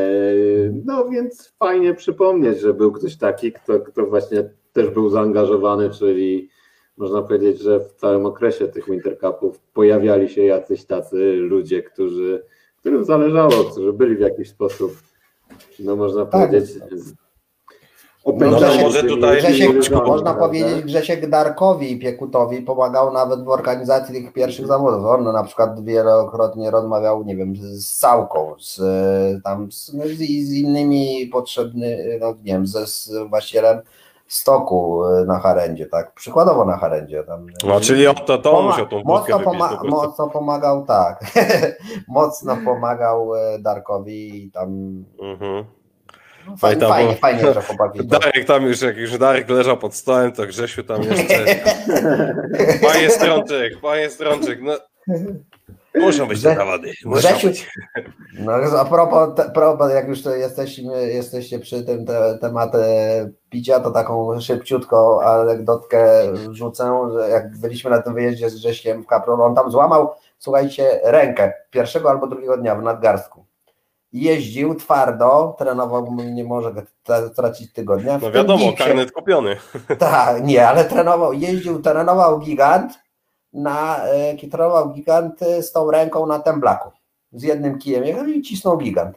no 0.84 1.08
więc 1.08 1.54
fajnie 1.58 1.94
przypomnieć, 1.94 2.60
że 2.60 2.74
był 2.74 2.92
ktoś 2.92 3.16
taki, 3.16 3.52
kto, 3.52 3.80
kto 3.80 4.06
właśnie 4.06 4.50
też 4.72 4.90
był 4.90 5.08
zaangażowany, 5.08 5.90
czyli 5.90 6.48
można 6.96 7.22
powiedzieć, 7.22 7.60
że 7.62 7.80
w 7.80 7.92
całym 7.92 8.26
okresie 8.26 8.68
tych 8.68 8.90
Winter 8.90 9.18
Cupów 9.18 9.60
pojawiali 9.60 10.28
się 10.28 10.42
jacyś 10.42 10.84
tacy 10.84 11.36
ludzie, 11.36 11.82
którzy, 11.82 12.42
którym 12.80 13.04
zależało, 13.04 13.64
którzy 13.64 13.92
byli 13.92 14.16
w 14.16 14.20
jakiś 14.20 14.48
sposób 14.48 15.07
no 15.78 15.96
można 15.96 16.26
tak. 16.26 16.50
powiedzieć. 16.50 16.76
No, 18.26 18.32
Grzesiek, 18.32 18.82
może 18.82 19.02
tutaj 19.02 19.38
Grzesiek, 19.38 19.90
można 20.06 20.34
powiedzieć, 20.34 20.84
Grzesiek 20.84 21.30
Darkowi 21.30 21.98
Piekutowi 21.98 22.62
pomagał 22.62 23.12
nawet 23.12 23.44
w 23.44 23.48
organizacji 23.48 24.14
tych 24.14 24.32
pierwszych 24.32 24.66
zawodów. 24.66 25.06
On 25.06 25.24
na 25.24 25.44
przykład 25.44 25.84
wielokrotnie 25.84 26.70
rozmawiał, 26.70 27.24
nie 27.24 27.36
wiem, 27.36 27.54
z 27.56 27.86
Sałką, 27.86 28.54
z, 28.60 28.80
tam 29.42 29.72
z, 29.72 29.94
no, 29.94 30.04
z 30.06 30.52
innymi 30.52 31.26
potrzebny, 31.32 32.18
no, 32.20 32.34
nie 32.44 32.52
wiem, 32.52 32.66
ze 32.66 32.86
z 32.86 33.10
właścicielem 33.28 33.80
stoku 34.28 35.02
na 35.26 35.38
Harendzie, 35.38 35.86
tak? 35.86 36.12
Przykładowo 36.14 36.64
na 36.64 36.76
Harendzie. 36.76 37.24
Tam, 37.24 37.46
no, 37.64 37.80
czyli 37.80 38.04
to, 38.26 38.38
to 38.38 38.62
musiał 38.62 38.86
tą 38.86 39.02
mocno, 39.04 39.40
poma 39.40 39.80
mocno 39.84 40.30
pomagał, 40.30 40.84
tak. 40.86 41.20
mocno 42.08 42.56
pomagał 42.64 43.34
e, 43.34 43.58
Darkowi 43.58 44.44
i 44.44 44.50
tam. 44.50 44.68
Mhm. 45.22 45.64
Fajnie, 46.58 46.80
tam 46.80 46.90
fajnie, 46.90 47.08
było- 47.08 47.20
fajnie, 47.20 47.54
że 47.54 47.62
chłopaki. 47.62 48.06
Darek 48.06 48.44
tam 48.46 48.62
już, 48.62 48.80
jak 48.82 48.96
już 48.96 49.18
Darek 49.18 49.48
leżał 49.48 49.76
pod 49.76 49.94
stołem, 49.94 50.32
to 50.32 50.46
Grzesiu 50.46 50.84
tam 50.84 51.02
jeszcze... 51.02 51.44
Panie 52.88 53.10
Strączek, 53.10 53.80
panie 53.80 54.10
Strączek, 54.10 54.58
no... 54.62 54.72
Muszą 55.94 56.26
być 56.28 56.42
te 56.42 56.54
zawody. 56.54 56.92
Być. 57.04 57.66
no 58.38 58.52
a 58.52 58.84
propos, 58.84 59.34
te, 59.36 59.50
propos 59.50 59.92
jak 59.92 60.08
już 60.08 60.22
to 60.22 60.34
jesteśmy, 60.34 61.08
jesteście 61.12 61.58
przy 61.58 61.82
tym 61.84 62.06
te, 62.06 62.38
temacie 62.40 62.78
picia, 63.50 63.80
to 63.80 63.90
taką 63.90 64.40
szybciutką 64.40 65.20
anegdotkę 65.20 66.08
rzucę, 66.50 67.08
że 67.12 67.28
jak 67.28 67.56
byliśmy 67.56 67.90
na 67.90 68.02
tym 68.02 68.14
wyjeździe 68.14 68.50
z 68.50 68.54
Grześkiem 68.54 69.02
w 69.02 69.06
Kapron, 69.06 69.40
on 69.40 69.54
tam 69.54 69.70
złamał, 69.70 70.10
słuchajcie, 70.38 71.00
rękę 71.04 71.52
pierwszego 71.70 72.10
albo 72.10 72.26
drugiego 72.26 72.56
dnia 72.56 72.74
w 72.74 72.82
nadgarstku. 72.82 73.44
Jeździł 74.12 74.74
twardo, 74.74 75.56
trenował, 75.58 76.16
nie 76.32 76.44
może 76.44 76.72
tracić 77.36 77.72
tygodnia. 77.72 78.18
W 78.18 78.22
No 78.22 78.30
wiadomo, 78.32 78.64
gipsie- 78.64 78.76
karnet 78.78 79.12
kupiony. 79.12 79.56
Tak, 79.98 80.44
nie, 80.44 80.68
ale 80.68 80.84
trenował, 80.84 81.32
jeździł, 81.32 81.82
trenował 81.82 82.38
gigant 82.38 82.98
na, 83.62 84.04
e, 84.06 84.48
trenował 84.50 84.90
gigant 84.92 85.42
e, 85.42 85.62
z 85.62 85.72
tą 85.72 85.90
ręką 85.90 86.26
na 86.26 86.38
temblaku. 86.38 86.90
Z 87.32 87.42
jednym 87.42 87.78
kijem 87.78 88.04
jechał 88.04 88.26
i 88.26 88.42
cisnął 88.42 88.78
gigant. 88.78 89.16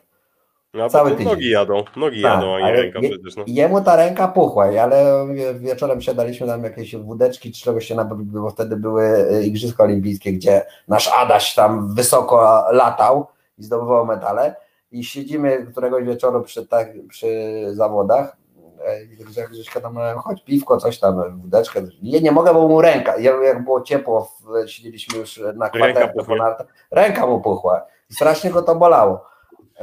No, 0.73 0.89
Cały 0.89 1.11
tydzień. 1.11 1.25
nogi 1.27 1.49
jadą, 1.49 1.83
nogi 1.97 2.21
Tak, 2.21 2.33
jadą, 2.33 2.55
a 2.55 2.59
nie 2.59 2.71
ręka 2.71 2.99
je- 2.99 3.09
przecież. 3.09 3.35
No. 3.37 3.43
Jemu 3.47 3.81
ta 3.81 3.95
ręka 3.95 4.27
puchła, 4.27 4.65
ale 4.81 5.27
wie- 5.33 5.53
wieczorem 5.53 6.01
siadaliśmy 6.01 6.47
tam 6.47 6.63
jakieś 6.63 6.95
wódeczki 6.95 7.51
czy 7.51 7.63
czegoś 7.63 7.85
się 7.85 7.95
nabawić, 7.95 8.27
bo 8.29 8.49
wtedy 8.49 8.77
były 8.77 9.03
e, 9.31 9.43
Igrzyska 9.43 9.83
Olimpijskie, 9.83 10.33
gdzie 10.33 10.65
nasz 10.87 11.11
Adaś 11.17 11.53
tam 11.55 11.95
wysoko 11.95 12.63
latał 12.71 13.27
i 13.57 13.63
zdobywał 13.63 14.05
medale 14.05 14.55
i 14.91 15.03
siedzimy 15.03 15.65
któregoś 15.71 16.03
wieczoru 16.03 16.41
przy, 16.41 16.67
tak, 16.67 16.89
przy 17.09 17.27
zawodach 17.71 18.37
e, 18.85 19.03
i 19.03 19.17
Grzech- 19.25 19.49
Grześka 19.49 19.81
tam 19.81 19.93
mówią, 19.93 20.17
chodź 20.17 20.43
piwko, 20.43 20.77
coś 20.77 20.99
tam, 20.99 21.41
wódeczkę. 21.41 21.81
Ja 22.01 22.19
nie 22.19 22.31
mogę, 22.31 22.53
bo 22.53 22.67
mu 22.67 22.81
ręka, 22.81 23.17
ja, 23.17 23.31
jak 23.43 23.63
było 23.63 23.81
ciepło, 23.81 24.31
w- 24.41 24.69
siedzieliśmy 24.69 25.17
już 25.19 25.41
na 25.55 25.69
Ręka 25.85 26.07
po 26.25 26.35
nartach, 26.35 26.67
ręka 26.91 27.27
mu 27.27 27.41
puchła 27.41 27.85
strasznie 28.11 28.51
go 28.51 28.61
to 28.61 28.75
bolało. 28.75 29.25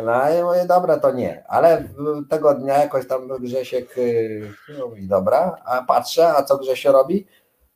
No 0.05 0.13
i 0.41 0.43
mówię, 0.43 0.65
dobra, 0.69 0.99
to 0.99 1.13
nie. 1.13 1.45
Ale 1.49 1.85
tego 2.31 2.55
dnia 2.55 2.79
jakoś 2.79 3.07
tam 3.09 3.29
Grzesiek 3.41 3.97
yy, 3.97 4.51
mówi, 4.89 5.09
dobra, 5.09 5.57
a 5.65 5.83
patrzę, 5.83 6.29
a 6.29 6.43
co 6.43 6.59
Grzesio 6.59 6.93
robi? 6.93 7.27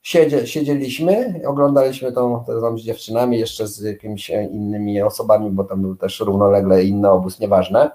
Siedzie, 0.03 0.47
siedzieliśmy, 0.47 1.40
oglądaliśmy 1.47 2.12
tą, 2.12 2.44
to 2.47 2.61
tam 2.61 2.78
z 2.78 2.82
dziewczynami, 2.82 3.39
jeszcze 3.39 3.66
z 3.66 3.81
jakimiś 3.81 4.31
innymi 4.31 5.03
osobami, 5.03 5.51
bo 5.51 5.65
tam 5.65 5.82
był 5.82 5.97
też 5.97 6.20
równolegle 6.20 6.85
inny 6.85 7.11
obóz, 7.11 7.40
nieważne. 7.40 7.90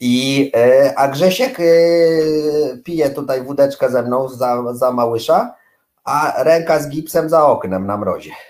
I, 0.00 0.50
e, 0.56 0.92
a 0.98 1.08
Grzesiek 1.08 1.60
e, 1.60 1.64
pije 2.84 3.10
tutaj 3.10 3.42
wódeczkę 3.44 3.90
ze 3.90 4.02
mną 4.02 4.28
za, 4.28 4.74
za 4.74 4.92
małysza, 4.92 5.54
a 6.04 6.42
ręka 6.42 6.78
z 6.78 6.88
gipsem 6.88 7.28
za 7.28 7.46
oknem 7.46 7.86
na 7.86 7.96
mrozie. 7.96 8.30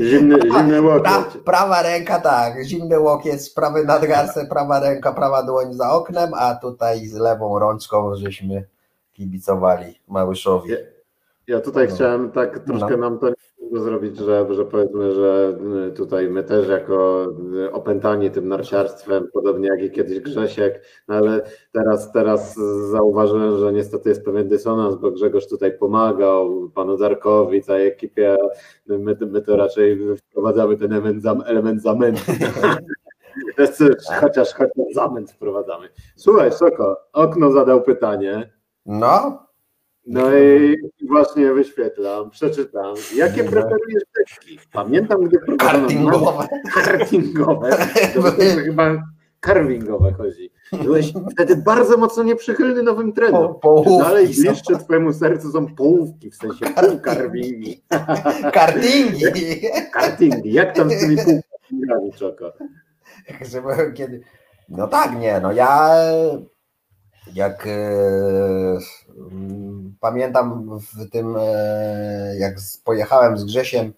Zimny, 0.00 0.38
zimny 0.42 0.82
Pra, 0.82 1.18
łokieć. 1.18 1.42
prawa 1.44 1.82
ręka, 1.82 2.20
tak, 2.20 2.64
zimny 2.64 3.00
łokieć, 3.00 3.50
prawy 3.50 3.84
nadgarstek, 3.84 4.48
prawa 4.48 4.80
ręka, 4.80 5.12
prawa 5.12 5.42
dłoń 5.42 5.74
za 5.74 5.90
oknem, 5.92 6.30
a 6.34 6.54
tutaj 6.54 7.06
z 7.06 7.14
lewą 7.14 7.58
rączką 7.58 8.16
żeśmy 8.16 8.64
kibicowali 9.12 10.00
Małyszowi. 10.08 10.70
Ja, 10.70 10.76
ja 11.46 11.60
tutaj 11.60 11.88
No. 11.88 11.94
chciałem 11.94 12.32
tak 12.32 12.58
troszkę 12.58 12.96
nam 12.96 13.18
to 13.18 13.26
zrobić, 13.80 14.18
że, 14.18 14.46
że 14.50 14.64
powiedzmy, 14.64 15.12
że 15.12 15.58
y, 15.88 15.92
tutaj 15.92 16.28
my 16.28 16.44
też 16.44 16.68
jako 16.68 17.26
y, 17.66 17.72
opętani 17.72 18.30
tym 18.30 18.48
narciarstwem, 18.48 19.28
podobnie 19.32 19.68
jak 19.68 19.82
i 19.82 19.90
kiedyś 19.90 20.20
Grzesiek, 20.20 20.82
no 21.08 21.14
ale 21.14 21.42
teraz, 21.72 22.12
teraz 22.12 22.54
zauważyłem, 22.90 23.58
że 23.58 23.72
niestety 23.72 24.08
jest 24.08 24.24
pewien 24.24 24.48
dysonans, 24.48 24.96
bo 24.96 25.10
Grzegorz 25.10 25.48
tutaj 25.48 25.78
pomagał 25.78 26.70
panu 26.74 26.96
Darkowi, 26.96 27.62
całej 27.62 27.86
ekipie, 27.86 28.36
my, 28.86 29.16
my 29.20 29.42
to 29.42 29.56
raczej 29.56 29.98
wprowadzamy 30.16 30.76
ten 30.76 30.92
element, 30.92 31.22
zam, 31.22 31.42
element 31.46 31.82
zamętu. 31.82 32.22
chociaż, 34.20 34.54
chociaż 34.54 34.70
zamęt 34.94 35.30
wprowadzamy. 35.30 35.88
Słuchaj, 36.16 36.52
Soko, 36.52 36.96
Okno 37.12 37.52
zadał 37.52 37.82
pytanie, 37.82 38.50
No, 38.86 39.43
no 40.06 40.36
i 40.38 40.76
właśnie 41.08 41.52
wyświetlam, 41.52 42.30
przeczytam. 42.30 42.94
Jakie 43.16 43.42
No. 43.42 43.50
preferujesz 43.50 44.02
deski? 44.18 44.58
Pamiętam, 44.72 45.20
gdy 45.24 45.38
kartingowe. 45.58 46.48
kartingowe. 46.74 47.70
To 48.14 48.22
chyba- 48.22 48.62
chyba 48.62 49.02
carvingowe 49.46 50.12
chodzi. 50.12 50.50
Byłeś 50.82 51.12
wtedy 51.32 51.56
bardzo 51.56 51.96
mocno 51.96 52.22
nieprzychylny 52.22 52.82
nowym 52.82 53.12
Po, 53.12 53.16
trendom. 53.20 53.54
Połówki 53.60 53.98
dalej 53.98 54.26
bliższe 54.26 54.76
twojemu 54.84 55.12
sercu 55.12 55.52
są 55.52 55.74
połówki, 55.74 56.30
w 56.30 56.36
sensie 56.36 56.66
półkarwingi, 56.66 57.82
Kartingi. 58.52 59.24
kartingi. 59.94 60.52
Jak 60.52 60.76
tam 60.76 60.90
z 60.90 61.00
tymi 61.00 61.16
półkarwingami, 61.16 62.12
Czoko? 62.12 62.52
Kiedy... 63.94 64.20
No 64.68 64.86
tak, 64.88 65.18
nie, 65.18 65.40
no 65.40 65.52
ja 65.52 65.90
jak 67.32 67.66
e, 67.66 67.70
mm, 69.30 69.94
pamiętam 70.00 70.78
w 70.78 71.10
tym, 71.10 71.36
e, 71.40 72.36
jak 72.38 72.54
pojechałem 72.84 73.38
z 73.38 73.44
Grzesiem 73.44 73.92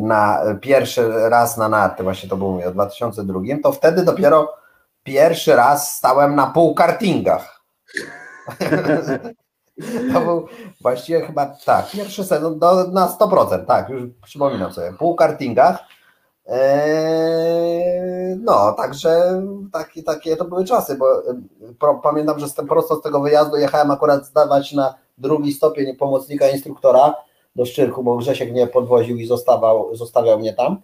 na 0.00 0.42
pierwszy 0.60 1.28
raz 1.28 1.56
na 1.56 1.68
narty, 1.68 2.02
właśnie 2.02 2.28
to 2.28 2.36
było 2.36 2.52
mówię, 2.52 2.70
w 2.70 2.74
2002, 2.74 3.40
to 3.62 3.72
wtedy 3.72 4.04
dopiero 4.04 4.54
pierwszy 5.02 5.56
raz 5.56 5.96
stałem 5.96 6.34
na 6.34 6.46
półkartingach. 6.46 7.60
To 10.12 10.20
był 10.20 10.48
właściwie 10.80 11.26
chyba 11.26 11.46
tak, 11.46 11.90
pierwszy 11.90 12.24
sezon 12.24 12.58
do, 12.58 12.88
na 12.88 13.08
100%, 13.08 13.66
tak, 13.66 13.88
już 13.88 14.02
przypominam 14.22 14.72
sobie, 14.72 14.92
półkartingach. 14.92 15.78
Eee, 16.48 18.36
no, 18.40 18.72
także 18.72 19.42
takie, 19.72 20.02
takie 20.02 20.36
to 20.36 20.44
były 20.44 20.64
czasy, 20.64 20.96
bo 20.96 21.30
e, 21.30 22.00
pamiętam, 22.02 22.38
że 22.38 22.48
z, 22.48 22.54
prosto 22.54 22.96
z 22.96 23.02
tego 23.02 23.20
wyjazdu 23.20 23.56
jechałem 23.56 23.90
akurat 23.90 24.26
zdawać 24.26 24.72
na 24.72 24.94
drugi 25.18 25.52
stopień 25.52 25.96
pomocnika 25.96 26.48
instruktora 26.48 27.14
do 27.56 27.66
Szczyrku, 27.66 28.02
bo 28.02 28.16
Grzesiek 28.16 28.50
mnie 28.50 28.66
podwoził 28.66 29.16
i 29.16 29.26
zostawał, 29.26 29.96
zostawiał 29.96 30.38
mnie 30.38 30.52
tam, 30.52 30.80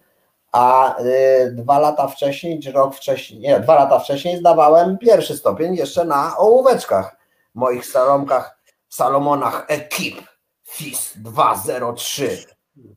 a 0.51 0.97
e, 0.97 1.51
dwa 1.51 1.79
lata 1.79 2.07
wcześniej, 2.07 2.59
czy 2.59 2.71
rok 2.71 2.95
wcześniej, 2.95 3.39
nie, 3.39 3.59
dwa 3.59 3.75
lata 3.75 3.99
wcześniej 3.99 4.37
zdawałem 4.37 4.97
pierwszy 4.97 5.37
stopień 5.37 5.75
jeszcze 5.75 6.05
na 6.05 6.37
ołóweczkach, 6.37 7.17
moich 7.53 7.85
salomkach, 7.85 8.55
Salomonach 8.89 9.65
Ekip 9.67 10.15
FIS 10.67 11.13
203 11.15 12.45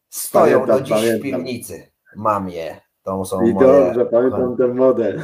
stoją 0.08 0.60
Pamiętam, 0.60 0.78
do 0.78 0.84
dziś 0.84 0.96
w 0.96 1.00
pamiętam. 1.00 1.22
piwnicy. 1.22 1.90
Mam 2.18 2.48
je. 2.48 2.80
To 3.02 3.24
są 3.24 3.42
I 3.42 3.54
moje. 3.54 3.66
dobrze, 3.66 4.06
pamiętam 4.06 4.56
ten 4.56 4.74
model. 4.74 5.20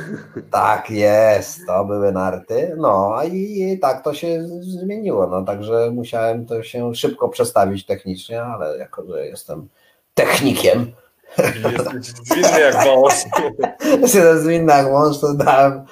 Tak 0.51 0.91
jest, 0.91 1.67
to 1.67 1.85
były 1.85 2.13
narty. 2.13 2.75
No 2.77 3.17
i 3.33 3.79
tak 3.83 4.05
to 4.05 4.15
się 4.15 4.47
zmieniło. 4.61 5.27
No 5.27 5.43
także 5.43 5.91
musiałem 5.91 6.47
to 6.47 6.63
się 6.63 6.95
szybko 6.95 7.29
przestawić 7.29 7.87
technicznie, 7.87 8.43
ale 8.43 8.79
jako, 8.79 9.05
że 9.07 9.27
jestem 9.27 9.69
technikiem, 10.15 10.93
Jesteś 11.39 12.07
zwinny 12.07 12.61
jak 12.61 12.85
wąż. 12.85 13.15
się 14.13 14.39
zwinny 14.39 14.73
jak 14.73 14.91
mąż, 14.93 15.21
to 15.21 15.35
dałem, 15.35 15.85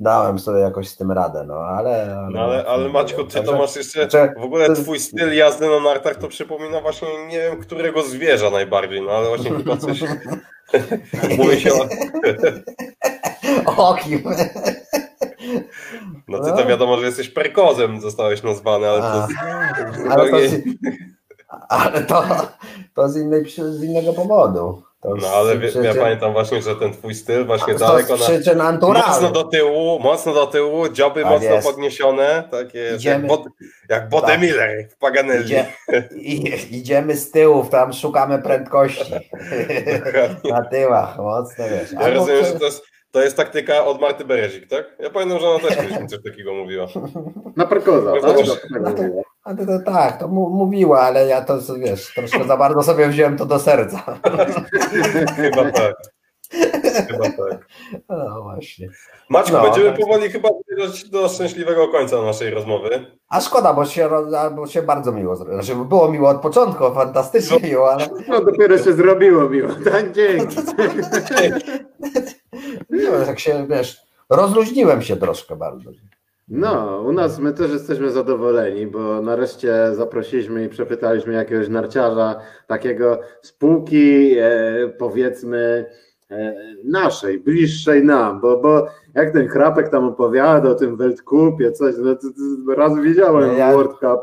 dałem 0.00 0.38
sobie 0.38 0.58
jakoś 0.58 0.88
z 0.88 0.96
tym 0.96 1.12
radę, 1.12 1.44
no 1.46 1.54
ale... 1.54 2.18
No 2.30 2.40
ale, 2.40 2.66
ale 2.66 2.88
Maćko, 2.88 3.24
ty 3.24 3.42
to 3.42 3.58
masz 3.58 3.76
jeszcze, 3.76 4.32
w 4.38 4.44
ogóle 4.44 4.74
twój 4.74 5.00
styl 5.00 5.34
jazdy 5.34 5.68
na 5.68 5.80
nartach 5.80 6.16
to 6.16 6.28
przypomina 6.28 6.80
właśnie, 6.80 7.08
nie 7.26 7.38
wiem, 7.38 7.60
którego 7.60 8.02
zwierza 8.02 8.50
najbardziej, 8.50 9.02
no 9.02 9.10
ale 9.10 9.28
właśnie 9.28 9.50
chyba 9.50 9.76
coś, 9.76 10.00
mówi 11.38 11.60
się 11.60 11.70
o, 11.72 11.86
O 13.76 13.94
kim? 13.94 14.22
no 16.28 16.38
ty 16.38 16.50
to 16.50 16.66
wiadomo, 16.66 16.98
że 16.98 17.06
jesteś 17.06 17.28
perkozem 17.28 18.00
zostałeś 18.00 18.42
nazwany, 18.42 18.88
ale 18.88 19.02
A, 19.02 19.10
to 19.10 19.28
ale 20.10 20.30
to, 20.30 20.38
z, 20.48 20.62
ale 21.68 22.04
to, 22.04 22.24
to 22.94 23.08
z, 23.08 23.16
innej, 23.16 23.50
z 23.50 23.82
innego 23.82 24.12
powodu. 24.12 24.82
To 25.02 25.14
No 25.22 25.28
ale 25.28 25.58
wie, 25.58 25.66
ja 25.66 25.72
przyczyn- 25.72 25.98
pamiętam 26.00 26.32
właśnie, 26.32 26.62
że 26.62 26.76
ten 26.76 26.92
twój 26.92 27.14
styl 27.14 27.46
właśnie 27.46 27.74
to 27.74 27.78
daleko 27.80 28.16
z 28.16 28.46
na... 28.56 28.78
Mocno 28.80 29.30
do 29.30 29.44
tyłu, 29.44 29.98
mocno 30.00 30.34
do 30.34 30.46
tyłu, 30.46 30.88
dzioby 30.88 31.22
Tak 31.22 31.30
mocno 31.32 31.50
jest. 31.50 31.68
podniesione, 31.68 32.44
takie 32.50 32.78
jak, 32.78 32.94
Idziemy. 32.96 33.28
bod, 33.28 33.44
jak 33.88 34.08
Bodemiller 34.08 34.88
w 34.90 34.96
Paganelli. 34.96 35.44
Idzie, 35.44 35.66
i, 36.16 36.52
idziemy 36.78 37.16
z 37.16 37.30
tyłów, 37.30 37.68
tam 37.70 37.92
szukamy 37.92 38.42
prędkości. 38.42 39.12
Na 40.50 40.64
tyłach, 40.64 41.18
mocno 41.18 41.64
wiesz. 41.68 41.92
Ja 41.92 41.98
Albo 41.98 42.18
rozumiem, 42.18 42.44
że 42.44 42.52
to 42.58 42.64
jest, 42.64 42.82
to 43.12 43.22
jest 43.22 43.36
taktyka 43.36 43.84
od 43.84 44.00
Marty 44.00 44.24
Berezik, 44.24 44.68
tak? 44.68 44.84
Ja 44.98 45.10
pamiętam, 45.10 45.38
że 45.40 45.48
ona 45.48 45.58
też 45.68 45.76
kiedyś 45.76 46.00
mi 46.00 46.06
coś 46.08 46.18
takiego 46.30 46.54
mówiła. 46.54 46.86
Na 47.56 47.66
parkoza, 47.66 48.12
No 48.14 48.20
tak? 48.92 49.06
A 49.50 49.54
to, 49.54 49.66
to 49.66 49.78
tak, 49.84 50.18
to 50.18 50.28
mu, 50.28 50.50
mówiła, 50.50 51.00
ale 51.00 51.26
ja 51.26 51.42
to 51.44 51.58
wiesz, 51.78 52.14
troszkę 52.14 52.44
za 52.44 52.56
bardzo 52.56 52.82
sobie 52.82 53.08
wziąłem 53.08 53.36
to 53.36 53.46
do 53.46 53.58
serca. 53.58 53.98
Chyba 55.36 55.70
tak. 55.72 55.94
Chyba 57.08 57.24
tak. 57.24 57.66
No 58.08 58.42
właśnie. 58.42 58.88
Maćku, 59.28 59.52
No, 59.52 59.62
będziemy 59.62 59.90
tak. 59.90 60.00
powoli 60.00 60.30
chyba 60.30 60.48
zmierzać 60.68 61.04
do 61.08 61.28
szczęśliwego 61.28 61.88
końca 61.88 62.22
naszej 62.22 62.50
rozmowy. 62.50 63.06
A 63.28 63.40
szkoda, 63.40 63.72
bo 63.74 63.84
się, 63.84 64.08
bo 64.56 64.66
się 64.66 64.82
bardzo 64.82 65.12
miło 65.12 65.36
zrobiło. 65.36 65.62
Znaczy, 65.62 65.84
było 65.84 66.08
miło 66.10 66.28
od 66.28 66.40
początku, 66.40 66.94
fantastycznie 66.94 67.60
miło, 67.60 67.92
ale 67.92 68.06
No 68.28 68.44
dopiero 68.44 68.78
się 68.78 68.92
zrobiło 68.92 69.48
miło, 69.48 69.68
tak? 69.84 70.12
Dzięki. 70.12 70.56
nie 72.90 72.98
wiem, 73.00 73.22
jak 73.26 73.38
się, 73.40 73.66
wiesz, 73.70 74.02
rozluźniłem 74.30 75.02
się 75.02 75.16
troszkę 75.16 75.56
bardzo. 75.56 75.90
No, 76.50 77.02
u 77.06 77.12
nas 77.12 77.38
my 77.38 77.52
też 77.52 77.70
jesteśmy 77.70 78.10
zadowoleni, 78.10 78.86
bo 78.86 79.22
nareszcie 79.22 79.94
zaprosiliśmy 79.94 80.64
i 80.64 80.68
przepytaliśmy 80.68 81.32
jakiegoś 81.32 81.68
narciarza, 81.68 82.40
takiego 82.66 83.20
spółki, 83.42 84.34
e, 84.38 84.88
powiedzmy, 84.98 85.86
e, 86.30 86.54
naszej, 86.84 87.40
bliższej 87.40 88.04
nam, 88.04 88.40
bo, 88.40 88.56
bo 88.60 88.86
jak 89.14 89.32
ten 89.32 89.48
chrapek 89.48 89.88
tam 89.88 90.04
opowiada 90.04 90.68
o 90.70 90.74
tym 90.74 90.96
Weltcupie, 90.96 91.72
coś, 91.72 91.94
no 91.98 92.14
to, 92.16 92.20
to 92.66 92.74
raz 92.74 92.98
widziałem 93.00 93.56
Ja- 93.58 93.72
World 93.72 93.90
Cup 93.92 94.20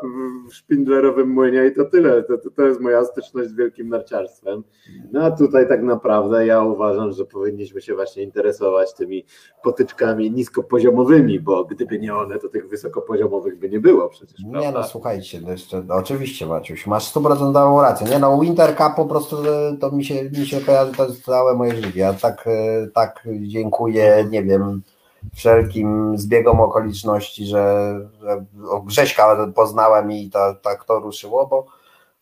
w- 0.49 0.53
Szpindlerowym 0.53 1.29
Młynie 1.29 1.65
i 1.65 1.75
to 1.75 1.85
tyle, 1.85 2.23
to, 2.23 2.37
to, 2.37 2.49
to 2.49 2.61
jest 2.61 2.81
moja 2.81 3.05
styczność 3.05 3.49
z 3.49 3.53
wielkim 3.55 3.89
narciarstwem. 3.89 4.63
No 5.11 5.23
a 5.23 5.31
tutaj 5.31 5.67
tak 5.67 5.83
naprawdę 5.83 6.45
ja 6.45 6.63
uważam, 6.63 7.11
że 7.11 7.25
powinniśmy 7.25 7.81
się 7.81 7.95
właśnie 7.95 8.23
interesować 8.23 8.93
tymi 8.93 9.25
potyczkami 9.63 10.31
niskopoziomowymi, 10.31 11.39
bo 11.39 11.65
gdyby 11.65 11.99
nie 11.99 12.15
one, 12.15 12.39
to 12.39 12.49
tych 12.49 12.69
wysokopoziomowych 12.69 13.59
by 13.59 13.69
nie 13.69 13.79
było 13.79 14.09
przecież, 14.09 14.39
Nie 14.43 14.51
prawda? 14.51 14.71
no, 14.79 14.83
słuchajcie, 14.87 15.39
no 15.43 15.51
jeszcze, 15.51 15.83
no, 15.87 15.95
oczywiście 15.95 16.45
Maciuś, 16.45 16.87
masz 16.87 17.03
stuprocentową 17.07 17.81
rację. 17.81 18.07
Nie 18.07 18.19
no, 18.19 18.39
Winter 18.39 18.75
Cup 18.75 18.95
po 18.95 19.05
prostu 19.05 19.35
to 19.79 19.91
mi 19.91 20.05
się, 20.05 20.15
mi 20.39 20.45
się 20.45 20.61
kojarzy, 20.61 20.91
to 20.91 21.05
jest 21.05 21.23
całe 21.23 21.55
moje 21.55 21.75
życie. 21.75 21.99
Ja 21.99 22.13
tak, 22.13 22.43
e, 22.47 22.87
tak 22.93 23.27
dziękuję, 23.41 24.27
nie 24.29 24.43
wiem, 24.43 24.76
wszelkim 25.35 26.17
zbiegom 26.17 26.59
okoliczności, 26.59 27.45
że, 27.45 27.95
że 28.21 28.45
Grześka 28.85 29.47
poznałem 29.55 30.11
i 30.11 30.31
tak 30.61 30.85
to 30.85 30.99
ruszyło, 30.99 31.47
bo, 31.47 31.65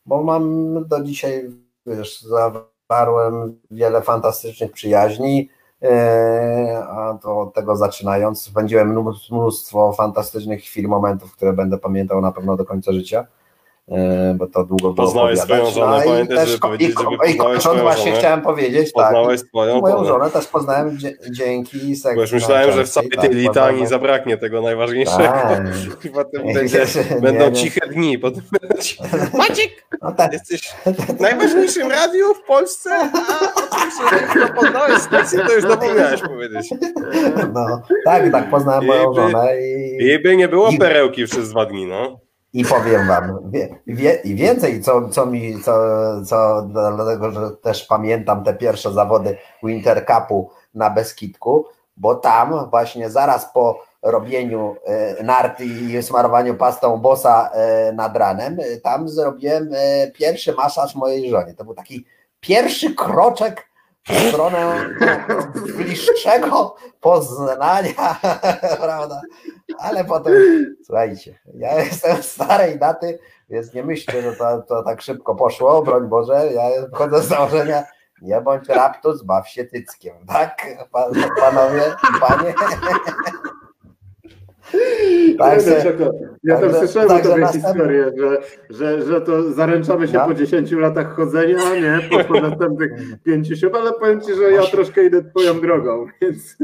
bo 0.06 0.24
mam 0.24 0.74
do 0.88 1.04
dzisiaj, 1.04 1.50
wiesz, 1.86 2.22
zawarłem 2.22 3.60
wiele 3.72 4.02
fantastycznych 4.02 4.72
przyjaźni, 4.72 5.50
e, 5.84 6.86
a 6.90 7.18
to 7.22 7.40
od 7.42 7.54
tego 7.54 7.76
zaczynając, 7.76 8.42
spędziłem 8.42 8.96
mnóstwo- 9.32 9.96
fantastycznych 9.96 10.62
chwil, 10.62 10.88
momentów, 10.88 11.36
które 11.36 11.54
będę 11.54 11.78
pamiętał 11.78 12.22
na 12.22 12.32
pewno 12.32 12.58
do 12.58 12.66
końca 12.66 12.92
życia, 12.92 13.28
bo 14.36 14.48
to 14.48 14.64
długo 14.66 14.94
było 14.94 15.08
Poznałeś 15.08 15.40
opowiadać. 15.40 15.70
swoją 15.70 15.86
żonę, 15.86 16.06
i 16.06 16.10
pamiętaj, 16.10 16.38
też 16.38 16.58
ko- 16.58 16.68
powiedzieć, 16.68 16.90
i, 16.90 16.94
żeby 17.04 17.16
i 17.32 17.36
poznałeś 17.36 17.62
swoją 17.62 17.82
właśnie 17.82 18.06
żonę. 18.06 18.18
chciałem 18.20 18.42
powiedzieć, 18.42 18.94
tak, 18.94 19.06
Poznałeś 19.06 19.40
swoją 19.40 19.80
moją 19.82 19.96
żonę. 19.96 20.08
żonę 20.08 20.30
też 20.32 20.48
poznałem 20.48 20.98
dzięki 21.32 21.96
sekcji 21.96 22.16
Bo 22.16 22.22
już 22.22 22.32
myślałem, 22.32 22.72
że 22.72 22.86
w 22.86 22.90
całej 22.90 23.10
narciarskiej, 23.10 23.30
tej 23.36 23.46
tak, 23.46 23.54
litanii 23.54 23.82
poznałem- 23.82 23.90
zabraknie 23.90 24.38
tego 24.38 24.62
najważniejszego. 24.62 25.24
Tak. 25.24 25.64
I 26.06 26.10
potem 26.10 26.44
Nie, 26.46 26.54
będzie, 26.54 26.86
nie, 27.16 27.22
będą 27.22 27.46
nie. 27.50 27.56
ciche 27.56 27.88
dni. 27.88 28.20
Potem 28.20 28.42
będą 28.62 28.78
ci... 28.82 28.98
Maciek, 29.38 29.88
No 30.02 30.12
tak, 30.12 30.34
jesteś 30.34 30.62
w 31.18 31.20
najważniejszym 31.20 31.92
radiu 31.92 32.34
w 32.34 32.42
Polsce, 32.48 32.90
a 33.72 34.10
że 34.40 34.54
poznałeś 34.54 34.98
stację, 35.02 35.40
to 35.48 35.54
już 35.54 35.62
zapomniałeś 35.64 36.22
powiedzieć. 36.22 36.70
no, 37.54 37.82
tak, 38.06 38.32
tak, 38.32 38.50
poznałem 38.50 38.86
moją 38.86 39.14
żonę 39.14 39.48
i, 39.62 40.04
Jej 40.06 40.20
by 40.22 40.36
nie 40.38 40.48
było 40.48 40.70
I- 40.70 40.78
perełki 40.78 41.26
przez 41.26 41.50
dwa 41.50 41.66
dni, 41.66 41.86
no. 41.86 42.25
I 42.56 42.66
powiem 42.66 43.08
wam, 43.08 43.52
wie, 43.52 43.80
wie, 43.88 44.22
więcej, 44.24 44.82
co, 44.82 45.10
co 45.10 45.26
mi, 45.26 45.62
co, 45.62 45.74
co, 46.26 46.62
dlatego, 46.72 47.32
że 47.32 47.52
też 47.52 47.84
pamiętam 47.84 48.44
te 48.44 48.54
pierwsze 48.54 48.94
zawody 48.94 49.38
Winter 49.64 50.06
Cupu 50.06 50.50
na 50.74 50.90
Beskidku, 50.90 51.66
bo 51.98 52.16
tam 52.16 52.70
właśnie 52.70 53.10
zaraz 53.10 53.54
po 53.54 53.84
robieniu 54.02 54.76
e, 54.86 55.24
narty 55.24 55.66
i 55.66 56.04
smarowaniu 56.04 56.56
pastą 56.56 56.98
bossa 56.98 57.50
e, 57.54 57.94
nad 57.94 58.18
ranem, 58.18 58.58
e, 58.60 58.78
tam 58.78 59.10
zrobiłem 59.10 59.70
pierwszy 60.14 60.54
masaż 60.54 60.96
mojej 60.96 61.30
żonie. 61.30 61.54
To 61.54 61.66
był 61.66 61.74
taki 61.74 62.06
pierwszy 62.40 62.96
kroczek 62.96 63.70
w 64.10 64.30
stronę 64.30 64.90
bliższego 65.78 66.76
poznania, 67.02 68.20
prawda? 68.82 69.22
Ale 69.80 70.06
potem, 70.06 70.34
słuchajcie, 70.86 71.40
ja 71.54 71.80
jestem 71.80 72.24
starej 72.24 72.80
daty, 72.80 73.20
więc 73.50 73.74
nie 73.74 73.84
myślcie, 73.84 74.22
że 74.22 74.34
to, 74.34 74.62
to 74.62 74.84
tak 74.84 75.02
szybko 75.02 75.36
poszło, 75.36 75.82
broń 75.82 76.08
Boże, 76.08 76.54
ja 76.54 76.64
wchodzę 76.94 77.22
z 77.22 77.28
założenia, 77.28 77.84
nie 78.22 78.42
bądź 78.42 78.70
raptus, 78.70 79.24
baw 79.24 79.50
się 79.50 79.66
tyckiem, 79.66 80.16
tak? 80.28 80.68
Pa, 80.92 81.10
panowie, 81.40 81.96
panie? 82.20 82.54
Tak, 85.38 85.64
czeko. 85.64 86.12
ja 86.44 86.54
tam 86.60 86.64
także- 86.64 86.80
słyszałem 86.80 87.10
o 87.10 87.14
także 87.14 87.30
tobie 87.30 87.42
następny- 87.42 87.68
historię, 87.70 88.12
że, 88.18 88.38
że, 88.70 89.02
że 89.06 89.22
to 89.22 89.52
zaręczamy 89.52 90.08
się 90.08 90.14
No. 90.18 90.26
po 90.26 90.34
10 90.34 90.72
latach 90.72 91.16
chodzenia, 91.16 91.76
nie? 91.76 92.00
Po, 92.10 92.24
po 92.24 92.42
następnych 92.42 92.92
50, 93.24 93.76
ale 93.76 93.94
powiem 93.94 94.22
ci, 94.22 94.34
że 94.36 94.52
ja 94.52 94.62
troszkę 94.62 95.06
idę 95.06 95.24
twoją 95.24 95.62
drogą, 95.62 96.06
więc 96.22 96.58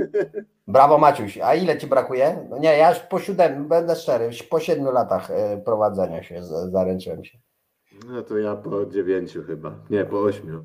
Brawo 0.68 0.98
Maciuś, 0.98 1.38
a 1.44 1.56
ile 1.56 1.78
ci 1.78 1.88
brakuje? 1.88 2.48
No 2.50 2.58
nie, 2.60 2.78
ja 2.78 2.90
już 2.90 3.00
po 3.00 3.20
siódmym, 3.20 3.68
będę 3.68 3.96
szczery, 3.96 4.30
po 4.50 4.60
siedmiu 4.60 4.92
latach 4.92 5.32
e, 5.32 5.62
prowadzenia 5.66 6.24
się 6.24 6.44
zaręczyłem 6.72 7.24
się. 7.24 7.38
no 8.10 8.22
to 8.22 8.38
ja 8.38 8.56
po 8.56 8.86
9 8.86 9.38
chyba, 9.48 9.76
nie, 9.90 10.06
po 10.06 10.20
8. 10.20 10.64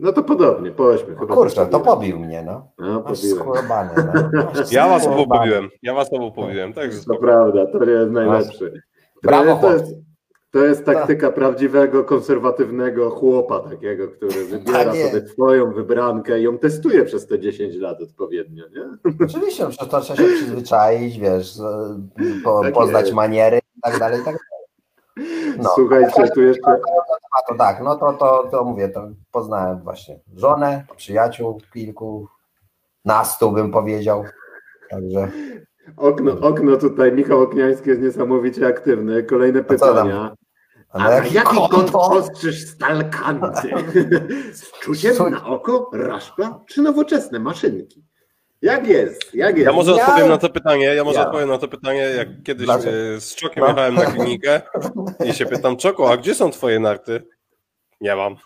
No 0.00 0.12
to 0.12 0.22
podobnie, 0.22 0.70
po 0.70 0.84
8 0.84 1.16
chyba. 1.18 1.34
Kurczę, 1.34 1.66
to 1.66 1.80
pobił 1.80 2.18
mnie, 2.20 2.42
no. 2.46 2.68
No, 2.78 3.00
pobiłem. 3.00 3.38
skubany, 3.38 3.90
no. 4.32 4.52
Ja 4.70 4.88
was 4.88 5.06
obu 5.06 5.26
pobiłem. 5.26 5.68
Ja 5.82 5.94
was 5.94 6.12
obu 6.12 6.32
pobiłem, 6.32 6.72
także 6.72 6.98
To 7.04 7.16
prawda, 7.16 7.66
to 7.66 7.84
nie 7.84 7.92
jest 7.92 8.10
najlepszy. 8.12 8.82
Brawo, 9.22 9.56
to, 9.56 9.72
jest, 9.72 9.94
to 10.50 10.64
jest 10.64 10.84
taktyka 10.84 11.32
prawdziwego, 11.32 12.04
konserwatywnego 12.04 13.10
chłopa 13.10 13.60
takiego, 13.60 14.08
który 14.08 14.44
wybiera 14.44 14.84
Tak 14.84 14.96
sobie 14.96 15.22
twoją 15.22 15.72
wybrankę 15.72 16.40
i 16.40 16.42
ją 16.42 16.58
testuje 16.58 17.04
przez 17.04 17.26
te 17.26 17.38
10 17.38 17.76
lat 17.76 18.00
odpowiednio, 18.02 18.64
nie? 18.68 19.12
Oczywiście, 19.24 19.66
przecież 19.68 19.88
to 19.88 20.00
trzeba 20.00 20.16
się 20.18 20.24
przyzwyczaić, 20.24 21.18
wiesz, 21.18 21.54
po, 22.44 22.60
Tak 22.62 22.74
poznać 22.74 23.02
jest. 23.04 23.14
maniery 23.14 23.58
i 23.76 23.80
tak 23.82 23.98
dalej, 23.98 24.20
i 24.20 24.24
tak 24.24 24.34
dalej. 24.34 24.53
No. 25.58 25.70
Słuchajcie, 25.74 26.30
tu 26.34 26.42
jeszcze 26.42 26.70
A 26.70 27.52
to 27.52 27.58
tak, 27.58 27.80
no 27.84 27.96
to, 27.96 28.12
to, 28.12 28.48
to 28.50 28.64
mówię, 28.64 28.88
to 28.88 29.08
poznałem 29.30 29.82
właśnie 29.82 30.20
żonę, 30.34 30.84
przyjaciół 30.96 31.60
kilku, 31.72 32.28
nastu 33.04 33.52
bym 33.52 33.70
powiedział, 33.70 34.24
także 34.90 35.28
okno, 35.96 36.32
okno 36.40 36.76
tutaj, 36.76 37.12
Michał 37.12 37.40
Okniański 37.40 37.88
jest 37.88 38.02
niesamowicie 38.02 38.66
aktywny. 38.66 39.22
Kolejne 39.22 39.64
pytania. 39.64 40.34
a 40.90 40.98
A 40.98 41.08
na 41.08 41.26
jaki 41.26 41.56
kąt 41.70 41.90
ostrzysz 41.94 42.66
stalkanty? 42.68 43.68
Z 44.52 44.72
czuciem 44.80 45.30
na 45.30 45.46
oko, 45.46 45.90
raszpla 45.92 46.60
czy 46.68 46.82
nowoczesne 46.82 47.38
maszynki? 47.38 48.04
Jak 48.64 48.86
jest? 48.86 49.34
Jak 49.34 49.56
jest? 49.56 49.66
Ja 49.66 49.72
może 49.72 49.92
Ja- 49.92 50.06
odpowiem 50.06 50.28
na 50.28 50.38
to 50.38 50.48
pytanie. 50.50 50.84
Ja 50.94 51.04
może 51.04 51.18
Ja. 51.18 51.26
odpowiem 51.26 51.48
na 51.48 51.58
to 51.58 51.68
pytanie, 51.68 52.00
jak 52.00 52.28
kiedyś 52.44 52.66
Dlaczego? 52.66 52.96
e, 53.16 53.20
z 53.20 53.34
Czokiem 53.34 53.62
No. 53.62 53.68
jechałem 53.68 53.94
na 53.94 54.04
klinikę 54.06 54.60
i 55.24 55.32
się 55.34 55.46
pytam, 55.46 55.76
Czoko, 55.76 56.10
a 56.10 56.16
gdzie 56.16 56.34
są 56.34 56.50
twoje 56.50 56.80
narty? 56.80 57.22
Nie 58.00 58.16
mam. 58.16 58.36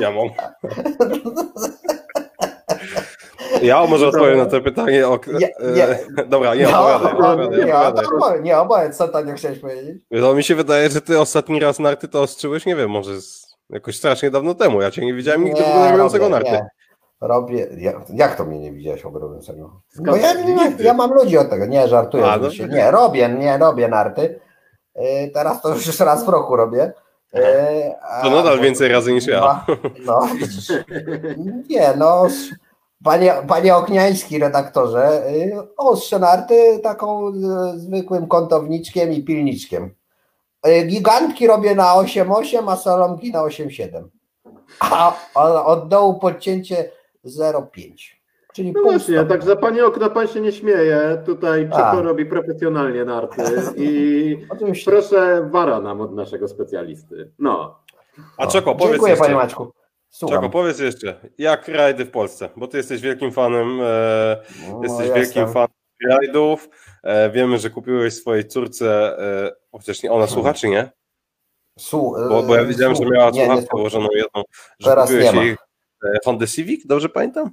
Nie 0.00 0.10
mam. 0.10 0.28
Ja 3.62 3.86
może 3.86 4.08
odpowiem 4.08 4.38
na 4.38 4.46
to 4.46 4.60
pytanie. 4.60 5.08
O... 5.08 5.20
Nie, 5.40 5.48
nie. 5.74 5.84
e, 5.88 5.98
Dobra, 6.28 6.54
nie, 6.54 6.64
No, 6.68 6.70
opowiadaj, 6.94 7.12
no, 7.20 7.28
opowiadaj, 7.32 7.66
nie, 7.66 7.74
opowiadaj. 7.76 8.42
nie, 8.42 8.58
opowiedz, 8.58 8.96
co 8.96 9.24
nie 9.24 9.34
chciałeś 9.34 9.58
powiedzieć? 9.58 10.02
No 10.10 10.34
mi 10.34 10.42
się 10.44 10.54
wydaje, 10.54 10.90
że 10.90 11.00
ty 11.00 11.20
ostatni 11.20 11.60
raz 11.60 11.78
narty 11.78 12.08
to 12.08 12.22
ostrzyłeś, 12.22 12.66
nie 12.66 12.76
wiem, 12.76 12.90
może 12.90 13.20
z... 13.20 13.56
jakoś 13.70 13.96
strasznie 13.96 14.30
dawno 14.30 14.54
temu. 14.54 14.82
Ja 14.82 14.90
cię 14.90 15.04
nie 15.04 15.14
widziałem 15.14 15.44
nigdy 15.44 15.62
w 15.62 15.66
ogóle 15.68 15.90
robiącego 15.92 16.28
narty. 16.28 16.50
nie. 16.50 16.68
Robię, 17.20 17.68
ja, 17.76 17.92
jak 18.14 18.36
to 18.36 18.44
mnie 18.44 18.58
nie 18.60 18.72
widziałeś? 18.72 19.00
Skąd? 19.00 19.18
No 19.94 20.16
ja, 20.16 20.34
nie, 20.34 20.72
ja 20.78 20.94
mam 20.94 21.12
ludzi 21.12 21.38
od 21.38 21.50
tego, 21.50 21.66
nie, 21.66 21.88
żartuję 21.88 22.24
A, 22.26 22.36
no. 22.36 22.48
Nie, 22.68 22.90
robię, 22.90 23.28
nie, 23.28 23.58
robię 23.58 23.88
narty. 23.88 24.40
Yy, 24.96 25.30
teraz 25.34 25.62
to 25.62 25.68
już 25.68 26.00
raz 26.00 26.24
w 26.24 26.28
roku 26.28 26.56
robię. 26.56 26.92
Yy, 27.34 27.42
a- 28.02 28.22
To 28.22 28.30
nadal 28.30 28.60
więcej 28.60 28.88
razy 28.88 29.12
niż 29.12 29.26
ja. 29.26 29.64
No, 29.68 29.76
no. 30.06 30.28
Nie, 31.68 31.92
no, 31.96 32.26
panie, 33.04 33.34
panie 33.48 33.76
Okniański 33.76 34.38
redaktorze, 34.38 35.22
yy, 35.32 35.62
ostrze 35.76 36.18
narty 36.18 36.78
taką 36.82 37.28
y, 37.28 37.32
zwykłym 37.78 38.26
kątowniczkiem 38.28 39.12
i 39.12 39.24
pilniczkiem. 39.24 39.94
Yy, 40.66 40.82
Gigantki 40.82 41.46
robię 41.46 41.74
na 41.74 41.84
8,8, 41.94 42.72
a 42.72 42.76
salonki 42.76 43.32
na 43.32 43.40
8,7. 43.40 44.02
A, 44.80 45.12
a 45.34 45.64
od 45.64 45.88
dołu 45.88 46.18
podcięcie 46.18 46.90
0,5. 47.24 47.92
Czyli 48.54 48.72
No 48.72 48.82
właśnie, 48.82 49.00
stopnia. 49.00 49.24
także 49.24 49.56
panie 49.56 49.84
okno, 49.86 50.10
pan 50.10 50.28
się 50.28 50.40
nie 50.40 50.52
śmieje. 50.52 51.22
Tutaj. 51.26 51.68
Czeko 51.70 52.02
robi 52.02 52.26
profesjonalnie 52.26 53.04
narty 53.04 53.42
i 53.76 54.36
proszę 54.84 55.48
wara 55.50 55.80
nam 55.80 56.00
od 56.00 56.14
naszego 56.14 56.48
specjalisty. 56.48 57.30
No. 57.38 57.78
A 58.36 58.46
Czoko, 58.46 58.74
powiedz 58.74 58.92
Dziękuję 58.92 59.10
jeszcze, 59.10 59.24
panie 59.24 59.36
Maćku. 59.36 59.72
Słucham. 60.10 60.38
Czego, 60.38 60.50
powiedz 60.50 60.78
jeszcze, 60.78 61.20
jak 61.38 61.68
rajdy 61.68 62.04
w 62.04 62.10
Polsce? 62.10 62.48
Bo 62.56 62.66
ty 62.66 62.76
jesteś 62.76 63.00
wielkim 63.00 63.32
fanem, 63.32 63.80
e, 63.82 64.36
No, 64.72 64.80
jesteś 64.82 65.00
jestem. 65.06 65.22
wielkim 65.22 65.48
fanem 65.52 65.68
rajdów. 66.10 66.68
E, 67.02 67.30
wiemy, 67.30 67.58
że 67.58 67.70
kupiłeś 67.70 68.14
swojej 68.14 68.46
córce, 68.48 69.18
e, 69.18 69.52
chociaż 69.72 70.02
nie, 70.02 70.12
ona 70.12 70.26
słucha 70.26 70.54
czy 70.54 70.68
nie? 70.68 70.90
Su, 71.78 72.12
Bo, 72.28 72.42
bo 72.42 72.56
ja 72.56 72.64
widziałem, 72.64 72.94
że 72.96 73.04
miała 73.04 73.32
słuchawkę 73.32 73.76
ułożoną 73.76 74.08
jedną, 74.14 74.42
że 74.80 74.90
Teraz 74.90 75.04
kupiłeś 75.08 75.26
nie 75.32 75.36
ma. 75.36 75.42
jej 75.44 75.52
e, 75.52 75.56
Honda 76.24 76.46
Civic, 76.46 76.86
dobrze 76.86 77.08
pamiętam? 77.08 77.50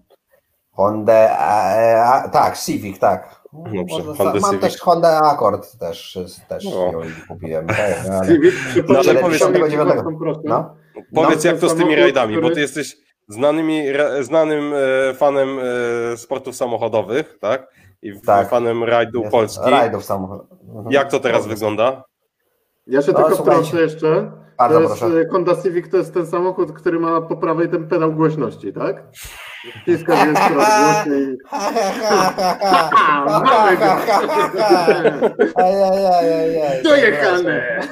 Honda, 0.71 1.37
a, 1.39 2.13
a, 2.23 2.29
tak, 2.29 2.57
Civic, 2.57 2.99
tak. 2.99 3.41
Dobrze, 3.53 3.83
Może 3.89 4.03
Honda 4.23 4.39
mam 4.39 4.51
Civic. 4.51 4.61
też 4.61 4.81
Honda 4.81 5.21
Accord 5.21 5.77
też, 5.79 6.19
też 6.47 6.63
No. 6.65 6.71
ją 6.91 7.01
kupiłem. 7.27 7.67
Tak, 7.77 7.77
ale, 8.11 8.27
Civic, 8.27 8.53
No, 8.89 8.99
ale 8.99 9.15
powiedz- 9.21 9.47
mi, 9.47 9.53
99. 9.53 10.17
proszę. 10.19 10.39
no. 10.43 10.75
Powiedz 11.15 11.41
ten 11.43 11.51
jak 11.51 11.61
to 11.61 11.69
z 11.69 11.75
tymi 11.75 11.95
rajdami, 11.95 12.33
bo 12.35 12.39
który- 12.41 12.55
ty 12.55 12.61
jesteś 12.61 12.97
znanymi, 13.27 13.83
znanym 14.21 14.73
e, 15.09 15.13
fanem 15.13 15.59
e, 16.13 16.17
sportów 16.17 16.55
samochodowych, 16.55 17.37
tak? 17.41 17.67
I 18.01 18.21
Tak. 18.21 18.49
fanem 18.49 18.83
rajdu 18.83 19.23
Polski. 19.31 19.69
Rajdów 19.69 20.05
samochodowych. 20.05 20.59
Mhm. 20.69 20.91
Jak 20.91 21.11
to 21.11 21.19
teraz 21.19 21.47
wygląda? 21.47 22.03
Ja 22.87 23.01
się 23.01 23.11
No, 23.11 23.17
tylko 23.23 23.35
wtrącę 23.43 23.81
jeszcze. 23.81 24.31
Bardzo 24.57 24.75
to 24.75 24.81
jest, 24.81 24.99
proszę. 24.99 25.21
e, 25.21 25.27
Honda 25.31 25.61
Civic 25.63 25.89
to 25.91 25.97
jest 25.97 26.13
ten 26.13 26.25
samochód, 26.27 26.71
który 26.71 26.99
ma 26.99 27.21
po 27.21 27.37
prawej 27.37 27.69
ten 27.69 27.87
pedał 27.87 28.13
głośności, 28.13 28.73
tak? 28.73 29.03
Jest 29.87 30.05
coraz 30.05 30.27
głośniej. 30.53 31.37
mamy 33.45 33.77
go. 33.77 33.85
Dojechane! 36.83 37.63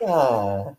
Tak. 0.00 0.74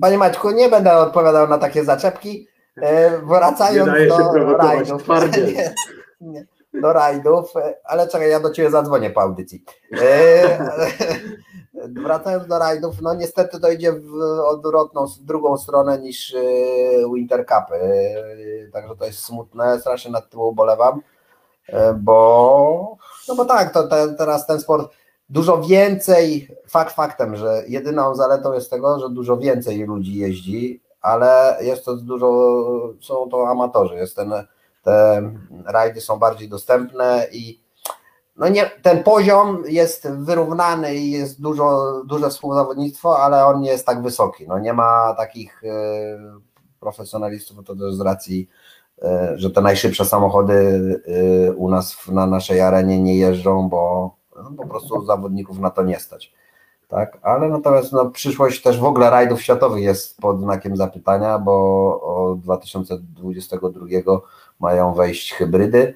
Panie 0.00 0.18
Maćku, 0.18 0.50
nie 0.50 0.68
będę 0.68 0.92
odpowiadał 0.96 1.48
na 1.48 1.58
takie 1.58 1.84
zaczepki. 1.84 2.48
E, 2.82 3.18
Wracając 3.18 3.86
Nie 3.88 3.92
daje 3.94 4.10
się 4.10 4.16
do 4.16 4.56
rajdów. 4.56 5.08
Nie, 5.46 5.74
nie, 6.20 6.46
do 6.80 6.92
rajdów, 6.92 7.56
e, 7.56 7.74
ale 7.84 8.08
czekaj, 8.08 8.30
ja 8.30 8.40
do 8.40 8.50
Ciebie 8.50 8.70
zadzwonię 8.70 9.10
po 9.10 9.20
audycji. 9.22 9.64
Wracając 11.88 12.46
do 12.46 12.58
rajdów, 12.58 13.02
no 13.02 13.14
niestety 13.14 13.60
to 13.60 13.70
idzie 13.70 13.92
w 13.92 14.14
odwrotną, 14.46 15.06
drugą 15.20 15.56
stronę 15.58 15.98
niż 15.98 16.34
e, 16.34 16.40
Winter 17.14 17.46
Cup. 17.46 17.72
E, 17.72 18.70
Także 18.72 18.96
to 18.96 19.04
jest 19.04 19.18
smutne, 19.18 19.80
strasznie 19.80 20.10
nad 20.10 20.30
tym 20.30 20.40
ubolewam, 20.40 21.00
e, 21.68 21.94
bo 21.94 22.96
no 23.28 23.34
bo 23.34 23.44
tak, 23.44 23.72
to 23.72 23.88
te, 23.88 24.14
teraz 24.14 24.46
ten 24.46 24.60
sport 24.60 24.92
dużo 25.28 25.62
więcej, 25.62 26.48
fakt 26.68 26.94
faktem, 26.94 27.36
że 27.36 27.62
jedyną 27.68 28.14
zaletą 28.14 28.52
jest 28.52 28.70
tego, 28.70 28.98
że 28.98 29.10
dużo 29.10 29.36
więcej 29.36 29.78
ludzi 29.86 30.14
jeździ, 30.14 30.82
ale 31.00 31.58
jest 31.60 31.84
to 31.84 31.96
dużo, 31.96 32.28
są 33.00 33.28
to 33.28 33.48
amatorzy, 33.48 33.94
jest 33.94 34.16
ten, 34.16 34.32
te 34.82 35.22
rajdy 35.66 36.00
są 36.00 36.18
bardziej 36.18 36.48
dostępne 36.48 37.26
i 37.32 37.61
no 38.36 38.48
nie, 38.48 38.70
ten 38.82 39.02
poziom 39.02 39.62
jest 39.68 40.08
wyrównany 40.10 40.94
i 40.94 41.10
jest 41.10 41.42
dużo, 41.42 42.02
duże 42.06 42.30
współzawodnictwo, 42.30 43.18
ale 43.18 43.46
on 43.46 43.60
nie 43.60 43.70
jest 43.70 43.86
tak 43.86 44.02
wysoki. 44.02 44.48
No 44.48 44.58
nie 44.58 44.72
ma 44.72 45.14
takich 45.16 45.64
e, 45.64 46.40
profesjonalistów, 46.80 47.64
to 47.64 47.76
też 47.76 47.94
z 47.94 48.00
racji, 48.00 48.48
e, 49.02 49.32
że 49.36 49.50
te 49.50 49.60
najszybsze 49.60 50.04
samochody 50.04 50.54
e, 51.48 51.52
u 51.52 51.68
nas 51.68 52.08
na 52.08 52.26
naszej 52.26 52.60
arenie 52.60 53.02
nie 53.02 53.16
jeżdżą, 53.16 53.68
bo 53.68 54.14
no, 54.36 54.50
po 54.56 54.66
prostu 54.66 55.04
zawodników 55.04 55.58
na 55.58 55.70
to 55.70 55.82
nie 55.82 56.00
stać. 56.00 56.32
Tak, 56.88 57.18
ale 57.22 57.48
natomiast 57.48 57.92
no, 57.92 58.10
przyszłość 58.10 58.62
też 58.62 58.80
w 58.80 58.84
ogóle 58.84 59.10
rajdów 59.10 59.42
światowych 59.42 59.82
jest 59.82 60.20
pod 60.20 60.40
znakiem 60.40 60.76
zapytania, 60.76 61.38
bo 61.38 62.00
od 62.30 62.40
2022 62.40 63.86
mają 64.60 64.94
wejść 64.94 65.32
hybrydy, 65.32 65.94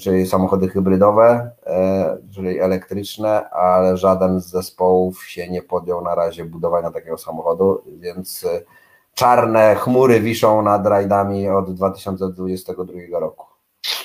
czyli 0.00 0.26
samochody 0.26 0.68
hybrydowe, 0.68 1.50
e, 1.66 2.18
czyli 2.34 2.60
elektryczne, 2.60 3.50
ale 3.50 3.96
żaden 3.96 4.40
z 4.40 4.46
zespołów 4.46 5.24
się 5.24 5.48
nie 5.48 5.62
podjął 5.62 6.04
na 6.04 6.14
razie 6.14 6.44
budowania 6.44 6.90
takiego 6.90 7.18
samochodu, 7.18 7.82
więc 7.86 8.44
e, 8.44 8.62
czarne 9.14 9.74
chmury 9.74 10.20
wiszą 10.20 10.62
nad 10.62 10.86
rajdami 10.86 11.48
od 11.48 11.74
2022 11.74 13.20
roku. 13.20 13.46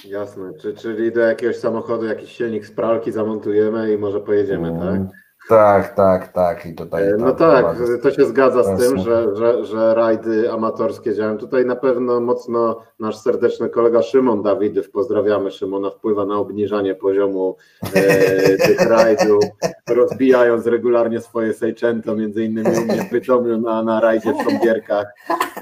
Jasne, 0.05 0.53
Czy, 0.53 0.73
czyli 0.73 1.11
do 1.11 1.19
jakiegoś 1.19 1.57
samochodu 1.57 2.05
jakiś 2.05 2.31
silnik 2.31 2.65
z 2.65 2.71
pralki 2.71 3.11
zamontujemy 3.11 3.93
i 3.93 3.97
może 3.97 4.19
pojedziemy, 4.19 4.79
tak? 4.79 5.24
Tak, 5.49 5.95
tak, 5.95 6.27
tak. 6.27 6.65
I 6.65 6.75
tutaj. 6.75 7.03
E, 7.09 7.15
No 7.17 7.33
tak, 7.33 7.65
to 8.01 8.11
się 8.11 8.25
zgadza 8.25 8.63
z 8.63 8.79
tym, 8.79 8.99
że, 8.99 9.35
że, 9.35 9.65
że 9.65 9.95
rajdy 9.95 10.51
amatorskie 10.51 11.13
działają. 11.13 11.37
Tutaj 11.37 11.65
na 11.65 11.75
pewno 11.75 12.19
mocno 12.19 12.81
nasz 12.99 13.17
serdeczny 13.17 13.69
kolega 13.69 14.01
Szymon 14.01 14.43
Dawidyw, 14.43 14.91
pozdrawiamy 14.91 15.51
Szymona, 15.51 15.89
wpływa 15.89 16.25
na 16.25 16.35
obniżanie 16.35 16.95
poziomu 16.95 17.55
e, 17.95 18.57
tych 18.67 18.81
rajdów, 18.89 19.43
rozbijając 19.89 20.65
regularnie 20.65 21.21
swoje 21.21 21.53
Seicento, 21.53 22.15
między 22.15 22.43
innymi 22.43 22.77
u 22.77 22.81
mnie 22.81 23.01
w 23.01 23.11
Bytomiu 23.11 23.57
na, 23.57 23.83
na 23.83 23.99
rajdzie 23.99 24.33
w 24.33 24.45
Kąpierkach. 24.45 25.05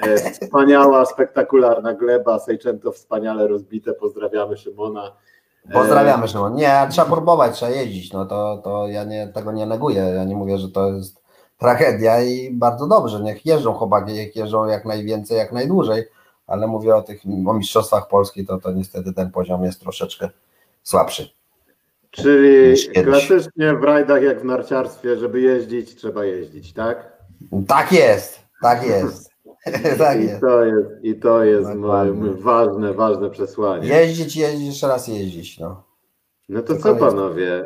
E, 0.02 0.18
wspaniała, 0.18 1.06
spektakularna 1.06 1.94
gleba, 1.94 2.40
Seicento 2.40 2.92
wspaniale 2.92 3.48
rozbite, 3.48 3.94
pozdrawiamy 3.94 4.58
Szymona. 4.58 5.12
E, 5.70 5.74
Pozdrawiamy 5.74 6.28
Szymon. 6.28 6.56
Nie, 6.56 6.88
trzeba 6.92 7.08
próbować, 7.08 7.56
trzeba 7.56 7.72
jeździć. 7.72 8.14
No 8.14 8.26
to, 8.26 8.62
to 8.64 8.88
ja 8.88 9.04
nie, 9.04 9.28
tego 9.28 9.52
nie 9.52 9.66
neguję. 9.66 10.02
Ja 10.02 10.24
nie 10.24 10.36
mówię, 10.36 10.58
że 10.58 10.70
to 10.70 10.90
jest 10.90 11.24
tragedia 11.58 12.22
i 12.22 12.52
bardzo 12.54 12.88
dobrze. 12.88 13.20
Niech 13.22 13.46
jeżdżą 13.46 13.74
chłopaki, 13.74 14.14
niech 14.14 14.36
jeżdżą 14.36 14.66
jak 14.66 14.86
najwięcej, 14.86 15.38
jak 15.38 15.52
najdłużej, 15.52 16.04
ale 16.48 16.68
mówię 16.68 16.96
o 16.96 17.02
tych 17.02 17.22
o 17.48 17.54
mistrzostwach 17.54 18.08
Polski, 18.08 18.46
to, 18.46 18.58
to 18.60 18.72
niestety 18.72 19.14
ten 19.14 19.32
poziom 19.32 19.64
jest 19.64 19.80
troszeczkę 19.80 20.30
słabszy. 20.84 21.30
Czyli 22.12 22.76
klasycznie 23.04 23.74
w 23.74 23.84
rajdach 23.84 24.24
jak 24.24 24.42
w 24.42 24.46
narciarstwie, 24.46 25.18
żeby 25.18 25.42
jeździć, 25.42 25.96
trzeba 25.96 26.26
jeździć, 26.26 26.74
tak? 26.74 27.18
Tak 27.68 27.92
jest, 27.92 28.40
tak 28.62 28.88
jest. 28.88 29.33
tak 29.98 30.20
I 30.20 30.24
jest. 30.24 30.42
to 30.42 30.64
jest, 30.66 30.90
i 31.04 31.20
to 31.20 31.44
jest 31.44 31.74
Dokładnie. 31.74 32.14
moje 32.14 32.34
ważne, 32.34 32.94
ważne 32.94 33.30
przesłanie. 33.30 33.88
Jeździć, 33.88 34.36
jeździć, 34.38 34.68
jeszcze 34.68 34.88
raz 34.88 35.08
jeździć. 35.08 35.60
No. 35.60 35.84
No 36.50 36.62
to 36.62 36.68
Tylko 36.68 36.84
co 36.84 36.90
jest- 36.90 37.00
panowie? 37.00 37.66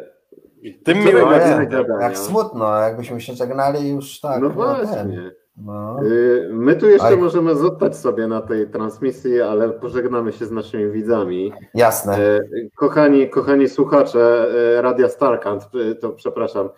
Tym 0.84 0.98
miłym 0.98 1.28
akcentem. 1.28 1.70
gadania? 1.70 2.02
Jak 2.08 2.18
smutno, 2.18 2.76
jakbyśmy 2.80 3.22
się 3.22 3.34
żegnali 3.34 3.90
już 3.90 4.20
tak. 4.20 4.42
No 4.42 4.48
ten, 4.48 4.56
właśnie. 4.58 5.32
no. 5.58 6.04
Y, 6.04 6.50
My 6.52 6.76
tu 6.76 6.90
jeszcze 6.90 7.08
Aj. 7.08 7.18
możemy 7.18 7.56
zostać 7.56 7.98
sobie 7.98 8.28
na 8.28 8.42
tej 8.42 8.70
transmisji, 8.70 9.42
ale 9.42 9.70
pożegnamy 9.70 10.32
się 10.34 10.46
z 10.46 10.52
naszymi 10.52 10.92
widzami. 10.92 11.54
Jasne. 11.74 12.18
E, 12.18 12.40
Kochani, 12.76 13.30
kochani 13.30 13.70
słuchacze 13.70 14.48
e, 14.78 14.82
Radia 14.82 15.10
Starkant, 15.10 15.64
to 16.02 16.10
przepraszam, 16.10 16.70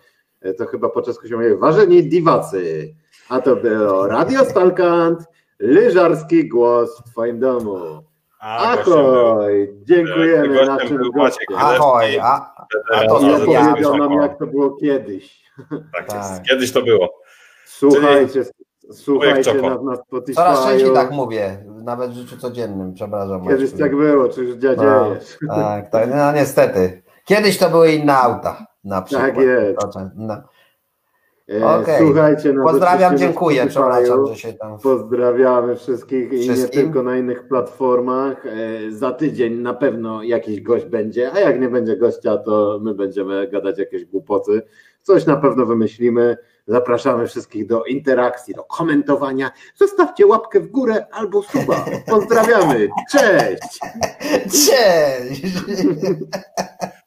to 0.58 0.66
chyba 0.66 0.88
po 0.88 1.02
czesku 1.02 1.28
się 1.28 1.36
mówi, 1.36 1.54
ważeni 1.56 2.08
diwacy. 2.08 2.94
A 3.30 3.40
to 3.40 3.56
było 3.56 4.06
Radio 4.06 4.44
Starkant, 4.44 5.18
lyżarski 5.58 6.48
głos 6.48 6.98
w 7.00 7.10
twoim 7.10 7.40
domu. 7.40 7.76
A, 8.40 8.72
Ahoj, 8.72 9.74
dziękujemy 9.84 10.66
naszym 10.66 10.98
gościom. 11.14 11.56
Ahoj, 11.58 12.18
a, 12.18 12.54
a 12.94 13.06
to 13.08 13.20
ja- 13.22 13.36
opowiedział 13.36 13.96
nam, 13.96 14.12
ja- 14.12 14.22
jak 14.22 14.38
to 14.38 14.46
było 14.46 14.70
kiedyś. 14.76 15.50
Tak 15.94 16.06
Tak. 16.06 16.16
jest. 16.16 16.42
Kiedyś 16.50 16.72
to 16.72 16.82
było. 16.82 17.08
Słuchajcie, 17.66 18.44
słuchajcie 18.92 19.54
nas 19.54 19.82
na 19.82 19.96
Spotify. 19.96 20.34
coraz 20.34 20.64
częściej 20.66 20.94
tak 20.94 21.10
mówię, 21.10 21.64
nawet 21.84 22.10
w 22.10 22.14
życiu 22.14 22.36
codziennym, 22.36 22.94
przepraszam. 22.94 23.42
Kiedyś 23.48 23.62
Maćku. 23.62 23.78
tak 23.78 23.96
było, 23.96 24.28
czy 24.28 24.44
już 24.44 24.56
dziadziejesz. 24.56 25.38
No, 25.42 25.54
tak, 25.54 25.90
tak, 25.90 26.08
no 26.14 26.32
niestety. 26.32 27.02
Kiedyś 27.24 27.58
to 27.58 27.70
były 27.70 27.92
inne 27.92 28.16
auta, 28.16 28.66
na 28.84 29.02
przykład. 29.02 29.26
Tak 29.26 29.38
jest. 29.38 29.78
No. 30.16 30.36
E, 31.50 31.66
Okej. 31.66 32.06
Słuchajcie, 32.06 32.52
no 32.52 32.62
Pozdrawiam, 32.64 33.18
dziękuję, 33.18 33.66
przepraszam, 33.66 34.26
że 34.26 34.36
się 34.36 34.52
tam... 34.52 34.78
Pozdrawiamy 34.78 35.76
wszystkich 35.76 36.32
i 36.32 36.48
nie 36.50 36.68
tylko 36.68 37.02
na 37.02 37.16
innych 37.16 37.48
platformach. 37.48 38.46
E, 38.46 38.50
Za 38.90 39.12
tydzień 39.12 39.54
na 39.54 39.74
pewno 39.74 40.22
jakiś 40.22 40.60
gość 40.60 40.84
będzie, 40.84 41.32
a 41.32 41.40
jak 41.40 41.60
nie 41.60 41.68
będzie 41.68 41.96
gościa, 41.96 42.36
to 42.36 42.78
my 42.82 42.94
będziemy 42.94 43.48
gadać 43.48 43.78
jakieś 43.78 44.04
głupoty. 44.04 44.62
Coś 45.02 45.26
na 45.26 45.36
pewno 45.36 45.66
wymyślimy. 45.66 46.36
Zapraszamy 46.66 47.26
wszystkich 47.26 47.66
do 47.66 47.84
interakcji, 47.84 48.54
do 48.54 48.64
komentowania. 48.64 49.50
Zostawcie 49.76 50.26
łapkę 50.26 50.60
w 50.60 50.66
górę 50.66 51.06
albo 51.12 51.42
suba. 51.42 51.84
Pozdrawiamy. 52.10 52.88
Cześć! 53.12 53.80
Cześć! 54.66 55.42